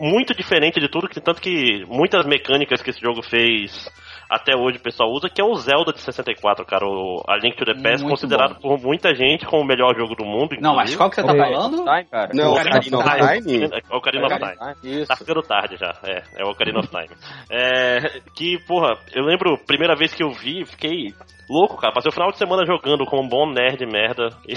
muito 0.00 0.34
diferente 0.34 0.80
de 0.80 0.88
tudo, 0.88 1.06
que 1.06 1.20
tanto 1.20 1.42
que 1.42 1.84
muitas 1.88 2.24
mecânicas 2.24 2.80
que 2.80 2.88
esse 2.88 3.00
jogo 3.02 3.22
fez 3.22 3.86
até 4.30 4.54
hoje 4.56 4.78
o 4.78 4.80
pessoal 4.80 5.10
usa, 5.10 5.28
que 5.28 5.40
é 5.40 5.44
o 5.44 5.54
Zelda 5.56 5.92
de 5.92 6.00
64, 6.00 6.64
cara, 6.64 6.86
o 6.86 7.22
A 7.28 7.36
Link 7.36 7.56
to 7.56 7.64
the 7.64 7.74
Past, 7.74 8.02
Muito 8.04 8.10
considerado 8.10 8.54
bom. 8.54 8.60
por 8.60 8.78
muita 8.80 9.12
gente 9.14 9.44
como 9.44 9.62
o 9.62 9.66
melhor 9.66 9.94
jogo 9.96 10.14
do 10.14 10.24
mundo. 10.24 10.56
Não, 10.60 10.76
mas 10.76 10.92
inclusive. 10.92 10.96
qual 10.98 11.10
que 11.10 11.16
você 11.16 11.22
tá 11.24 11.32
É. 11.34 11.36
falando? 11.36 11.76
Time, 11.78 12.04
cara. 12.04 12.30
Não, 12.32 12.52
Ocarina 12.52 12.76
Ocarina 12.76 12.98
of 12.98 13.08
of 13.10 13.42
Time. 13.42 13.64
É 13.64 13.94
o 13.94 13.96
Ocarina 13.98 14.26
of 14.26 14.36
Time. 14.38 15.06
Tá 15.06 15.16
ficando 15.16 15.42
tarde 15.42 15.76
já, 15.76 15.92
é, 16.04 16.22
é 16.38 16.44
o 16.44 16.50
Ocarina 16.50 16.78
of 16.78 16.88
Time. 16.88 17.08
É, 17.50 18.20
que, 18.36 18.58
porra, 18.66 18.96
eu 19.14 19.24
lembro, 19.24 19.58
primeira 19.66 19.96
vez 19.96 20.14
que 20.14 20.22
eu 20.22 20.30
vi, 20.30 20.64
fiquei 20.64 21.12
louco, 21.50 21.76
cara. 21.76 21.92
Passei 21.92 22.08
o 22.08 22.12
final 22.12 22.30
de 22.30 22.38
semana 22.38 22.64
jogando 22.64 23.04
como 23.04 23.22
um 23.24 23.28
bom 23.28 23.50
nerd 23.52 23.84
merda 23.86 24.28
e, 24.46 24.54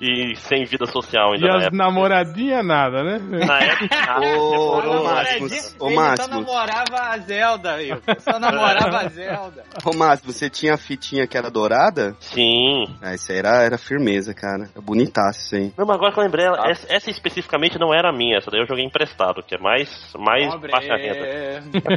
e 0.32 0.36
sem 0.36 0.64
vida 0.64 0.86
social 0.86 1.32
ainda 1.32 1.46
E 1.46 1.48
na 1.48 1.56
as 1.56 1.62
época. 1.66 1.76
namoradinhas 1.76 2.66
nada, 2.66 3.02
né? 3.02 3.18
Na 3.46 3.58
época, 3.60 3.94
Ô, 4.38 4.80
né? 4.80 5.02
Máximos, 5.04 5.76
ô, 5.78 5.90
só 6.16 6.28
namorava 6.28 6.96
a 7.00 7.18
Zelda, 7.18 7.76
viu? 7.78 7.96
Só 8.18 8.38
namorava 8.38 8.98
a 8.98 9.08
Zelda. 9.08 9.64
Ô, 9.84 9.96
Márcio, 9.96 10.32
você 10.32 10.50
tinha 10.50 10.74
a 10.74 10.78
fitinha 10.78 11.26
que 11.26 11.36
era 11.36 11.50
dourada? 11.50 12.14
Sim. 12.20 12.84
Ah, 13.02 13.14
isso 13.14 13.30
aí 13.30 13.38
era, 13.38 13.62
era 13.62 13.78
firmeza, 13.78 14.34
cara. 14.34 14.68
É 14.76 14.80
bonitaço 14.80 15.40
isso 15.40 15.56
aí. 15.56 15.72
Não, 15.78 15.86
mas 15.86 15.96
agora 15.96 16.12
que 16.12 16.18
eu 16.20 16.24
lembrei, 16.24 16.46
Ah. 16.46 16.70
essa, 16.70 16.86
essa 16.92 17.10
especificamente 17.10 17.78
não 17.78 17.94
era 17.94 18.12
minha, 18.12 18.38
essa 18.38 18.50
daí 18.50 18.60
eu 18.60 18.66
joguei 18.66 18.84
emprestado, 18.84 19.42
que 19.42 19.54
é 19.54 19.58
mais, 19.58 19.88
mais 20.18 20.46
Pobre. 20.52 20.70
baixa 20.72 20.96
renda. 20.96 21.26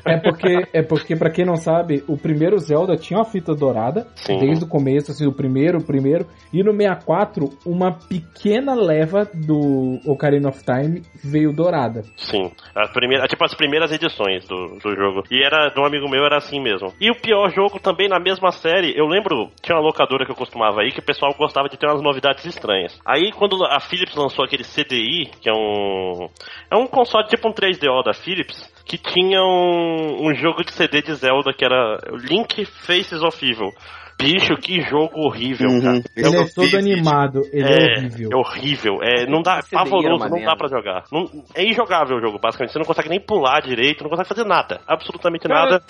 É 0.06 0.18
porque, 0.20 0.68
é 0.74 0.82
porque 0.84 1.16
para 1.16 1.32
quem 1.32 1.46
não 1.46 1.56
sabe, 1.56 2.04
o 2.08 2.18
primeiro 2.18 2.58
Zelda 2.60 2.96
tinha 2.96 3.18
uma 3.20 3.26
fita 3.26 3.54
dourada, 3.54 4.08
Sim. 4.28 4.40
desde 4.40 4.66
o 4.66 4.68
começo, 4.68 5.12
assim, 5.12 5.26
o 5.26 5.32
primeiro, 5.32 5.80
o 5.80 5.84
primeiro, 5.84 6.28
e 6.52 6.62
no 6.64 6.72
64, 6.72 7.50
uma 7.66 7.92
pequena 7.92 8.76
leva 8.76 9.26
do 9.26 10.00
Ocarina 10.06 10.50
of 10.50 10.64
Time 10.64 11.02
veio 11.24 11.54
dourada. 11.54 12.04
Sim. 12.18 12.52
As 12.76 12.92
primeiras, 12.92 13.28
tipo 13.30 13.44
as 13.44 13.56
primeiras 13.56 13.92
edições 13.92 14.46
do, 14.46 14.78
do 14.80 14.96
jogo. 14.96 15.24
E 15.32 15.44
era 15.44 15.70
de 15.70 15.80
um 15.80 15.86
amigo 15.86 16.10
meu, 16.10 16.24
era 16.26 16.38
assim 16.38 16.62
mesmo. 16.62 16.94
E 17.00 17.10
o 17.10 17.16
pior 17.16 17.50
jogo 17.50 17.80
também 17.80 18.10
na 18.10 18.20
mesma 18.20 18.52
série, 18.52 18.94
eu 18.98 19.06
lembro, 19.06 19.50
tinha 19.62 19.78
uma 19.78 19.84
locadora 19.84 20.26
que 20.26 20.32
eu 20.32 20.36
costumava 20.36 20.84
ir, 20.84 20.92
que 20.92 21.00
o 21.00 21.06
pessoal 21.06 21.34
gostava 21.38 21.70
de 21.70 21.78
ter 21.78 21.88
umas 21.88 22.02
novidades 22.02 22.46
estranhas. 22.46 23.00
Aí 23.06 23.32
quando 23.32 23.64
a 23.66 23.80
Philips 23.80 24.16
lançou 24.16 24.44
aquele 24.44 24.64
CDI, 24.64 25.32
que 25.40 25.50
é 25.50 25.54
um. 25.54 26.30
É 26.70 26.76
um 26.76 26.88
console 26.88 27.28
tipo 27.28 27.48
um 27.48 27.54
3DO 27.54 28.04
da 28.04 28.14
Philips, 28.14 28.74
que 28.86 28.98
tinha 28.98 29.42
um, 29.42 30.28
um 30.28 30.34
jogo 30.36 30.64
de 30.64 30.72
CD 30.74 31.02
de 31.02 31.14
Zelda 31.16 31.54
que 31.54 31.66
era 31.66 31.98
Link 32.30 32.66
Faces 32.66 33.22
of 33.22 33.38
Evil. 33.46 33.72
Bicho, 34.20 34.56
que 34.58 34.82
jogo 34.82 35.12
horrível, 35.14 35.70
Uhum. 35.70 35.82
cara. 35.82 36.04
Ele 36.16 36.28
Eu 36.28 36.42
é 36.42 36.48
todo 36.50 36.76
animado, 36.78 37.42
ele 37.54 37.68
é, 37.72 37.98
horrível. 38.00 38.30
É 38.32 38.36
horrível. 38.36 39.00
É, 39.04 39.26
não 39.28 39.42
dá, 39.42 39.60
pavoroso, 39.72 40.28
não 40.30 40.42
dá 40.44 40.56
pra 40.56 40.68
jogar. 40.68 41.04
Não- 41.12 41.26
é 41.56 41.64
injogável 41.70 42.18
o 42.18 42.22
jogo, 42.22 42.40
basicamente. 42.40 42.72
Você 42.74 42.80
não 42.80 42.86
consegue 42.86 43.10
nem 43.10 43.20
pular 43.20 43.62
direito, 43.62 44.04
não 44.04 44.10
consegue 44.10 44.28
fazer 44.30 44.44
nada. 44.46 44.82
Absolutamente 44.88 45.48
Cara, 45.48 45.70
nada. 45.72 45.84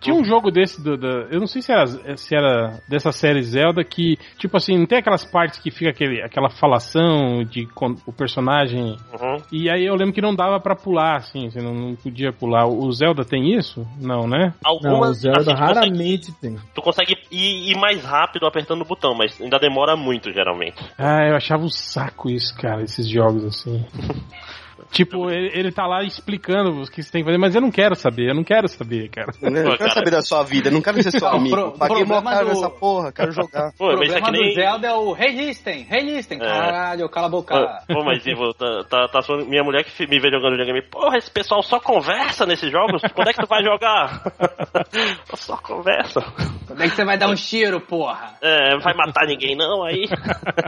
tinha 0.00 0.14
um 0.14 0.24
jogo 0.24 0.50
desse, 0.50 0.82
do, 0.82 0.96
da- 0.96 1.28
eu 1.30 1.38
não 1.38 1.46
sei 1.46 1.62
se 1.62 1.70
era, 1.72 1.86
se 2.16 2.34
era 2.34 2.80
dessa 2.88 3.12
série 3.12 3.42
Zelda, 3.42 3.84
que, 3.84 4.16
tipo 4.38 4.56
assim, 4.56 4.76
não 4.76 4.86
tem 4.86 4.98
aquelas 4.98 5.24
partes 5.30 5.60
que 5.60 5.70
fica 5.70 5.90
aquele, 5.90 6.20
aquela 6.22 6.50
falação 6.50 7.44
de 7.44 7.68
o 8.06 8.12
personagem. 8.12 8.96
Uhum. 9.12 9.36
E 9.52 9.70
aí 9.70 9.84
eu 9.86 9.94
lembro 9.94 10.12
que 10.12 10.20
não 10.20 10.34
dava 10.34 10.58
pra 10.60 10.74
pular, 10.74 11.16
assim, 11.16 11.48
você 11.48 11.60
não, 11.60 11.72
não 11.74 11.94
podia 11.94 12.32
pular. 12.32 12.66
O 12.66 12.90
Zelda 12.92 13.24
tem 13.24 13.56
isso? 13.56 13.86
Não, 14.00 14.26
né? 14.26 14.52
Não, 14.64 14.72
o 14.72 14.76
Algumas 14.88 15.18
Zelda 15.20 15.40
assim, 15.40 15.50
tu 15.50 15.56
consegue- 15.56 15.74
raramente 15.80 16.32
tem. 16.40 16.56
Tu 16.74 16.82
consegue 16.82 17.16
ir, 17.30 17.67
ir 17.70 17.76
mais 17.76 18.04
rápido 18.04 18.46
apertando 18.46 18.82
o 18.82 18.84
botão, 18.84 19.14
mas 19.14 19.40
ainda 19.40 19.58
demora 19.58 19.96
muito, 19.96 20.32
geralmente. 20.32 20.76
Ah, 20.96 21.26
eu 21.26 21.36
achava 21.36 21.62
um 21.62 21.70
saco 21.70 22.30
isso, 22.30 22.56
cara, 22.56 22.82
esses 22.82 23.08
jogos 23.08 23.44
assim. 23.44 23.84
tipo, 24.90 25.30
ele, 25.30 25.50
ele 25.54 25.72
tá 25.72 25.86
lá 25.86 26.02
explicando 26.02 26.82
o 26.82 26.86
que 26.90 27.02
você 27.02 27.10
tem 27.10 27.22
que 27.22 27.26
fazer, 27.26 27.38
mas 27.38 27.54
eu 27.54 27.60
não 27.60 27.70
quero 27.70 27.94
saber, 27.94 28.30
eu 28.30 28.34
não 28.34 28.44
quero 28.44 28.68
saber, 28.68 29.08
cara. 29.10 29.28
Eu 29.40 29.50
não 29.50 29.62
quero 29.62 29.78
cara. 29.78 29.90
saber 29.94 30.10
da 30.10 30.22
sua 30.22 30.42
vida, 30.42 30.70
não 30.70 30.80
quero 30.82 31.02
ser 31.02 31.10
seu 31.10 31.20
Não, 31.28 31.36
amigo. 31.36 31.56
pro- 31.56 31.72
Paguei 31.78 32.04
mó 32.04 32.22
caro 32.22 32.46
do- 32.48 32.54
nessa 32.54 32.70
porra, 32.70 33.12
quero 33.12 33.32
jogar. 33.32 33.72
Pô, 33.76 33.86
O 33.88 33.92
é 33.92 33.96
problema 33.96 34.26
que 34.26 34.30
nem... 34.32 34.48
do 34.48 34.54
Zelda 34.54 34.86
é 34.88 34.92
o 34.94 35.12
resistem, 35.12 35.82
resistem. 35.88 36.38
Caralho, 36.38 37.08
cala 37.08 37.26
a 37.26 37.30
boca. 37.30 37.54
Pô, 37.88 38.04
mas 38.04 38.24
Ivo, 38.26 38.52
tá, 38.54 38.84
tá, 38.88 39.08
tá 39.08 39.22
só- 39.22 39.36
minha 39.36 39.62
mulher 39.62 39.84
que 39.84 40.06
me 40.06 40.18
vê 40.20 40.30
jogando 40.30 40.52
videogame, 40.56 40.82
porra, 40.82 41.16
esse 41.18 41.30
pessoal 41.30 41.62
só 41.62 41.78
conversa 41.80 42.44
nesses 42.46 42.70
jogos? 42.70 43.02
Quando 43.14 43.28
é 43.28 43.32
que 43.32 43.40
tu 43.40 43.48
vai 43.48 43.62
jogar? 43.62 44.22
só 45.34 45.56
conversa. 45.56 46.20
Como 46.66 46.82
é 46.82 46.88
que 46.88 46.94
você 46.96 47.04
vai 47.04 47.16
dar 47.18 47.28
um 47.28 47.34
tiro, 47.34 47.80
porra? 47.80 48.34
É, 48.42 48.78
vai 48.78 48.94
matar 48.94 49.26
ninguém 49.26 49.56
não 49.56 49.84
aí? 49.84 50.04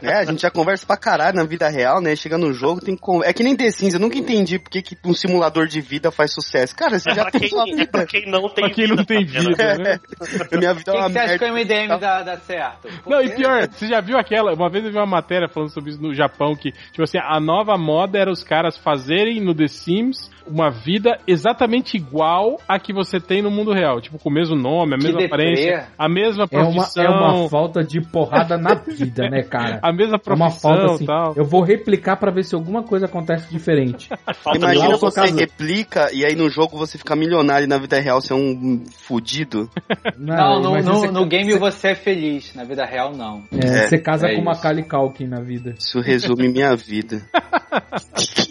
É, 0.03 0.15
a 0.19 0.25
gente 0.25 0.43
já 0.43 0.51
conversa 0.51 0.87
pra 0.87 0.97
caralho 0.97 1.37
na 1.37 1.45
vida 1.45 1.69
real, 1.69 2.01
né? 2.01 2.15
Chega 2.17 2.39
no 2.39 2.53
jogo, 2.53 2.81
tem 2.81 2.95
que. 2.95 3.01
con- 3.01 3.23
É 3.23 3.33
que 3.33 3.43
nem 3.43 3.57
The 3.57 3.71
Sims, 3.71 3.95
eu 3.95 4.01
nunca 4.11 4.19
entendi 4.19 4.59
por 4.59 4.71
que, 4.71 4.83
que 4.83 4.97
um 5.05 5.15
simulador 5.15 5.67
de 5.67 5.81
vida 5.81 6.11
faz 6.11 6.33
sucesso. 6.33 6.75
Cara, 6.77 6.99
você 6.99 7.11
É 7.11 7.15
já 7.15 7.23
pra, 7.23 7.31
tem 7.31 7.41
quem, 7.43 7.49
sua 7.51 7.63
é 7.63 7.75
vida. 7.75 7.87
pra 7.87 8.07
quem 8.07 8.31
não 8.31 8.49
tem 8.49 8.65
Pra 8.65 8.71
quem 8.75 8.87
não 8.89 9.05
tem 9.05 9.25
vida, 9.25 9.79
né? 9.79 10.01
Minha 10.53 10.73
O 10.73 10.75
vida 10.75 10.93
que, 10.93 10.97
é 10.97 11.01
uma 11.01 11.07
que 11.07 11.13
você 11.13 11.19
acha 11.19 11.39
que 11.39 11.45
o 11.45 11.53
merda. 11.55 11.75
MDM 11.75 12.01
dá, 12.01 12.23
dá 12.23 12.37
certo? 12.39 12.89
Por 13.03 13.11
Não, 13.11 13.23
e 13.23 13.31
pior, 13.35 13.69
você 13.69 13.87
já 13.87 14.01
viu 14.01 14.19
aquela? 14.19 14.53
Uma 14.55 14.69
vez 14.69 14.85
eu 14.85 14.91
vi 14.91 14.97
uma 14.99 15.07
matéria 15.07 15.49
falando 15.49 15.71
sobre 15.73 15.91
isso 15.91 16.03
no 16.03 16.13
Japão, 16.15 16.55
que, 16.55 16.73
tipo 16.73 17.03
assim, 17.03 17.19
a 17.19 17.39
nova 17.41 17.77
moda 17.79 18.19
era 18.19 18.31
os 18.31 18.43
caras 18.43 18.77
fazerem 18.77 19.41
no 19.41 19.55
The 19.55 19.69
Sims 19.69 20.31
uma 20.47 20.71
vida 20.71 21.17
exatamente 21.29 21.97
igual 21.97 22.59
a 22.67 22.79
que 22.81 22.93
você 22.93 23.21
tem 23.21 23.41
no 23.41 23.51
mundo 23.51 23.73
real. 23.73 24.01
Tipo, 24.01 24.19
com 24.19 24.29
o 24.31 24.33
mesmo 24.33 24.57
nome, 24.57 24.95
a 24.95 24.99
Que 24.99 25.05
mesma 25.05 25.21
deprê. 25.21 25.27
aparência, 25.45 25.89
a 25.97 26.09
mesma 26.09 26.49
É 26.51 26.57
uma, 26.59 26.73
profissão. 26.73 27.05
é 27.05 27.09
uma 27.09 27.49
falta 27.49 27.85
de 27.85 28.01
porrada 28.01 28.59
na 28.59 28.75
vida, 28.75 29.29
né, 29.29 29.43
cara? 29.43 29.79
A 29.85 29.93
mesma 29.93 30.15
É 30.17 30.33
uma 30.33 30.49
profissão 30.49 30.71
falta 30.75 30.93
e 30.93 30.95
assim. 30.95 31.07
tal. 31.07 31.35
Eu 31.37 31.45
vou 31.45 31.63
replicar 31.63 32.17
pra 32.17 32.33
ver 32.33 32.43
se 32.45 32.55
alguma 32.55 32.83
coisa 32.83 33.07
acontece 33.07 33.49
diferente. 33.51 34.00
Imagina 34.55 34.97
você 34.97 35.21
causa- 35.21 35.35
replica 35.35 36.11
e 36.13 36.25
aí 36.25 36.35
no 36.35 36.49
jogo 36.49 36.77
você 36.77 36.97
fica 36.99 37.15
milionário 37.17 37.65
e 37.65 37.69
na 37.69 37.79
vida 37.79 37.99
real 38.01 38.21
você 38.21 38.33
é 38.33 38.37
um 38.37 38.85
fudido. 39.07 39.69
Não, 40.17 40.61
no, 40.61 40.71
imagina 40.71 40.93
no, 40.93 41.01
você- 41.01 41.11
no 41.11 41.27
game 41.27 41.59
você 41.59 41.89
é 41.89 41.95
feliz, 41.95 42.55
na 42.55 42.65
vida 42.65 42.85
real 42.85 43.13
não. 43.17 43.45
É, 43.53 43.87
você 43.89 43.99
casa 43.99 44.27
é 44.29 44.35
com 44.35 44.43
uma 44.43 44.53
isso. 44.53 44.61
Macaulay 44.63 44.85
Culkin 44.85 45.27
na 45.27 45.41
vida. 45.41 45.75
Isso 45.79 46.01
resume 46.01 46.49
minha 46.49 46.75
vida. 46.77 47.23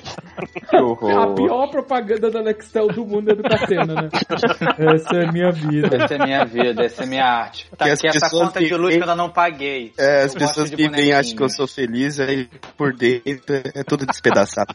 Que 0.70 0.78
horror. 0.78 1.11
A 1.11 1.34
pior 1.34 1.67
propaganda 1.70 2.30
da 2.30 2.41
Nextel 2.41 2.88
do 2.88 3.05
mundo 3.05 3.32
é 3.32 3.36
do 3.36 3.43
Catena, 3.43 3.93
né? 3.93 4.09
Essa 4.95 5.15
é 5.17 5.28
a 5.28 5.32
minha 5.32 5.51
vida. 5.51 5.95
Essa 5.95 6.15
é 6.15 6.26
minha 6.26 6.45
vida, 6.45 6.84
essa 6.84 7.03
é 7.03 7.05
minha 7.05 7.26
arte. 7.26 7.70
Tá 7.78 7.86
Que 7.86 7.91
as 7.91 7.99
aqui 7.99 8.07
essa 8.07 8.20
pessoas 8.20 8.47
conta 8.47 8.59
de 8.59 8.76
luz 8.76 8.95
que 8.95 8.99
eu 8.99 9.03
ainda 9.03 9.15
não 9.15 9.30
paguei. 9.30 9.93
É, 9.97 10.24
as 10.24 10.34
Eu 10.34 10.39
pessoas 10.39 10.70
gosto 10.70 10.78
de 10.78 10.88
vivem 10.88 11.05
e 11.05 11.13
acham 11.13 11.36
que 11.36 11.43
eu 11.43 11.49
sou 11.49 11.67
feliz, 11.67 12.20
aí 12.20 12.47
por 12.78 12.93
dentro 12.93 13.55
é 13.76 13.84
tudo 13.84 14.05
despedaçado. 14.05 14.74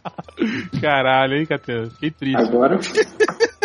Caralho, 0.80 1.36
hein, 1.36 1.46
Catena? 1.46 1.90
Fiquei 1.90 2.10
triste. 2.10 2.42
Agora, 2.42 2.78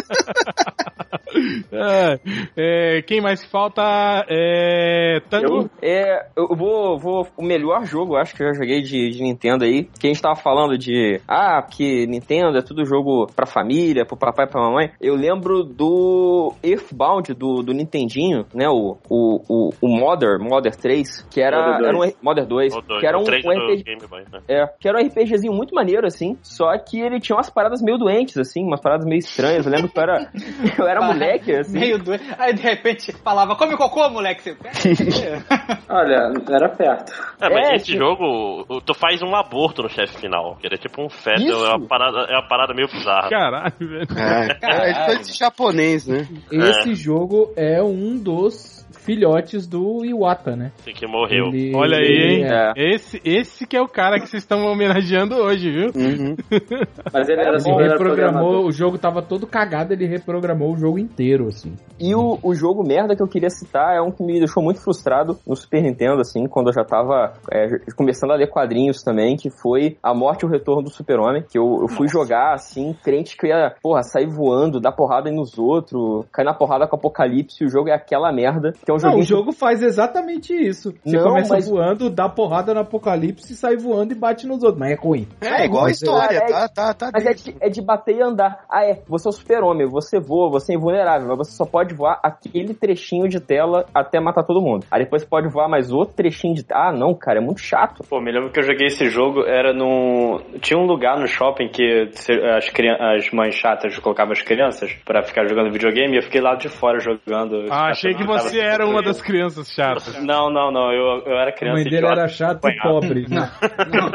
É, 1.72 2.20
é, 2.57 3.01
quem 3.03 3.22
mais 3.22 3.41
que 3.41 3.49
falta 3.49 3.82
é. 4.28 5.22
Tango? 5.30 5.70
É, 5.82 6.28
eu 6.36 6.55
vou, 6.55 6.97
vou. 6.97 7.28
O 7.38 7.43
melhor 7.43 7.86
jogo, 7.86 8.16
eu 8.16 8.20
acho 8.20 8.36
que 8.36 8.43
eu 8.43 8.47
já 8.47 8.53
joguei 8.53 8.82
de, 8.82 9.12
de 9.12 9.22
Nintendo 9.22 9.64
aí. 9.64 9.84
Que 9.99 10.07
a 10.07 10.10
gente 10.10 10.22
tava 10.22 10.36
falando 10.36 10.78
de. 10.78 11.22
Ah, 11.28 11.62
porque 11.62 12.05
Nintendo 12.07 12.57
é 12.57 12.62
tudo 12.62 12.86
jogo 12.86 13.28
pra 13.36 13.45
família, 13.45 14.05
pro 14.05 14.18
papai 14.18 14.45
e 14.45 14.49
pra 14.49 14.62
mamãe. 14.62 14.91
Eu 14.99 15.16
lembro 15.16 15.64
do 15.64 16.53
Earthbound, 16.64 17.34
do, 17.34 17.62
do 17.62 17.74
Nintendinho, 17.74 18.45
né? 18.53 18.68
O, 18.68 18.97
o, 19.10 19.41
o, 19.47 19.70
o 19.82 19.88
Modern, 19.88 20.43
Modern 20.43 20.76
3, 20.76 21.28
que 21.30 21.41
era. 21.41 21.74
Modern 21.74 21.86
era 21.86 21.97
um, 21.97 22.14
Modern 22.22 22.47
2, 22.47 22.74
O 22.76 22.82
dois, 22.82 22.99
que 22.99 23.07
era 23.07 23.18
um, 23.18 23.22
um 23.22 23.24
do 23.24 23.32
RPG. 23.32 23.84
Game 23.84 24.07
Boy, 24.07 24.24
né? 24.32 24.41
É, 24.47 24.68
que 24.80 24.88
era 24.88 24.97
um 24.97 25.05
RPGzinho 25.05 25.53
muito 25.53 25.74
maneiro, 25.74 26.05
assim. 26.05 26.38
Só 26.41 26.76
que 26.78 26.99
ele 26.99 27.20
tinha 27.20 27.36
umas 27.36 27.49
paradas 27.49 27.82
meio 27.82 27.97
doentes, 27.97 28.38
assim, 28.38 28.64
umas 28.64 28.82
paradas 28.82 29.05
meio 29.05 29.20
estranhas. 29.20 29.66
Eu 29.66 29.72
lembro 29.72 29.88
que 29.88 29.95
eu 29.99 30.03
era, 30.03 30.31
eu 30.77 30.87
era 30.87 31.01
moleque, 31.01 31.53
assim. 31.55 31.79
Meio 31.79 31.97
doido. 31.99 32.23
Aí 32.37 32.53
de 32.53 32.61
repente 32.61 33.11
falava, 33.23 33.55
come 33.55 33.75
cocô, 33.77 34.09
moleque. 34.09 34.41
Você 34.41 34.57
olha, 35.89 36.31
era 36.49 36.69
perto. 36.69 37.11
É, 37.41 37.49
mas 37.49 37.69
É, 37.69 37.75
esse 37.75 37.85
tipo- 37.85 37.97
jogo, 37.99 38.81
tu 38.81 38.93
faz 38.93 39.21
um 39.21 39.35
aborto 39.35 39.83
no 39.83 39.89
chefe 39.89 40.17
final, 40.19 40.55
que 40.57 40.67
ele 40.67 40.75
é 40.75 40.77
tipo 40.77 41.01
um 41.03 41.09
feto, 41.09 41.41
Isso. 41.41 41.65
é 41.65 41.75
uma 41.75 41.87
parada, 41.87 42.19
é 42.29 42.33
uma 42.35 42.47
parada 42.47 42.73
meio 42.73 42.87
bizarra. 42.87 43.29
Caralho, 43.29 43.73
velho. 43.79 44.07
É, 44.17 44.89
é 44.91 45.05
coisa 45.05 45.23
de 45.31 45.37
japonês, 45.37 46.07
né? 46.07 46.27
Esse 46.51 46.95
jogo 46.95 47.53
é 47.55 47.81
um 47.81 48.17
dos 48.17 48.78
filhotes 48.91 49.67
do 49.67 50.03
Iwata, 50.05 50.55
né? 50.55 50.71
Assim 50.79 50.93
que 50.93 51.07
morreu. 51.07 51.47
Ele- 51.47 51.75
Olha 51.75 51.97
aí, 51.97 52.05
hein? 52.07 52.45
É. 52.45 52.73
Esse, 52.75 53.21
esse 53.23 53.67
que 53.67 53.75
é 53.77 53.81
o 53.81 53.87
cara 53.87 54.19
que 54.19 54.27
vocês 54.27 54.43
estão 54.43 54.65
homenageando 54.65 55.35
hoje, 55.35 55.71
viu? 55.71 55.87
Uhum. 55.95 56.35
Mas 57.13 57.29
ele 57.29 57.41
era 57.41 57.57
bom, 57.63 57.79
ele 57.79 57.89
reprogramou, 57.89 58.65
o 58.65 58.71
jogo 58.71 58.97
tava 58.97 59.21
todo 59.21 59.47
cagado, 59.47 59.93
ele 59.93 60.05
reprogramou 60.05 60.73
o 60.73 60.77
jogo 60.77 60.99
inteiro, 60.99 61.47
assim. 61.47 61.73
E 61.99 62.13
o, 62.15 62.39
o 62.43 62.53
jogo 62.53 62.83
merda 62.85 63.15
que 63.15 63.21
eu 63.23 63.27
queria 63.27 63.49
citar 63.49 63.95
é 63.95 64.01
um 64.01 64.11
que 64.11 64.23
me 64.23 64.37
deixou 64.39 64.63
muito 64.63 64.81
frustrado 64.81 65.37
no 65.47 65.55
Super 65.55 65.81
Nintendo, 65.81 66.21
assim, 66.21 66.47
quando 66.47 66.67
eu 66.67 66.73
já 66.73 66.83
tava 66.83 67.33
é, 67.51 67.67
começando 67.95 68.31
a 68.31 68.35
ler 68.35 68.47
quadrinhos 68.49 69.01
também, 69.03 69.35
que 69.35 69.49
foi 69.49 69.97
A 70.01 70.13
Morte 70.13 70.43
e 70.43 70.45
o 70.45 70.49
Retorno 70.49 70.83
do 70.83 70.89
Super-Homem, 70.89 71.43
que 71.49 71.57
eu, 71.57 71.79
eu 71.81 71.87
fui 71.87 72.07
jogar, 72.07 72.53
assim, 72.53 72.95
crente 73.03 73.35
que 73.37 73.47
ia, 73.47 73.73
porra, 73.81 74.03
sair 74.03 74.27
voando, 74.27 74.79
dar 74.79 74.91
porrada 74.91 75.29
nos 75.31 75.57
outros, 75.57 76.25
cair 76.31 76.45
na 76.45 76.53
porrada 76.53 76.87
com 76.87 76.95
o 76.95 76.99
Apocalipse, 76.99 77.63
e 77.63 77.67
o 77.67 77.69
jogo 77.69 77.89
é 77.89 77.93
aquela 77.93 78.31
merda, 78.31 78.73
que 78.84 78.91
é 78.91 78.93
um 78.93 78.97
Não, 78.97 78.99
joguinho 79.01 79.21
o 79.23 79.25
jogo 79.25 79.51
faz 79.51 79.82
exatamente 79.84 80.53
isso. 80.53 80.93
Você 81.03 81.15
Não, 81.17 81.23
começa 81.23 81.53
mas- 81.53 81.67
voando, 81.69 82.09
dá 82.09 82.27
porrada 82.30 82.73
no 82.73 82.80
apocalipse, 82.82 83.55
sai 83.55 83.75
voando 83.77 84.13
e 84.13 84.15
bate 84.17 84.47
nos 84.47 84.63
outros. 84.63 84.80
Mas 84.80 84.91
é 84.91 84.95
ruim. 84.95 85.27
É 85.41 85.65
igual 85.65 85.84
a 85.84 85.88
Mas 85.88 86.01
história, 86.01 86.38
é- 86.38 86.45
tá, 86.47 86.67
tá, 86.69 86.93
tá. 86.93 87.09
Mas 87.13 87.25
é 87.25 87.34
de, 87.34 87.55
é 87.61 87.69
de 87.69 87.82
bater 87.82 88.15
e 88.15 88.21
andar. 88.21 88.63
Ah, 88.69 88.84
é. 88.86 89.01
Você 89.07 89.27
é 89.27 89.30
o 89.30 89.32
super-homem, 89.32 89.88
você 89.88 90.19
voa, 90.19 90.49
você 90.49 90.73
é 90.73 90.75
invulnerável, 90.75 91.27
mas 91.27 91.38
você 91.38 91.51
só 91.51 91.65
pode 91.65 91.93
voar 91.93 92.19
aquele 92.23 92.73
trechinho 92.73 93.27
de 93.27 93.39
tela 93.39 93.86
até 93.93 94.19
matar 94.19 94.43
todo 94.43 94.61
mundo. 94.61 94.86
Aí 94.91 95.03
depois 95.03 95.21
você 95.23 95.27
pode 95.27 95.47
voar 95.49 95.67
mais 95.67 95.91
outro 95.91 96.15
trechinho 96.15 96.53
de 96.55 96.65
Ah, 96.71 96.91
não, 96.93 97.13
cara, 97.13 97.39
é 97.39 97.41
muito 97.41 97.61
chato. 97.61 98.03
Pô, 98.09 98.21
me 98.21 98.32
lembro 98.32 98.51
que 98.51 98.59
eu 98.59 98.63
joguei 98.63 98.88
esse 98.88 99.09
jogo, 99.09 99.43
era 99.45 99.73
num. 99.73 100.39
Tinha 100.61 100.80
um 100.80 100.86
lugar 100.86 101.19
no 101.19 101.27
shopping 101.27 101.69
que 101.69 102.09
as, 102.55 102.69
crian- 102.69 102.97
as 103.15 103.30
mães 103.32 103.55
chatas 103.55 103.97
colocavam 103.99 104.32
as 104.34 104.41
crianças 104.41 104.93
pra 105.05 105.23
ficar 105.23 105.47
jogando 105.47 105.71
videogame 105.71 106.13
e 106.13 106.17
eu 106.17 106.23
fiquei 106.23 106.41
lá 106.41 106.55
de 106.55 106.69
fora 106.69 106.99
jogando. 106.99 107.65
Ah, 107.71 107.89
achei 107.89 108.13
que 108.13 108.23
você 108.25 108.59
era 108.70 108.88
uma 108.88 109.01
das 109.01 109.22
crianças. 109.22 109.72
chatas. 109.72 110.15
Não, 110.24 110.49
não, 110.49 110.72
não, 110.72 110.91
eu, 110.91 111.24
eu 111.26 111.38
era 111.38 111.49
A 111.49 111.53
criança 111.53 111.76
mãe 111.76 111.84
dele 111.84 111.97
idiota, 111.97 112.20
era 112.22 112.28
chata 112.28 112.70
e 112.70 112.78
pobre. 112.78 113.26
né? 113.30 113.51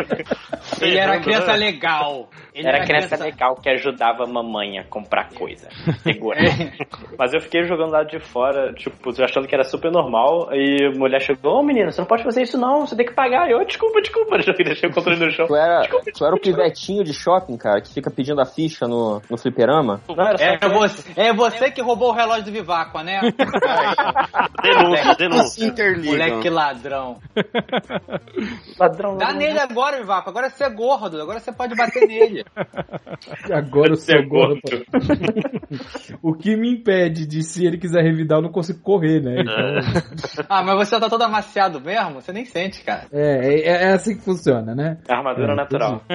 Ele 0.80 0.98
era 0.98 1.20
criança 1.20 1.54
legal. 1.54 2.28
Ele 2.54 2.68
Era 2.68 2.84
criança 2.84 3.16
legal 3.16 3.56
que 3.56 3.68
ajudava 3.68 4.22
a 4.22 4.26
mamãe 4.28 4.78
a 4.78 4.84
comprar 4.84 5.28
coisa. 5.30 5.68
Segura. 6.04 6.38
Mas 7.18 7.34
eu 7.34 7.40
fiquei 7.40 7.64
jogando 7.64 7.90
lá 7.90 8.04
de 8.04 8.20
fora, 8.20 8.72
tipo, 8.74 9.10
achando 9.20 9.48
que 9.48 9.54
era 9.56 9.64
super 9.64 9.90
normal. 9.90 10.50
E 10.52 10.86
a 10.86 10.96
mulher 10.96 11.20
chegou, 11.20 11.58
ô 11.58 11.62
menino, 11.64 11.90
você 11.90 12.00
não 12.00 12.06
pode 12.06 12.22
fazer 12.22 12.42
isso 12.42 12.56
não, 12.56 12.86
você 12.86 12.94
tem 12.94 13.06
que 13.06 13.12
pagar. 13.12 13.50
Eu, 13.50 13.64
desculpa, 13.66 14.00
desculpa. 14.00 14.36
Eu 14.46 14.54
deixei 14.64 14.88
o 14.88 14.92
controle 14.92 15.18
no 15.18 15.32
chão. 15.32 15.48
Tu 15.48 15.56
era, 15.56 15.80
Desculpa, 15.80 16.10
tu 16.16 16.24
era 16.24 16.34
o 16.36 16.40
pivetinho 16.40 17.02
de 17.02 17.12
shopping, 17.12 17.56
cara, 17.56 17.80
que 17.80 17.92
fica 17.92 18.08
pedindo 18.08 18.40
a 18.40 18.46
ficha 18.46 18.86
no, 18.86 19.20
no 19.28 19.36
fliperama. 19.36 20.00
Não, 20.08 20.24
era 20.24 20.38
só 20.38 20.44
É 20.44 20.68
você, 20.68 21.12
é 21.16 21.32
você 21.32 21.70
que 21.72 21.82
roubou 21.82 22.10
o 22.10 22.14
relógio 22.14 22.44
do 22.44 22.52
Viváqua, 22.52 23.02
né? 23.02 23.20
Denúncia, 24.62 25.14
denúncia. 25.16 25.74
Moleque 26.04 26.48
ladrão. 26.48 27.18
ladrão. 28.78 29.16
Dá 29.16 29.32
nele 29.32 29.58
agora, 29.58 29.98
Vivaco. 29.98 30.30
Agora 30.30 30.48
você 30.50 30.62
é 30.62 30.70
gordo. 30.70 31.20
Agora 31.20 31.40
você 31.40 31.52
pode 31.52 31.74
bater 31.74 32.06
nele. 32.06 32.43
Agora 33.52 33.92
o 33.92 33.96
seu 33.96 34.18
é 34.18 34.22
gordo. 34.26 34.60
gordo. 34.62 34.84
O 36.22 36.32
que 36.34 36.56
me 36.56 36.70
impede 36.70 37.26
de, 37.26 37.42
se 37.42 37.66
ele 37.66 37.76
quiser 37.78 38.02
revidar, 38.02 38.38
eu 38.38 38.42
não 38.42 38.50
consigo 38.52 38.80
correr, 38.80 39.20
né? 39.20 39.40
Então, 39.40 40.44
Ah, 40.48 40.62
mas 40.62 40.76
você 40.88 40.98
tá 40.98 41.08
todo 41.08 41.22
amaciado 41.22 41.80
mesmo? 41.80 42.14
Você 42.14 42.32
nem 42.32 42.44
sente, 42.44 42.82
cara. 42.84 43.06
é, 43.12 43.60
é, 43.60 43.68
é 43.88 43.92
assim 43.92 44.16
que 44.16 44.22
funciona, 44.22 44.74
né? 44.74 44.98
Armadura 45.08 45.52
É, 45.52 45.56
natural. 45.56 46.02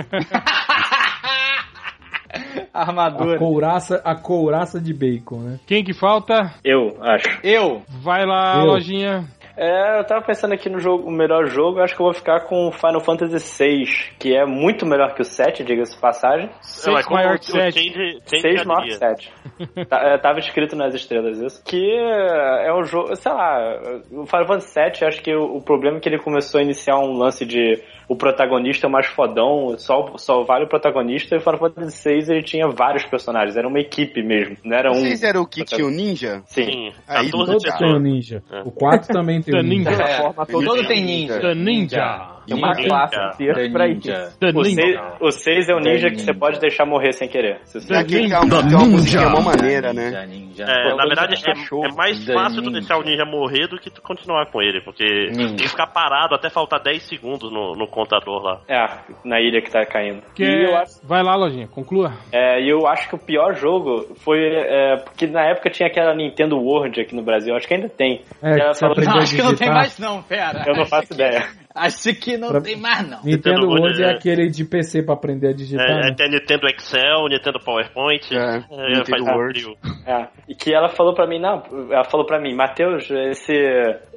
A 2.71 2.81
Armadura. 2.83 3.37
couraça, 3.39 3.99
a 4.05 4.15
couraça 4.15 4.79
de 4.79 4.93
bacon, 4.93 5.39
né? 5.39 5.59
Quem 5.65 5.83
que 5.83 5.93
falta? 5.93 6.53
Eu, 6.63 6.97
acho. 7.01 7.27
Eu. 7.43 7.81
Vai 7.89 8.25
lá, 8.25 8.59
Eu. 8.59 8.65
lojinha. 8.67 9.25
É, 9.61 9.99
eu 9.99 10.05
tava 10.05 10.25
pensando 10.25 10.53
aqui 10.53 10.69
no 10.69 10.79
jogo, 10.79 11.05
o 11.05 11.11
melhor 11.11 11.45
jogo, 11.47 11.81
acho 11.81 11.93
que 11.93 12.01
eu 12.01 12.05
vou 12.05 12.13
ficar 12.13 12.45
com 12.45 12.71
Final 12.71 13.01
Fantasy 13.01 13.61
VI, 13.61 13.83
que 14.17 14.33
é 14.33 14.45
muito 14.45 14.85
melhor 14.85 15.13
que 15.13 15.21
o 15.21 15.25
7, 15.25 15.65
diga-se 15.65 15.95
de 15.95 15.99
passagem. 15.99 16.45
Não, 16.45 16.53
é 16.53 16.61
Seis 16.61 17.05
como 17.05 17.17
maior 17.17 17.35
o 17.35 17.39
que 17.39 17.51
sete. 17.51 17.77
Change, 17.77 18.19
change 18.25 18.41
6 18.41 18.65
maior 18.65 18.83
que 18.83 19.03
alegria. 19.03 19.15
7. 19.17 19.33
Tá, 19.89 19.97
é, 20.01 20.17
tava 20.17 20.39
escrito 20.39 20.75
nas 20.75 20.93
estrelas 20.93 21.39
isso. 21.39 21.63
Que 21.65 21.93
é 21.97 22.73
um 22.73 22.83
jogo, 22.83 23.15
sei 23.15 23.31
lá, 23.31 23.81
o 24.11 24.25
Final 24.25 24.47
Fantasy 24.47 24.79
VII, 24.79 25.07
acho 25.07 25.21
que 25.21 25.35
o, 25.35 25.57
o 25.57 25.61
problema 25.61 25.97
é 25.97 25.99
que 25.99 26.07
ele 26.07 26.19
começou 26.19 26.59
a 26.59 26.63
iniciar 26.63 26.97
um 26.97 27.17
lance 27.17 27.45
de 27.45 27.81
o 28.09 28.15
protagonista 28.15 28.87
é 28.87 28.89
o 28.89 28.91
mais 28.91 29.05
fodão, 29.05 29.77
só, 29.77 30.17
só 30.17 30.43
vale 30.43 30.65
o 30.65 30.67
protagonista, 30.67 31.35
e 31.35 31.37
o 31.37 31.41
Final 31.41 31.59
Fantasy 31.59 32.09
VI 32.09 32.33
ele 32.33 32.43
tinha 32.43 32.67
vários 32.67 33.05
personagens, 33.05 33.55
era 33.55 33.67
uma 33.67 33.79
equipe 33.79 34.23
mesmo, 34.23 34.57
não 34.65 34.75
era 34.75 34.89
um. 34.89 34.95
Vocês 34.95 35.21
eram 35.21 35.43
o 35.43 35.47
que 35.47 35.63
tinha 35.63 35.85
o 35.85 35.91
ninja? 35.91 36.41
Sim. 36.47 36.65
Sim, 36.65 36.91
Aí, 37.07 37.29
14 37.29 37.31
Todos 37.31 37.63
têm 37.63 37.71
um 37.71 37.77
pessoas. 37.77 38.01
ninja. 38.01 38.43
É. 38.51 38.61
O 38.61 38.71
4 38.71 39.13
também 39.13 39.41
tem 39.43 39.48
The 39.51 39.63
ninja. 39.63 39.89
É, 39.91 40.33
todo 40.45 40.87
tem 40.87 41.03
ninja. 41.03 41.33
ninja. 41.35 41.39
The 41.41 41.55
Ninja. 41.55 42.38
É 42.51 42.55
uma 42.55 42.73
Ninja. 42.73 42.87
classe 42.87 43.15
inteira 43.33 43.69
pra 43.71 43.87
isso. 43.87 44.09
O 44.55 44.63
6, 44.63 44.75
Ninja. 44.75 45.13
o 45.21 45.31
6 45.31 45.69
é 45.69 45.73
o 45.73 45.79
ninja 45.79 46.07
The 46.07 46.09
que 46.15 46.21
você 46.21 46.27
Ninja. 46.31 46.39
pode 46.39 46.59
deixar 46.59 46.85
morrer 46.85 47.11
sem 47.13 47.27
querer. 47.27 47.59
Se 47.65 47.79
você- 47.81 47.93
É 47.93 47.97
aquele 47.99 48.27
que 48.27 48.33
é 48.33 48.39
uma, 48.39 48.61
tem 48.63 49.19
uma 49.19 49.29
mó 49.29 49.41
maneira, 49.41 49.93
né? 49.93 50.05
Ninja, 50.05 50.25
ninja. 50.25 50.63
É, 50.63 50.95
na 50.95 51.05
verdade, 51.05 51.35
é, 51.35 51.51
é 51.51 51.95
mais 51.95 52.25
The 52.25 52.33
fácil 52.33 52.61
tu 52.61 52.69
Ninja. 52.69 52.79
deixar 52.79 52.97
o 52.97 53.03
ninja 53.03 53.25
morrer 53.25 53.67
do 53.67 53.77
que 53.79 53.89
tu 53.89 54.01
continuar 54.01 54.45
com 54.47 54.61
ele, 54.61 54.81
porque 54.81 55.03
Ninja. 55.05 55.47
tem 55.47 55.55
que 55.57 55.67
ficar 55.69 55.87
parado 55.87 56.35
até 56.35 56.49
faltar 56.49 56.81
10 56.81 57.03
segundos 57.03 57.51
no, 57.51 57.73
no 57.75 57.87
contador 57.87 58.41
lá. 58.43 58.59
É, 58.67 58.85
na 59.23 59.39
ilha 59.39 59.61
que 59.61 59.71
tá 59.71 59.85
caindo. 59.85 60.21
Que 60.35 60.43
E 60.43 60.65
eu 60.65 60.75
acho, 60.77 60.99
Vai 61.07 61.23
lá, 61.23 61.35
lojinha, 61.35 61.67
conclua. 61.67 62.13
é, 62.31 62.61
e 62.61 62.69
eu 62.69 62.87
acho 62.87 63.07
que 63.09 63.15
o 63.15 63.19
pior 63.19 63.55
jogo 63.55 64.15
foi. 64.23 64.39
é, 64.39 64.97
porque 64.97 65.27
na 65.27 65.43
época 65.49 65.69
tinha 65.69 65.87
aquela 65.87 66.13
Nintendo 66.15 66.57
World 66.57 66.99
aqui 67.01 67.15
no 67.15 67.21
Brasil, 67.23 67.55
acho 67.55 67.67
que 67.67 67.73
ainda 67.73 67.89
tem. 67.89 68.21
É, 68.41 68.53
Que 68.55 68.61
ela 68.61 68.73
falou- 68.73 68.95
Não, 68.99 69.17
acho 69.17 69.35
que 69.35 69.41
não 69.41 69.55
tem 69.55 69.69
mais 69.69 69.97
não, 69.99 70.21
pera. 70.21 70.63
Eu 70.67 70.73
não 70.73 70.81
Acho 70.81 70.89
faço 70.89 71.07
que- 71.09 71.13
ideia. 71.19 71.47
Acho 71.75 72.13
que 72.15 72.35
não 72.37 72.49
Pra- 72.49 72.61
tem 72.61 72.75
mais 72.75 73.01
não. 73.07 73.17
Nintendo 73.23 73.59
Nintendo 73.59 73.67
World 73.67 73.81
World, 73.83 74.03
é 74.03 74.07
é. 74.07 74.11
aquele 74.15 74.49
de 74.49 74.65
PC 74.65 75.03
pra 75.03 75.13
aprender 75.13 75.49
a 75.49 75.53
digitar, 75.53 75.85
É, 75.87 76.01
né? 76.01 76.09
é, 76.09 76.13
tem 76.15 76.29
Nintendo 76.29 76.67
Excel, 76.67 77.27
Nintendo 77.29 77.59
PowerPoint. 77.59 78.35
É, 78.35 78.37
é, 78.71 78.87
Nintendo 78.97 79.05
faz 79.25 79.37
Word. 79.37 79.77
É, 80.05 80.27
e 80.47 80.55
que 80.55 80.73
ela 80.73 80.89
falou 80.89 81.13
pra 81.13 81.27
mim, 81.27 81.39
não, 81.39 81.63
ela 81.91 82.03
falou 82.05 82.25
pra 82.25 82.39
mim, 82.39 82.55
Matheus, 82.55 83.09
esse 83.09 83.53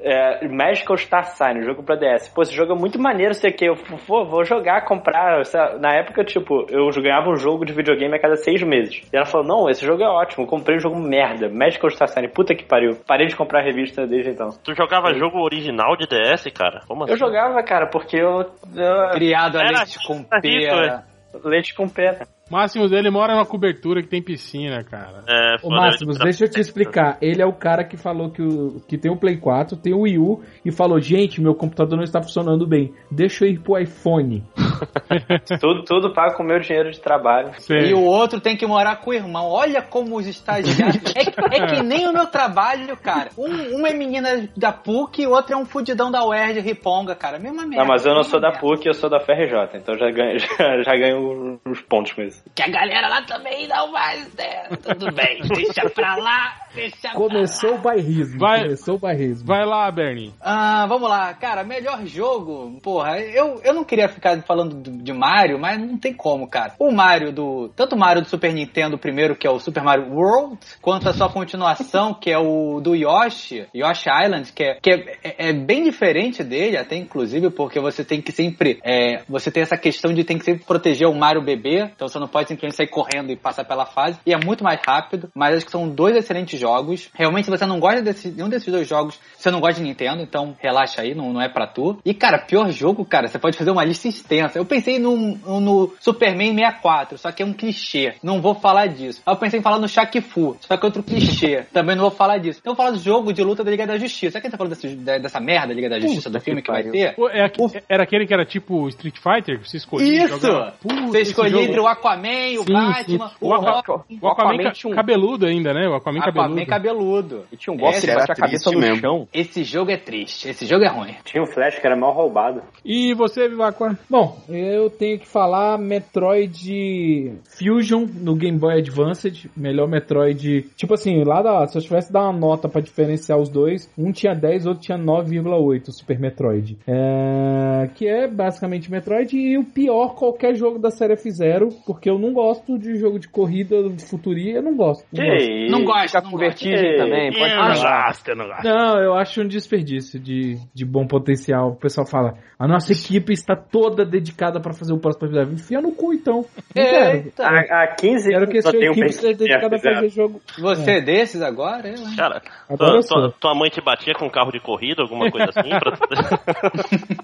é, 0.02 0.48
Magical 0.48 0.96
Star 0.96 1.24
Sign, 1.24 1.64
jogo 1.64 1.82
pra 1.82 1.96
DS, 1.96 2.28
pô, 2.28 2.42
esse 2.42 2.54
jogo 2.54 2.72
é 2.72 2.76
muito 2.76 3.00
maneiro, 3.00 3.34
sei 3.34 3.52
que 3.52 3.64
eu 3.64 3.76
pô, 4.06 4.24
vou 4.24 4.44
jogar, 4.44 4.84
comprar, 4.84 5.42
na 5.80 5.94
época, 5.94 6.24
tipo, 6.24 6.66
eu 6.70 6.88
ganhava 7.02 7.30
um 7.30 7.36
jogo 7.36 7.64
de 7.64 7.72
videogame 7.72 8.14
a 8.16 8.20
cada 8.20 8.36
seis 8.36 8.62
meses, 8.62 9.02
e 9.12 9.16
ela 9.16 9.26
falou, 9.26 9.46
não, 9.46 9.70
esse 9.70 9.84
jogo 9.84 10.02
é 10.02 10.08
ótimo, 10.08 10.44
eu 10.44 10.48
comprei 10.48 10.76
um 10.76 10.80
jogo 10.80 10.98
merda, 10.98 11.48
Magical 11.48 11.90
Star 11.90 12.08
Sign, 12.08 12.28
puta 12.28 12.54
que 12.54 12.64
pariu, 12.64 12.96
parei 13.06 13.26
de 13.26 13.36
comprar 13.36 13.60
a 13.60 13.64
revista 13.64 14.06
desde 14.06 14.30
então. 14.30 14.50
Tu 14.62 14.74
jogava 14.74 15.14
jogo 15.14 15.38
original 15.40 15.96
de 15.96 16.06
DS, 16.06 16.44
cara? 16.52 16.80
Como 16.86 17.04
assim? 17.04 17.12
Eu 17.12 17.18
jogava, 17.18 17.62
cara, 17.62 17.86
porque 17.86 18.16
eu, 18.16 18.40
eu 18.74 19.10
Criado 19.12 19.58
a 19.58 19.62
Era 19.62 19.78
leite 19.78 19.98
com 20.06 20.22
pera. 20.22 21.04
leite 21.44 21.74
com 21.74 21.88
pera. 21.88 22.26
O 22.52 22.54
máximo 22.54 22.86
dele 22.86 23.08
mora 23.10 23.32
numa 23.32 23.46
cobertura 23.46 24.02
que 24.02 24.08
tem 24.08 24.22
piscina, 24.22 24.84
cara. 24.84 25.24
É, 25.26 25.56
Ô 25.62 25.70
Máximos, 25.70 26.16
ele- 26.16 26.24
deixa 26.24 26.44
eu 26.44 26.50
te 26.50 26.60
explicar. 26.60 27.16
Ele 27.22 27.40
é 27.40 27.46
o 27.46 27.54
cara 27.54 27.82
que 27.82 27.96
falou 27.96 28.30
que, 28.30 28.42
o, 28.42 28.78
que 28.86 28.98
tem 28.98 29.10
o 29.10 29.16
Play 29.16 29.38
4, 29.38 29.74
tem 29.78 29.94
o 29.94 30.02
Wii 30.02 30.18
U 30.18 30.42
e 30.62 30.70
falou: 30.70 31.00
gente, 31.00 31.40
meu 31.40 31.54
computador 31.54 31.96
não 31.96 32.04
está 32.04 32.20
funcionando 32.20 32.66
bem. 32.66 32.92
Deixa 33.10 33.46
eu 33.46 33.52
ir 33.52 33.58
pro 33.58 33.78
iPhone. 33.78 34.44
tudo, 35.60 35.82
tudo 35.84 36.12
pago 36.12 36.36
com 36.36 36.42
o 36.42 36.46
meu 36.46 36.60
dinheiro 36.60 36.90
de 36.90 37.00
trabalho. 37.00 37.52
Sei. 37.58 37.90
E 37.90 37.94
o 37.94 38.02
outro 38.02 38.38
tem 38.38 38.54
que 38.54 38.66
morar 38.66 38.96
com 38.96 39.12
o 39.12 39.14
irmão. 39.14 39.48
Olha 39.48 39.80
como 39.80 40.18
os 40.18 40.26
estagiários. 40.26 41.02
é, 41.16 41.56
é 41.56 41.66
que 41.66 41.82
nem 41.82 42.06
o 42.06 42.12
meu 42.12 42.26
trabalho, 42.26 42.94
cara. 42.98 43.30
Um, 43.38 43.78
uma 43.78 43.88
é 43.88 43.94
menina 43.94 44.46
da 44.54 44.72
PUC 44.72 45.22
e 45.22 45.26
o 45.26 45.30
outro 45.30 45.54
é 45.54 45.56
um 45.56 45.64
fudidão 45.64 46.10
da 46.10 46.22
UERJ 46.22 46.60
Riponga, 46.60 47.14
cara. 47.14 47.38
Mesma 47.38 47.62
merda. 47.62 47.76
Não, 47.78 47.86
mas 47.86 48.04
eu 48.04 48.14
não 48.14 48.22
sou 48.22 48.38
da 48.38 48.48
merda. 48.50 48.60
PUC, 48.60 48.86
eu 48.86 48.94
sou 48.94 49.08
da 49.08 49.20
FRJ, 49.20 49.78
então 49.78 49.96
já 49.96 50.10
ganho, 50.10 50.36
já, 50.58 50.82
já 50.82 50.92
ganho 50.96 51.58
uns 51.64 51.80
pontos 51.80 52.12
com 52.12 52.20
isso. 52.20 52.41
Que 52.54 52.62
a 52.62 52.68
galera 52.68 53.08
lá 53.08 53.22
também 53.22 53.66
não 53.66 53.90
vai, 53.92 54.18
né? 54.36 54.68
Tudo 54.82 55.10
bem, 55.12 55.40
deixa 55.54 55.88
pra 55.88 56.16
lá, 56.16 56.54
deixa 56.74 56.96
pra 57.00 57.12
Começou 57.12 57.76
o 57.76 57.78
bairrismo. 57.78 58.38
Vai- 58.38 58.62
Começou 58.64 58.94
o 58.96 58.98
bairrismo. 58.98 59.46
Vai 59.46 59.64
lá, 59.64 59.90
Bernie. 59.90 60.34
Ah, 60.40 60.84
vamos 60.86 61.08
lá, 61.08 61.32
cara, 61.32 61.64
melhor 61.64 62.04
jogo, 62.04 62.78
porra, 62.82 63.18
eu, 63.20 63.58
eu 63.64 63.72
não 63.72 63.84
queria 63.84 64.06
ficar 64.08 64.40
falando 64.42 64.74
do- 64.74 65.02
de 65.02 65.12
Mario, 65.14 65.58
mas 65.58 65.78
não 65.78 65.96
tem 65.96 66.12
como, 66.12 66.46
cara. 66.46 66.74
O 66.78 66.92
Mario 66.92 67.32
do. 67.32 67.70
Tanto 67.74 67.94
o 67.96 67.98
Mario 67.98 68.20
do 68.22 68.28
Super 68.28 68.52
Nintendo, 68.52 68.98
primeiro, 68.98 69.34
que 69.34 69.46
é 69.46 69.50
o 69.50 69.58
Super 69.58 69.82
Mario 69.82 70.12
World, 70.12 70.58
quanto 70.82 71.08
a 71.08 71.14
sua 71.14 71.30
continuação, 71.30 72.12
que 72.12 72.30
é 72.30 72.38
o 72.38 72.80
do 72.80 72.94
Yoshi, 72.94 73.66
Yoshi 73.74 74.08
Island, 74.24 74.52
que 74.52 74.62
é, 74.62 74.74
que 74.80 74.90
é, 74.90 75.18
é- 75.24 75.48
é 75.48 75.52
bem 75.54 75.82
diferente 75.84 76.44
dele, 76.44 76.76
até 76.76 76.96
inclusive, 76.96 77.48
porque 77.50 77.80
você 77.80 78.04
tem 78.04 78.20
que 78.20 78.30
sempre. 78.30 78.78
é, 78.84 79.22
você 79.26 79.50
tem 79.50 79.62
essa 79.62 79.76
questão 79.78 80.12
de 80.12 80.22
tem 80.22 80.36
que 80.38 80.44
sempre 80.44 80.64
proteger 80.66 81.08
o 81.08 81.14
Mario 81.14 81.42
bebê, 81.42 81.84
então 81.94 82.06
você 82.08 82.18
não 82.18 82.28
pode 82.32 82.48
simplesmente 82.48 82.76
sair 82.76 82.88
correndo 82.88 83.30
e 83.30 83.36
passar 83.36 83.64
pela 83.64 83.86
fase. 83.86 84.18
E 84.26 84.32
é 84.32 84.36
muito 84.36 84.64
mais 84.64 84.80
rápido, 84.84 85.30
mas 85.34 85.56
acho 85.56 85.66
que 85.66 85.70
são 85.70 85.88
dois 85.88 86.16
excelentes 86.16 86.58
jogos. 86.58 87.10
Realmente, 87.14 87.44
se 87.44 87.50
você 87.50 87.66
não 87.66 87.78
gosta 87.78 88.02
desse, 88.02 88.30
nenhum 88.30 88.48
desses 88.48 88.72
dois 88.72 88.88
jogos, 88.88 89.18
você 89.36 89.50
não 89.50 89.60
gosta 89.60 89.80
de 89.80 89.86
Nintendo, 89.86 90.22
então 90.22 90.56
relaxa 90.58 91.02
aí, 91.02 91.14
não, 91.14 91.32
não 91.32 91.42
é 91.42 91.48
pra 91.48 91.66
tu. 91.66 91.98
E, 92.04 92.14
cara, 92.14 92.38
pior 92.38 92.70
jogo, 92.70 93.04
cara, 93.04 93.28
você 93.28 93.38
pode 93.38 93.56
fazer 93.56 93.70
uma 93.70 93.84
lista 93.84 94.08
extensa. 94.08 94.58
Eu 94.58 94.64
pensei 94.64 94.98
no, 94.98 95.16
no 95.16 95.94
Superman 96.00 96.54
64, 96.54 97.18
só 97.18 97.30
que 97.30 97.42
é 97.42 97.46
um 97.46 97.52
clichê. 97.52 98.14
Não 98.22 98.40
vou 98.40 98.54
falar 98.54 98.86
disso. 98.86 99.22
Aí 99.26 99.34
eu 99.34 99.38
pensei 99.38 99.60
em 99.60 99.62
falar 99.62 99.78
no 99.78 99.88
Shaq 99.88 100.20
Fu, 100.22 100.56
só 100.60 100.76
que 100.76 100.84
é 100.84 100.86
outro 100.86 101.02
clichê. 101.02 101.64
Também 101.72 101.94
não 101.94 102.02
vou 102.02 102.10
falar 102.10 102.38
disso. 102.38 102.60
Então 102.60 102.72
eu 102.72 102.76
vou 102.76 102.84
falar 102.84 102.96
do 102.96 103.02
jogo 103.02 103.32
de 103.32 103.42
luta 103.42 103.62
da 103.62 103.70
Liga 103.70 103.86
da 103.86 103.98
Justiça. 103.98 104.32
Sabe 104.32 104.42
quem 104.42 104.50
tá 104.50 104.56
falando 104.56 104.74
desse, 104.74 104.94
dessa 104.96 105.40
merda 105.40 105.68
da 105.68 105.74
Liga 105.74 105.88
da 105.88 106.00
Justiça, 106.00 106.30
do 106.30 106.40
filme 106.40 106.62
que, 106.62 106.70
vai 106.70 106.84
ter? 106.84 107.14
É 107.32 107.46
era 107.88 108.02
aquele 108.02 108.26
que 108.26 108.32
era 108.34 108.44
tipo 108.44 108.88
Street 108.88 109.16
Fighter, 109.18 109.60
que 109.60 109.68
você 109.68 109.76
escolhia. 109.76 110.24
Isso! 110.24 110.38
Puta, 110.80 111.06
Você 111.06 111.20
escolhia 111.22 111.62
entre 111.62 111.80
o 111.80 111.86
Aquaman, 111.86 112.11
o 112.58 112.64
Sim, 112.64 112.72
Batman, 112.72 113.28
sim. 113.28 113.34
o 113.40 113.48
O 113.48 113.54
Aqua- 113.54 113.72
Rock, 113.72 113.90
O 113.90 114.28
Aquaman, 114.28 114.54
Aquaman 114.54 114.70
tinha 114.72 114.92
um- 114.92 114.96
cabeludo 114.96 115.46
ainda, 115.46 115.72
né? 115.74 115.88
O 115.88 115.94
Aquaman, 115.94 116.20
Aquaman 116.20 116.64
cabeludo. 116.64 116.66
cabeludo. 116.66 117.44
E 117.52 117.56
tinha 117.56 117.74
um 117.74 117.76
golpe 117.78 117.96
Esse 117.96 118.06
que 118.06 118.10
era 118.10 118.20
bate 118.20 118.32
a 118.32 118.34
cabeça 118.34 118.70
no 118.70 118.78
mesmo. 118.80 118.96
chão. 119.00 119.28
Esse 119.32 119.64
jogo 119.64 119.90
é 119.90 119.96
triste, 119.96 120.48
esse 120.48 120.66
jogo 120.66 120.84
é 120.84 120.88
ruim. 120.88 121.14
Tinha 121.24 121.42
um 121.42 121.46
Flash 121.46 121.78
que 121.78 121.86
era 121.86 121.96
mal 121.96 122.12
roubado. 122.12 122.62
E 122.84 123.14
você, 123.14 123.48
Vivacqua? 123.48 123.98
Bom, 124.08 124.38
eu 124.48 124.90
tenho 124.90 125.18
que 125.18 125.26
falar 125.28 125.78
Metroid 125.78 127.32
Fusion 127.58 128.06
no 128.20 128.34
Game 128.34 128.58
Boy 128.58 128.78
Advance, 128.78 129.50
melhor 129.56 129.88
Metroid. 129.88 130.62
Tipo 130.76 130.94
assim, 130.94 131.22
lá 131.24 131.42
da, 131.42 131.66
se 131.66 131.76
eu 131.78 131.82
tivesse 131.82 132.08
que 132.08 132.12
dar 132.12 132.22
uma 132.28 132.32
nota 132.38 132.68
pra 132.68 132.80
diferenciar 132.80 133.38
os 133.38 133.48
dois, 133.48 133.90
um 133.96 134.12
tinha 134.12 134.34
10, 134.34 134.66
outro 134.66 134.82
tinha 134.82 134.98
9,8, 134.98 135.88
o 135.88 135.92
Super 135.92 136.18
Metroid. 136.18 136.78
É, 136.86 137.88
que 137.94 138.06
é 138.06 138.26
basicamente 138.28 138.90
Metroid 138.90 139.36
e 139.36 139.58
o 139.58 139.64
pior 139.64 140.14
qualquer 140.14 140.54
jogo 140.54 140.78
da 140.78 140.90
série 140.90 141.14
F0, 141.14 141.72
porque 141.86 142.01
eu 142.10 142.18
não 142.18 142.32
gosto 142.32 142.78
de 142.78 142.96
jogo 142.96 143.18
de 143.18 143.28
corrida 143.28 143.88
de 143.88 144.04
futuria, 144.04 144.56
eu 144.56 144.62
não 144.62 144.76
gosto. 144.76 145.04
Não, 145.12 145.24
gosto. 145.24 145.46
Que 145.46 145.68
Não 145.70 145.84
gosto, 145.84 146.14
não 146.14 146.22
com 146.22 146.30
gosto. 146.30 146.40
vertigem 146.40 146.90
Ei, 146.90 146.96
também, 146.96 147.32
pode 147.32 147.52
Eu 147.52 147.56
não 147.58 147.74
gosto, 147.82 148.28
eu 148.28 148.36
não 148.36 148.46
gosto. 148.46 148.64
Não, 148.64 149.02
eu 149.02 149.14
acho 149.14 149.42
um 149.42 149.46
desperdício 149.46 150.18
de, 150.20 150.58
de 150.74 150.84
bom 150.84 151.06
potencial. 151.06 151.70
O 151.70 151.76
pessoal 151.76 152.06
fala, 152.06 152.34
a 152.58 152.66
nossa 152.66 152.92
equipe 152.92 153.32
está 153.32 153.54
toda 153.56 154.04
dedicada 154.04 154.60
pra 154.60 154.72
fazer 154.72 154.92
o 154.92 154.98
próximo 154.98 155.28
episódio. 155.28 155.54
Enfia 155.54 155.80
no 155.80 155.92
cu 155.92 156.12
então. 156.12 156.36
Não 156.36 156.44
quero. 156.74 157.16
Eita, 157.18 157.44
Há, 157.44 157.82
há 157.82 157.86
15 157.96 158.28
Quero 158.30 158.48
que 158.48 158.58
a 158.58 158.62
sua 158.62 158.84
equipe 158.84 159.12
seja 159.12 159.36
dedicada 159.36 159.76
a 159.76 159.78
F0. 159.78 159.94
fazer 159.94 160.08
jogo. 160.08 160.40
você 160.58 160.90
é 160.92 161.00
desses 161.00 161.42
agora? 161.42 161.88
Eu, 161.88 161.94
hein? 161.96 162.16
Cara, 162.16 162.40
Agora 162.68 163.00
tua, 163.00 163.02
tua, 163.02 163.32
tua 163.40 163.54
mãe 163.54 163.70
te 163.70 163.80
batia 163.80 164.14
com 164.14 164.26
um 164.26 164.30
carro 164.30 164.50
de 164.52 164.60
corrida, 164.60 165.02
alguma 165.02 165.30
coisa 165.30 165.50
assim? 165.54 165.70
pra... 165.70 165.92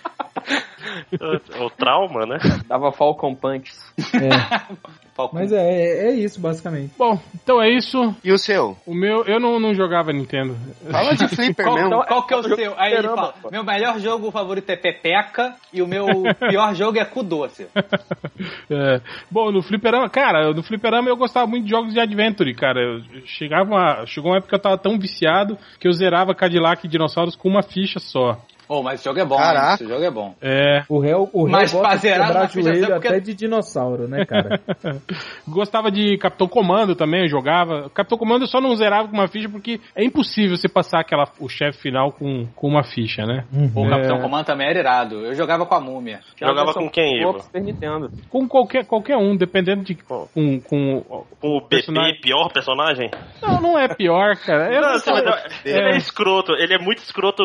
o, 1.12 1.64
o 1.66 1.70
trauma, 1.70 2.26
né? 2.26 2.38
Dava 2.66 2.92
Falcon 2.92 3.34
Punches. 3.34 3.78
É. 4.14 4.28
Falcon. 5.18 5.36
Mas 5.36 5.52
é, 5.52 6.10
é 6.10 6.14
isso, 6.14 6.40
basicamente. 6.40 6.92
Bom, 6.96 7.18
então 7.34 7.60
é 7.60 7.68
isso. 7.68 8.14
E 8.22 8.30
o 8.30 8.38
seu? 8.38 8.76
O 8.86 8.94
meu, 8.94 9.24
eu 9.24 9.40
não, 9.40 9.58
não 9.58 9.74
jogava 9.74 10.12
Nintendo. 10.12 10.56
Fala 10.88 11.16
de 11.16 11.26
flipper 11.26 11.66
Qual, 11.66 11.74
mesmo. 11.76 12.04
qual 12.04 12.22
que 12.24 12.34
é 12.34 12.36
o 12.36 12.42
seu? 12.44 12.78
Aí 12.78 12.92
ele 12.92 13.08
fala, 13.08 13.34
meu 13.50 13.64
melhor 13.64 13.98
jogo 13.98 14.30
favorito 14.30 14.70
é 14.70 14.76
Pepeca 14.76 15.56
e 15.72 15.82
o 15.82 15.88
meu 15.88 16.06
pior 16.48 16.72
jogo 16.72 16.98
é 16.98 17.04
Cu 17.04 17.22
Doce. 17.24 17.66
É, 18.70 19.00
bom, 19.30 19.50
no 19.50 19.62
fliperama, 19.62 20.08
cara, 20.08 20.52
no 20.52 20.62
fliperama 20.62 21.08
eu 21.08 21.16
gostava 21.16 21.46
muito 21.46 21.64
de 21.64 21.70
jogos 21.70 21.92
de 21.92 21.98
adventure, 22.00 22.54
cara. 22.54 22.80
Eu 22.80 23.02
chegava 23.24 23.68
uma, 23.68 24.06
chegou 24.06 24.30
uma 24.30 24.36
época 24.36 24.50
que 24.50 24.54
eu 24.54 24.62
tava 24.62 24.78
tão 24.78 24.98
viciado 24.98 25.58
que 25.80 25.88
eu 25.88 25.92
zerava 25.92 26.34
Cadillac 26.34 26.86
e 26.86 26.88
dinossauros 26.88 27.34
com 27.34 27.48
uma 27.48 27.62
ficha 27.62 27.98
só. 27.98 28.38
Oh, 28.68 28.82
mas 28.82 28.94
esse 28.96 29.04
jogo 29.04 29.18
é 29.18 29.24
bom, 29.24 29.36
Caraca. 29.36 29.74
esse 29.74 29.88
jogo 29.88 30.04
é 30.04 30.10
bom. 30.10 30.34
É. 30.42 30.82
O 30.88 30.98
réu, 30.98 31.28
o 31.32 31.44
réu 31.44 31.52
Mas 31.52 31.72
gosta 31.72 31.86
pra 31.88 31.96
de 31.96 32.02
zerar 32.02 32.26
quebrar 32.28 32.48
joelho 32.50 32.80
zero, 32.80 32.92
porque- 32.94 33.08
até 33.08 33.20
de 33.20 33.34
dinossauro, 33.34 34.06
né, 34.08 34.24
cara? 34.26 34.60
Gostava 35.48 35.90
de 35.90 36.16
Capitão 36.18 36.46
Comando 36.48 36.94
também, 36.94 37.22
eu 37.22 37.28
jogava. 37.28 37.88
Capitão 37.90 38.18
Comando 38.18 38.42
eu 38.42 38.48
só 38.48 38.60
não 38.60 38.74
zerava 38.76 39.08
com 39.08 39.14
uma 39.14 39.28
ficha 39.28 39.48
porque 39.48 39.80
é 39.94 40.04
impossível 40.04 40.56
você 40.56 40.68
passar 40.68 41.00
aquela, 41.00 41.24
o 41.40 41.48
chefe 41.48 41.80
final 41.80 42.12
com, 42.12 42.46
com 42.54 42.68
uma 42.68 42.82
ficha, 42.84 43.24
né? 43.24 43.44
O 43.74 43.86
É. 43.86 43.90
Capitão 43.90 44.20
Comando 44.20 44.44
também 44.46 44.68
era 44.68 44.78
irado. 44.78 45.24
Eu 45.24 45.34
jogava 45.34 45.64
com 45.66 45.74
a 45.74 45.80
múmia. 45.80 46.20
Jogava 46.38 46.74
com 46.74 46.88
quem, 46.90 47.20
Ivo? 47.22 47.38
Com 48.28 48.46
qualquer, 48.48 48.84
qualquer 48.84 49.16
um, 49.16 49.36
dependendo 49.36 49.82
de. 49.84 49.94
Com, 49.94 50.60
com, 50.60 51.04
O 51.40 51.60
BP, 51.60 51.68
Personagem. 51.68 52.20
pior 52.20 52.52
personagem? 52.52 53.10
Não, 53.40 53.60
não 53.60 53.78
é 53.78 53.88
pior, 53.88 54.36
cara. 54.36 54.68
Não, 54.70 54.80
não 54.80 55.18
eu- 55.18 55.34
ele 55.64 55.94
é 55.94 55.96
escroto, 55.96 56.52
ele 56.52 56.74
é 56.74 56.78
muito 56.78 56.98
escroto, 56.98 57.42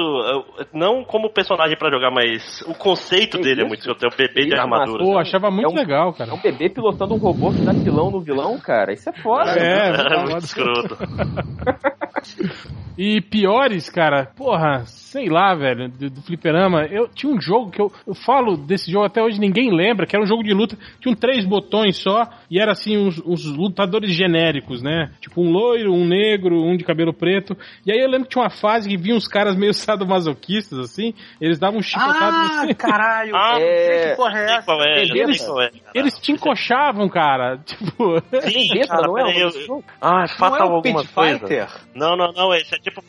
não 0.74 1.04
como 1.14 1.30
personagem 1.30 1.78
pra 1.78 1.92
jogar, 1.92 2.10
mas 2.10 2.62
o 2.64 2.74
conceito 2.74 3.38
dele 3.38 3.62
é 3.62 3.66
muito 3.68 3.82
escroto, 3.82 4.04
é 4.04 4.08
o 4.08 4.18
bebê 4.18 4.48
de 4.48 4.56
armadura. 4.56 5.04
Pô, 5.04 5.16
achava 5.20 5.52
muito 5.52 5.68
É 5.68 5.70
um- 5.72 5.76
legal, 5.76 6.10
É 6.10 6.14
cara. 6.18 6.34
um 6.34 6.42
bebê 6.42 6.70
pilotando 6.70 7.14
um 7.14 7.18
robô 7.20 7.52
que 7.52 7.62
dá 7.62 7.72
pilão 7.72 8.10
no 8.10 8.20
vilão, 8.20 8.60
cara. 8.60 8.92
Isso 8.92 9.08
é 9.10 9.14
foda. 9.14 9.52
É, 9.52 9.90
É 10.18 10.24
muito 10.24 10.40
escroto. 10.40 10.98
E 12.96 13.22
piores, 13.22 13.90
cara, 13.90 14.28
porra, 14.38 14.84
sei 14.86 15.28
lá, 15.28 15.56
velho, 15.56 15.90
do, 15.90 16.12
do 16.12 16.22
fliperama. 16.22 16.86
Eu 16.86 17.08
tinha 17.08 17.34
um 17.34 17.42
jogo 17.42 17.72
que 17.72 17.82
eu, 17.82 17.92
eu 18.06 18.14
falo 18.14 18.56
desse 18.56 18.92
jogo 18.92 19.06
até 19.06 19.20
hoje, 19.20 19.40
ninguém 19.40 19.76
lembra, 19.76 20.06
que 20.06 20.16
era 20.16 20.24
um 20.24 20.28
jogo 20.28 20.44
de 20.44 20.54
luta, 20.54 20.78
tinha 21.02 21.16
três 21.16 21.44
botões 21.44 21.98
só, 21.98 22.30
e 22.52 22.60
era 22.62 22.72
assim, 22.72 22.96
uns, 22.96 23.20
uns 23.26 23.46
lutadores 23.46 24.12
genéricos, 24.12 24.84
né? 24.84 25.12
Tipo 25.20 25.42
um 25.42 25.50
loiro, 25.50 25.92
um 25.92 26.06
negro, 26.06 26.56
um 26.64 26.78
de 26.78 26.84
cabelo 26.84 27.12
preto. 27.12 27.58
E 27.84 27.92
aí 27.92 27.98
eu 27.98 28.08
lembro 28.08 28.26
que 28.28 28.34
tinha 28.34 28.44
uma 28.44 28.52
fase 28.52 28.88
que 28.88 28.96
vinha 28.96 29.16
uns 29.16 29.28
caras 29.28 29.56
meio 29.58 29.74
sadomasoquistas, 29.74 30.78
assim, 30.78 31.03
eles 31.42 31.58
davam 31.60 31.80
um 31.80 31.82
chicotado 31.82 32.36
assim. 32.62 32.74
caralho! 32.76 33.34
Ah, 33.36 33.60
É, 33.60 34.10
que 34.12 34.16
porra 34.16 34.40
é 34.40 34.56
essa? 34.58 34.72
é, 34.74 35.06
já 35.06 35.16
Eles- 35.16 35.48
é. 35.62 35.72
Eles 35.94 36.20
te 36.20 36.32
encoxavam, 36.32 37.10
cara. 37.10 37.58
Tipo. 37.66 38.22
Sim, 38.42 38.86
cara, 38.88 39.08
não 39.08 39.18
é? 39.18 39.24
um 39.26 39.30
eu-? 39.32 39.84
Ah, 40.00 40.12
Não 40.12 40.24
é 40.24 40.28
fatal 40.28 40.70
o 40.70 40.74
alguma 40.76 41.02
Pit 41.02 41.14
coisa. 41.14 41.40
Fighter? 41.40 41.68
Não, 41.96 42.16
não, 42.16 42.32
não, 42.34 42.54
esse 42.54 42.74
é 42.76 42.78
tipo 42.78 43.04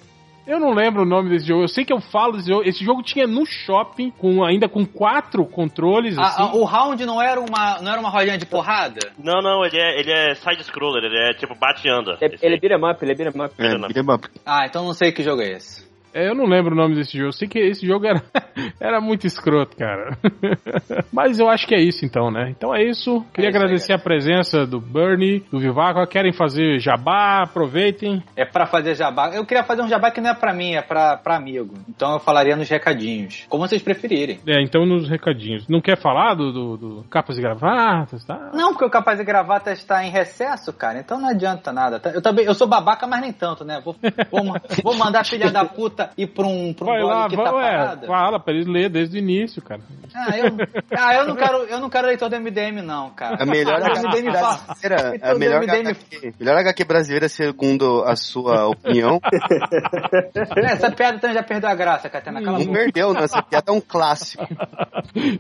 Eu 0.47 0.61
não 0.61 0.73
lembro 0.75 1.03
o 1.03 1.07
nome 1.07 1.31
desse 1.31 1.47
jogo. 1.49 1.62
Eu 1.65 1.69
sei 1.69 1.85
que 1.85 1.93
eu 1.93 2.01
falo 2.01 2.33
desse 2.33 2.49
jogo. 2.49 2.62
Esse 2.69 2.85
jogo 2.85 3.03
tinha 3.03 3.27
no 3.27 3.45
shopping, 3.47 4.11
com, 4.11 4.45
ainda 4.45 4.69
com 4.69 4.85
quatro 4.85 5.45
controles, 5.47 6.19
Ah, 6.19 6.23
assim. 6.23 6.43
ah, 6.43 6.55
o 6.55 6.65
round 6.65 7.05
não 7.07 7.21
era 7.21 7.41
uma, 7.41 7.81
não 7.81 7.91
era 7.93 8.01
uma 8.01 8.11
rodinha 8.11 8.37
de 8.39 8.45
porrada? 8.47 9.01
Não, 9.19 9.41
não, 9.41 9.65
ele 9.65 9.79
é, 9.79 9.99
ele 10.01 10.12
é 10.12 10.35
side-scroller, 10.35 11.03
ele 11.05 11.19
é 11.31 11.35
tipo 11.35 11.55
bate 11.55 11.87
e 11.87 11.91
anda. 11.91 12.19
Ele, 12.21 12.35
Esse 12.35 12.45
ele 12.47 12.57
é 12.57 12.59
beat'em 12.61 12.91
up, 12.91 13.03
ele 13.03 13.12
é 13.12 13.15
beat'em 13.15 13.43
up. 13.43 13.55
É, 13.59 13.79
beat'em 13.79 14.15
up. 14.15 14.29
Ah, 14.45 14.66
então 14.66 14.85
não 14.85 14.93
sei 14.93 15.12
que 15.12 15.23
jogo 15.23 15.41
é 15.43 15.53
esse. 15.53 15.85
É, 16.15 16.28
eu 16.28 16.35
não 16.35 16.45
lembro 16.45 16.73
o 16.73 16.77
nome 16.77 16.95
desse 16.95 17.19
jogo. 17.19 17.31
Eu 17.31 17.32
sei 17.32 17.49
que 17.49 17.59
esse 17.59 17.85
jogo 17.85 18.07
era, 18.07 18.23
era 18.81 19.01
muito 19.01 19.27
escroto, 19.27 19.77
cara. 19.77 20.16
Mas 21.12 21.41
eu 21.41 21.49
acho 21.49 21.66
que 21.66 21.74
é 21.74 21.81
isso 21.81 22.05
então, 22.05 22.31
né? 22.31 22.51
Então 22.57 22.73
é 22.73 22.85
isso. 22.85 23.24
Queria 23.35 23.49
É 23.49 23.51
isso 23.51 23.59
agradecer 23.59 23.93
a 23.93 23.99
presença 23.99 24.65
do 24.65 24.81
Bernie, 24.81 25.45
do 25.51 25.59
Vivaco. 25.59 26.07
Querem 26.07 26.32
fazer 26.32 26.78
jabá? 26.78 27.43
Aproveitem. 27.43 28.23
É 28.36 28.45
pra 28.45 28.65
fazer 28.65 28.95
jabá. 28.95 29.31
Eu 29.35 29.45
queria 29.45 29.65
fazer 29.65 29.82
um 29.82 29.89
jabá 29.89 30.12
que 30.12 30.20
não 30.20 30.31
é 30.31 30.35
pra 30.35 30.55
mim, 30.55 30.74
é 30.74 30.82
pra, 30.82 31.16
pra 31.16 31.35
amigo. 31.35 31.74
Então 31.89 32.12
eu 32.12 32.20
falaria 32.20 32.55
nos 32.55 32.69
recadinhos. 32.69 33.45
Como 33.49 33.66
vocês 33.66 33.82
preferirem. 33.82 34.39
É, 34.47 34.62
então 34.62 34.86
nos 34.86 35.09
recadinhos. 35.09 35.66
Não 35.69 35.81
quer 35.81 35.97
falar 35.97 36.35
do, 36.35 36.53
do, 36.53 36.77
do 36.77 37.05
capas 37.11 37.39
e 37.39 37.43
gravatas, 37.43 38.24
tá? 38.24 38.51
Não, 38.55 38.70
porque 38.70 38.85
o 38.85 38.91
Capaz 38.91 39.19
de 39.19 39.24
Gravata 39.24 39.73
está 39.73 40.05
em 40.05 40.11
recesso, 40.11 40.73
cara. 40.73 41.01
Então 41.01 41.20
não 41.20 41.28
adianta 41.28 41.73
nada. 41.73 42.01
Eu 42.15 42.23
também, 42.23 42.45
eu 42.45 42.55
sou 42.55 42.69
babaca, 42.69 43.05
mas 43.05 43.20
nem 43.20 43.32
tanto, 43.32 43.65
né? 43.65 43.81
Vou, 43.85 43.97
vou, 44.31 44.55
vou 44.85 44.97
mandar 44.97 45.24
filha 45.24 45.51
da 45.51 45.65
puta 45.65 46.03
ir 46.16 46.26
pra 46.28 46.47
um, 46.47 46.72
pra 46.72 46.85
um 46.85 46.89
Vai 46.89 47.02
lá, 47.02 47.28
que 47.28 47.36
vai, 47.36 47.44
tá 47.44 47.55
ué, 47.56 47.62
parada. 47.70 48.06
fala 48.06 48.40
pra 48.40 48.52
eles 48.55 48.66
ler 48.66 48.89
desde 48.90 49.16
o 49.16 49.18
início, 49.18 49.60
cara. 49.62 49.81
Ah, 50.14 50.39
eu, 50.39 50.44
ah, 50.97 51.14
eu 51.16 51.26
não 51.26 51.35
quero, 51.36 51.56
eu 51.64 51.81
não 51.81 51.90
quero 51.90 52.06
leitor 52.06 52.28
do 52.28 52.36
MDM, 52.40 52.82
não, 52.82 53.10
cara. 53.10 53.43
A 53.43 53.47
melhor 53.47 53.81
o 53.81 53.85
MDM 53.85 54.32
fala. 54.32 54.59
brasileira, 54.66 55.18
a 55.22 55.35
melhor 55.35 55.60
MDM 55.62 55.89
HQ, 55.89 56.35
melhor 56.39 56.56
HQ 56.59 56.85
brasileira, 56.85 57.28
segundo 57.28 58.05
a 58.05 58.14
sua 58.16 58.66
opinião, 58.70 59.18
É, 60.56 60.72
Essa 60.72 60.90
piada 60.90 61.18
também 61.18 61.35
já 61.35 61.43
perdeu 61.43 61.68
a 61.68 61.74
graça, 61.74 62.09
Catena. 62.09 62.43
Cala 62.43 62.56
a 62.56 62.60
não 62.60 62.66
boca. 62.66 62.78
perdeu, 62.78 63.12
né? 63.12 63.24
Essa 63.24 63.43
piada 63.43 63.70
é 63.70 63.74
um 63.74 63.81
clássico. 63.81 64.44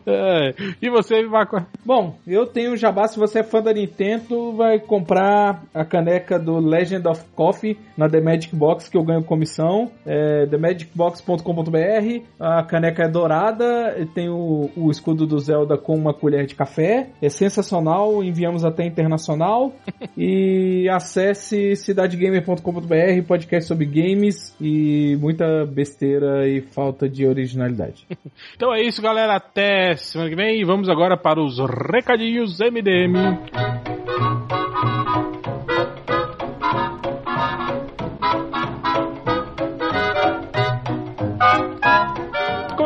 É, 0.06 0.54
E 0.82 0.90
você, 0.90 1.22
Vivaco? 1.22 1.64
Bom, 1.84 2.18
eu 2.26 2.46
tenho 2.46 2.72
um 2.72 2.76
jabá. 2.76 3.08
Se 3.08 3.18
você 3.18 3.40
é 3.40 3.42
fã 3.42 3.62
da 3.62 3.72
Nintendo, 3.72 4.52
vai 4.54 4.78
comprar 4.78 5.62
a 5.74 5.84
caneca 5.84 6.38
do 6.38 6.58
Legend 6.58 7.06
of 7.08 7.24
Coffee 7.34 7.78
na 7.96 8.08
The 8.08 8.20
Magic 8.20 8.54
Box, 8.54 8.88
que 8.90 8.96
eu 8.96 9.02
ganho 9.02 9.24
comissão. 9.24 9.90
É 10.06 10.46
themagicbox.com.br. 10.54 12.24
A 12.38 12.62
caneca 12.62 13.04
é 13.04 13.08
dourada, 13.08 14.06
tem 14.14 14.28
o, 14.28 14.70
o 14.76 14.90
escudo 14.90 15.26
do 15.26 15.38
Zelda 15.38 15.76
com 15.76 15.94
uma 15.94 16.14
colher 16.14 16.46
de 16.46 16.54
café. 16.54 17.08
É 17.20 17.28
sensacional, 17.28 18.22
enviamos 18.22 18.64
até 18.64 18.84
internacional. 18.84 19.72
e 20.16 20.88
acesse 20.88 21.74
cidadegamer.com.br, 21.76 23.26
podcast 23.26 23.68
sobre 23.68 23.86
games 23.86 24.54
e 24.60 25.16
muita 25.20 25.66
besteira 25.66 26.48
e 26.48 26.60
falta 26.60 27.08
de 27.08 27.26
originalidade. 27.26 28.06
Então 28.56 28.72
é 28.72 28.82
isso, 28.82 29.02
galera. 29.02 29.36
Até 29.36 29.96
semana 29.96 30.30
que 30.30 30.36
vem. 30.36 30.60
E 30.60 30.64
vamos 30.64 30.88
agora 30.88 31.16
para 31.16 31.40
os 31.40 31.58
recadinhos 31.58 32.58
MDM. 32.60 33.83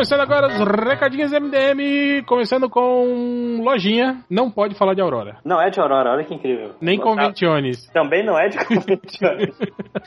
Começando 0.09 0.21
agora 0.23 0.47
os 0.47 0.89
recadinhos 0.89 1.31
MDM, 1.33 2.23
começando 2.25 2.71
com 2.71 3.61
lojinha. 3.63 4.25
Não 4.31 4.51
pode 4.51 4.75
falar 4.75 4.95
de 4.95 5.03
Aurora. 5.03 5.37
Não 5.45 5.61
é 5.61 5.69
de 5.69 5.79
Aurora, 5.79 6.13
olha 6.13 6.25
que 6.25 6.35
incrível. 6.35 6.75
Nem 6.81 6.99
Conventiones. 6.99 7.87
Também 7.93 8.25
não 8.25 8.39
é 8.39 8.49
de 8.49 8.57
Conventiones. 8.65 9.55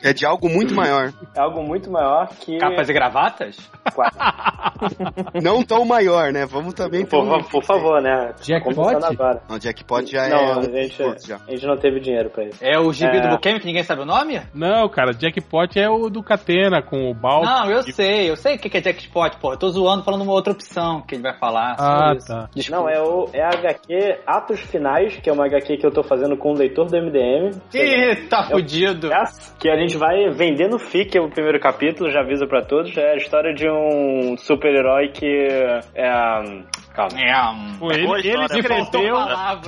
É 0.03 0.11
de 0.11 0.25
algo 0.25 0.49
muito 0.49 0.73
maior. 0.73 1.11
É 1.35 1.39
algo 1.39 1.61
muito 1.61 1.91
maior 1.91 2.27
que. 2.39 2.57
Capas 2.57 2.89
e 2.89 2.93
gravatas? 2.93 3.57
Não 5.43 5.63
tão 5.63 5.85
maior, 5.85 6.31
né? 6.31 6.45
Vamos 6.45 6.73
também 6.73 7.03
ter 7.03 7.09
Por, 7.11 7.23
um- 7.23 7.43
por 7.43 7.63
favor, 7.63 8.01
né? 8.01 8.33
Jackpot? 8.41 8.93
Não, 9.49 9.59
Jackpot 9.59 10.05
já 10.11 10.27
não, 10.29 10.37
é 10.37 10.51
a, 10.53 10.57
um 10.57 10.63
gente, 10.63 11.27
já. 11.27 11.37
a 11.47 11.51
gente 11.51 11.65
não 11.67 11.77
teve 11.77 11.99
dinheiro 11.99 12.29
pra 12.29 12.45
isso. 12.45 12.57
É 12.63 12.79
o 12.79 12.91
gibi 12.91 13.17
É. 13.17 13.21
do 13.21 13.29
Bukemi 13.29 13.59
que 13.59 13.65
ninguém 13.65 13.83
sabe 13.83 14.01
o 14.01 14.05
nome? 14.05 14.41
Não, 14.53 14.87
cara, 14.89 15.13
Jackpot 15.13 15.77
é 15.79 15.89
o 15.89 16.09
do 16.09 16.23
Catena 16.23 16.81
com 16.81 17.11
o 17.11 17.13
Balto. 17.13 17.45
Não, 17.45 17.69
eu 17.69 17.83
sei, 17.83 18.29
eu 18.29 18.35
sei 18.35 18.55
o 18.55 18.59
que 18.59 18.69
que 18.69 18.77
é 18.77 18.81
Jackpot, 18.81 19.37
porra. 19.39 19.55
Eu 19.55 19.59
tô 19.59 19.69
zoando 19.69 19.90
falando 20.03 20.21
uma 20.21 20.33
outra 20.33 20.53
opção 20.53 21.01
que 21.01 21.15
ele 21.15 21.23
vai 21.23 21.37
falar. 21.37 21.75
Ah, 21.79 22.13
isso. 22.15 22.27
tá. 22.27 22.49
Desculpa. 22.55 22.81
Não, 22.81 22.89
é, 22.89 23.01
o, 23.01 23.29
é 23.33 23.43
a 23.43 23.49
HQ 23.49 24.19
Atos 24.25 24.59
Finais, 24.61 25.17
que 25.17 25.29
é 25.29 25.33
uma 25.33 25.45
HQ 25.45 25.77
que 25.77 25.85
eu 25.85 25.91
tô 25.91 26.03
fazendo 26.03 26.37
com 26.37 26.51
o 26.51 26.57
leitor 26.57 26.87
do 26.87 26.97
MDM. 26.97 27.51
Ih, 27.73 28.27
tá 28.29 28.43
fudido. 28.43 29.09
Que 29.59 29.69
a 29.69 29.75
gente 29.75 29.97
vai 29.97 30.29
vender 30.31 30.69
no 30.69 30.79
FIC, 30.79 31.17
é 31.17 31.21
o 31.21 31.29
primeiro 31.29 31.59
capítulo, 31.59 32.09
já 32.09 32.21
aviso 32.21 32.47
pra 32.47 32.61
todos. 32.61 32.95
É 32.97 33.11
a 33.11 33.17
história 33.17 33.53
de 33.53 33.69
um 33.69 34.35
super-herói 34.37 35.09
que. 35.09 35.47
É, 35.95 36.09
calma. 36.93 37.19
É. 37.19 37.77
Pô, 37.79 37.91
ele, 37.91 38.05
ele 38.27 38.43
escreveu, 38.45 39.17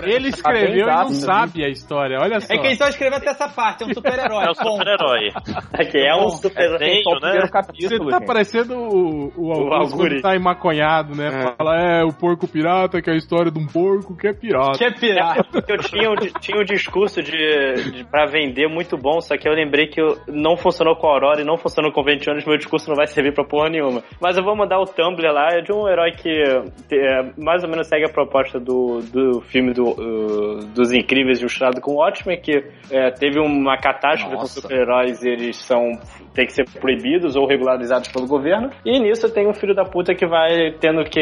ele 0.06 0.28
escreveu 0.30 0.76
e 0.78 0.86
Tá 0.86 0.96
bem 0.96 1.04
não 1.04 1.08
zaço, 1.10 1.14
sabe 1.26 1.64
a 1.66 1.70
história, 1.70 2.20
olha 2.20 2.40
só. 2.40 2.54
É 2.54 2.58
que 2.58 2.68
ele 2.68 2.76
só 2.76 2.88
escreveu 2.88 3.18
até 3.18 3.30
essa 3.30 3.48
parte, 3.50 3.84
é 3.84 3.88
um 3.88 3.94
super-herói. 3.94 4.46
É 4.46 4.50
o 4.52 4.54
Ponto. 4.54 4.78
super-herói. 4.78 5.30
Que 5.92 5.98
é 6.00 6.16
um 6.16 6.30
super-herói. 6.30 7.02
o 7.06 7.12
né? 7.14 7.20
primeiro 7.20 7.46
Você 7.48 7.52
capítulo, 7.52 8.10
tá 8.10 8.18
gente. 8.20 8.28
parecendo 8.28 8.76
o, 8.78 9.32
o 9.38 9.52
Augusto 9.52 9.74
Alguri. 9.96 10.10
quando 10.16 10.22
tá 10.22 10.36
emaconhado, 10.36 11.16
né? 11.16 11.28
É. 11.28 11.56
Fala, 11.56 11.76
é, 11.78 12.04
o 12.04 12.14
porco 12.14 12.48
pirata, 12.48 13.02
que 13.02 13.10
é 13.10 13.14
a 13.14 13.18
história 13.18 13.52
de 13.52 13.60
um 13.60 13.68
porco 13.68 14.16
que 14.16 14.28
é 14.28 14.34
pirata. 14.34 14.78
Que 14.78 14.86
é 14.86 14.92
pirata. 14.92 15.64
Eu 15.68 15.78
tinha, 15.78 16.10
um- 16.10 16.16
tinha 16.40 16.60
um 16.60 16.64
discurso 16.64 17.22
de, 17.22 17.32
de 17.92 18.04
para 18.06 18.26
vender 18.26 18.68
muito 18.68 18.98
bom, 18.98 19.20
só 19.22 19.38
que 19.38 19.48
eu 19.48 19.54
lembrei 19.54 19.88
que 19.88 20.00
eu- 20.02 20.18
não 20.28 20.56
funcionou 20.58 20.96
com 20.96 21.08
a 21.08 21.12
Aurora 21.12 21.42
e 21.42 21.46
não 21.46 21.58
funcionou 21.58 21.92
com 21.92 22.02
o 22.02 22.04
Ventiones, 22.04 22.46
meu 22.46 22.58
discurso 22.58 22.90
não 22.90 22.96
vai 22.96 23.08
servir 23.08 23.34
pra 23.34 23.44
porra 23.46 23.70
nenhuma. 23.70 24.04
Mas 24.22 24.38
eu 24.38 24.44
vou 24.44 24.56
mandar 24.56 24.80
o 24.80 24.86
Tumblr 24.86 25.32
lá, 25.32 25.50
é 25.54 25.62
de 25.62 25.72
um 25.72 25.88
herói 25.88 26.12
que 26.12 26.30
é, 27.14 27.32
mais 27.38 27.64
ou 27.64 27.70
menos 27.70 27.88
segue 27.88 28.06
a 28.06 28.10
proposta 28.10 28.60
do, 28.60 29.00
do 29.02 29.42
filme 29.42 29.74
do, 29.74 29.90
uh, 29.92 30.66
dos 30.74 30.92
Incríveis 30.92 31.40
ilustrado 31.40 31.80
com 31.80 31.94
o 31.94 31.96
Watchmen, 31.98 32.40
que 32.40 32.64
é, 32.92 33.12
teve 33.12 33.40
uma 33.40 33.78
catástrofe 33.78 34.36
com 34.36 34.42
Nossa. 34.42 34.62
super-heróis, 34.62 35.24
eles 35.24 35.58
são 35.58 36.00
tem 36.34 36.46
que 36.46 36.54
ser 36.54 36.66
proibidos 36.80 37.36
ou 37.36 37.46
regularizados 37.46 38.10
pelo 38.10 38.28
governo. 38.28 38.72
E 38.86 39.00
nisso 39.00 39.32
tem 39.32 39.48
um 39.48 39.54
filho 39.54 39.76
da 39.76 39.86
puta 39.86 40.16
que 40.16 40.26
vai 40.26 40.72
tendo 40.80 41.04
que 41.04 41.22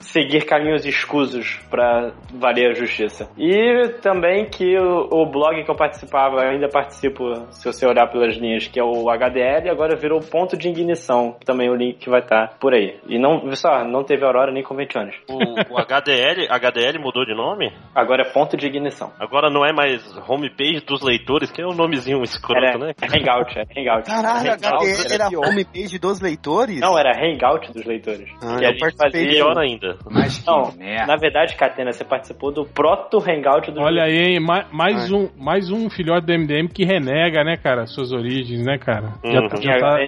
seguir 0.00 0.44
caminhos 0.44 0.86
escusos 0.86 1.60
pra 1.70 2.12
valer 2.34 2.70
a 2.70 2.74
justiça. 2.74 3.28
E 3.36 3.88
também 4.00 4.46
que 4.46 4.76
o, 4.78 5.08
o 5.10 5.26
blog 5.26 5.62
que 5.62 5.70
eu 5.70 5.76
participava, 5.76 6.40
ainda 6.42 6.68
participo, 6.68 7.34
se 7.50 7.66
você 7.66 7.86
olhar 7.86 8.06
pelas 8.08 8.36
linhas, 8.36 8.66
que 8.66 8.80
é 8.80 8.84
o 8.84 9.10
HDL, 9.10 9.68
agora 9.68 9.96
virou 9.96 10.20
ponto 10.20 10.56
de 10.56 10.68
ignição. 10.68 11.36
Também 11.44 11.68
o 11.68 11.74
link 11.74 11.98
que 11.98 12.10
vai 12.10 12.20
estar 12.20 12.56
por 12.58 12.72
aí. 12.72 12.98
E 13.06 13.18
não, 13.18 13.50
só, 13.54 13.84
não 13.84 14.02
teve 14.04 14.24
Aurora 14.24 14.52
nem 14.52 14.62
Conventiones. 14.62 15.14
O, 15.28 15.74
o 15.74 15.78
HDL, 15.78 16.46
HDL 16.48 16.98
mudou 17.00 17.24
de 17.24 17.34
nome? 17.34 17.72
Agora 17.94 18.22
é 18.22 18.32
ponto 18.32 18.56
de 18.56 18.66
ignição. 18.66 19.12
Agora 19.18 19.50
não 19.50 19.64
é 19.64 19.72
mais 19.72 20.02
homepage 20.28 20.80
dos 20.86 21.02
leitores, 21.02 21.50
que 21.50 21.60
é 21.60 21.66
um 21.66 21.74
nomezinho 21.74 22.22
escroto, 22.22 22.64
Era 22.64 22.78
né? 22.78 22.92
é 23.00 23.06
Hangout, 23.18 23.58
é 23.58 23.62
Hangout. 23.80 24.06
Caralho, 24.06 24.50
a 24.50 24.54
Hangout 24.54 24.84
HDL 24.86 25.12
era 25.14 25.28
pior. 25.28 25.46
homepage 25.48 25.98
dos 25.98 26.20
leitores? 26.20 26.80
Não, 26.80 26.98
era 26.98 27.10
Hangout 27.10 27.72
dos 27.72 27.84
leitores. 27.84 28.28
Ah, 28.42 28.56
que 28.58 28.64
eu 28.64 28.68
a 28.68 28.72
gente 28.72 28.96
fazia... 28.96 29.28
Pior 29.28 29.58
ainda. 29.58 29.96
Mas 30.10 30.38
que 30.38 30.46
Não, 30.46 30.72
merda. 30.76 31.06
na 31.06 31.16
verdade, 31.16 31.56
Catena, 31.56 31.92
você 31.92 32.04
participou 32.04 32.52
do 32.52 32.64
proto 32.64 33.18
Hangout 33.18 33.70
do 33.72 33.80
Olha 33.80 34.04
aí, 34.04 34.16
hein, 34.34 34.40
ma- 34.40 34.66
mais, 34.72 35.12
Ai. 35.12 35.18
um, 35.18 35.28
mais 35.36 35.70
um 35.70 35.90
filhote 35.90 36.26
do 36.26 36.32
MDM 36.32 36.68
que 36.68 36.84
renega, 36.84 37.42
né, 37.42 37.56
cara, 37.56 37.86
suas 37.86 38.12
origens, 38.12 38.64
né, 38.64 38.78
cara? 38.78 39.14
Já, 39.24 39.40
Uhum. 39.40 39.48
tá- 39.48 39.60
já 39.60 39.78
tá, 39.78 39.98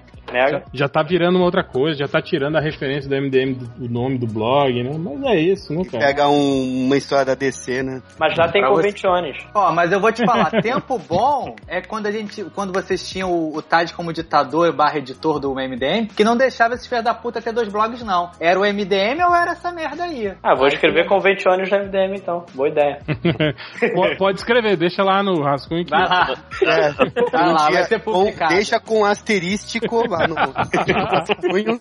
já, 0.51 0.63
já 0.73 0.89
tá 0.89 1.03
virando 1.03 1.37
uma 1.37 1.45
outra 1.45 1.65
coisa, 1.65 1.99
já 1.99 2.07
tá 2.09 2.21
tirando 2.23 2.57
a 2.57 2.61
referência 2.61 3.09
do 3.09 3.17
MDM, 3.17 3.55
do, 3.55 3.85
o 3.85 3.89
nome 3.89 4.19
do 4.19 4.27
blog, 4.27 4.83
né? 4.83 4.91
Mas 5.17 5.31
é 5.33 5.37
isso, 5.41 5.73
né, 5.73 5.83
cara? 5.85 6.07
Pega 6.07 6.29
um- 6.29 6.87
uma 6.87 6.97
história 6.97 7.25
da 7.25 7.35
DC, 7.35 7.83
né? 7.83 8.03
Mas 8.19 8.37
lá 8.37 8.49
tem 8.49 8.63
Pra 8.63 8.71
conventiones. 8.71 9.37
Ó, 9.55 9.73
mas 9.73 9.93
eu 9.93 10.01
vou 10.01 10.13
te 10.13 10.25
falar, 10.25 10.51
tempo 10.63 10.99
bom 10.99 11.55
é 11.67 11.81
quando 11.81 12.07
a 12.07 12.11
gente, 12.13 12.45
quando 12.55 12.73
vocês 12.73 13.09
tinham 13.09 13.31
o, 13.33 13.57
o 13.57 13.63
Tade 13.63 13.93
como 13.95 14.13
ditador 14.13 14.73
barra 14.73 14.99
editor 14.99 15.39
do 15.39 15.55
MDM, 15.55 16.07
que 16.09 16.25
não 16.25 16.37
deixava 16.37 16.75
esses 16.75 16.87
filhos 16.87 17.05
da 17.05 17.15
puta 17.15 17.41
ter 17.41 17.53
dois 17.53 17.69
blogs, 17.69 18.03
não. 18.03 18.31
Era 18.41 18.59
o 18.59 18.65
MDM 18.65 19.23
ou 19.25 19.35
era 19.35 19.53
essa 19.53 19.71
merda 19.73 20.05
aí? 20.05 20.33
Ah, 20.43 20.55
vou 20.55 20.67
escrever 20.69 21.07
conventiones 21.07 21.71
no 21.71 21.79
MDM 21.79 22.17
então. 22.17 22.45
Boa 22.55 22.69
ideia. 22.69 22.99
pode, 24.19 24.39
escrever, 24.39 24.77
deixa 24.77 25.03
lá 25.03 25.23
no 25.23 25.43
rascunho 25.43 25.85
que 25.85 25.91
Vai 25.91 26.09
lá. 26.09 26.29
É, 26.63 26.91
Vai 27.31 27.49
um 27.49 27.53
lá, 27.53 27.67
dia 27.69 27.79
vai 27.79 27.85
ser 27.85 28.01
com- 28.03 28.13
publicado. 28.13 28.55
deixa 28.55 28.81
com 28.81 29.05
asterístico 29.05 30.07
lá 30.09 30.27
no 30.27 30.35
rascunho. 30.35 31.81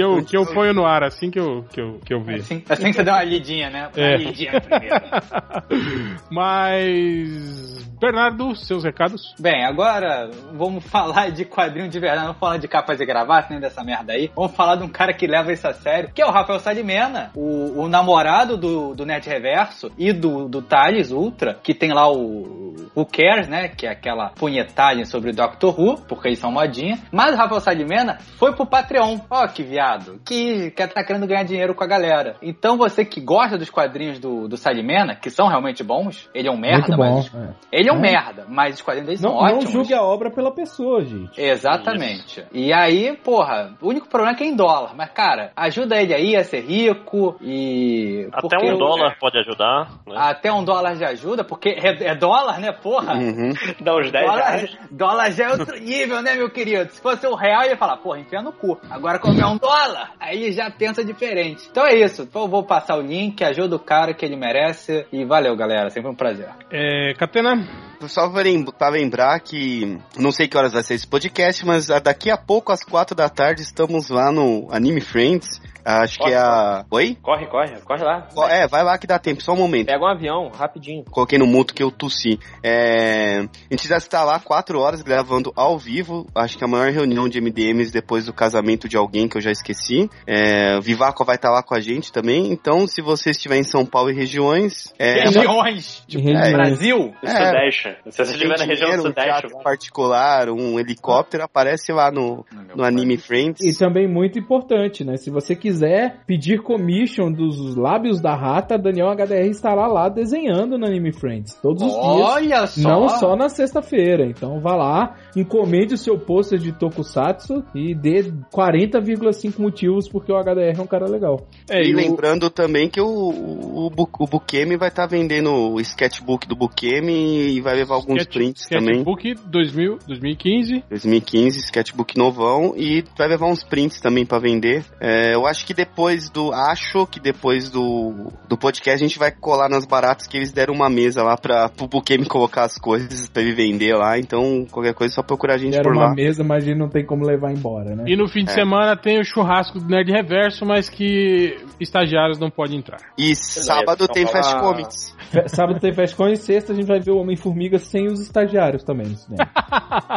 Que 0.00 0.04
eu, 0.04 0.24
que 0.24 0.36
eu 0.36 0.46
ponho 0.46 0.72
no 0.72 0.86
ar 0.86 1.02
assim 1.04 1.30
que 1.30 1.38
eu, 1.38 1.64
que 1.70 1.80
eu, 1.80 2.00
que 2.04 2.14
eu 2.14 2.22
ver. 2.22 2.40
Assim, 2.40 2.62
assim 2.68 2.84
que 2.84 2.92
você 2.94 3.04
deu 3.04 3.12
uma 3.12 3.22
lidinha, 3.22 3.68
né? 3.68 3.90
Uma 3.94 4.06
É. 4.06 4.16
lidinha 4.16 4.60
primeiro. 4.60 4.94
Mas. 6.30 7.80
Bernardo, 8.00 8.54
seus 8.56 8.82
recados? 8.82 9.34
Bem, 9.38 9.62
agora 9.66 10.30
vamos 10.54 10.82
falar 10.84 11.30
de 11.30 11.44
quadrinho 11.44 11.88
de 11.88 12.00
verdade, 12.00 12.28
não 12.28 12.34
falar 12.34 12.56
de 12.56 12.66
capas 12.66 12.98
e 12.98 13.04
gravatas, 13.04 13.50
nem 13.50 13.60
dessa 13.60 13.84
merda 13.84 14.14
aí. 14.14 14.30
Vamos 14.34 14.56
falar 14.56 14.76
de 14.76 14.84
um 14.84 14.88
cara 14.88 15.12
que 15.12 15.26
leva 15.26 15.52
isso 15.52 15.68
a 15.68 15.74
sério, 15.74 16.10
que 16.14 16.22
é 16.22 16.26
o 16.26 16.30
Rafael 16.30 16.58
Salimena, 16.60 17.30
o, 17.34 17.82
o 17.82 17.88
namorado 17.88 18.56
do, 18.56 18.94
do 18.94 19.04
Net 19.04 19.28
Reverso 19.28 19.92
e 19.98 20.14
do, 20.14 20.48
do 20.48 20.62
Thales 20.62 21.10
Ultra, 21.10 21.58
que 21.62 21.74
tem 21.74 21.92
lá 21.92 22.10
o 22.10 22.74
Who 22.96 23.06
Cares, 23.06 23.48
né? 23.48 23.68
Que 23.68 23.86
é 23.86 23.90
aquela 23.90 24.30
punhetagem 24.30 25.04
sobre 25.04 25.32
Doctor 25.32 25.78
Who, 25.78 26.00
porque 26.08 26.28
eles 26.28 26.38
são 26.38 26.50
modinha. 26.52 26.98
Mas 27.12 27.34
o 27.34 27.36
Rafael 27.36 27.60
Salimena 27.60 28.18
foi 28.38 28.52
pro 28.54 28.66
Patreon. 28.66 29.18
Ó, 29.30 29.46
que 29.48 29.62
viado. 29.62 30.20
Que, 30.24 30.70
que 30.70 30.86
tá 30.88 31.04
querendo 31.04 31.26
ganhar 31.26 31.44
dinheiro 31.44 31.74
com 31.74 31.84
a 31.84 31.86
galera. 31.86 32.36
Então 32.42 32.76
você 32.76 33.04
que 33.04 33.20
gosta 33.20 33.56
dos 33.56 33.70
quadrinhos 33.70 34.18
do, 34.18 34.48
do 34.48 34.56
Salimena, 34.56 35.14
que 35.14 35.30
são 35.30 35.46
realmente 35.48 35.82
bons, 35.84 36.28
ele 36.34 36.48
é 36.48 36.50
um 36.50 36.58
merda, 36.58 36.96
mas. 36.96 37.32
é. 37.34 37.48
Ele 37.72 37.88
é 37.88 37.92
um 37.92 37.98
É. 37.98 38.00
merda, 38.00 38.44
mas 38.48 38.74
os 38.76 38.82
quadrinhos 38.82 39.06
dele 39.06 39.18
são 39.18 39.30
Não, 39.32 39.38
não 39.40 39.46
ótimos. 39.56 39.70
julgue 39.72 39.94
a 39.94 40.02
obra 40.02 40.30
pela 40.30 40.52
pessoa, 40.52 41.02
gente. 41.04 41.40
Exatamente. 41.40 42.44
E 42.52 42.72
aí, 42.72 43.16
porra, 43.16 43.72
o 43.80 43.88
único 43.88 44.08
problema 44.08 44.34
é 44.34 44.36
que 44.36 44.44
é 44.44 44.46
em 44.46 44.56
dólar. 44.56 44.94
Mas, 44.96 45.10
cara, 45.10 45.52
ajuda 45.56 46.00
ele 46.00 46.14
aí 46.14 46.36
a 46.36 46.44
ser 46.44 46.60
rico 46.60 47.36
e. 47.40 48.28
Até 48.32 48.40
porque 48.40 48.66
um 48.70 48.74
o- 48.74 48.78
dólar 48.78 49.16
pode 49.20 49.38
ajudar. 49.38 49.90
Né? 50.06 50.14
Até 50.16 50.52
um 50.52 50.64
dólar 50.64 50.96
de 50.96 51.04
ajuda, 51.04 51.44
porque 51.44 51.68
é, 51.70 52.10
é 52.10 52.14
dólar, 52.14 52.58
né, 52.60 52.72
porra? 52.82 53.14
Uhum. 53.14 53.52
Dá 53.80 53.96
uns 53.96 54.10
10 54.10 54.26
Dólar, 54.26 54.50
reais. 54.50 54.78
dólar 54.90 55.30
já 55.32 55.44
é 55.46 55.50
outro 55.52 55.78
nível, 55.78 56.22
né, 56.22 56.34
meu 56.34 56.50
querido? 56.50 56.90
Se 56.92 57.00
fosse 57.00 57.26
um 57.26 57.34
real, 57.34 57.62
eu 57.62 57.70
ia 57.70 57.76
falar, 57.76 57.96
porra, 57.98 58.20
enfia 58.20 58.42
no 58.42 58.52
cu. 58.52 58.78
Agora, 58.90 59.18
como 59.18 59.40
é 59.40 59.46
um 59.46 59.56
dólar, 59.56 60.12
aí 60.18 60.52
já 60.52 60.70
pensa 60.70 61.04
diferente. 61.04 61.68
Então 61.70 61.86
é 61.86 61.94
isso. 61.94 62.22
Então 62.22 62.42
eu 62.42 62.48
vou 62.48 62.64
passar 62.64 62.96
o 62.96 63.02
link, 63.02 63.42
ajuda 63.42 63.76
o 63.76 63.80
cara 63.80 64.14
que 64.14 64.24
ele 64.24 64.36
merece. 64.36 65.06
E 65.12 65.24
valeu, 65.24 65.56
galera. 65.56 65.90
Sempre 65.90 66.10
um 66.10 66.14
prazer. 66.14 66.48
É, 66.70 67.14
Catena? 67.14 67.66
Só 68.06 68.30
pra 68.78 68.88
lembrar 68.88 69.38
que 69.40 69.98
não 70.16 70.32
sei 70.32 70.48
que 70.48 70.56
horas 70.56 70.72
vai 70.72 70.82
ser 70.82 70.94
esse 70.94 71.06
podcast, 71.06 71.66
mas 71.66 71.90
ah, 71.90 71.98
daqui 71.98 72.30
a 72.30 72.36
pouco, 72.36 72.72
às 72.72 72.82
quatro 72.82 73.14
da 73.14 73.28
tarde, 73.28 73.60
estamos 73.60 74.08
lá 74.08 74.32
no 74.32 74.68
Anime 74.72 75.00
Friends. 75.02 75.60
Acho 75.98 76.18
que 76.18 76.30
é 76.30 76.36
a. 76.36 76.84
Oi? 76.90 77.16
Corre, 77.22 77.46
corre, 77.46 77.80
corre 77.80 78.04
lá. 78.04 78.28
É, 78.50 78.66
vai 78.66 78.82
lá 78.82 78.98
que 78.98 79.06
dá 79.06 79.18
tempo, 79.18 79.42
só 79.42 79.52
um 79.52 79.56
momento. 79.56 79.86
Pega 79.86 80.04
um 80.04 80.08
avião, 80.08 80.50
rapidinho. 80.54 81.04
Coloquei 81.10 81.38
no 81.38 81.46
muto 81.46 81.74
que 81.74 81.82
eu 81.82 81.90
tossi. 81.90 82.38
É, 82.62 83.40
a 83.40 83.74
gente 83.74 83.88
já 83.88 83.96
está 83.96 84.24
lá 84.24 84.38
quatro 84.38 84.78
horas 84.80 85.02
gravando 85.02 85.52
ao 85.56 85.78
vivo. 85.78 86.26
Acho 86.34 86.56
que 86.56 86.64
a 86.64 86.68
maior 86.68 86.90
reunião 86.90 87.28
de 87.28 87.40
MDMs 87.40 87.92
depois 87.92 88.26
do 88.26 88.32
casamento 88.32 88.88
de 88.88 88.96
alguém 88.96 89.28
que 89.28 89.36
eu 89.36 89.40
já 89.40 89.50
esqueci. 89.50 90.08
É, 90.26 90.76
o 90.76 90.82
Vivaco 90.82 91.24
vai 91.24 91.36
estar 91.36 91.50
lá 91.50 91.62
com 91.62 91.74
a 91.74 91.80
gente 91.80 92.12
também. 92.12 92.52
Então, 92.52 92.86
se 92.86 93.00
você 93.02 93.30
estiver 93.30 93.56
em 93.56 93.64
São 93.64 93.84
Paulo 93.84 94.10
e 94.10 94.14
regiões, 94.14 94.92
é, 94.98 95.24
Regiões! 95.30 96.04
De 96.06 96.18
regiões. 96.18 96.52
Brasil! 96.52 97.14
Do 97.22 97.28
É. 97.28 97.46
Sudeste. 97.46 97.96
Se 98.10 98.16
você 98.16 98.24
se 98.26 98.32
estiver 98.32 98.58
na 98.58 98.64
região 98.64 98.90
dinheiro, 98.90 99.02
um 99.02 99.06
Sudeste, 99.06 99.30
teatro 99.30 99.62
particular, 99.62 100.48
um 100.48 100.78
helicóptero, 100.78 101.44
aparece 101.44 101.92
lá 101.92 102.10
no, 102.10 102.44
no 102.74 102.84
Anime 102.84 103.16
Friends. 103.16 103.60
E 103.60 103.76
também 103.78 104.06
muito 104.08 104.38
importante, 104.38 105.04
né? 105.04 105.16
Se 105.16 105.30
você 105.30 105.54
quiser 105.56 105.79
pedir 106.26 106.62
commission 106.62 107.30
dos 107.32 107.74
lábios 107.76 108.20
da 108.20 108.34
rata, 108.34 108.78
Daniel 108.78 109.08
HDR 109.10 109.48
estará 109.48 109.86
lá 109.86 110.08
desenhando 110.08 110.78
no 110.78 110.86
Anime 110.86 111.12
Friends. 111.12 111.54
Todos 111.62 111.82
os 111.82 111.92
dias. 111.92 112.04
Olha 112.04 112.66
só! 112.66 112.88
Não 112.88 113.08
só 113.08 113.36
na 113.36 113.48
sexta-feira. 113.48 114.26
Então 114.26 114.60
vá 114.60 114.74
lá, 114.76 115.16
encomende 115.36 115.94
o 115.94 115.98
seu 115.98 116.18
pôster 116.18 116.58
de 116.58 116.72
Tokusatsu 116.72 117.64
e 117.74 117.94
dê 117.94 118.30
40,5 118.52 119.58
motivos 119.60 120.08
porque 120.08 120.32
o 120.32 120.36
HDR 120.36 120.78
é 120.78 120.82
um 120.82 120.86
cara 120.86 121.06
legal. 121.06 121.46
É, 121.68 121.82
E 121.82 121.90
e 121.90 121.94
o- 121.94 121.96
lembrando 121.96 122.50
também 122.50 122.88
que 122.88 123.00
o, 123.00 123.06
o, 123.06 123.86
o, 123.86 123.90
Bu- 123.90 124.08
o 124.20 124.26
Bukemi 124.26 124.76
vai 124.76 124.88
estar 124.88 125.06
vendendo 125.06 125.50
o 125.52 125.80
sketchbook 125.80 126.46
do 126.46 126.56
Bukemi 126.56 127.56
e 127.56 127.60
vai 127.60 127.74
levar 127.76 127.94
alguns 127.94 128.22
Sketch- 128.22 128.32
prints 128.34 128.68
também. 128.68 129.00
Sketchbook 129.02 129.34
2000, 129.50 129.98
2015. 130.06 130.84
2015, 130.88 131.58
sketchbook 131.60 132.16
novão 132.16 132.74
e 132.76 133.04
vai 133.16 133.28
levar 133.28 133.46
uns 133.46 133.64
prints 133.64 134.00
também 134.00 134.24
pra 134.26 134.38
vender. 134.38 134.84
É, 135.00 135.34
eu 135.34 135.46
acho 135.46 135.59
acho 135.60 135.66
que 135.66 135.74
depois 135.74 136.30
do. 136.30 136.52
Acho 136.52 137.06
que 137.06 137.20
depois 137.20 137.70
do, 137.70 138.32
do 138.48 138.56
podcast 138.56 139.02
a 139.04 139.06
gente 139.08 139.18
vai 139.18 139.30
colar 139.30 139.68
nas 139.68 139.84
baratas 139.84 140.26
que 140.26 140.36
eles 140.36 140.52
deram 140.52 140.74
uma 140.74 140.88
mesa 140.88 141.22
lá 141.22 141.36
pra 141.36 141.68
pro 141.68 141.86
Bukemi 141.86 142.24
colocar 142.26 142.64
as 142.64 142.78
coisas 142.78 143.28
pra 143.28 143.42
ele 143.42 143.54
vender 143.54 143.94
lá. 143.94 144.18
Então, 144.18 144.66
qualquer 144.70 144.94
coisa 144.94 145.12
é 145.12 145.16
só 145.16 145.22
procurar 145.22 145.54
a 145.54 145.58
gente 145.58 145.74
Era 145.74 145.82
por 145.84 145.92
uma 145.92 146.06
lá. 146.08 146.14
mesa, 146.14 146.42
mas 146.42 146.64
a 146.64 146.66
gente 146.66 146.78
não 146.78 146.88
tem 146.88 147.04
como 147.04 147.24
levar 147.24 147.52
embora, 147.52 147.94
né? 147.94 148.04
E 148.06 148.16
no 148.16 148.26
fim 148.28 148.44
de 148.44 148.50
É. 148.50 148.54
semana 148.54 148.96
tem 148.96 149.20
o 149.20 149.24
churrasco 149.24 149.78
do 149.78 149.86
Nerd 149.86 150.10
Reverso, 150.10 150.64
mas 150.64 150.88
que 150.88 151.56
estagiários 151.78 152.38
não 152.38 152.50
podem 152.50 152.78
entrar. 152.78 152.98
E 153.18 153.34
sábado 153.34 154.08
tem 154.08 154.22
então, 154.22 154.32
Fast 154.32 154.56
Comics. 154.60 155.16
Sábado 155.46 155.78
tem 155.78 155.92
Festcon 155.92 156.28
e 156.28 156.36
sexta 156.36 156.72
a 156.72 156.74
gente 156.74 156.86
vai 156.86 156.98
ver 157.00 157.12
o 157.12 157.18
Homem-Formiga 157.18 157.78
sem 157.78 158.06
os 158.08 158.20
estagiários 158.20 158.82
também 158.82 159.14
cinema. 159.14 159.48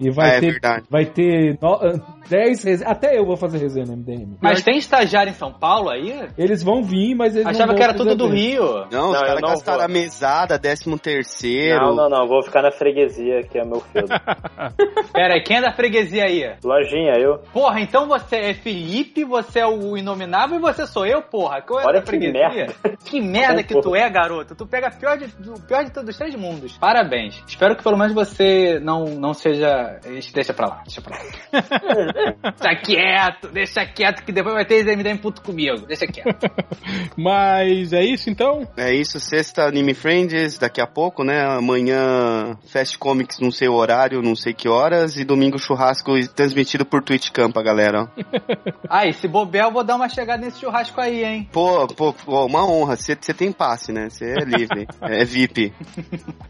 E 0.00 0.10
vai 0.10 0.30
Ah, 0.30 0.34
é 0.34 0.40
ter, 0.40 0.50
verdade. 0.52 0.84
vai 0.90 1.06
ter 1.06 1.58
no, 1.60 1.74
ah, 1.74 1.92
10 2.28 2.62
resenhas. 2.64 2.82
Até 2.82 3.18
eu 3.18 3.24
vou 3.26 3.36
fazer 3.36 3.58
resenha 3.58 3.86
no 3.86 3.96
MDM. 3.96 4.36
Mas 4.40 4.62
tem 4.62 4.76
estagiário 4.88 5.30
em 5.30 5.34
São 5.34 5.52
Paulo 5.52 5.90
aí? 5.90 6.28
Eles 6.36 6.62
vão 6.62 6.82
vir, 6.82 7.14
mas 7.14 7.34
eles 7.34 7.46
Achava 7.46 7.68
não 7.72 7.76
que 7.76 7.82
era 7.82 7.94
tudo 7.94 8.16
do 8.16 8.26
Rio. 8.28 8.86
Não, 8.90 9.10
os 9.10 9.12
Não, 9.12 9.14
eu 9.14 9.26
caras 9.26 9.40
gastaram 9.40 9.78
vou. 9.78 9.84
a 9.84 9.88
mesada, 9.88 10.58
décimo 10.58 10.98
terceiro. 10.98 11.86
Não, 11.86 11.94
não, 11.94 12.08
não. 12.08 12.26
Vou 12.26 12.42
ficar 12.42 12.62
na 12.62 12.70
freguesia, 12.70 13.42
que 13.42 13.58
é 13.58 13.64
meu 13.64 13.80
filho. 13.80 14.08
Pera 15.12 15.34
aí, 15.34 15.42
quem 15.42 15.58
é 15.58 15.60
da 15.60 15.72
freguesia 15.72 16.24
aí? 16.24 16.54
Lojinha, 16.64 17.12
eu. 17.18 17.38
Porra, 17.52 17.80
então 17.80 18.06
você 18.08 18.36
é 18.36 18.54
Felipe, 18.54 19.24
você 19.24 19.60
é 19.60 19.66
o 19.66 19.96
Inominável 19.96 20.56
e 20.56 20.60
você 20.60 20.86
sou 20.86 21.06
eu, 21.06 21.22
porra. 21.22 21.60
Qual 21.62 21.80
é 21.80 21.84
Olha 21.84 21.94
da 21.94 22.00
que 22.00 22.06
freguesia? 22.06 22.48
merda. 22.48 22.74
Que 23.04 23.20
merda 23.20 23.62
que 23.62 23.80
tu 23.80 23.94
é, 23.94 24.08
garoto. 24.08 24.54
Tu 24.54 24.66
pega 24.66 24.90
pior 24.90 25.16
de, 25.16 25.26
o 25.48 25.60
pior 25.60 25.84
de 25.84 25.92
todos 25.92 26.10
os 26.10 26.16
três 26.16 26.34
mundos. 26.34 26.76
Parabéns. 26.78 27.42
Espero 27.46 27.76
que 27.76 27.82
pelo 27.82 27.96
menos 27.98 28.14
você 28.14 28.78
não, 28.80 29.04
não 29.04 29.34
seja. 29.34 29.98
Deixa 30.34 30.52
pra 30.54 30.66
lá, 30.66 30.82
deixa 30.84 31.00
pra 31.00 31.16
lá. 31.16 31.22
deixa 32.58 32.80
quieto, 32.82 33.48
deixa 33.48 33.86
quieto, 33.86 34.24
que 34.24 34.32
depois 34.32 34.54
vai 34.54 34.64
ter 34.64 34.77
MDM 34.86 35.18
puto 35.18 35.42
comigo. 35.42 35.86
Deixa 35.86 36.06
quieto. 36.06 36.50
Mas 37.16 37.92
é 37.92 38.02
isso 38.04 38.30
então? 38.30 38.66
É 38.76 38.92
isso, 38.94 39.18
sexta 39.20 39.64
Anime 39.64 39.94
Friends, 39.94 40.58
daqui 40.58 40.80
a 40.80 40.86
pouco, 40.86 41.24
né? 41.24 41.42
Amanhã 41.44 42.56
Fast 42.72 42.98
Comics, 42.98 43.40
não 43.40 43.50
sei 43.50 43.68
o 43.68 43.74
horário, 43.74 44.22
não 44.22 44.36
sei 44.36 44.52
que 44.52 44.68
horas, 44.68 45.16
e 45.16 45.24
domingo 45.24 45.58
churrasco 45.58 46.12
transmitido 46.34 46.84
por 46.84 47.02
Twitch 47.02 47.30
Campa, 47.30 47.62
galera. 47.62 48.08
Aí, 48.88 49.12
se 49.12 49.26
bobear, 49.28 49.66
eu 49.68 49.72
vou 49.72 49.84
dar 49.84 49.96
uma 49.96 50.08
chegada 50.08 50.44
nesse 50.44 50.60
churrasco 50.60 51.00
aí, 51.00 51.24
hein? 51.24 51.48
Pô, 51.52 51.86
pô, 51.88 52.12
pô, 52.12 52.46
uma 52.46 52.64
honra, 52.66 52.96
você 52.96 53.14
tem 53.34 53.52
passe, 53.52 53.92
né? 53.92 54.08
Você 54.08 54.24
é 54.32 54.44
livre, 54.44 54.86
é 55.02 55.24
VIP. 55.24 55.72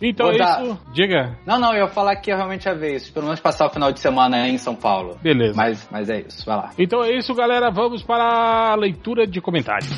Então 0.00 0.26
Vou 0.26 0.34
é 0.34 0.38
dar- 0.38 0.62
isso. 0.64 0.78
Diga. 0.92 1.38
Não, 1.46 1.58
não, 1.58 1.72
eu 1.74 1.84
ia 1.86 1.88
falar 1.88 2.16
que 2.16 2.30
eu 2.30 2.36
realmente 2.36 2.66
ia 2.66 2.74
ver 2.74 2.96
isso. 2.96 3.12
Pelo 3.12 3.26
menos 3.26 3.40
passar 3.40 3.66
o 3.66 3.70
final 3.70 3.90
de 3.92 4.00
semana 4.00 4.36
aí 4.42 4.52
em 4.52 4.58
São 4.58 4.74
Paulo. 4.74 5.16
Beleza. 5.22 5.54
Mas, 5.56 5.88
mas 5.90 6.08
é 6.08 6.20
isso, 6.20 6.44
vai 6.46 6.56
lá. 6.56 6.70
Então 6.78 7.02
é 7.02 7.16
isso, 7.16 7.34
galera. 7.34 7.70
Vamos 7.70 8.02
para 8.02 8.17
a 8.20 8.74
leitura 8.76 9.26
de 9.26 9.40
comentários. 9.40 9.90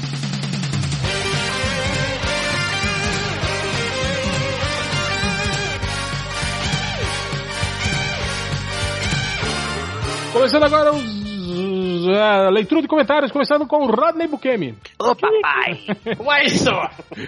Começando 10.32 10.64
agora 10.64 10.92
os. 10.92 12.08
A 12.08 12.48
leitura 12.50 12.80
de 12.80 12.88
comentários, 12.88 13.32
começando 13.32 13.66
com 13.66 13.84
o 13.84 13.90
Rodney 13.90 14.28
Bukemi. 14.28 14.74
Ô 15.00 15.14
papai, 15.16 15.86
Como 16.16 16.30
é 16.30 16.44
isso? 16.44 16.68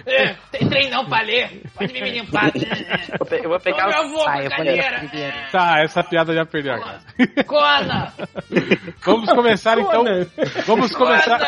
É, 0.05 0.35
tem 0.51 0.69
trem 0.69 0.89
não 0.91 1.05
pra 1.05 1.23
ler. 1.23 1.63
Pode 1.75 1.91
me 1.91 2.09
limpar. 2.11 2.51
Eu 3.31 3.49
vou 3.49 3.59
pegar 3.59 3.87
o. 3.87 3.89
meu 3.89 4.21
avô, 4.21 4.25
cadeira. 4.49 5.09
Tá, 5.51 5.81
essa 5.83 6.03
piada 6.03 6.33
já 6.35 6.45
perdeu 6.45 6.73
a 6.73 6.77
graça. 6.77 7.05
Cona! 7.47 8.13
Vamos 9.03 9.29
começar 9.31 9.79
então. 9.79 10.03
Vamos 10.67 10.95
começar. 10.95 11.39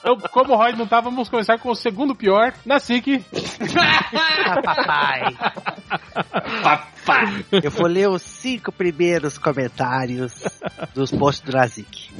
Então, 0.00 0.16
como 0.32 0.54
o 0.54 0.56
Rod 0.56 0.76
não 0.76 0.86
tá, 0.86 1.00
vamos 1.00 1.28
começar 1.28 1.58
com 1.58 1.70
o 1.70 1.74
segundo 1.74 2.14
pior, 2.14 2.54
na 2.64 2.78
SIC. 2.78 3.22
Ah, 3.78 4.62
papai, 4.62 5.22
Papá! 6.62 7.24
eu 7.62 7.70
vou 7.70 7.86
ler 7.86 8.08
os 8.08 8.22
cinco 8.22 8.72
primeiros 8.72 9.36
comentários 9.38 10.42
dos 10.94 11.10
posts 11.12 11.42
do 11.44 11.56
Nazik. 11.56 12.10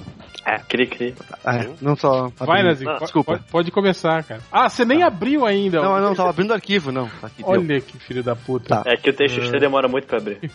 Cri, 0.69 0.87
cri. 0.87 1.15
É, 1.45 1.69
não 1.81 1.97
só. 1.97 2.31
Vai, 2.37 2.63
Nazik. 2.63 2.85
Não, 2.85 2.99
desculpa. 2.99 3.33
Pode, 3.33 3.45
pode 3.51 3.71
começar, 3.71 4.23
cara. 4.25 4.41
Ah, 4.51 4.69
você 4.69 4.85
nem 4.85 5.03
abriu 5.03 5.45
ainda. 5.47 5.81
Não, 5.81 6.01
não, 6.01 6.15
tava 6.15 6.31
abrindo 6.31 6.51
o 6.51 6.55
arquivo, 6.55 6.91
não. 6.93 7.09
Tá 7.21 7.27
Aqui, 7.27 7.43
deu. 7.43 7.49
Olha 7.51 7.81
que 7.81 7.99
filho 7.99 8.23
da 8.23 8.35
puta. 8.35 8.83
Tá. 8.83 8.83
É 8.87 8.97
que 8.97 9.11
o 9.11 9.13
TXT 9.13 9.59
demora 9.59 9.89
muito 9.89 10.07
pra 10.07 10.19
abrir. 10.19 10.39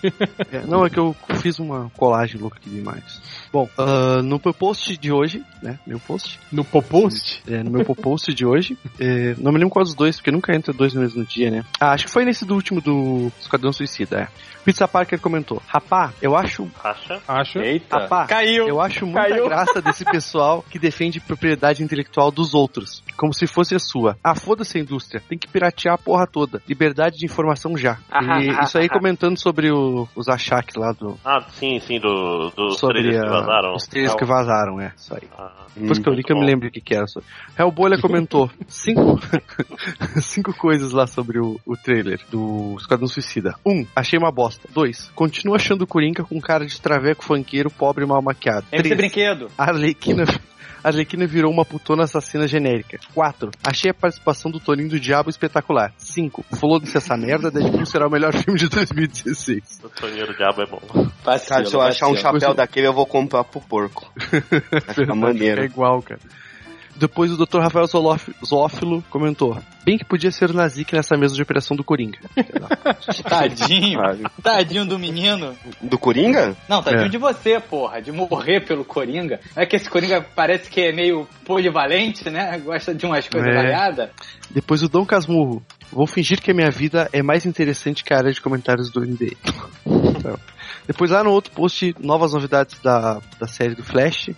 É, 0.52 0.62
não, 0.66 0.86
é 0.86 0.90
que 0.90 1.00
eu 1.00 1.16
fiz 1.42 1.60
uma 1.60 1.90
colagem 1.98 2.40
louca 2.40 2.58
aqui 2.58 2.70
demais. 2.70 3.22
Bom, 3.52 3.68
ah, 3.78 4.22
no 4.22 4.40
meu 4.44 4.54
post 4.54 4.96
de 4.98 5.12
hoje, 5.12 5.44
né? 5.62 5.80
Meu 5.86 6.00
post. 6.00 6.40
No 6.52 6.64
Popost? 6.64 7.42
É, 7.48 7.64
no 7.64 7.72
meu 7.72 7.84
post 7.84 8.34
de 8.34 8.46
hoje. 8.46 8.78
é, 9.00 9.36
não 9.38 9.52
me 9.52 9.58
lembro 9.58 9.72
qual 9.72 9.84
dos 9.84 9.94
dois, 9.96 10.18
porque 10.18 10.32
nunca 10.32 10.56
entra 10.56 10.74
dois 10.74 10.94
no 10.94 11.02
mesmo 11.02 11.24
dia, 11.26 11.50
né? 11.50 11.64
Ah, 11.80 11.92
acho 11.92 12.06
que 12.06 12.12
foi 12.12 12.26
nesse 12.26 12.46
do 12.46 12.54
último 12.54 12.82
do 12.82 13.32
Esquadrão 13.40 13.72
Suicida, 13.74 14.22
é. 14.22 14.28
Pizza 14.66 14.88
Parker 14.88 15.20
comentou: 15.20 15.62
Rapá, 15.68 16.12
eu 16.20 16.36
acho. 16.36 16.68
Acha? 16.84 17.22
Acho. 17.28 17.60
Eita. 17.60 18.00
Rapá, 18.00 18.26
Caiu! 18.26 18.68
eu 18.68 18.82
acho 18.82 19.06
muita 19.06 19.30
Caiu. 19.30 19.46
graça 19.48 19.75
desse 19.82 20.04
pessoal 20.06 20.64
que 20.70 20.80
defende 20.80 21.20
propriedade 21.20 21.84
intelectual 21.84 22.32
dos 22.32 22.54
outros, 22.54 23.04
como 23.18 23.34
se 23.34 23.48
fosse 23.48 23.76
a 23.76 23.80
sua. 23.80 24.18
Ah, 24.24 24.36
foda-se 24.36 24.78
a 24.78 24.82
indústria, 24.82 25.22
tem 25.28 25.38
que 25.38 25.48
piratear 25.48 25.96
a 25.96 25.98
porra 25.98 26.26
toda. 26.28 26.62
Liberdade 26.68 27.18
de 27.18 27.26
informação 27.26 27.78
já. 27.78 27.98
E 28.42 28.50
isso 28.64 28.78
aí 28.78 28.90
comentando 28.90 29.38
sobre 29.40 29.72
o- 29.72 30.08
os 30.16 30.28
achaques 30.28 30.76
lá 30.76 30.92
do. 30.92 31.18
Ah, 31.24 31.42
sim, 31.54 31.80
sim, 31.80 32.00
do, 32.00 32.50
dos 32.52 32.78
sobre 32.80 33.02
trailers 33.02 33.24
que 33.24 33.30
vazaram. 33.30 33.76
os 33.76 33.88
trailers 33.88 34.16
que 34.16 34.26
vazaram, 34.26 34.80
é, 34.82 34.94
isso 34.98 35.14
aí. 35.14 35.28
ah, 35.38 35.66
Depois 35.76 36.00
que 36.00 36.08
eu 36.10 36.14
li 36.14 36.24
que 36.24 36.32
eu 36.34 36.38
me 36.38 36.46
lembro 36.46 36.68
o 36.68 36.72
que 36.72 36.82
que 36.82 36.94
era. 36.96 37.06
Hellbolha 37.58 38.00
comentou 38.00 38.50
cinco, 38.68 39.20
cinco 40.22 40.54
coisas 40.54 40.92
lá 40.92 41.08
sobre 41.08 41.40
o, 41.40 41.60
o 41.66 41.76
trailer 41.78 42.20
do 42.30 42.76
Esquadrão 42.80 43.08
Suicida. 43.08 43.56
Um, 43.66 43.86
achei 43.96 44.18
uma 44.18 44.32
bosta. 44.32 44.68
Dois, 44.74 45.10
continuo 45.16 45.56
achando 45.56 45.84
o 45.84 45.88
Coringa 45.88 46.24
com 46.24 46.40
cara 46.40 46.66
de 46.66 46.80
traveco 46.80 47.24
funkeiro, 47.24 47.70
pobre 47.70 48.04
e 48.04 48.08
mal 48.08 48.22
maquiado. 48.22 48.66
Três, 48.70 48.96
Brinquedo. 48.96 49.50
a 49.58 49.65
Arlequina... 49.70 50.24
A 50.84 50.90
Arlequina 50.90 51.26
virou 51.26 51.52
uma 51.52 51.66
putona 51.66 52.04
assassina 52.04 52.48
genérica. 52.48 53.00
4. 53.14 53.50
Achei 53.64 53.90
a 53.90 53.94
participação 53.94 54.52
do 54.52 54.60
Toninho 54.60 54.90
do 54.90 55.00
Diabo 55.00 55.32
espetacular. 55.32 55.92
5. 55.98 56.46
Foda-se 56.60 56.96
essa 56.96 57.18
merda, 57.18 57.50
Deadpool 57.50 57.88
será 57.88 58.08
o 58.08 58.12
melhor 58.12 58.34
filme 58.38 58.60
de 58.60 58.70
2016. 58.70 59.82
O 59.84 59.90
Toninho 59.90 60.28
do 60.28 60.36
Diabo 60.36 60.62
é 60.62 60.66
bom. 60.68 61.10
Vacilo, 61.24 61.50
Cara, 61.50 61.66
se 61.66 61.76
eu 61.76 61.82
achar 61.82 62.08
um 62.08 62.16
chapéu 62.16 62.54
daquele, 62.54 62.88
eu 62.88 62.94
vou 62.94 63.08
comprar 63.08 63.44
pro 63.44 63.60
porco. 63.62 64.12
Vai 64.86 64.94
ficar 64.94 65.16
maneiro. 65.16 65.62
É 65.62 65.66
igual, 65.66 66.04
cara. 66.04 66.20
Depois 66.96 67.32
o 67.32 67.38
Dr. 67.38 67.60
Rafael 67.60 67.86
Zolof- 67.88 68.30
Zófilo 68.46 69.04
comentou: 69.10 69.58
Bem 69.84 69.98
que 69.98 70.06
podia 70.06 70.32
ser 70.32 70.50
o 70.50 70.54
Nazik 70.54 70.94
nessa 70.96 71.18
mesa 71.18 71.36
de 71.36 71.42
operação 71.42 71.76
do 71.76 71.84
Coringa. 71.84 72.18
Tadinho. 73.28 74.00
Tadinho 74.42 74.86
do 74.86 74.98
menino. 74.98 75.56
Do 75.82 75.98
Coringa? 75.98 76.56
Não, 76.70 76.82
tadinho 76.82 77.06
É. 77.06 77.10
de 77.10 77.18
você, 77.18 77.60
porra. 77.60 78.02
De 78.02 78.12
morrer 78.12 78.66
pelo 78.66 78.86
Coringa. 78.86 79.40
É 79.56 79.66
que 79.66 79.76
esse 79.76 79.90
Coringa 79.90 80.22
parece 80.36 80.70
que 80.70 80.82
é 80.82 80.92
meio 80.92 81.28
polivalente, 81.46 82.30
né? 82.30 82.58
Gosta 82.60 82.94
de 82.94 83.06
umas 83.06 83.28
coisas 83.28 83.50
É. 83.50 83.54
variadas. 83.54 84.10
Depois 84.50 84.82
o 84.82 84.90
Dom 84.90 85.06
Casmurro: 85.06 85.62
Vou 85.92 86.08
fingir 86.08 86.42
que 86.42 86.52
a 86.52 86.54
minha 86.54 86.72
vida 86.72 87.10
é 87.12 87.22
mais 87.22 87.46
interessante 87.46 88.04
que 88.04 88.14
a 88.14 88.18
área 88.18 88.32
de 88.32 88.42
comentários 88.42 88.90
do 88.90 89.02
ND. 89.02 89.36
Então, 89.86 90.40
Depois 90.88 91.10
lá 91.12 91.24
no 91.24 91.32
outro 91.32 91.52
post, 91.52 91.96
novas 92.00 92.34
novidades 92.34 92.80
da, 92.80 93.20
da 93.40 93.48
série 93.48 93.74
do 93.76 93.84
Flash. 93.84 94.30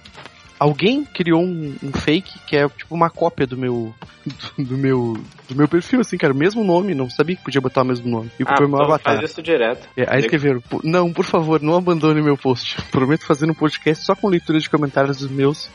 Alguém 0.59 1.05
criou 1.05 1.41
um, 1.41 1.75
um 1.83 1.91
fake 1.91 2.39
que 2.47 2.55
é 2.57 2.67
tipo 2.67 2.93
uma 2.95 3.09
cópia 3.09 3.45
do 3.45 3.55
meu 3.57 3.93
do, 4.25 4.63
do 4.65 4.77
meu 4.77 5.13
do 5.49 5.55
meu 5.55 5.67
perfil, 5.67 6.01
assim, 6.01 6.17
cara, 6.17 6.33
o 6.33 6.37
mesmo 6.37 6.63
nome, 6.63 6.93
não 6.93 7.09
sabia 7.09 7.35
que 7.35 7.43
podia 7.43 7.61
botar 7.61 7.83
o 7.83 7.85
mesmo 7.85 8.09
nome. 8.09 8.29
E 8.39 8.43
Ah, 8.45 8.57
foi 8.57 8.67
meu 8.67 8.75
então 8.75 8.85
avatar. 8.87 9.15
faz 9.17 9.29
isso 9.31 9.41
direto. 9.41 9.87
É, 9.95 10.05
aí 10.09 10.19
escreveram, 10.19 10.59
"Pô, 10.61 10.81
não, 10.83 11.13
por 11.13 11.25
favor, 11.25 11.61
não 11.61 11.75
abandone 11.75 12.21
meu 12.21 12.37
post. 12.37 12.81
Prometo 12.91 13.25
fazer 13.25 13.49
um 13.49 13.53
podcast 13.53 14.03
só 14.03 14.15
com 14.15 14.27
leitura 14.27 14.59
de 14.59 14.69
comentários 14.69 15.17
dos 15.17 15.29
meus 15.31 15.69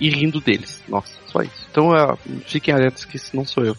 e 0.00 0.08
rindo 0.08 0.40
deles. 0.40 0.82
Nossa, 0.88 1.12
só 1.26 1.42
isso. 1.42 1.66
Então 1.70 1.94
é, 1.94 2.16
fiquem 2.46 2.72
alertas 2.72 3.04
que 3.04 3.16
esse 3.16 3.34
não 3.36 3.44
sou 3.44 3.64
eu. 3.64 3.76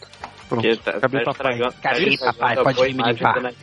Pronto, 0.49 0.63
Porque 0.67 0.75
tá, 0.75 0.91
acabei 0.91 1.23
tá 1.23 1.33
papai. 1.33 1.57
tá 1.59 1.67
estragando 1.69 2.17
papai? 2.19 2.55
Pode 2.75 2.93
me 2.93 3.03
limpar. 3.03 3.53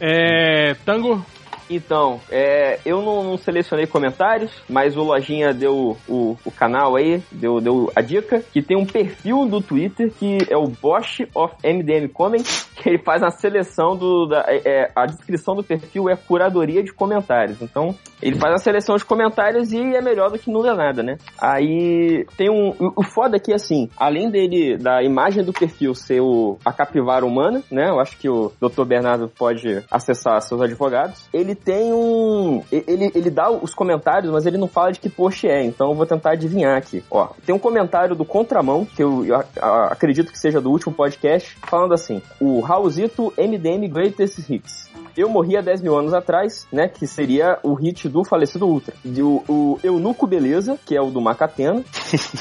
É. 0.00 0.74
Tango? 0.84 1.24
Então, 1.70 2.20
é, 2.30 2.78
eu 2.84 3.02
não, 3.02 3.22
não 3.22 3.36
selecionei 3.36 3.86
comentários, 3.86 4.50
mas 4.68 4.96
o 4.96 5.02
Lojinha 5.02 5.52
deu 5.52 5.96
o, 6.08 6.36
o 6.44 6.50
canal 6.50 6.96
aí, 6.96 7.22
deu, 7.30 7.60
deu 7.60 7.92
a 7.94 8.00
dica, 8.00 8.42
que 8.52 8.62
tem 8.62 8.76
um 8.76 8.86
perfil 8.86 9.46
do 9.46 9.60
Twitter 9.60 10.10
que 10.18 10.38
é 10.48 10.56
o 10.56 10.66
Bosch 10.66 11.20
of 11.34 11.54
MDM 11.64 12.08
Comment, 12.12 12.44
que 12.78 12.88
ele 12.88 12.98
faz 12.98 13.22
a 13.22 13.30
seleção 13.30 13.96
do. 13.96 14.26
Da, 14.26 14.44
é, 14.46 14.62
é, 14.64 14.90
a 14.94 15.04
descrição 15.04 15.54
do 15.54 15.64
perfil 15.64 16.08
é 16.08 16.16
curadoria 16.16 16.82
de 16.82 16.92
comentários. 16.92 17.60
Então, 17.60 17.94
ele 18.22 18.38
faz 18.38 18.54
a 18.54 18.58
seleção 18.58 18.96
de 18.96 19.04
comentários 19.04 19.72
e 19.72 19.78
é 19.78 20.00
melhor 20.00 20.30
do 20.30 20.38
que 20.38 20.50
não 20.50 20.60
ler 20.60 20.76
nada, 20.76 21.02
né? 21.02 21.18
Aí 21.40 22.24
tem 22.36 22.48
um. 22.48 22.74
O, 22.96 23.02
foda 23.02 23.36
aqui, 23.36 23.52
assim, 23.52 23.90
além 23.96 24.30
dele, 24.30 24.76
da 24.76 25.02
imagem 25.02 25.44
do 25.44 25.52
perfil 25.52 25.94
ser 25.94 26.20
o, 26.20 26.56
a 26.64 26.72
capivara 26.72 27.26
humana, 27.26 27.62
né? 27.70 27.90
Eu 27.90 28.00
acho 28.00 28.16
que 28.16 28.28
o 28.28 28.52
Dr. 28.60 28.84
Bernardo 28.84 29.28
pode 29.28 29.82
acessar 29.90 30.40
seus 30.40 30.60
advogados. 30.60 31.28
Ele 31.32 31.54
tem 31.54 31.92
um. 31.92 32.62
Ele, 32.70 33.10
ele 33.14 33.30
dá 33.30 33.50
os 33.50 33.74
comentários, 33.74 34.30
mas 34.30 34.46
ele 34.46 34.56
não 34.56 34.68
fala 34.68 34.92
de 34.92 35.00
que 35.00 35.08
post 35.08 35.48
é. 35.48 35.64
Então 35.64 35.90
eu 35.90 35.96
vou 35.96 36.06
tentar 36.06 36.32
adivinhar 36.32 36.76
aqui. 36.76 37.02
Ó, 37.10 37.28
tem 37.44 37.54
um 37.54 37.58
comentário 37.58 38.14
do 38.14 38.24
Contramão, 38.24 38.84
que 38.84 39.02
eu, 39.02 39.24
eu, 39.24 39.34
eu 39.34 39.74
acredito 39.90 40.30
que 40.30 40.38
seja 40.38 40.60
do 40.60 40.70
último 40.70 40.94
podcast, 40.94 41.56
falando 41.66 41.94
assim: 41.94 42.22
o 42.40 42.67
Raulzito 42.68 43.32
MDM 43.38 43.88
Greatest 43.88 44.40
Hits. 44.50 44.90
Eu 45.16 45.30
morri 45.30 45.56
há 45.56 45.62
10 45.62 45.80
mil 45.80 45.96
anos 45.96 46.12
atrás, 46.12 46.68
né? 46.70 46.86
Que 46.86 47.06
seria 47.06 47.58
o 47.62 47.72
hit 47.72 48.10
do 48.10 48.22
falecido 48.22 48.66
Ultra. 48.66 48.94
E 49.02 49.22
o, 49.22 49.42
o 49.48 49.80
Eunuco 49.82 50.26
Beleza, 50.26 50.78
que 50.84 50.94
é 50.94 51.00
o 51.00 51.10
do 51.10 51.18
Macatena. 51.18 51.82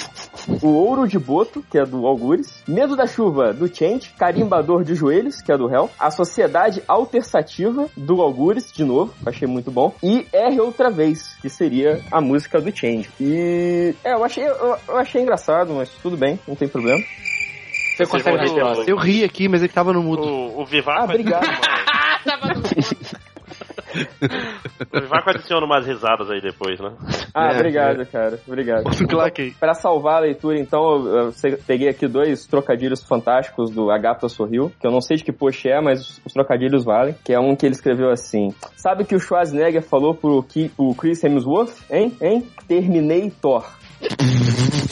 o 0.61 0.67
Ouro 0.67 1.07
de 1.07 1.17
Boto, 1.17 1.63
que 1.71 1.79
é 1.79 1.85
do 1.85 2.05
Algures. 2.05 2.61
Medo 2.67 2.93
da 2.97 3.07
Chuva, 3.07 3.53
do 3.53 3.73
Change. 3.73 4.13
Carimbador 4.19 4.83
de 4.83 4.95
Joelhos, 4.95 5.41
que 5.41 5.49
é 5.49 5.57
do 5.57 5.73
Hell. 5.73 5.89
A 5.97 6.11
Sociedade 6.11 6.83
Altersativa, 6.85 7.87
do 7.95 8.21
Algures, 8.21 8.69
de 8.69 8.83
novo. 8.83 9.13
Achei 9.25 9.47
muito 9.47 9.71
bom. 9.71 9.93
E 10.03 10.27
R 10.33 10.59
Outra 10.59 10.89
Vez, 10.89 11.37
que 11.41 11.49
seria 11.49 12.01
a 12.11 12.19
música 12.19 12.59
do 12.59 12.75
Change. 12.75 13.09
E... 13.19 13.95
É, 14.03 14.13
eu 14.13 14.25
achei, 14.25 14.43
eu, 14.43 14.77
eu 14.89 14.97
achei 14.97 15.21
engraçado, 15.21 15.73
mas 15.73 15.89
tudo 16.03 16.17
bem, 16.17 16.37
não 16.45 16.55
tem 16.55 16.67
problema. 16.67 17.01
Você 17.97 18.05
consegue 18.05 18.37
Vocês 18.37 18.57
a 18.57 18.83
Eu 18.89 18.95
ri 18.97 19.23
aqui, 19.23 19.47
mas 19.47 19.61
ele 19.63 19.71
tava 19.73 19.91
no 19.91 20.03
mudo. 20.03 20.21
O, 20.23 20.61
o 20.61 20.65
Vivaco 20.65 20.99
Ah, 21.01 21.03
obrigado. 21.05 21.47
o 24.93 24.99
Vivaco 25.01 25.29
adiciona 25.29 25.65
umas 25.65 25.85
risadas 25.85 26.29
aí 26.29 26.41
depois, 26.41 26.79
né? 26.79 26.91
Ah, 27.33 27.51
É, 27.51 27.55
obrigado, 27.55 28.05
cara. 28.05 28.39
Obrigado. 28.47 28.83
O 29.17 29.21
aí. 29.41 29.51
Pra 29.59 29.73
salvar 29.73 30.17
a 30.17 30.19
leitura, 30.19 30.59
então, 30.59 31.05
eu, 31.07 31.33
peguei 31.65 31.89
aqui 31.89 32.07
dois 32.07 32.45
trocadilhos 32.45 33.03
fantásticos 33.03 33.71
do 33.71 33.89
Agatha 33.89 34.29
Sorriu, 34.29 34.71
que 34.79 34.85
eu 34.85 34.91
não 34.91 35.01
sei 35.01 35.17
de 35.17 35.23
que 35.23 35.31
post 35.31 35.67
é, 35.67 35.81
mas 35.81 36.01
os, 36.01 36.21
os 36.25 36.33
trocadilhos 36.33 36.83
valem, 36.83 37.15
que 37.23 37.33
é 37.33 37.39
um 37.39 37.55
que 37.55 37.65
ele 37.65 37.73
escreveu 37.75 38.09
assim, 38.11 38.53
sabe 38.75 39.03
o 39.03 39.05
que 39.05 39.15
o 39.15 39.19
Schwarzenegger 39.19 39.81
falou 39.81 40.13
pro, 40.13 40.43
Ki- 40.43 40.69
pro 40.69 40.93
Chris 40.93 41.23
Hemsworth, 41.23 41.73
hein? 41.89 42.15
Hein? 42.21 42.47
Terminator. 42.67 43.65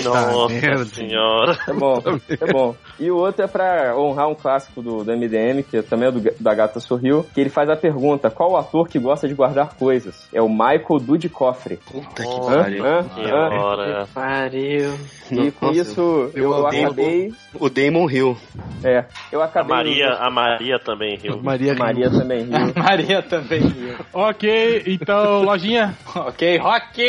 Nossa 0.03 0.53
merda. 0.53 0.85
senhora. 0.85 1.57
É 1.67 1.73
bom, 1.73 2.01
é 2.29 2.51
bom. 2.51 2.75
E 2.99 3.11
o 3.11 3.17
outro 3.17 3.43
é 3.43 3.47
pra 3.47 3.93
honrar 3.97 4.29
um 4.29 4.35
clássico 4.35 4.81
do, 4.81 5.03
do 5.03 5.11
MDM, 5.11 5.63
que 5.63 5.81
também 5.81 6.07
é 6.07 6.11
do, 6.11 6.21
da 6.39 6.53
Gata 6.53 6.79
Sorriu, 6.79 7.25
que 7.33 7.41
ele 7.41 7.49
faz 7.49 7.69
a 7.69 7.75
pergunta, 7.75 8.29
qual 8.29 8.51
o 8.51 8.57
ator 8.57 8.87
que 8.87 8.97
gosta 8.97 9.27
de 9.27 9.33
guardar 9.33 9.75
coisas? 9.75 10.27
É 10.33 10.41
o 10.41 10.47
Michael 10.49 10.99
Dudikoff. 11.01 11.75
Puta 11.91 12.23
que 12.23 12.39
Hã? 12.39 12.61
pariu. 12.61 12.85
Hã? 12.85 12.99
Hã? 12.99 13.09
Senhora. 13.15 14.07
Pariu. 14.13 14.93
E 15.31 15.51
com 15.51 15.65
Nossa, 15.67 15.79
isso, 15.81 16.31
eu, 16.33 16.51
eu 16.53 16.67
acabei... 16.67 17.33
O 17.59 17.69
Damon 17.69 18.09
Hill. 18.09 18.37
É, 18.83 19.05
eu 19.31 19.41
A 19.41 19.45
acabei... 19.45 19.75
Maria, 19.75 20.13
a 20.13 20.29
Maria 20.29 20.79
também 20.79 21.17
riu. 21.17 21.41
Maria, 21.41 21.73
Maria 21.75 22.09
também 22.09 22.43
riu. 22.43 22.73
Maria 22.75 23.21
também. 23.21 23.59
viu? 23.59 23.95
Ok, 24.13 24.83
então, 24.87 25.41
lojinha. 25.43 25.95
ok, 26.15 26.57
Rock! 26.59 27.01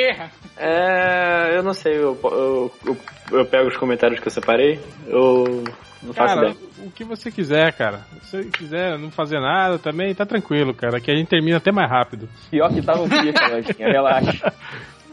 É, 0.58 1.52
eu 1.56 1.62
não 1.62 1.74
sei, 1.74 1.96
eu, 1.96 2.18
eu, 2.24 2.72
eu, 2.86 2.96
eu 3.30 3.44
pego 3.44 3.68
os 3.68 3.76
comentários 3.76 4.20
que 4.20 4.26
eu 4.26 4.32
separei, 4.32 4.80
eu 5.06 5.64
não 6.02 6.12
faço 6.12 6.34
Cara, 6.34 6.50
ideia. 6.50 6.56
o 6.86 6.90
que 6.90 7.04
você 7.04 7.30
quiser, 7.30 7.72
cara. 7.72 8.00
Se 8.22 8.42
você 8.42 8.50
quiser 8.50 8.98
não 8.98 9.10
fazer 9.10 9.40
nada 9.40 9.78
também, 9.78 10.14
tá 10.14 10.24
tranquilo, 10.24 10.74
cara. 10.74 11.00
Que 11.00 11.10
a 11.10 11.16
gente 11.16 11.28
termina 11.28 11.56
até 11.56 11.72
mais 11.72 11.90
rápido. 11.90 12.28
Pior 12.50 12.72
que 12.72 12.82
tava 12.82 13.02
um 13.02 13.08
pica, 13.08 13.48
lojinha, 13.48 13.88
relaxa. 13.90 14.52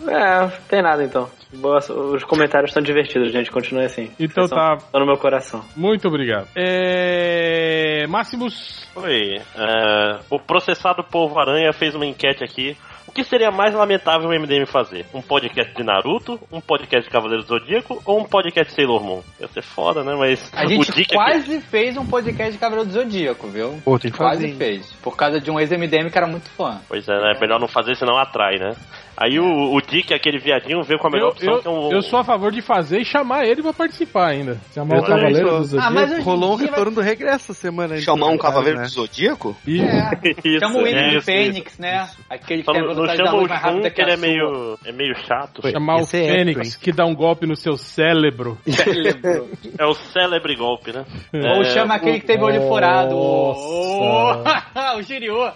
É, 0.07 0.41
não 0.41 0.51
tem 0.67 0.81
nada 0.81 1.03
então. 1.03 1.29
Boa, 1.53 1.77
os 1.77 2.23
comentários 2.25 2.71
estão 2.71 2.83
divertidos, 2.83 3.31
gente, 3.31 3.49
continue 3.49 3.85
assim. 3.85 4.11
Então 4.19 4.45
Vocês 4.45 4.59
tá. 4.59 4.75
Estão 4.77 4.99
no 4.99 5.05
meu 5.05 5.17
coração. 5.17 5.63
Muito 5.75 6.07
obrigado. 6.07 6.47
É... 6.55 8.05
Máximos. 8.07 8.87
Oi. 8.95 9.37
é, 9.55 10.19
o 10.29 10.39
processado 10.39 11.03
Polvo 11.03 11.39
Aranha 11.39 11.71
fez 11.71 11.95
uma 11.95 12.05
enquete 12.05 12.43
aqui. 12.43 12.77
O 13.13 13.15
que 13.15 13.23
seria 13.23 13.51
mais 13.51 13.75
lamentável 13.75 14.27
o 14.27 14.33
MDM 14.33 14.65
fazer? 14.65 15.05
Um 15.13 15.21
podcast 15.21 15.71
de 15.75 15.83
Naruto, 15.83 16.39
um 16.51 16.59
podcast 16.59 17.03
de 17.05 17.11
Cavaleiro 17.11 17.43
do 17.43 17.47
Zodíaco 17.47 18.01
ou 18.07 18.19
um 18.19 18.23
podcast 18.25 18.71
de 18.71 18.75
Sailor 18.75 19.03
Moon? 19.03 19.21
Ia 19.39 19.47
ser 19.49 19.61
foda, 19.61 20.03
né? 20.03 20.15
Mas 20.17 20.49
A 20.51 20.65
o 20.65 20.67
gente 20.67 20.91
Dick 20.93 21.01
aqui- 21.01 21.13
quase 21.15 21.61
fez 21.61 21.95
um 21.95 22.07
podcast 22.07 22.53
de 22.53 22.57
Cavaleiro 22.57 22.89
do 22.89 22.93
Zodíaco, 22.95 23.47
viu? 23.49 23.79
Pô, 23.85 23.99
tem 23.99 24.09
que 24.09 24.17
Quase 24.17 24.47
fazer. 24.47 24.55
fez. 24.57 24.91
Por 24.93 25.15
causa 25.15 25.39
de 25.39 25.51
um 25.51 25.59
ex-MDM 25.59 26.09
que 26.09 26.17
era 26.17 26.25
muito 26.25 26.49
fã. 26.49 26.81
Pois 26.89 27.07
é, 27.07 27.13
né? 27.13 27.37
Melhor 27.39 27.59
não 27.59 27.67
fazer, 27.67 27.95
senão 27.95 28.17
atrai, 28.17 28.57
né? 28.57 28.71
Aí 29.15 29.37
o, 29.39 29.75
o 29.75 29.79
Dick, 29.79 30.11
aquele 30.11 30.39
viadinho, 30.39 30.81
veio 30.81 30.99
com 30.99 31.05
a 31.05 31.11
melhor 31.11 31.27
Eu, 31.27 31.31
opção 31.33 31.53
eu, 31.53 31.61
que 31.61 31.67
é 31.67 31.71
um. 31.71 31.91
eu 31.91 32.01
sou 32.01 32.17
a 32.17 32.23
favor 32.23 32.51
de 32.51 32.63
fazer 32.63 32.99
e 32.99 33.05
chamar 33.05 33.45
ele 33.45 33.61
pra 33.61 33.71
participar 33.71 34.29
ainda. 34.29 34.57
Chamar 34.73 34.95
Eu 34.95 35.03
o 35.03 35.05
Cavaleiro 35.05 35.49
do 35.59 35.63
Zodíaco. 35.65 35.87
Ah, 35.87 35.91
mas 35.91 36.23
Rolou 36.25 36.53
um 36.53 36.57
dia 36.57 36.65
vai- 36.65 36.75
retorno 36.79 36.95
do 36.95 37.01
regresso 37.01 37.35
essa 37.35 37.53
semana. 37.53 37.95
Chamar 38.01 38.29
um 38.29 38.37
cavaleiro 38.39 38.79
né? 38.79 38.85
do 38.85 38.89
Zodíaco? 38.89 39.55
E 39.67 39.77
Isso, 40.43 40.59
Chama 40.59 40.79
o 40.79 40.83
William 40.83 41.09
isso, 41.17 41.25
Fênix, 41.27 41.77
né? 41.77 42.09
Aquele 42.27 42.61
isso. 42.61 42.71
Que 42.71 42.79
tem 42.79 42.87
não, 43.05 43.15
chama 43.15 43.35
o 43.35 43.47
Jun, 43.47 43.81
que 43.89 44.01
ele 44.01 44.11
é 44.11 44.17
meio, 44.17 44.77
é 44.85 44.91
meio 44.91 45.15
chato. 45.27 45.61
chamar 45.69 45.97
o 45.97 45.99
Esse 46.01 46.17
é 46.17 46.25
épico, 46.41 46.59
Fênix, 46.59 46.75
que 46.75 46.91
dá 46.91 47.05
um 47.05 47.15
golpe 47.15 47.45
no 47.45 47.55
seu 47.55 47.77
cérebro. 47.77 48.57
Cérebro. 48.67 49.49
É 49.77 49.85
o 49.85 49.93
célebre 49.93 50.55
golpe, 50.55 50.91
né? 50.91 51.03
Ou 51.33 51.61
É, 51.61 51.65
chama 51.65 51.95
aquele 51.95 52.19
que 52.19 52.27
teve 52.27 52.41
o 52.43 52.45
olho 52.45 52.61
furado. 52.67 53.15
O 54.97 55.01
Shiryu. 55.03 55.35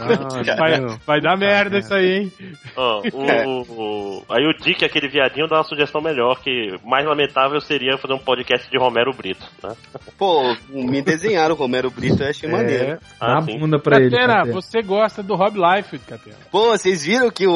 Ah, 0.00 0.56
Vai, 0.56 0.80
vai 1.06 1.20
dar 1.20 1.36
merda 1.36 1.78
isso 1.78 1.94
aí, 1.94 2.18
hein? 2.18 2.32
Ó, 2.76 3.00
o, 3.12 3.62
o- 3.62 4.24
aí 4.28 4.44
o 4.46 4.52
Dick, 4.62 4.84
aquele 4.84 5.08
viadinho, 5.08 5.46
dá 5.48 5.56
uma 5.56 5.64
sugestão 5.64 6.00
melhor, 6.02 6.40
que 6.42 6.74
mais 6.84 7.06
lamentável 7.06 7.60
seria 7.60 7.96
fazer 7.96 8.12
um 8.14 8.18
podcast 8.18 8.70
de 8.70 8.78
Romero 8.78 9.12
Brito, 9.12 9.44
né? 9.62 9.74
Pô, 10.18 10.54
me 10.70 11.00
desenharam 11.00 11.54
o 11.54 11.58
Romero 11.58 11.90
Brito, 11.90 12.22
eu 12.22 12.28
achei 12.28 12.50
maneiro. 12.50 12.98
Dá 13.20 13.26
Ah, 13.26 13.38
a 13.38 13.40
bunda 13.40 13.78
pra 13.78 13.96
ele. 13.98 14.10
Catena. 14.10 14.44
você 14.52 14.82
gosta 14.82 15.22
do 15.22 15.34
Rob 15.34 15.57
Life, 15.58 15.98
Catena. 15.98 16.36
Pô, 16.50 16.68
vocês 16.70 17.04
viram 17.04 17.30
que 17.30 17.46
o, 17.46 17.52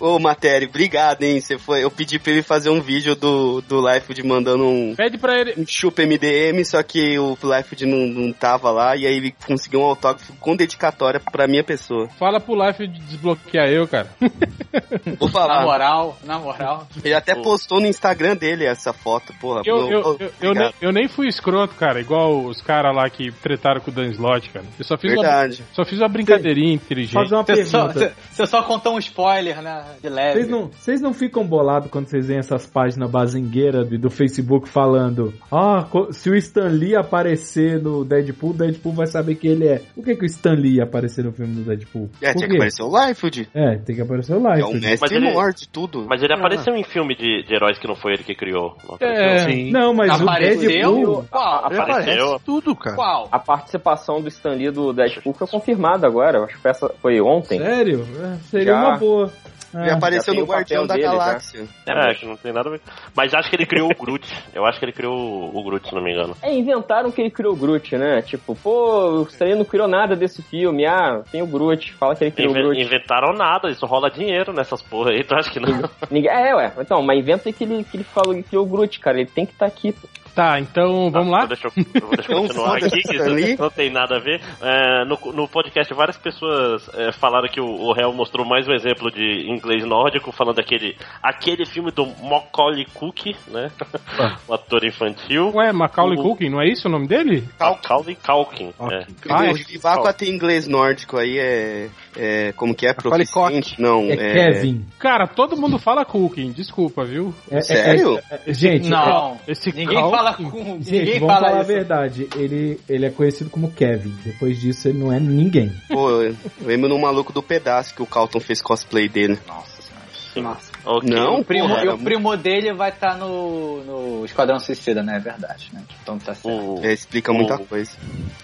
o, 0.00 0.16
o 0.16 0.18
Matéria, 0.18 0.68
obrigado, 0.68 1.22
hein? 1.22 1.40
Você 1.40 1.56
foi, 1.58 1.84
eu 1.84 1.90
pedi 1.90 2.18
pra 2.18 2.32
ele 2.32 2.42
fazer 2.42 2.70
um 2.70 2.80
vídeo 2.80 3.14
do, 3.14 3.60
do 3.62 3.80
Life 3.88 4.22
mandando 4.24 4.64
um, 4.64 4.94
Pede 4.96 5.18
pra 5.18 5.38
ele. 5.38 5.54
um 5.56 5.66
chupa 5.66 6.02
MDM, 6.02 6.64
só 6.64 6.82
que 6.82 7.18
o 7.18 7.36
Life 7.42 7.84
não, 7.86 8.06
não 8.06 8.32
tava 8.32 8.70
lá, 8.70 8.96
e 8.96 9.06
aí 9.06 9.16
ele 9.16 9.34
conseguiu 9.46 9.80
um 9.80 9.84
autógrafo 9.84 10.32
com 10.40 10.56
dedicatória 10.56 11.20
pra 11.20 11.46
minha 11.46 11.64
pessoa. 11.64 12.08
Fala 12.18 12.40
pro 12.40 12.54
Life 12.54 12.86
desbloquear 12.86 13.68
eu, 13.68 13.86
cara. 13.86 14.08
Vou 15.18 15.28
Na 15.28 15.32
falar. 15.32 15.62
moral, 15.62 16.18
na 16.24 16.38
moral. 16.38 16.86
Ele 17.04 17.14
até 17.14 17.34
postou 17.34 17.80
no 17.80 17.86
Instagram 17.86 18.36
dele 18.36 18.64
essa 18.64 18.92
foto, 18.92 19.32
porra. 19.40 19.62
Eu, 19.64 19.76
eu, 19.76 19.90
eu, 19.90 20.32
eu, 20.40 20.50
obrigado. 20.50 20.54
nem, 20.56 20.72
eu 20.80 20.92
nem 20.92 21.08
fui 21.08 21.28
escroto, 21.28 21.74
cara, 21.74 22.00
igual 22.00 22.44
os 22.44 22.60
caras 22.60 22.94
lá 22.94 23.08
que 23.08 23.30
tretaram 23.30 23.80
com 23.80 23.90
o 23.90 23.94
Dan 23.94 24.08
Slot, 24.10 24.50
cara. 24.50 24.64
Eu 24.78 24.84
só 24.84 24.96
fiz, 24.96 25.12
uma, 25.12 25.22
Verdade. 25.22 25.64
só 25.72 25.84
fiz 25.84 25.98
uma 25.98 26.08
brincadeirinha 26.08 26.72
inteligente. 26.74 27.12
Fazer 27.14 27.34
uma 27.34 27.43
Você 27.46 27.64
só, 27.66 27.86
pergunta. 27.88 28.12
você 28.30 28.46
só 28.46 28.62
contou 28.62 28.94
um 28.94 28.98
spoiler, 28.98 29.60
né? 29.62 29.84
De 30.02 30.08
leve. 30.08 30.32
Vocês 30.40 30.48
não, 30.48 30.66
vocês 30.68 31.00
não 31.00 31.12
ficam 31.12 31.46
bolados 31.46 31.90
quando 31.90 32.06
vocês 32.06 32.26
veem 32.26 32.38
essas 32.38 32.66
páginas 32.66 33.10
bazingueiras 33.10 33.88
do, 33.88 33.98
do 33.98 34.10
Facebook 34.10 34.68
falando 34.68 35.32
Ah, 35.50 35.86
se 36.10 36.30
o 36.30 36.34
Stan 36.36 36.68
Lee 36.68 36.94
aparecer 36.96 37.80
no 37.80 38.04
Deadpool, 38.04 38.50
o 38.50 38.54
Deadpool 38.54 38.92
vai 38.92 39.06
saber 39.06 39.34
que 39.36 39.46
ele 39.48 39.66
é. 39.68 39.80
Por 39.94 40.04
que, 40.04 40.14
que 40.16 40.22
o 40.24 40.26
Stan 40.26 40.54
Lee 40.54 40.76
ia 40.76 40.84
aparecer 40.84 41.24
no 41.24 41.32
filme 41.32 41.54
do 41.54 41.62
Deadpool? 41.62 42.08
É, 42.20 42.32
Por 42.32 42.38
tinha 42.38 42.46
quê? 42.48 42.52
que 42.52 42.56
aparecer 42.56 42.82
o 42.82 43.06
Life, 43.06 43.48
É, 43.54 43.76
tem 43.78 43.96
que 43.96 44.02
aparecer 44.02 44.34
o 44.36 44.46
É 44.48 44.54
Life. 44.56 44.68
o 44.68 44.72
Mas 44.72 44.80
mestre 44.82 45.16
ele- 45.16 45.32
mor 45.32 45.52
de 45.52 45.68
tudo. 45.68 46.06
Mas 46.08 46.22
ele 46.22 46.32
apareceu 46.34 46.74
em 46.74 46.84
filme 46.84 47.14
de, 47.16 47.42
de 47.44 47.54
heróis 47.54 47.78
que 47.78 47.86
não 47.88 47.94
foi 47.94 48.12
ele 48.14 48.22
que 48.24 48.34
criou. 48.34 48.76
Não 48.88 48.96
É, 49.00 49.38
Sim. 49.50 49.70
Não, 49.70 49.92
mas 49.94 50.10
Apareceu? 50.20 50.90
o 50.90 50.94
Deadpool. 50.96 51.24
Qual? 51.30 51.64
Apareceu. 51.66 52.40
tudo, 52.44 52.76
cara. 52.76 52.96
Qual? 52.96 53.28
A 53.30 53.38
participação 53.38 54.20
do 54.20 54.28
Stan 54.28 54.50
Lee 54.54 54.70
do 54.70 54.92
Deadpool 54.92 55.34
foi 55.34 55.46
confirmada 55.46 56.06
agora. 56.06 56.38
Eu 56.38 56.44
acho 56.44 56.54
que 56.56 56.60
foi, 56.62 56.70
essa, 56.70 56.88
foi 57.00 57.20
ontem. 57.24 57.58
Sério? 57.58 58.06
É, 58.20 58.36
Seria 58.50 58.72
Já. 58.72 58.80
uma 58.80 58.96
boa. 58.98 59.30
Ele 59.76 59.90
Ah, 59.90 59.94
apareceu 59.94 60.32
já 60.32 60.38
no 60.38 60.46
o 60.46 60.48
Guardião 60.48 60.86
da 60.86 60.94
dele, 60.94 61.06
já. 61.06 61.10
Galáxia. 61.10 61.64
É, 61.84 62.14
que 62.14 62.24
não 62.24 62.36
tem 62.36 62.52
nada 62.52 62.68
a 62.68 62.72
ver. 62.72 62.80
Mas 63.12 63.34
acho 63.34 63.50
que 63.50 63.56
ele 63.56 63.66
criou 63.66 63.90
o 63.90 63.94
Groot. 64.04 64.24
Eu 64.54 64.64
acho 64.64 64.78
que 64.78 64.84
ele 64.84 64.92
criou 64.92 65.12
o 65.52 65.64
Groot, 65.64 65.88
se 65.88 65.92
não 65.92 66.00
me 66.00 66.12
engano. 66.12 66.36
É, 66.40 66.54
inventaram 66.54 67.10
que 67.10 67.20
ele 67.20 67.30
criou 67.30 67.54
o 67.54 67.56
Groot, 67.56 67.96
né? 67.96 68.22
Tipo, 68.22 68.54
pô, 68.54 69.22
o 69.22 69.28
Lee 69.40 69.56
não 69.56 69.64
criou 69.64 69.88
nada 69.88 70.14
desse 70.14 70.42
filme. 70.42 70.86
Ah, 70.86 71.22
tem 71.32 71.42
o 71.42 71.46
Groot. 71.48 71.92
Fala 71.94 72.14
que 72.14 72.22
ele 72.22 72.30
criou 72.30 72.50
o 72.52 72.56
Inve- 72.56 72.62
Groot. 72.68 72.80
inventaram 72.82 73.32
nada, 73.32 73.68
isso 73.68 73.84
rola 73.84 74.08
dinheiro 74.08 74.52
nessas 74.52 74.80
porra 74.80 75.10
aí, 75.10 75.24
tu 75.24 75.34
acha 75.34 75.50
que 75.50 75.58
não? 75.58 75.90
É, 76.30 76.54
ué. 76.54 76.72
Então, 76.78 77.02
mas 77.02 77.18
inventa 77.18 77.52
que 77.52 77.64
ele, 77.64 77.82
que 77.82 77.96
ele 77.96 78.04
falou 78.04 78.32
que 78.32 78.44
criou 78.44 78.64
o 78.64 78.68
Groot, 78.68 79.00
cara. 79.00 79.18
Ele 79.18 79.28
tem 79.28 79.44
que 79.44 79.54
estar 79.54 79.66
aqui. 79.66 79.90
pô. 79.90 80.06
Tá, 80.34 80.58
então 80.58 81.10
vamos 81.10 81.30
lá? 81.30 81.46
Deixa 81.46 81.68
eu, 81.68 81.72
deixa 82.16 82.32
eu 82.32 82.40
continuar 82.42 82.76
aqui, 82.76 82.90
que 82.90 83.16
isso 83.16 83.62
não 83.62 83.70
tem 83.70 83.90
nada 83.90 84.16
a 84.16 84.18
ver. 84.18 84.40
É, 84.60 85.04
no, 85.04 85.32
no 85.32 85.46
podcast, 85.48 85.92
várias 85.94 86.16
pessoas 86.16 86.88
é, 86.94 87.12
falaram 87.12 87.48
que 87.48 87.60
o, 87.60 87.64
o 87.66 87.92
réu 87.92 88.12
mostrou 88.12 88.44
mais 88.44 88.66
um 88.66 88.72
exemplo 88.72 89.10
de 89.12 89.46
inglês 89.48 89.84
nórdico, 89.84 90.32
falando 90.32 90.56
daquele 90.56 90.96
aquele 91.22 91.64
filme 91.64 91.90
do 91.92 92.06
Macaulay 92.22 92.84
Culkin, 92.94 93.36
né? 93.48 93.70
Ah. 94.18 94.36
o 94.48 94.54
ator 94.54 94.84
infantil. 94.84 95.52
Ué, 95.54 95.72
Macaulay 95.72 96.18
O- 96.18 96.22
Culkin, 96.22 96.50
não 96.50 96.60
é 96.60 96.66
isso 96.68 96.88
o 96.88 96.90
nome 96.90 97.06
dele? 97.06 97.44
Macaulay 97.60 98.16
Culkin. 98.16 98.72
Ok. 98.78 98.96
É. 98.96 99.06
Ah, 99.28 99.46
é- 99.46 99.50
o 99.52 99.54
Vivaco 99.54 100.08
até 100.08 100.26
inglês 100.26 100.66
nórdico 100.66 101.16
aí 101.16 101.38
é, 101.38 101.88
é. 102.16 102.52
Como 102.52 102.74
que 102.74 102.86
é? 102.86 102.92
Proficiente? 102.94 103.80
Não, 103.80 104.04
É 104.10 104.16
Kevin. 104.16 104.84
Cara, 104.98 105.26
todo 105.26 105.56
mundo 105.56 105.78
fala 105.78 106.04
Culkin, 106.04 106.50
desculpa, 106.52 107.04
viu? 107.04 107.34
É- 107.50 107.58
é- 107.58 107.60
Sério? 107.60 108.18
é- 108.30 108.40
é- 108.46 108.52
gente, 108.54 108.88
Não, 108.88 109.38
Esse 109.46 109.70
ninguém 109.70 109.98
Culkin- 110.00 110.10
fala 110.16 110.34
com. 110.34 110.42
é- 110.44 110.64
gente, 110.82 110.90
ninguém 110.92 111.20
vamos 111.20 111.34
fala 111.34 111.46
falar 111.48 111.58
a 111.58 111.62
isso. 111.62 111.68
verdade. 111.72 112.28
Ele, 112.36 112.80
ele 112.88 113.06
é 113.06 113.10
conhecido 113.10 113.50
como 113.50 113.70
Kevin. 113.70 114.14
Depois 114.24 114.60
disso, 114.60 114.88
ele 114.88 114.98
não 114.98 115.12
é 115.12 115.18
ninguém. 115.20 115.72
Pô, 115.88 116.10
eu 116.22 116.34
lembro 116.62 116.88
no 116.88 116.98
maluco 116.98 117.32
do 117.32 117.42
pedaço 117.42 117.94
que 117.94 118.02
o 118.02 118.06
Calton 118.06 118.40
fez 118.40 118.60
cosplay 118.62 119.08
dele. 119.08 119.38
Nossa 119.46 119.82
senhora. 119.82 120.58
Ok. 120.86 121.08
Não, 121.08 121.40
O 121.40 121.44
primo, 121.44 121.68
porra, 121.68 121.84
e 121.84 121.88
o 121.88 121.98
primo 121.98 122.36
dele 122.36 122.72
vai 122.74 122.90
estar 122.90 123.16
no, 123.16 123.82
no 123.84 124.24
Esquadrão 124.24 124.58
Suicida, 124.58 125.02
né? 125.02 125.16
É 125.16 125.18
verdade, 125.18 125.70
né? 125.72 125.82
Então 126.02 126.18
tá 126.18 126.34
certo. 126.34 126.48
O, 126.80 126.84
É, 126.84 126.92
explica 126.92 127.32
muita 127.32 127.54
o- 127.56 127.64
coisa. 127.66 127.96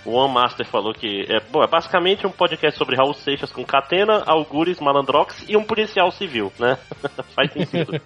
o 0.04 0.12
One 0.12 0.32
Master 0.32 0.66
falou 0.66 0.92
que 0.94 1.26
é, 1.28 1.40
bom, 1.50 1.62
é 1.62 1.66
basicamente 1.66 2.26
um 2.26 2.30
podcast 2.30 2.78
sobre 2.78 2.96
Raul 2.96 3.12
Seixas 3.14 3.52
com 3.52 3.64
Catena, 3.64 4.22
Algures, 4.26 4.80
Malandrox 4.80 5.44
e 5.48 5.56
um 5.56 5.62
policial 5.64 6.10
civil, 6.10 6.50
né? 6.58 6.78
Faz 7.34 7.52
sentido. 7.52 7.92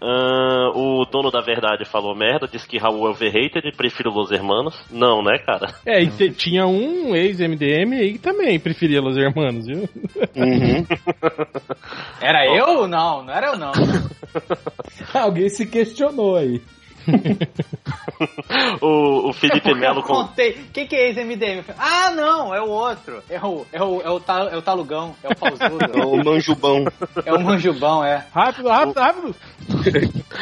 Ah, 0.00 0.70
o 0.74 1.04
dono 1.10 1.30
da 1.30 1.40
verdade 1.40 1.84
falou 1.84 2.14
merda, 2.14 2.46
disse 2.46 2.66
que 2.68 2.78
Raul 2.78 3.06
é 3.06 3.10
overrated 3.10 3.66
e 3.66 3.72
prefiro 3.76 4.10
Los 4.10 4.30
Hermanos. 4.30 4.78
Não, 4.90 5.22
né, 5.22 5.38
cara? 5.38 5.74
É, 5.84 6.00
e 6.02 6.08
te- 6.10 6.30
tinha 6.30 6.66
um 6.66 7.14
ex-MDM 7.16 7.94
aí 7.94 8.12
que 8.12 8.18
também 8.18 8.58
preferia 8.60 9.00
Los 9.00 9.16
Hermanos, 9.16 9.66
viu? 9.66 9.88
Uhum. 10.36 10.86
Era 12.20 12.46
eu? 12.46 12.86
Não, 12.86 13.22
não 13.24 13.32
era 13.38 13.48
eu 13.52 13.58
não. 13.58 13.72
Alguém 15.14 15.48
se 15.48 15.66
questionou 15.66 16.36
aí. 16.36 16.60
O, 18.80 19.28
o 19.28 19.32
Felipe 19.32 19.72
Melo 19.74 20.00
eu 20.00 20.02
com. 20.02 20.12
contei. 20.14 20.52
Quem 20.72 20.86
que 20.86 20.96
é 20.96 21.06
ex-MDM? 21.08 21.62
Ah, 21.78 22.10
não, 22.10 22.52
é 22.54 22.60
o 22.60 22.68
outro. 22.68 23.22
É 23.30 23.38
o, 23.40 23.64
é 23.72 23.82
o, 23.82 24.00
é 24.02 24.10
o, 24.10 24.18
ta- 24.20 24.48
é 24.50 24.56
o 24.56 24.62
Talugão, 24.62 25.14
é 25.22 25.28
o 25.28 25.30
É 25.32 25.34
Pausudo. 25.34 26.08
o 26.08 26.24
manjubão. 26.24 26.84
é 27.24 27.32
o 27.32 27.40
Manjubão, 27.40 28.04
é. 28.04 28.26
Rápido, 28.34 28.68
rápido, 28.68 28.98
rápido! 28.98 29.34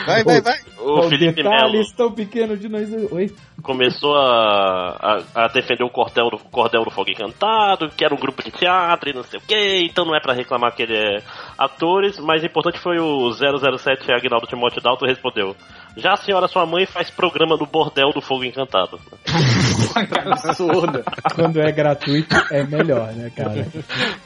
Vai, 0.06 0.24
vai, 0.24 0.40
vai. 0.40 0.58
O 0.80 1.02
Felipe 1.08 1.42
Melo 1.42 1.54
Detalhes 1.56 1.92
tão 1.92 2.12
pequeno 2.12 2.56
de 2.56 2.68
nós. 2.68 2.88
Oi. 3.12 3.30
Começou 3.62 4.14
a, 4.16 5.22
a, 5.34 5.44
a 5.44 5.48
defender 5.48 5.84
o 5.84 5.90
cordel 5.90 6.30
do, 6.30 6.38
cordel 6.38 6.84
do 6.84 6.90
Fogo 6.90 7.10
Encantado, 7.10 7.88
que 7.90 8.04
era 8.04 8.14
um 8.14 8.18
grupo 8.18 8.42
de 8.42 8.50
teatro 8.50 9.10
e 9.10 9.14
não 9.14 9.22
sei 9.22 9.38
o 9.38 9.42
que, 9.42 9.78
então 9.84 10.04
não 10.04 10.14
é 10.14 10.20
pra 10.20 10.34
reclamar 10.34 10.74
que 10.74 10.82
ele 10.82 10.96
é 10.96 11.22
atores, 11.58 12.18
mas 12.18 12.42
o 12.42 12.46
importante 12.46 12.78
foi 12.78 12.98
o 12.98 13.32
007 13.32 14.12
Agnaldo 14.12 14.46
Timóteo 14.46 14.82
Dalton 14.82 15.06
respondeu. 15.06 15.56
Já 15.96 16.12
a 16.12 16.16
senhora, 16.16 16.46
sua 16.46 16.66
mãe, 16.66 16.84
faz 16.84 17.08
programa 17.10 17.56
no 17.56 17.64
bordel 17.64 18.10
do 18.12 18.20
Fogo 18.20 18.44
Encantado. 18.44 19.00
que 19.24 20.18
absurdo. 20.18 21.02
Quando 21.34 21.58
é 21.58 21.72
gratuito, 21.72 22.36
é 22.52 22.62
melhor, 22.64 23.14
né, 23.14 23.30
cara? 23.34 23.66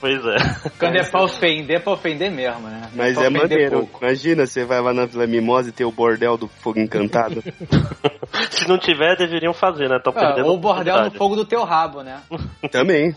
Pois 0.01 0.19
é. 0.27 0.71
Quando 0.79 0.97
é 0.97 1.09
pra 1.09 1.23
ofender, 1.23 1.77
é 1.77 1.81
pra 1.81 1.93
ofender 1.93 2.31
mesmo, 2.31 2.69
né? 2.69 2.91
Mas 2.93 3.17
é 3.17 3.21
ofender 3.21 3.43
maneiro. 3.43 3.79
pouco. 3.79 4.05
Imagina, 4.05 4.47
você 4.47 4.65
vai 4.65 4.81
lá 4.81 4.93
na 4.93 5.07
Vila 5.07 5.29
Mimosa 5.29 5.69
e 5.69 5.73
tem 5.73 5.87
o 5.87 5.93
bordel 5.93 6.37
do 6.37 6.49
Fogo 6.49 6.81
Encantado. 6.81 7.41
Se 8.51 8.69
não 8.69 8.79
tiver, 8.79 9.17
deveriam 9.21 9.53
fazer, 9.53 9.89
né? 9.89 9.97
Estão 9.97 10.13
Ah, 10.17 10.21
perdendo 10.21 10.49
ou 10.49 10.55
o 10.57 10.59
bordel 10.61 11.05
no 11.05 11.11
fogo 11.13 11.37
do 11.37 11.45
teu 11.45 11.63
rabo, 11.65 12.03
né? 12.03 12.21
Também. 12.71 13.15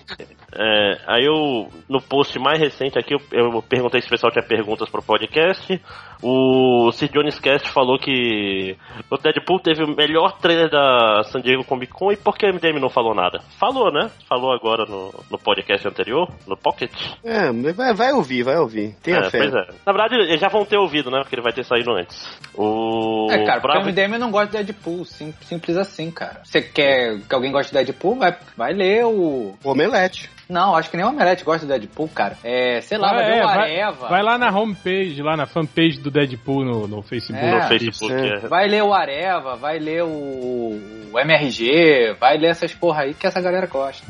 É, 0.55 0.97
aí 1.07 1.25
eu, 1.25 1.67
no 1.89 1.99
post 2.01 2.37
mais 2.37 2.59
recente 2.59 2.97
aqui, 2.99 3.13
eu, 3.15 3.19
eu 3.31 3.61
perguntei 3.63 4.01
se 4.01 4.07
o 4.07 4.09
pessoal 4.11 4.31
tinha 4.31 4.43
perguntas 4.45 4.89
pro 4.89 5.01
podcast. 5.01 5.81
O 6.21 6.89
Sir 6.93 7.09
Jones 7.11 7.37
Cast 7.39 7.69
falou 7.69 7.97
que 7.99 8.77
o 9.11 9.17
Deadpool 9.17 9.59
teve 9.59 9.83
o 9.83 9.93
melhor 9.95 10.37
trailer 10.39 10.69
da 10.69 11.23
San 11.25 11.41
Diego 11.41 11.65
Comic 11.65 11.91
Con 11.91 12.11
e 12.13 12.15
por 12.15 12.37
que 12.37 12.45
a 12.45 12.49
MDM 12.53 12.79
não 12.79 12.89
falou 12.89 13.13
nada? 13.13 13.41
Falou, 13.59 13.91
né? 13.91 14.09
Falou 14.29 14.53
agora 14.53 14.85
no, 14.85 15.13
no 15.29 15.37
podcast 15.37 15.85
anterior, 15.87 16.29
no 16.47 16.55
Pocket. 16.55 16.91
É, 17.25 17.51
mas 17.51 17.75
vai, 17.75 17.93
vai 17.93 18.11
ouvir, 18.13 18.43
vai 18.43 18.57
ouvir. 18.57 18.95
Tenha 19.03 19.17
É, 19.17 19.29
fé. 19.29 19.37
pois 19.39 19.53
é. 19.53 19.67
Na 19.85 19.91
verdade, 19.91 20.15
eles 20.15 20.39
já 20.39 20.47
vão 20.47 20.63
ter 20.63 20.77
ouvido, 20.77 21.11
né? 21.11 21.19
Porque 21.21 21.35
ele 21.35 21.41
vai 21.41 21.51
ter 21.51 21.65
saído 21.65 21.91
antes. 21.91 22.39
O 22.55 23.27
É, 23.29 23.43
cara, 23.43 23.59
porque 23.59 23.73
Bravo- 23.79 23.85
o 23.89 23.91
MDM 23.91 24.17
não 24.17 24.31
gosta 24.31 24.57
de 24.59 24.63
Deadpool, 24.71 25.03
sim- 25.03 25.33
simples 25.41 25.75
assim, 25.75 25.92
cara. 26.11 26.41
Você 26.43 26.61
quer 26.61 27.19
que 27.19 27.33
alguém 27.35 27.51
goste 27.51 27.71
de 27.71 27.77
Deadpool, 27.83 28.15
vai, 28.15 28.35
vai 28.55 28.73
ler 28.73 29.05
o... 29.05 29.55
Omelete. 29.63 30.29
Não, 30.49 30.75
acho 30.75 30.89
que 30.89 30.97
nem 30.97 31.05
o 31.05 31.09
Omelete 31.09 31.43
gosta 31.43 31.65
de 31.65 31.71
Deadpool, 31.71 32.09
cara. 32.09 32.37
É, 32.43 32.81
sei 32.81 32.97
lá, 32.97 33.13
vai 33.13 33.23
Ah, 33.23 33.27
ver 33.27 33.37
é, 33.37 33.43
o 33.43 33.47
vai, 33.47 33.57
Areva. 33.57 34.07
vai 34.07 34.23
lá 34.23 34.37
na 34.37 34.49
homepage, 34.51 35.21
lá 35.21 35.37
na 35.37 35.45
fanpage 35.45 35.99
do 35.99 36.11
Deadpool 36.11 36.65
no, 36.65 36.87
no 36.87 37.01
Facebook. 37.01 37.43
É. 37.45 37.55
no 37.61 37.67
Facebook. 37.67 38.13
É. 38.13 38.39
Vai 38.47 38.67
ler 38.67 38.83
o 38.83 38.93
Areva, 38.93 39.55
vai 39.55 39.79
ler 39.79 40.03
o, 40.03 41.07
o 41.11 41.19
MRG, 41.19 42.15
vai 42.19 42.37
ler 42.37 42.49
essas 42.51 42.73
porra 42.73 43.03
aí 43.03 43.13
que 43.13 43.25
essa 43.25 43.41
galera 43.41 43.67
gosta. 43.67 44.05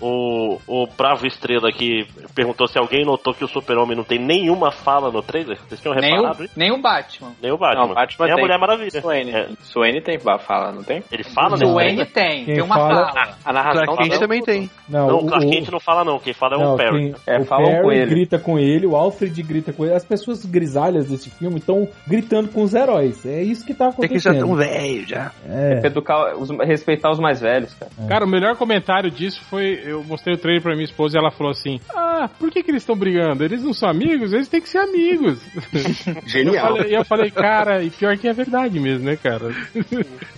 O, 0.00 0.58
o 0.66 0.86
Bravo 0.86 1.26
Estrela 1.26 1.68
aqui 1.68 2.06
perguntou 2.34 2.66
se 2.66 2.78
alguém 2.78 3.04
notou 3.04 3.34
que 3.34 3.44
o 3.44 3.48
Super-Homem 3.48 3.96
não 3.96 4.04
tem 4.04 4.18
nenhuma 4.18 4.70
fala 4.70 5.10
no 5.10 5.22
trailer. 5.22 5.58
Vocês 5.68 5.80
tinham 5.80 5.94
Nem 5.94 6.14
reparado 6.16 6.44
o, 6.44 6.48
nem 6.56 6.72
o 6.72 6.78
Batman. 6.80 7.32
Nem 7.42 7.52
o 7.52 7.58
Batman. 7.58 7.86
Não, 7.88 7.94
Batman 7.94 8.26
nem 8.26 8.32
a 8.32 8.36
tem. 8.36 8.44
Mulher 8.44 8.58
Maravilha. 8.58 9.00
Swaine. 9.02 9.30
É, 9.30 9.48
Swaine 9.62 10.00
tem 10.00 10.18
fala, 10.46 10.72
não 10.72 10.82
tem? 10.82 11.02
ele 11.10 11.24
fala, 11.24 11.56
né? 11.56 11.66
Wayne 11.66 12.04
tem, 12.06 12.44
Quem 12.44 12.54
tem 12.54 12.62
uma 12.64 12.74
fala- 12.74 13.12
fala. 13.12 13.36
A 13.44 13.52
narração 13.52 13.84
Clark 13.84 14.08
Kent 14.08 14.18
também 14.20 14.42
tem. 14.42 14.70
Não, 14.88 15.06
Não, 15.06 15.18
o, 15.18 15.26
Clark 15.26 15.50
Kent 15.50 15.68
não 15.70 15.80
fala 15.80 16.04
não, 16.04 16.18
quem 16.18 16.32
fala 16.32 16.56
é 16.56 16.58
não, 16.58 16.74
o 16.74 16.76
Perry. 16.76 17.12
quem- 17.12 17.34
É, 17.34 17.38
o 17.38 17.44
falam 17.44 17.64
com 17.82 17.88
Perry 17.88 17.96
ele. 18.02 18.10
grita 18.10 18.38
com 18.38 18.58
ele, 18.58 18.86
o 18.86 18.96
Alfred 18.96 19.42
grita 19.42 19.72
com 19.72 19.84
ele. 19.84 19.94
As 19.94 20.04
pessoas 20.04 20.44
grisalhas 20.44 21.08
desse 21.08 21.30
filme 21.30 21.58
estão 21.58 21.88
gritando 22.06 22.48
com 22.48 22.62
os 22.62 22.74
heróis. 22.74 23.24
É 23.26 23.42
isso 23.42 23.64
que 23.66 23.74
tá 23.74 23.90
Tem 23.92 24.08
que 24.08 24.18
já 24.18 24.30
acontecendo. 24.30 24.46
tão 24.46 24.56
velho 24.56 25.08
já. 25.08 25.32
É. 25.48 25.80
Educar, 25.86 26.36
os- 26.36 26.50
respeitar 26.66 27.10
os 27.10 27.18
mais 27.18 27.40
velhos, 27.40 27.72
cara. 27.74 27.90
Cara, 28.08 28.24
o 28.24 28.28
melhor 28.28 28.56
comentário 28.56 29.10
disso 29.10 29.42
foi. 29.48 29.69
Eu 29.84 30.02
mostrei 30.04 30.34
o 30.34 30.38
trailer 30.38 30.62
pra 30.62 30.72
minha 30.74 30.84
esposa 30.84 31.16
e 31.16 31.18
ela 31.20 31.30
falou 31.30 31.50
assim: 31.50 31.80
Ah, 31.94 32.28
por 32.38 32.50
que, 32.50 32.62
que 32.62 32.70
eles 32.70 32.82
estão 32.82 32.96
brigando? 32.96 33.44
Eles 33.44 33.62
não 33.62 33.72
são 33.72 33.88
amigos? 33.88 34.32
Eles 34.32 34.48
têm 34.48 34.60
que 34.60 34.68
ser 34.68 34.78
amigos. 34.78 35.38
Eu 36.06 36.28
Genial. 36.28 36.66
falei, 36.76 36.96
eu 36.96 37.04
falei, 37.04 37.30
cara, 37.30 37.82
e 37.82 37.90
pior 37.90 38.16
que 38.16 38.28
é 38.28 38.32
verdade 38.32 38.78
mesmo, 38.78 39.04
né, 39.04 39.16
cara? 39.16 39.54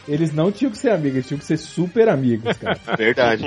Eles 0.09 0.33
não 0.33 0.51
tinham 0.51 0.71
que 0.71 0.79
ser 0.79 0.91
amigos, 0.91 1.15
eles 1.17 1.27
tinham 1.29 1.39
que 1.39 1.45
ser 1.45 1.57
super 1.57 2.09
amigos, 2.09 2.57
cara. 2.57 2.79
Verdade. 2.97 3.47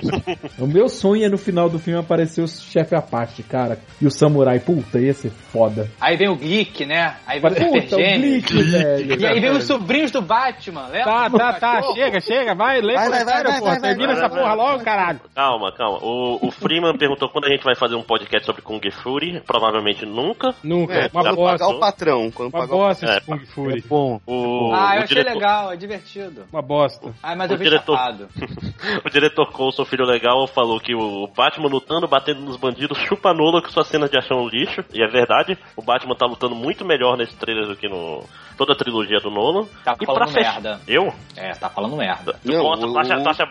o 0.59 0.65
meu 0.67 0.87
sonho 0.89 1.25
é 1.25 1.29
no 1.29 1.37
final 1.37 1.69
do 1.69 1.79
filme 1.79 1.99
aparecer 1.99 2.41
o 2.41 2.47
chefe 2.47 2.95
Apache, 2.95 3.43
cara. 3.43 3.79
E 4.01 4.05
o 4.05 4.11
samurai, 4.11 4.59
puta, 4.59 4.99
ia 4.99 5.13
ser 5.13 5.29
foda. 5.29 5.89
Aí 5.99 6.15
vem 6.17 6.29
o 6.29 6.35
Glick, 6.35 6.85
né? 6.85 7.15
Aí 7.25 7.39
vem 7.39 7.51
o 7.51 7.55
Puta, 7.55 7.77
o 7.77 7.81
Super 7.89 7.99
Gênio. 8.05 8.19
Glick, 8.41 8.63
velho. 8.63 9.15
E 9.25 9.25
aí 9.25 9.39
vem 9.39 9.51
os 9.51 9.63
sobrinhos 9.63 10.11
do 10.11 10.21
Batman, 10.21 10.87
lembra? 10.87 11.05
Tá, 11.05 11.29
tá, 11.29 11.53
tá, 11.53 11.81
chega, 11.93 12.19
chega, 12.21 12.53
vai, 12.55 12.81
lê 12.81 12.93
Vai, 12.95 13.09
vai, 13.09 13.19
comentário, 13.19 13.51
vai, 13.51 13.59
porra. 13.59 13.71
vai, 13.71 13.79
vai, 13.79 13.89
Termina 13.89 14.13
vai, 14.13 14.17
essa 14.23 14.29
vai, 14.29 14.39
porra 14.41 14.55
vai. 14.55 14.65
logo, 14.71 14.83
caralho. 14.83 15.19
Calma, 15.33 15.71
calma. 15.75 15.99
O, 16.01 16.47
o 16.47 16.51
Freeman 16.51 16.95
perguntou 16.97 17.29
quando 17.29 17.45
a 17.45 17.49
gente 17.49 17.63
vai 17.63 17.75
fazer 17.75 17.95
um 17.95 18.01
podcast 18.03 18.45
sobre 18.45 18.61
Kung 18.61 18.79
Fury. 18.91 19.41
Provavelmente 19.41 20.05
nunca. 20.05 20.55
Nunca, 20.63 20.93
É, 20.93 21.01
uma 21.13 21.23
quando 21.23 21.35
bosta. 21.35 21.57
pagar 21.65 21.75
o 21.75 21.79
patrão. 21.79 22.31
Quando 22.31 22.49
Uma 22.53 22.59
pagar 22.61 22.73
o 22.75 22.77
bosta 22.79 23.05
É, 23.05 23.17
esse 23.17 23.25
Kung 23.25 23.45
Fury. 23.45 23.81
Bom, 23.87 24.19
O, 24.25 24.71
Ah, 24.73 24.95
eu 24.95 25.01
o 25.01 25.03
achei 25.03 25.07
diretor, 25.17 25.33
legal, 25.33 25.71
é 25.71 25.75
divertido. 25.75 26.45
Uma 26.51 26.61
bosta. 26.61 27.13
Ah, 27.21 27.35
mas 27.35 27.49
eu 27.51 27.55
O 27.55 27.59
vi 27.59 27.65
diretor. 27.65 27.97
chapado. 27.97 28.27
o 29.05 29.09
diretor 29.09 29.51
Coulson, 29.51 29.85
filho 29.85 30.05
legal, 30.05 30.47
falou 30.47 30.79
que 30.79 30.95
o 30.95 31.27
Batman 31.35 31.67
lutando, 31.67 32.07
batendo 32.07 32.41
nos 32.41 32.57
bandidos, 32.57 32.97
chupa 32.99 33.33
Nola 33.33 33.61
com 33.61 33.69
sua 33.69 33.83
cena 33.83 34.07
de 34.09 34.17
ação 34.17 34.47
lixo. 34.47 34.83
E 34.93 35.03
é 35.03 35.07
verdade, 35.07 35.57
o 35.75 35.81
Batman 35.81 36.15
tá 36.15 36.25
lutando 36.25 36.55
muito 36.55 36.85
melhor 36.85 37.17
nesse 37.17 37.35
trailer 37.35 37.67
do 37.67 37.75
que 37.75 37.87
no 37.87 38.23
toda 38.57 38.71
a 38.71 38.75
trilogia 38.75 39.19
do 39.19 39.29
Nolan. 39.29 39.67
Tá 39.83 39.97
e 39.99 40.05
falando 40.05 40.31
merda. 40.31 40.79
Eu? 40.87 41.13
É, 41.35 41.51
tá 41.51 41.69
falando 41.69 41.97
merda. 41.97 42.39
Não, 42.43 42.63
gosta, 42.63 42.85
o- 42.87 42.93
tu 42.93 42.99
acha, 42.99 43.21
tu 43.21 43.29
acha 43.29 43.43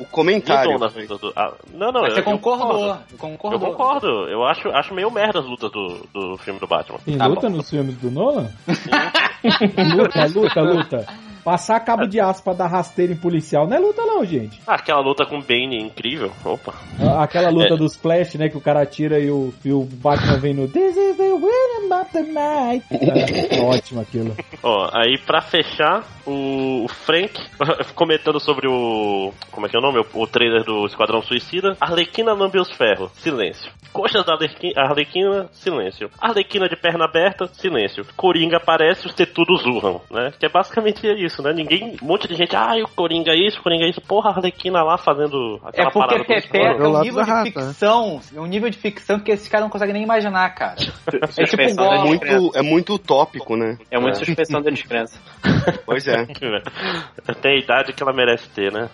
O 0.00 0.04
comentário. 0.06 0.76
do- 0.76 1.32
não, 1.72 1.92
não, 1.92 2.02
Mas 2.02 2.10
eu, 2.10 2.14
você 2.16 2.20
eu 2.20 2.24
concordou. 2.24 2.68
concordo. 2.68 3.18
concordou. 3.18 3.60
Eu 3.68 3.72
concordo, 3.72 4.06
eu 4.28 4.44
acho, 4.44 4.68
acho 4.70 4.94
meio 4.94 5.10
merda 5.10 5.40
as 5.40 5.46
lutas 5.46 5.70
do, 5.70 6.06
do 6.12 6.36
filme 6.38 6.58
do 6.60 6.66
Batman. 6.66 6.98
Tem 7.04 7.16
Tá 7.18 7.26
luta 7.26 7.48
bom. 7.48 7.56
nos 7.56 7.70
filmes 7.70 7.96
do 7.98 8.10
Nolan? 8.10 8.50
luta, 9.96 10.26
luta, 10.26 10.60
luta. 10.60 11.29
Passar 11.44 11.80
cabo 11.80 12.06
de 12.06 12.20
aço 12.20 12.42
pra 12.42 12.52
dar 12.52 12.66
rasteiro 12.68 13.12
em 13.12 13.16
policial 13.16 13.66
não 13.66 13.76
é 13.76 13.80
luta 13.80 14.02
não, 14.04 14.24
gente. 14.24 14.60
Ah, 14.66 14.74
aquela 14.74 15.00
luta 15.00 15.24
com 15.26 15.38
o 15.38 15.42
Bane 15.42 15.78
incrível. 15.82 16.30
Opa. 16.44 16.74
Aquela 17.18 17.50
luta 17.50 17.74
É. 17.74 17.76
dos 17.76 17.96
Flash, 17.96 18.34
né, 18.34 18.48
que 18.48 18.56
o 18.56 18.60
cara 18.60 18.82
atira 18.82 19.18
e 19.18 19.30
o, 19.30 19.52
e 19.64 19.72
o 19.72 19.84
Batman 19.84 20.38
vem 20.38 20.54
no 20.54 20.68
This 20.68 20.96
is 20.96 21.16
the 21.16 21.30
way 21.32 21.50
I'm 21.82 22.04
tonight. 22.12 22.84
É, 22.90 23.60
ótimo 23.62 24.00
aquilo. 24.00 24.36
Ó, 24.62 24.88
aí 24.92 25.18
pra 25.18 25.40
fechar, 25.40 26.04
o, 26.26 26.84
o 26.84 26.88
Frank 26.88 27.32
comentando 27.94 28.38
sobre 28.40 28.68
o. 28.68 29.32
Como 29.50 29.66
é 29.66 29.68
que 29.68 29.76
é 29.76 29.78
o 29.78 29.82
nome? 29.82 30.00
O, 30.14 30.22
o 30.22 30.26
trailer 30.26 30.64
do 30.64 30.86
Esquadrão 30.86 31.22
Suicida. 31.22 31.76
Arlequina 31.80 32.32
lambe 32.32 32.58
os 32.58 32.70
ferros, 32.72 33.10
silêncio. 33.14 33.70
Coxas 33.92 34.24
da 34.24 34.34
Arlequi- 34.34 34.72
Arlequina, 34.76 35.48
silêncio. 35.52 36.10
Arlequina 36.20 36.68
de 36.68 36.76
perna 36.76 37.04
aberta, 37.06 37.48
silêncio. 37.52 38.06
Coringa 38.16 38.58
aparece, 38.58 39.06
os 39.06 39.14
tetudos 39.14 39.64
urram, 39.66 40.00
né? 40.10 40.32
Que 40.38 40.46
é 40.46 40.48
basicamente 40.48 41.06
isso, 41.06 41.29
né? 41.38 41.52
Ninguém. 41.52 41.96
Um 42.02 42.06
monte 42.06 42.28
de 42.28 42.34
gente, 42.34 42.54
ah, 42.54 42.74
o 42.82 42.88
Coringa 42.88 43.34
isso, 43.34 43.62
Coringa 43.62 43.86
isso. 43.86 44.00
Porra, 44.00 44.30
a 44.30 44.34
Arlequina 44.34 44.82
lá 44.82 44.98
fazendo 44.98 45.60
aquela 45.64 45.88
É 45.88 45.92
porque 45.92 46.24
Pepeca 46.24 46.58
É 46.58 46.72
o 46.72 46.84
é 46.84 46.88
um 46.88 47.00
nível 47.00 47.24
de 47.24 47.30
rata, 47.30 47.44
ficção, 47.44 48.20
é 48.34 48.40
um 48.40 48.46
nível 48.46 48.70
de 48.70 48.78
ficção 48.78 49.18
que 49.20 49.30
esses 49.30 49.48
caras 49.48 49.64
não 49.64 49.70
conseguem 49.70 49.94
nem 49.94 50.02
imaginar, 50.02 50.48
cara. 50.54 50.76
É 51.36 51.44
tipo. 51.44 51.62
É 51.62 51.98
muito, 52.04 52.56
é 52.56 52.62
muito 52.62 52.94
utópico, 52.94 53.56
né? 53.56 53.78
É 53.90 53.98
muito 53.98 54.18
suspensão 54.18 54.60
da 54.60 54.70
descrença. 54.70 55.18
Pois 55.84 56.06
é. 56.06 56.26
Tem 57.40 57.56
a 57.56 57.58
idade 57.58 57.92
que 57.92 58.02
ela 58.02 58.12
merece 58.12 58.48
ter, 58.50 58.72
né? 58.72 58.88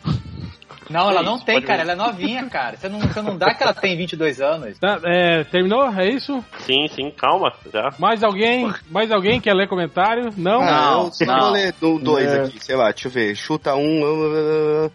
Não, 0.89 1.11
ela 1.11 1.23
não 1.23 1.37
Isso, 1.37 1.45
tem, 1.45 1.55
pode 1.57 1.67
cara. 1.67 1.85
ver. 1.85 1.91
Ela 1.91 1.93
é 1.93 2.07
novinha, 2.07 2.45
cara. 2.49 2.77
Você 2.77 2.89
não, 2.89 3.01
você 3.01 3.23
não 3.23 3.37
dá 3.37 3.55
que 3.55 3.63
ela 3.63 3.75
tem 3.75 3.97
22 3.97 4.41
anos. 4.41 4.79
Tá, 4.79 4.99
é, 5.05 5.45
terminou? 5.45 5.85
É 5.91 6.09
isso? 6.09 6.45
Sim, 6.61 6.87
sim, 6.95 7.11
calma, 7.11 7.53
já. 7.73 7.91
Mais 7.99 8.23
alguém? 8.23 8.73
Mais 8.91 9.11
alguém 9.11 9.41
quer 9.41 9.55
ler 9.55 9.69
comentário? 9.69 10.31
Não? 10.37 10.61
Ah, 10.63 10.91
Não, 10.93 11.05
eu 11.07 11.13
sempre 11.13 11.35
não. 11.35 11.41
vou 11.43 11.51
ler 11.51 11.73
do- 11.81 11.99
dois 11.99 12.29
É. 12.29 12.41
aqui, 12.43 12.59
sei 12.65 12.77
lá, 12.77 12.91
deixa 12.91 13.09
eu 13.09 13.13
ver. 13.13 13.35
Chuta 13.37 13.75
um. 13.75 14.89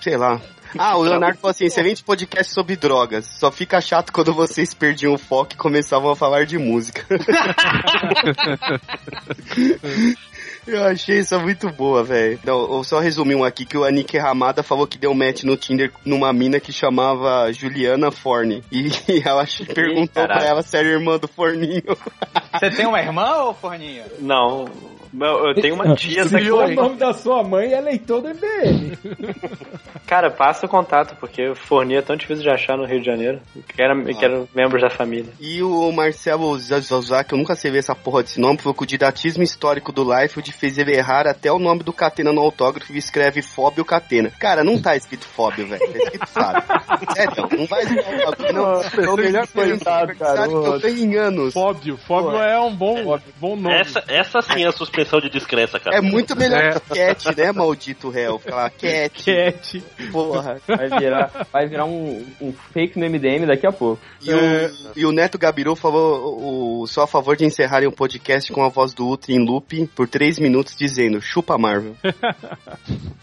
sei 0.00 0.16
lá. 0.16 0.40
Ah, 0.78 0.96
o 0.96 1.02
Leonardo 1.02 1.38
falou 1.38 1.52
assim: 1.52 1.64
excelente 1.66 2.02
podcast 2.04 2.52
sobre 2.52 2.76
drogas. 2.76 3.24
Só 3.38 3.50
fica 3.50 3.80
chato 3.80 4.12
quando 4.12 4.34
vocês 4.34 4.74
perdiam 4.74 5.14
o 5.14 5.18
foco 5.18 5.52
e 5.54 5.56
começavam 5.56 6.10
a 6.10 6.16
falar 6.16 6.44
de 6.44 6.58
música. 6.58 7.06
Eu 10.66 10.84
achei 10.84 11.20
isso 11.20 11.38
muito 11.40 11.70
boa, 11.70 12.02
velho. 12.02 12.38
Não, 12.44 12.76
eu 12.76 12.84
só 12.84 12.98
resumi 12.98 13.34
um 13.34 13.44
aqui 13.44 13.64
que 13.64 13.76
o 13.76 13.84
Anik 13.84 14.18
Ramada 14.18 14.62
falou 14.62 14.86
que 14.86 14.98
deu 14.98 15.14
match 15.14 15.44
no 15.44 15.56
Tinder 15.56 15.92
numa 16.04 16.32
mina 16.32 16.58
que 16.58 16.72
chamava 16.72 17.52
Juliana 17.52 18.10
Forne. 18.10 18.64
E 18.72 18.90
ela 19.24 19.46
perguntou 19.72 20.08
pra 20.08 20.28
caralho. 20.28 20.46
ela 20.46 20.62
se 20.62 20.76
era 20.76 20.88
irmã 20.88 21.18
do 21.18 21.28
Forninho. 21.28 21.96
Você 22.52 22.70
tem 22.70 22.86
uma 22.86 23.00
irmã, 23.00 23.44
ô 23.44 23.54
Forninho? 23.54 24.04
Não, 24.18 24.64
eu 25.24 25.46
eu 25.48 25.54
tenho 25.54 25.74
uma 25.74 25.94
tia 25.94 26.24
Se 26.24 26.36
que 26.36 26.50
o 26.50 26.74
nome 26.74 26.96
da 26.96 27.12
sua 27.12 27.42
mãe, 27.42 27.72
é 27.72 27.80
leitor 27.80 28.22
do 28.22 28.28
MBM. 28.28 28.98
Cara, 30.06 30.30
passa 30.30 30.66
o 30.66 30.68
contato, 30.68 31.16
porque 31.18 31.52
fornia 31.54 31.98
é 31.98 32.02
tão 32.02 32.14
difícil 32.14 32.44
de 32.44 32.50
achar 32.50 32.76
no 32.76 32.86
Rio 32.86 33.00
de 33.00 33.06
Janeiro. 33.06 33.40
Eu 33.54 33.62
quero, 33.66 34.08
eu 34.08 34.16
quero 34.16 34.48
membros 34.54 34.80
da 34.80 34.88
família. 34.88 35.32
E 35.40 35.62
o 35.62 35.90
Marcelo 35.90 36.56
que 37.26 37.34
eu 37.34 37.38
nunca 37.38 37.56
sei 37.56 37.72
ver 37.72 37.78
essa 37.78 37.94
porra 37.94 38.22
desse 38.22 38.40
nome, 38.40 38.58
falou 38.58 38.74
que 38.74 38.84
o 38.84 38.86
didatismo 38.86 39.42
histórico 39.42 39.90
do 39.90 40.04
Liefeld 40.04 40.52
fez 40.52 40.78
ele 40.78 40.96
errar 40.96 41.26
até 41.26 41.50
o 41.50 41.58
nome 41.58 41.82
do 41.82 41.92
Catena 41.92 42.32
no 42.32 42.40
autógrafo 42.40 42.92
e 42.92 42.98
escreve 42.98 43.42
Fóbio 43.42 43.84
Catena. 43.84 44.30
Cara, 44.38 44.62
não 44.62 44.80
tá 44.80 44.96
escrito 44.96 45.26
Fóbio, 45.26 45.66
velho. 45.66 45.80
Tá 45.80 45.98
escrito 45.98 46.26
Fábio. 46.28 46.62
Sério, 47.14 47.48
não 47.58 47.66
vai 47.66 47.82
escrever 47.82 48.22
o 48.22 48.30
bagulho, 48.30 48.52
não. 48.52 48.82
É 48.82 49.10
o 49.10 49.16
melhor 49.16 49.46
coitado, 49.48 50.16
cara. 50.16 50.48
Que 50.48 50.54
eu 50.54 50.80
tenho 50.80 50.98
em 50.98 51.16
anos. 51.16 51.52
Fóbio. 51.52 51.96
Fóbio 51.96 52.36
é 52.36 52.60
um 52.60 52.74
bom, 52.74 53.18
bom 53.40 53.56
nome. 53.56 53.74
Essa, 53.74 54.04
essa 54.06 54.40
sim 54.40 54.64
é 54.64 54.68
a 54.68 54.72
suspensão 54.72 55.05
de 55.20 55.30
descrença, 55.30 55.78
cara. 55.78 55.96
É 55.96 56.00
muito 56.00 56.36
melhor 56.36 56.60
É. 56.60 56.80
que 56.80 56.94
Cat, 56.94 57.36
né, 57.36 57.52
maldito 57.52 58.08
réu? 58.10 58.38
Falar 58.38 58.70
Cat, 58.70 59.24
Cat. 59.24 59.84
porra. 60.12 60.60
Vai 60.66 60.88
virar, 60.98 61.46
vai 61.52 61.66
virar 61.66 61.84
um, 61.84 62.24
um 62.40 62.52
fake 62.72 62.98
no 62.98 63.06
MDM 63.06 63.46
daqui 63.46 63.66
a 63.66 63.72
pouco. 63.72 64.00
E, 64.22 64.32
o, 64.32 64.38
e 64.96 65.06
o 65.06 65.12
Neto 65.12 65.38
Gabiru 65.38 65.74
falou 65.76 66.80
o, 66.82 66.86
só 66.86 67.02
a 67.02 67.06
favor 67.06 67.36
de 67.36 67.44
encerrarem 67.44 67.88
o 67.88 67.92
podcast 67.92 68.52
com 68.52 68.62
a 68.64 68.68
voz 68.68 68.92
do 68.92 69.06
Ultra 69.06 69.32
em 69.32 69.38
loop 69.44 69.86
por 69.94 70.08
três 70.08 70.38
minutos 70.38 70.74
dizendo 70.76 71.20
chupa 71.20 71.56
Marvel. 71.56 71.94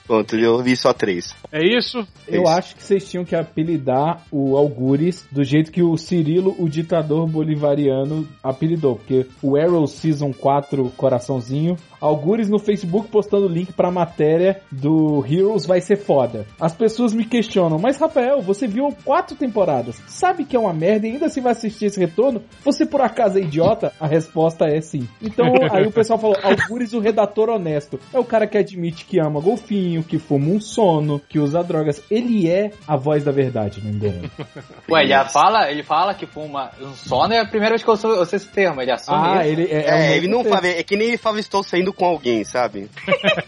Pronto, 0.06 0.36
eu 0.36 0.62
vi 0.62 0.76
só 0.76 0.94
três. 0.94 1.34
É 1.52 1.60
isso? 1.66 2.06
Eu 2.28 2.44
Isso. 2.44 2.52
acho 2.52 2.76
que 2.76 2.84
vocês 2.84 3.10
tinham 3.10 3.24
que 3.26 3.36
apelidar 3.36 4.24
o 4.32 4.58
Algures 4.58 5.26
do 5.32 5.44
jeito 5.44 5.72
que 5.72 5.82
o 5.82 5.96
Cirilo, 5.98 6.56
o 6.60 6.68
ditador 6.68 7.28
bolivariano, 7.28 8.28
apelidou. 8.44 8.96
Porque 8.98 9.26
o 9.42 9.56
Arrow 9.58 9.88
Season 9.88 10.32
4 10.34 10.92
Coraçãozinho, 10.98 11.73
you. 11.80 11.93
Algures 12.04 12.50
no 12.50 12.60
Facebook 12.60 13.08
postando 13.08 13.48
link 13.48 13.72
pra 13.72 13.90
matéria 13.90 14.60
do 14.70 15.26
Heroes 15.26 15.66
vai 15.66 15.80
ser 15.80 15.96
foda. 15.96 16.46
As 16.60 16.74
pessoas 16.74 17.14
me 17.14 17.24
questionam, 17.24 17.80
mas 17.80 17.98
Rafael, 17.98 18.42
você 18.42 18.68
viu 18.68 18.90
quatro 19.06 19.38
temporadas, 19.38 19.96
sabe 20.06 20.44
que 20.44 20.54
é 20.54 20.60
uma 20.60 20.74
merda 20.74 21.08
e 21.08 21.12
ainda 21.12 21.30
se 21.30 21.40
vai 21.40 21.54
assistir 21.54 21.86
esse 21.86 21.98
retorno? 21.98 22.44
Você 22.66 22.86
por 22.86 23.00
acaso 23.00 23.38
é 23.38 23.42
idiota? 23.42 23.94
A 24.02 24.06
resposta 24.06 24.66
é 24.66 24.82
sim. 24.82 25.08
Então 25.22 25.46
aí 25.72 25.88
o 25.88 25.92
pessoal 25.92 26.20
falou, 26.20 26.36
Algures 26.44 26.92
o 26.92 27.00
redator 27.00 27.50
honesto. 27.50 27.98
É 28.14 28.20
o 28.20 28.26
cara 28.26 28.48
que 28.48 28.58
admite 28.58 29.06
que 29.06 29.18
ama 29.18 29.40
golfinho, 29.40 30.04
que 30.04 30.20
fuma 30.20 30.48
um 30.50 30.60
sono, 30.60 31.22
que 31.30 31.40
usa 31.40 31.64
drogas. 31.64 32.04
Ele 32.12 32.50
é 32.50 32.72
a 32.86 32.98
voz 32.98 33.24
da 33.24 33.32
verdade 33.32 33.82
no 33.82 33.94
MDM. 33.94 34.30
Ué, 34.92 35.04
ele 35.04 35.24
fala, 35.30 35.72
ele 35.72 35.84
fala 35.84 36.14
que 36.14 36.26
fuma 36.26 36.70
um 36.82 36.94
sono, 36.96 37.34
é 37.34 37.40
a 37.40 37.46
primeira 37.46 37.76
vez 37.76 37.82
que 37.84 37.90
eu 37.90 37.94
ouço 37.94 38.36
esse 38.36 38.48
termo, 38.50 38.82
ele 38.82 38.92
assume 38.92 39.18
Ah, 39.18 39.48
isso. 39.48 39.62
ele 39.62 39.72
é, 39.72 39.86
É, 39.88 39.96
um 39.96 40.14
ele 40.16 40.28
não 40.28 40.44
fala, 40.44 40.68
é 40.68 40.84
que 40.84 40.98
nem 40.98 41.08
ele 41.08 41.18
fala 41.18 41.40
estou 41.40 41.64
saindo 41.64 41.93
com 41.94 42.06
alguém, 42.06 42.44
sabe? 42.44 42.90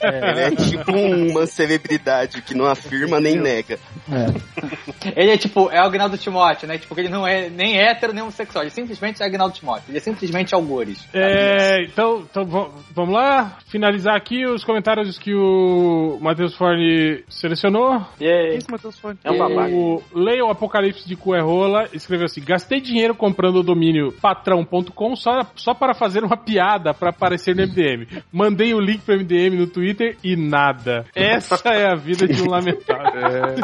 Ele 0.01 0.39
é 0.39 0.51
tipo 0.51 0.91
uma 0.91 1.45
celebridade 1.45 2.41
que 2.41 2.53
não 2.53 2.65
afirma 2.65 3.19
nem 3.19 3.35
nega. 3.35 3.79
É. 4.11 5.21
Ele 5.21 5.31
é 5.31 5.37
tipo, 5.37 5.69
é 5.71 5.81
o 5.81 5.85
Agnaldo 5.85 6.17
Timóteo, 6.17 6.67
né? 6.67 6.77
Tipo, 6.77 6.95
que 6.95 7.01
ele 7.01 7.09
não 7.09 7.27
é 7.27 7.49
nem 7.49 7.77
hétero, 7.77 8.13
nem 8.13 8.21
homossexual. 8.21 8.63
Ele 8.63 8.71
simplesmente 8.71 9.21
é 9.21 9.25
Agnaldo 9.25 9.55
Timóteo. 9.55 9.85
Ele 9.89 9.97
é 9.97 10.01
simplesmente 10.01 10.53
Algures. 10.55 11.07
É, 11.13 11.83
então, 11.83 12.25
então 12.29 12.45
vamos 12.93 13.13
lá, 13.13 13.57
finalizar 13.67 14.15
aqui 14.15 14.45
os 14.45 14.63
comentários 14.63 15.17
que 15.17 15.33
o 15.33 16.17
Matheus 16.21 16.55
Forne 16.55 17.23
selecionou. 17.29 18.05
E 18.19 18.27
aí? 18.27 18.57
Isso, 18.57 18.71
Matheus 18.71 18.97
Fone. 18.99 19.17
É 19.23 19.31
um 19.31 19.37
babaca. 19.37 19.73
O 19.73 20.01
Leio 20.13 20.49
Apocalipse 20.49 21.07
de 21.07 21.15
Cuerrola 21.15 21.89
escreveu 21.93 22.25
assim: 22.25 22.41
Gastei 22.41 22.79
dinheiro 22.79 23.15
comprando 23.15 23.57
o 23.57 23.63
domínio 23.63 24.11
patrão.com 24.21 25.15
só, 25.15 25.45
só 25.55 25.73
para 25.73 25.93
fazer 25.93 26.23
uma 26.23 26.37
piada 26.37 26.93
para 26.93 27.09
aparecer 27.09 27.55
no 27.55 27.63
MDM. 27.63 28.07
Mandei 28.31 28.73
o 28.73 28.79
link 28.81 29.01
pro 29.01 29.15
MDM 29.17 29.55
no 29.57 29.67
Twitter 29.67 30.17
e 30.23 30.35
nada. 30.35 31.05
Essa 31.15 31.57
é 31.69 31.89
a 31.89 31.95
vida 31.95 32.27
de 32.27 32.41
um 32.41 32.49
lamentável. 32.49 33.55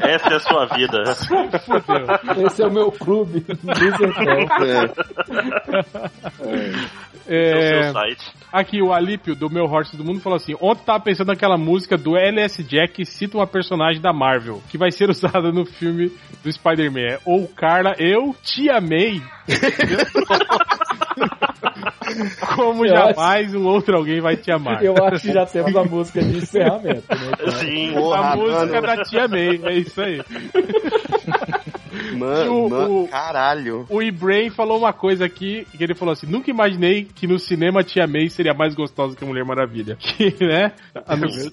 Essa 0.00 0.28
é 0.28 0.34
a 0.36 0.40
sua 0.40 0.66
vida. 0.66 1.02
Fudeu. 1.64 2.46
Esse 2.46 2.62
é 2.62 2.66
o 2.66 2.70
meu 2.72 2.92
clube. 2.92 3.44
É 7.26 7.26
o 7.26 7.32
É, 7.32 7.82
seu 7.84 7.92
site. 7.92 8.24
aqui 8.52 8.82
o 8.82 8.92
Alípio 8.92 9.34
do 9.36 9.48
meu 9.50 9.64
Horse 9.64 9.96
do 9.96 10.04
Mundo 10.04 10.20
falou 10.20 10.36
assim: 10.36 10.54
Ontem 10.60 10.84
tava 10.84 11.00
pensando 11.00 11.28
naquela 11.28 11.56
música 11.56 11.96
do 11.96 12.16
LS 12.16 12.62
Jack 12.64 12.94
que 12.94 13.04
cita 13.04 13.36
uma 13.38 13.46
personagem 13.46 14.00
da 14.00 14.12
Marvel 14.12 14.60
que 14.68 14.76
vai 14.78 14.90
ser 14.90 15.10
usada 15.10 15.50
no 15.52 15.64
filme 15.64 16.10
do 16.42 16.52
Spider-Man. 16.52 17.18
Ou 17.24 17.46
Carla, 17.48 17.94
eu 17.98 18.34
te 18.42 18.68
amei. 18.70 19.22
Como 22.54 22.84
Eu 22.86 22.94
jamais 22.94 23.54
um 23.54 23.66
outro 23.66 23.96
alguém 23.96 24.20
vai 24.20 24.36
te 24.36 24.50
amar. 24.50 24.82
Eu 24.84 24.94
acho 25.04 25.22
que 25.22 25.32
já 25.32 25.46
temos 25.46 25.74
a 25.76 25.84
música 25.84 26.22
de 26.22 26.38
encerramento, 26.38 27.04
né? 27.10 27.52
Sim. 27.60 27.90
a 27.90 28.00
Porra, 28.00 28.36
música 28.36 28.80
mano. 28.80 28.86
da 28.86 29.02
Tia 29.02 29.28
May, 29.28 29.60
é 29.64 29.74
isso 29.74 30.00
aí. 30.00 30.20
Mano, 32.16 32.64
O- 32.66 32.70
mano, 32.70 33.02
o- 33.04 33.08
caralho. 33.08 33.86
O 33.88 34.02
Ibrain 34.02 34.50
falou 34.50 34.78
uma 34.78 34.92
coisa 34.92 35.24
aqui, 35.24 35.66
que 35.76 35.82
ele 35.82 35.94
falou 35.94 36.12
assim, 36.12 36.26
nunca 36.26 36.50
imaginei 36.50 37.04
que 37.04 37.26
no 37.26 37.38
cinema 37.38 37.80
a 37.80 37.84
Tia 37.84 38.06
May 38.06 38.28
seria 38.28 38.54
mais 38.54 38.74
gostosa 38.74 39.16
que 39.16 39.24
a 39.24 39.26
Mulher 39.26 39.44
Maravilha. 39.44 39.96
Que, 40.20 40.34
né? 40.44 40.72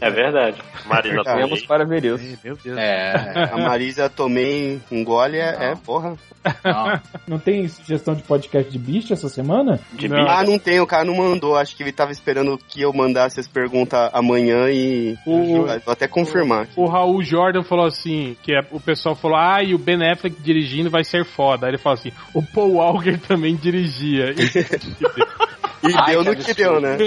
É 0.01 0.09
verdade. 0.09 0.57
Marina 0.85 1.23
Temos 1.23 1.49
também. 1.61 1.67
para 1.67 1.85
ver 1.85 2.03
isso. 2.05 2.37
Meu 2.43 2.57
Deus. 2.61 2.77
É. 2.77 3.49
A 3.51 3.57
Marisa 3.57 4.09
tomei 4.09 4.79
um 4.91 5.03
gole, 5.03 5.37
é, 5.37 5.71
é, 5.71 5.75
porra. 5.75 6.15
Não. 6.63 7.01
Não 7.27 7.39
tem 7.39 7.67
sugestão 7.67 8.13
de 8.15 8.23
podcast 8.23 8.71
de 8.71 8.79
bicho 8.79 9.11
essa 9.13 9.27
semana? 9.29 9.79
De 9.93 10.07
Não. 10.07 10.27
Ah, 10.27 10.43
não 10.43 10.57
tem, 10.57 10.79
o 10.79 10.87
cara 10.87 11.03
não 11.03 11.15
mandou. 11.15 11.55
Acho 11.57 11.75
que 11.75 11.83
ele 11.83 11.91
tava 11.91 12.11
esperando 12.11 12.57
que 12.57 12.81
eu 12.81 12.93
mandasse 12.93 13.39
as 13.39 13.47
perguntas 13.47 14.09
amanhã 14.13 14.69
e. 14.69 15.17
O- 15.25 15.65
Vou 15.65 15.93
até 15.93 16.07
confirmar. 16.07 16.67
O 16.75 16.85
Raul 16.87 17.21
Jordan 17.21 17.63
falou 17.63 17.85
assim, 17.85 18.35
que 18.43 18.53
é- 18.53 18.65
o 18.71 18.79
pessoal 18.79 19.15
falou, 19.15 19.37
ah, 19.37 19.61
e 19.61 19.73
o 19.73 19.77
Ben 19.77 19.97
Affleck 20.09 20.41
dirigindo 20.47 20.89
vai 20.89 21.03
ser 21.03 21.25
foda. 21.25 21.65
Aí 21.65 21.71
ele 21.71 21.77
falou 21.77 21.99
assim, 21.99 22.11
o 22.33 22.41
Paul 22.41 22.75
Walker 22.75 23.17
também 23.17 23.55
dirigia. 23.55 24.33
E 25.83 25.93
Ai, 25.95 26.11
deu 26.13 26.23
no 26.23 26.35
que 26.35 26.53
deu, 26.55 26.81
né? 26.81 26.97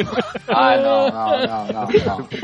Ah, 0.48 0.76
não, 0.76 1.10
não, 1.10 1.30
não, 1.40 1.66
não, 1.66 1.88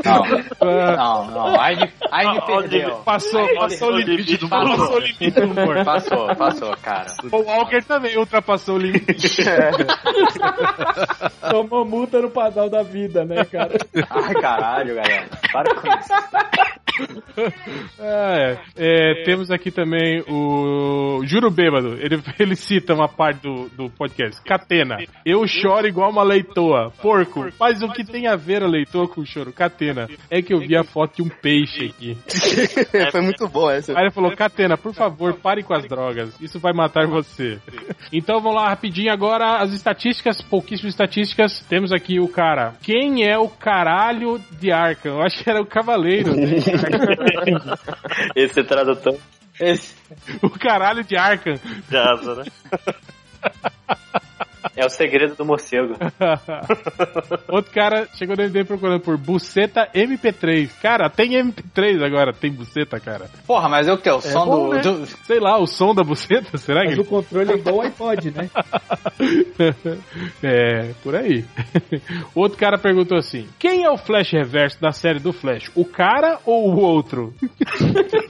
não. 0.03 0.65
Não, 0.65 0.95
não, 0.95 1.31
não. 1.31 1.61
Aí 1.61 1.77
me, 1.77 1.89
aí 2.11 2.31
me 2.31 2.41
perdeu. 2.41 2.97
passou, 2.97 3.45
Aí 3.45 3.55
passou 3.55 3.93
o 3.93 3.97
limite 3.97 4.37
do 4.37 4.49
Passou. 4.49 4.77
Passou 4.77 4.95
o 4.95 4.99
limite 4.99 5.31
do 5.31 5.43
humor. 5.43 5.85
Passou, 5.85 6.35
passou, 6.35 6.77
cara. 6.77 7.07
O 7.23 7.29
Paul 7.29 7.45
Walker 7.45 7.81
também 7.83 8.17
ultrapassou 8.17 8.75
o 8.75 8.77
limite. 8.77 9.37
Tomou 11.49 11.85
multa 11.85 12.21
no 12.21 12.29
padrão 12.29 12.69
da 12.69 12.83
vida, 12.83 13.23
né, 13.23 13.45
cara? 13.45 13.77
Ai, 14.09 14.33
caralho, 14.35 14.95
galera. 14.95 15.29
Para 15.51 15.75
com 15.75 15.87
isso. 15.87 16.13
Ah, 17.99 18.35
é. 18.37 18.57
É, 18.75 19.23
Temos 19.23 19.49
aqui 19.51 19.71
também 19.71 20.23
o 20.27 21.21
Juro 21.25 21.49
Bêbado. 21.49 21.93
Ele, 21.99 22.21
ele 22.39 22.55
cita 22.55 22.93
uma 22.93 23.07
parte 23.07 23.41
do, 23.41 23.69
do 23.69 23.89
podcast. 23.89 24.41
Catena. 24.43 24.97
Eu 25.25 25.45
choro 25.47 25.87
igual 25.87 26.09
uma 26.11 26.23
leitoa. 26.23 26.91
Porco. 27.01 27.47
Mas 27.59 27.81
o 27.81 27.89
que 27.89 28.03
tem 28.03 28.27
a 28.27 28.35
ver 28.35 28.63
a 28.63 28.67
leitoa 28.67 29.07
com 29.07 29.21
o 29.21 29.25
choro? 29.25 29.51
Catena. 29.51 30.07
É 30.29 30.41
que 30.41 30.53
eu 30.53 30.59
vi 30.59 30.75
a 30.75 30.83
foto 30.83 31.17
de 31.17 31.21
um 31.23 31.29
peixe 31.29 31.85
aqui. 31.85 32.17
Foi 33.11 33.21
muito 33.21 33.47
bom 33.47 33.69
essa. 33.69 33.93
Aí 33.93 34.05
ele 34.05 34.11
falou, 34.11 34.35
Catena, 34.35 34.77
por 34.77 34.93
favor, 34.93 35.33
pare 35.35 35.63
com 35.63 35.73
as 35.73 35.85
drogas. 35.87 36.39
Isso 36.41 36.59
vai 36.59 36.73
matar 36.73 37.07
você. 37.07 37.59
Então 38.11 38.39
vamos 38.41 38.55
lá 38.61 38.69
rapidinho 38.69 39.11
agora 39.11 39.57
as 39.57 39.73
estatísticas, 39.73 40.41
pouquíssimas 40.41 40.93
estatísticas. 40.93 41.59
Temos 41.67 41.91
aqui 41.91 42.19
o 42.19 42.27
cara. 42.27 42.75
Quem 42.81 43.23
é 43.27 43.37
o 43.37 43.49
caralho 43.49 44.39
de 44.59 44.71
Arkham? 44.71 45.15
Eu 45.15 45.21
acho 45.21 45.43
que 45.43 45.49
era 45.49 45.61
o 45.61 45.65
cavaleiro. 45.65 46.35
né? 46.35 46.57
Esse 48.35 48.63
tradutor. 48.63 49.17
Esse 49.59 49.95
o 50.41 50.49
caralho 50.49 51.03
de 51.03 51.17
Arkham. 51.17 51.59
De 51.89 51.97
asa, 51.97 52.35
né? 52.35 52.45
é 54.77 54.85
o 54.85 54.89
segredo 54.89 55.35
do 55.35 55.43
morcego. 55.43 55.95
Outro 57.49 57.71
cara 57.73 58.07
chegou 58.13 58.35
no 58.35 58.43
MD 58.43 58.63
procurando 58.63 59.01
por 59.01 59.17
buceta 59.17 59.89
MP3. 59.93 60.69
Cara, 60.81 61.09
tem 61.09 61.31
MP3 61.31 62.03
agora, 62.05 62.31
tem 62.31 62.51
buceta, 62.51 62.99
cara. 62.99 63.25
Porra, 63.45 63.67
mas 63.67 63.87
é 63.87 63.93
o 63.93 63.97
que? 63.97 64.09
O 64.09 64.21
som 64.21 64.45
bom, 64.45 64.69
do, 64.69 64.75
né? 64.75 64.81
do- 64.81 65.05
Sei 65.25 65.39
lá, 65.39 65.57
o 65.57 65.65
som 65.65 65.95
da 65.95 66.03
buceta, 66.03 66.57
será 66.59 66.81
que 66.83 66.89
Mas 66.89 66.99
o 66.99 67.05
controle 67.05 67.51
é 67.51 67.55
igual 67.55 67.75
ao 67.77 67.81
iPod, 67.81 68.31
né? 68.31 68.49
é, 70.43 70.93
por 71.03 71.15
aí. 71.15 71.43
Outro 72.35 72.57
cara 72.57 72.77
perguntou 72.77 73.17
assim: 73.17 73.47
quem 73.57 73.83
é 73.83 73.89
o 73.89 73.97
Flash 73.97 74.31
Reverso 74.31 74.79
da 74.79 74.91
série 74.91 75.19
do 75.19 75.33
Flash? 75.33 75.71
O 75.75 75.85
cara 75.85 76.39
ou 76.45 76.69
o 76.71 76.79
outro? 76.79 77.33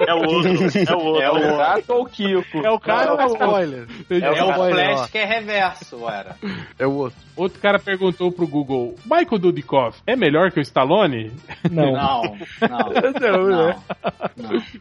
É 0.07 0.14
o 0.14 0.19
outro. 0.19 0.52
É 0.88 0.95
o 0.95 0.99
outro. 1.03 1.22
É 1.22 1.30
o 1.32 1.57
Gato 1.57 1.94
ou 1.94 2.02
o 2.03 2.06
Kiko? 2.06 2.65
É 2.65 2.72
o 2.72 2.80
cara 2.80 3.14
ou 3.14 3.19
o? 3.19 3.26
Spoiler. 3.28 3.88
É 4.10 4.30
o 4.44 4.52
spoiler, 4.52 4.86
Flash 4.88 5.02
ó. 5.02 5.07
que 5.07 5.18
é 5.18 5.26
reverso, 5.26 6.10
era. 6.10 6.36
É 6.80 6.85
o 6.85 6.93
outro. 6.93 7.18
Outro 7.35 7.59
cara 7.61 7.77
perguntou 7.80 8.31
pro 8.31 8.47
Google: 8.47 8.95
Michael 9.05 9.39
Dudikoff 9.39 9.99
é 10.07 10.15
melhor 10.15 10.51
que 10.51 10.59
o 10.59 10.61
Stallone? 10.61 11.31
Não. 11.72 11.93
Não, 11.97 12.68
não. 12.69 13.22
Não, 13.22 13.47
Não. 13.47 13.68
né? 13.68 13.76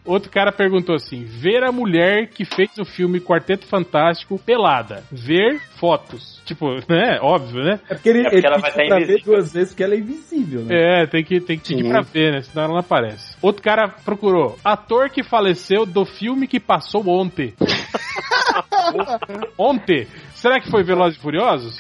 Outro 0.05 0.31
cara 0.31 0.51
perguntou 0.53 0.95
assim: 0.95 1.25
ver 1.25 1.63
a 1.65 1.71
mulher 1.73 2.29
que 2.29 2.45
fez 2.45 2.71
o 2.79 2.85
filme 2.85 3.21
Quarteto 3.21 3.67
Fantástico 3.67 4.39
pelada. 4.39 5.03
Ver 5.11 5.61
fotos. 5.79 6.41
Tipo, 6.47 6.75
né? 6.89 7.19
Óbvio, 7.21 7.63
né? 7.65 7.81
É 7.91 7.95
porque 7.95 8.09
ele, 8.09 8.21
É 8.21 8.23
porque 8.25 8.37
ele 8.37 8.47
ela 8.47 8.59
vai 8.59 8.71
estar 8.71 8.87
pra 8.87 8.97
ver 8.97 9.03
invisível. 9.05 9.35
duas 9.35 9.53
vezes 9.53 9.69
porque 9.71 9.83
ela 9.85 9.95
é 9.95 9.99
invisível, 9.99 10.63
né? 10.63 11.03
É, 11.03 11.07
tem 11.07 11.25
que, 11.25 11.41
tem 11.41 11.59
que 11.59 11.75
pedir 11.75 11.89
pra 11.89 12.01
ver, 12.03 12.33
né? 12.33 12.43
Senão 12.43 12.65
ela 12.65 12.73
não 12.75 12.81
aparece. 12.81 13.37
Outro 13.43 13.63
cara 13.63 13.89
procurou 13.89 14.57
ator 14.65 15.11
que 15.11 15.23
faleceu 15.23 15.85
do 15.85 16.05
filme 16.07 16.47
que 16.47 16.61
passou 16.61 17.07
ontem. 17.09 17.53
ontem? 19.59 20.07
Será 20.47 20.61
que 20.61 20.71
foi 20.71 20.85
Velozes 20.85 21.19
e 21.19 21.21
Furiosos? 21.21 21.77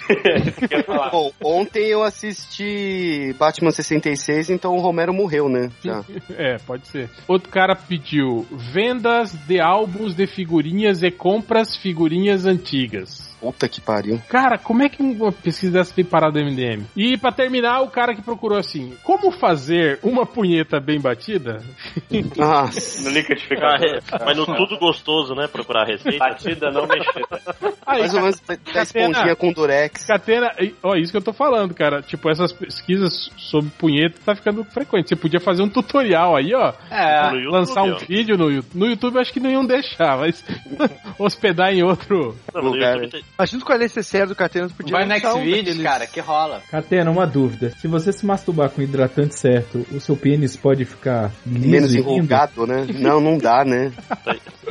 Bom, 1.12 1.30
ontem 1.40 1.86
eu 1.86 2.02
assisti 2.02 3.32
Batman 3.38 3.70
66, 3.70 4.51
então 4.51 4.74
o 4.74 4.80
Romero 4.80 5.14
morreu, 5.14 5.48
né? 5.48 5.70
Já. 5.84 6.02
É, 6.36 6.59
pode 6.59 6.88
ser. 6.88 7.09
Outro 7.28 7.48
cara 7.48 7.76
pediu 7.76 8.44
vendas 8.51 9.32
de 9.32 9.60
álbuns 9.60 10.14
de 10.14 10.26
figurinhas 10.26 11.02
e 11.02 11.10
compras 11.10 11.76
figurinhas 11.76 12.44
antigas. 12.44 13.35
Puta 13.40 13.68
que 13.68 13.80
pariu. 13.80 14.20
Cara, 14.28 14.58
como 14.58 14.82
é 14.82 14.88
que 14.88 15.02
uma 15.02 15.30
pesquisa 15.32 15.72
dessa 15.72 15.94
tem 15.94 16.04
parado 16.04 16.38
no 16.40 16.46
MDM? 16.50 16.84
E 16.96 17.16
pra 17.18 17.30
terminar, 17.32 17.80
o 17.82 17.88
cara 17.90 18.14
que 18.14 18.22
procurou 18.22 18.58
assim: 18.58 18.94
como 19.04 19.30
fazer 19.30 19.98
uma 20.02 20.24
punheta 20.26 20.80
bem 20.80 21.00
batida? 21.00 21.62
Nossa. 22.36 23.02
No 23.02 23.10
liquidificador. 23.10 23.78
re- 23.80 24.00
Mas 24.24 24.36
no 24.36 24.46
tudo 24.46 24.78
gostoso, 24.78 25.34
né? 25.34 25.46
Procurar 25.48 25.82
a 25.82 25.86
receita. 25.86 26.18
Batida 26.18 26.70
não 26.70 26.86
mexida. 26.86 27.40
Aí, 27.86 28.00
Mais 28.00 28.14
ou 28.14 28.20
menos 28.20 28.40
da 28.40 28.82
esponjinha 28.82 29.36
com 29.36 29.52
durex. 29.52 30.04
Catena, 30.06 30.50
ó, 30.82 30.94
isso 30.96 31.12
que 31.12 31.18
eu 31.18 31.22
tô 31.22 31.32
falando, 31.32 31.74
cara. 31.74 32.02
Tipo, 32.02 32.30
essas 32.30 32.52
pesquisas 32.52 33.30
sobre 33.36 33.70
punheta 33.78 34.18
tá 34.24 34.34
ficando 34.34 34.64
frequente. 34.64 35.08
Você 35.08 35.16
podia 35.16 35.40
fazer 35.40 35.62
um 35.62 35.68
tutorial 35.68 36.34
aí, 36.36 36.52
ó. 36.54 36.72
É. 36.90 37.30
No 37.30 37.36
YouTube, 37.36 37.52
lançar 37.52 37.82
um 37.84 37.92
ó. 37.94 37.98
vídeo 37.98 38.36
no 38.36 38.50
YouTube. 38.50 38.78
No 38.78 38.86
YouTube 38.86 39.14
eu 39.16 39.20
acho 39.20 39.32
que 39.32 39.40
não 39.40 39.50
iam 39.50 39.64
deixar, 39.66 40.18
mas 40.18 40.44
hospedar 41.18 41.72
em 41.72 41.82
outro. 41.82 42.36
Não, 42.54 42.62
no 42.62 42.70
lugar. 42.70 42.94
YouTube 42.96 43.10
tem- 43.12 43.22
Mas 43.38 43.50
junto 43.50 43.64
com 43.66 43.72
a 43.72 43.78
necessária 43.78 44.26
do 44.26 44.34
Catena, 44.34 44.68
podia 44.70 44.92
Vai 44.92 45.04
no 45.04 45.12
lançar 45.12 45.34
um 45.34 45.40
Xvideos, 45.40 45.64
daqueles- 45.64 45.82
cara, 45.82 46.06
que 46.06 46.20
rola. 46.20 46.62
Catena, 46.70 47.10
uma 47.10 47.26
dúvida. 47.26 47.70
Se 47.78 47.86
você 47.86 48.10
se 48.12 48.24
masturbar 48.24 48.70
com 48.70 48.80
hidratante 48.80 49.38
certo, 49.38 49.86
o 49.92 50.00
seu 50.00 50.16
pênis 50.16 50.56
pode 50.56 50.84
ficar 50.86 51.30
Menos 51.44 51.94
enrugado, 51.94 52.66
né? 52.66 52.86
Não, 52.94 53.20
não 53.20 53.36
dá, 53.36 53.62
né? 53.64 53.92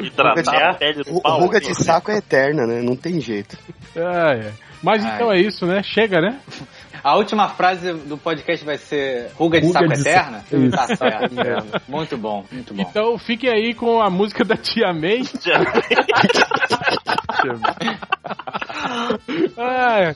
Hidratar 0.02 0.70
a 0.72 0.74
pele 0.74 1.04
do 1.04 1.22
pau. 1.22 1.40
ruga 1.40 1.60
de 1.60 1.76
saco 1.76 2.10
é 2.12 2.18
eterna, 2.18 2.66
né? 2.66 2.82
Não 2.82 2.96
tem 2.96 3.20
jeito. 3.22 3.58
Ah, 3.96 4.34
é. 4.34 4.52
Mas 4.84 5.04
Ai. 5.04 5.16
então 5.16 5.32
é 5.32 5.40
isso, 5.40 5.66
né? 5.66 5.82
Chega, 5.84 6.20
né? 6.20 6.40
A 7.06 7.16
última 7.18 7.50
frase 7.50 7.94
do 7.94 8.18
podcast 8.18 8.66
vai 8.66 8.78
ser 8.80 9.30
ruga 9.36 9.62
de 9.62 9.68
Ruga 9.68 9.80
saco 9.80 9.94
de 9.94 10.02
eterna? 10.02 10.40
saco. 10.40 10.70
Tá 10.72 10.96
certo. 10.96 11.82
Muito 11.88 12.18
bom, 12.18 12.44
muito 12.52 12.74
bom. 12.74 12.82
Então 12.82 13.18
fiquem 13.20 13.48
aí 13.52 13.76
com 13.76 14.02
a 14.02 14.10
música 14.10 14.44
da 14.44 14.58
Tia 14.58 14.92
May. 14.92 15.22
Ah, 19.58 20.14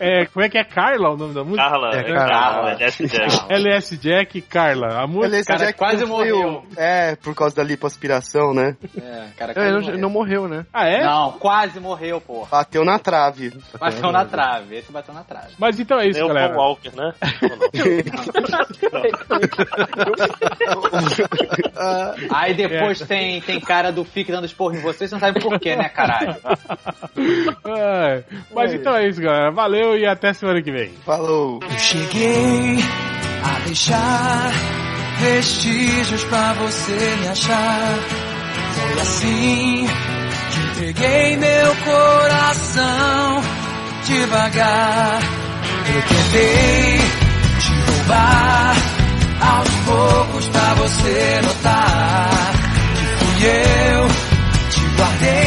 é, 0.00 0.26
como 0.26 0.44
é 0.44 0.48
que 0.48 0.58
é 0.58 0.64
Carla 0.64 1.10
o 1.10 1.16
nome 1.16 1.34
da 1.34 1.44
música? 1.44 1.62
Carla, 1.68 1.90
É, 1.94 2.00
é, 2.00 2.14
Carla. 2.14 2.70
LS 2.72 3.06
Jack. 3.06 3.44
LS 3.52 3.96
Jack 3.96 4.40
Carla. 4.42 5.02
A 5.02 5.06
música. 5.06 5.26
Aliás, 5.26 5.46
cara 5.46 5.72
que 5.72 5.78
quase 5.78 6.04
morreu. 6.04 6.38
o- 6.62 6.66
É, 6.80 7.16
por 7.16 7.34
causa 7.34 7.54
da 7.56 7.62
lipoaspiração, 7.62 8.52
né? 8.54 8.76
É, 8.96 9.26
cara, 9.36 9.52
É, 9.54 9.70
não, 9.70 9.80
morreu. 9.80 9.98
não 9.98 10.10
morreu, 10.10 10.48
né? 10.48 10.66
Ah, 10.72 10.86
é? 10.88 11.04
Não, 11.04 11.32
quase 11.32 11.78
morreu, 11.80 12.20
porra. 12.20 12.48
Bateu 12.50 12.84
na 12.84 12.98
trave. 12.98 13.52
Bateu 13.78 14.12
na 14.12 14.24
trave, 14.24 14.76
esse 14.76 14.90
bateu 14.92 15.14
na 15.14 15.22
trave. 15.22 15.52
Mas 15.58 15.77
então 15.82 15.98
é 16.00 16.06
isso, 16.08 16.20
Nem 16.20 16.30
o 16.30 16.34
galera. 16.34 16.54
Paul 16.54 16.68
Walker, 16.68 16.90
né? 16.96 17.12
Aí 22.30 22.54
depois 22.54 23.00
tem, 23.00 23.40
tem 23.40 23.60
cara 23.60 23.90
do 23.90 24.04
FIC 24.04 24.30
dando 24.30 24.46
esporro 24.46 24.76
em 24.76 24.80
vocês, 24.80 25.10
você 25.10 25.14
não 25.14 25.20
sabe 25.20 25.40
por 25.40 25.58
quê, 25.58 25.74
né, 25.76 25.88
caralho? 25.88 26.36
É, 27.66 28.22
Mas 28.54 28.72
então 28.72 28.94
é 28.96 29.08
isso, 29.08 29.20
galera. 29.20 29.50
Valeu 29.50 29.98
e 29.98 30.06
até 30.06 30.32
semana 30.32 30.62
que 30.62 30.70
vem. 30.70 30.90
Falou. 31.04 31.58
Eu 31.62 31.78
cheguei 31.78 32.76
a 33.44 33.58
deixar 33.66 34.50
vestígios 35.20 36.24
pra 36.24 36.52
você 36.54 36.92
me 37.20 37.28
achar. 37.28 37.98
Foi 38.74 39.00
assim 39.00 39.86
que 40.50 40.60
entreguei 40.82 41.36
meu 41.36 41.76
coração 41.84 43.40
devagar. 44.06 45.20
Eu 45.94 46.02
tentei 46.02 46.98
te 47.60 47.72
roubar 47.90 48.76
aos 49.40 49.70
poucos 49.86 50.48
pra 50.48 50.74
você 50.74 51.40
notar 51.42 52.52
que 52.96 53.04
fui 53.24 53.46
eu. 53.46 54.08
Te 54.70 54.80
guardei 54.96 55.37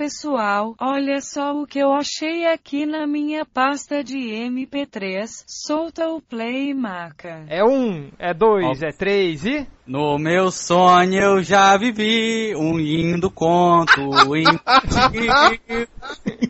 pessoal, 0.00 0.74
olha 0.80 1.20
só 1.20 1.52
o 1.52 1.66
que 1.66 1.78
eu 1.78 1.92
achei 1.92 2.46
aqui 2.46 2.86
na 2.86 3.06
minha 3.06 3.44
pasta 3.44 4.02
de 4.02 4.16
MP3. 4.16 5.44
Solta 5.46 6.08
o 6.08 6.22
play, 6.22 6.72
maca. 6.72 7.44
É 7.50 7.62
um, 7.62 8.10
é 8.18 8.32
dois, 8.32 8.80
é 8.80 8.92
três 8.92 9.44
e. 9.44 9.68
No 9.86 10.18
meu 10.18 10.50
sonho 10.50 11.20
eu 11.20 11.42
já 11.42 11.76
vivi 11.76 12.54
um 12.56 12.78
lindo 12.78 13.30
conto 13.30 14.00
infantil. 14.34 15.34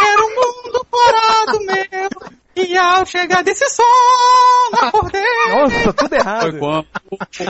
era 0.00 0.24
um 0.24 0.30
mundo 0.30 0.86
fora 0.88 1.46
do 1.46 1.66
meu. 1.66 2.38
E 2.60 2.76
ao 2.76 3.06
chegar 3.06 3.44
desse 3.44 3.68
som, 3.70 3.82
acordei. 4.80 5.22
Nossa, 5.48 5.92
tudo 5.92 6.12
errado. 6.12 6.40
Foi 6.40 6.58
quando 6.58 6.86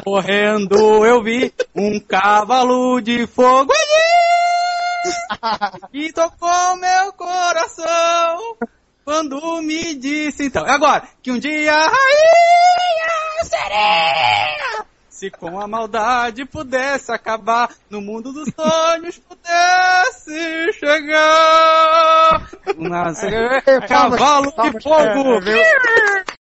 correndo 0.05 1.06
eu 1.06 1.22
vi 1.22 1.51
um 1.74 1.98
cavalo 1.98 3.01
de 3.01 3.26
fogo 3.26 3.72
ali. 3.72 5.09
E 5.94 6.12
tocou 6.12 6.76
meu 6.76 7.12
coração. 7.14 8.56
Quando 9.02 9.62
me 9.62 9.94
disse 9.94 10.44
então. 10.44 10.66
Agora, 10.66 11.09
que 11.22 11.32
um 11.32 11.39
dia 11.39 11.72
a 11.72 11.89
rainha 11.89 13.44
sereia. 13.44 14.85
Se 15.19 15.32
com 15.32 15.59
a 15.59 15.66
maldade 15.66 16.45
pudesse 16.45 17.11
acabar, 17.11 17.74
no 17.90 18.01
mundo 18.01 18.32
dos 18.32 18.55
sonhos 18.55 19.19
pudesse 19.19 20.73
chegar. 20.74 22.49
Nossa, 22.77 23.27
cavalo 23.89 24.53
de 24.53 24.81
fogo! 24.81 25.40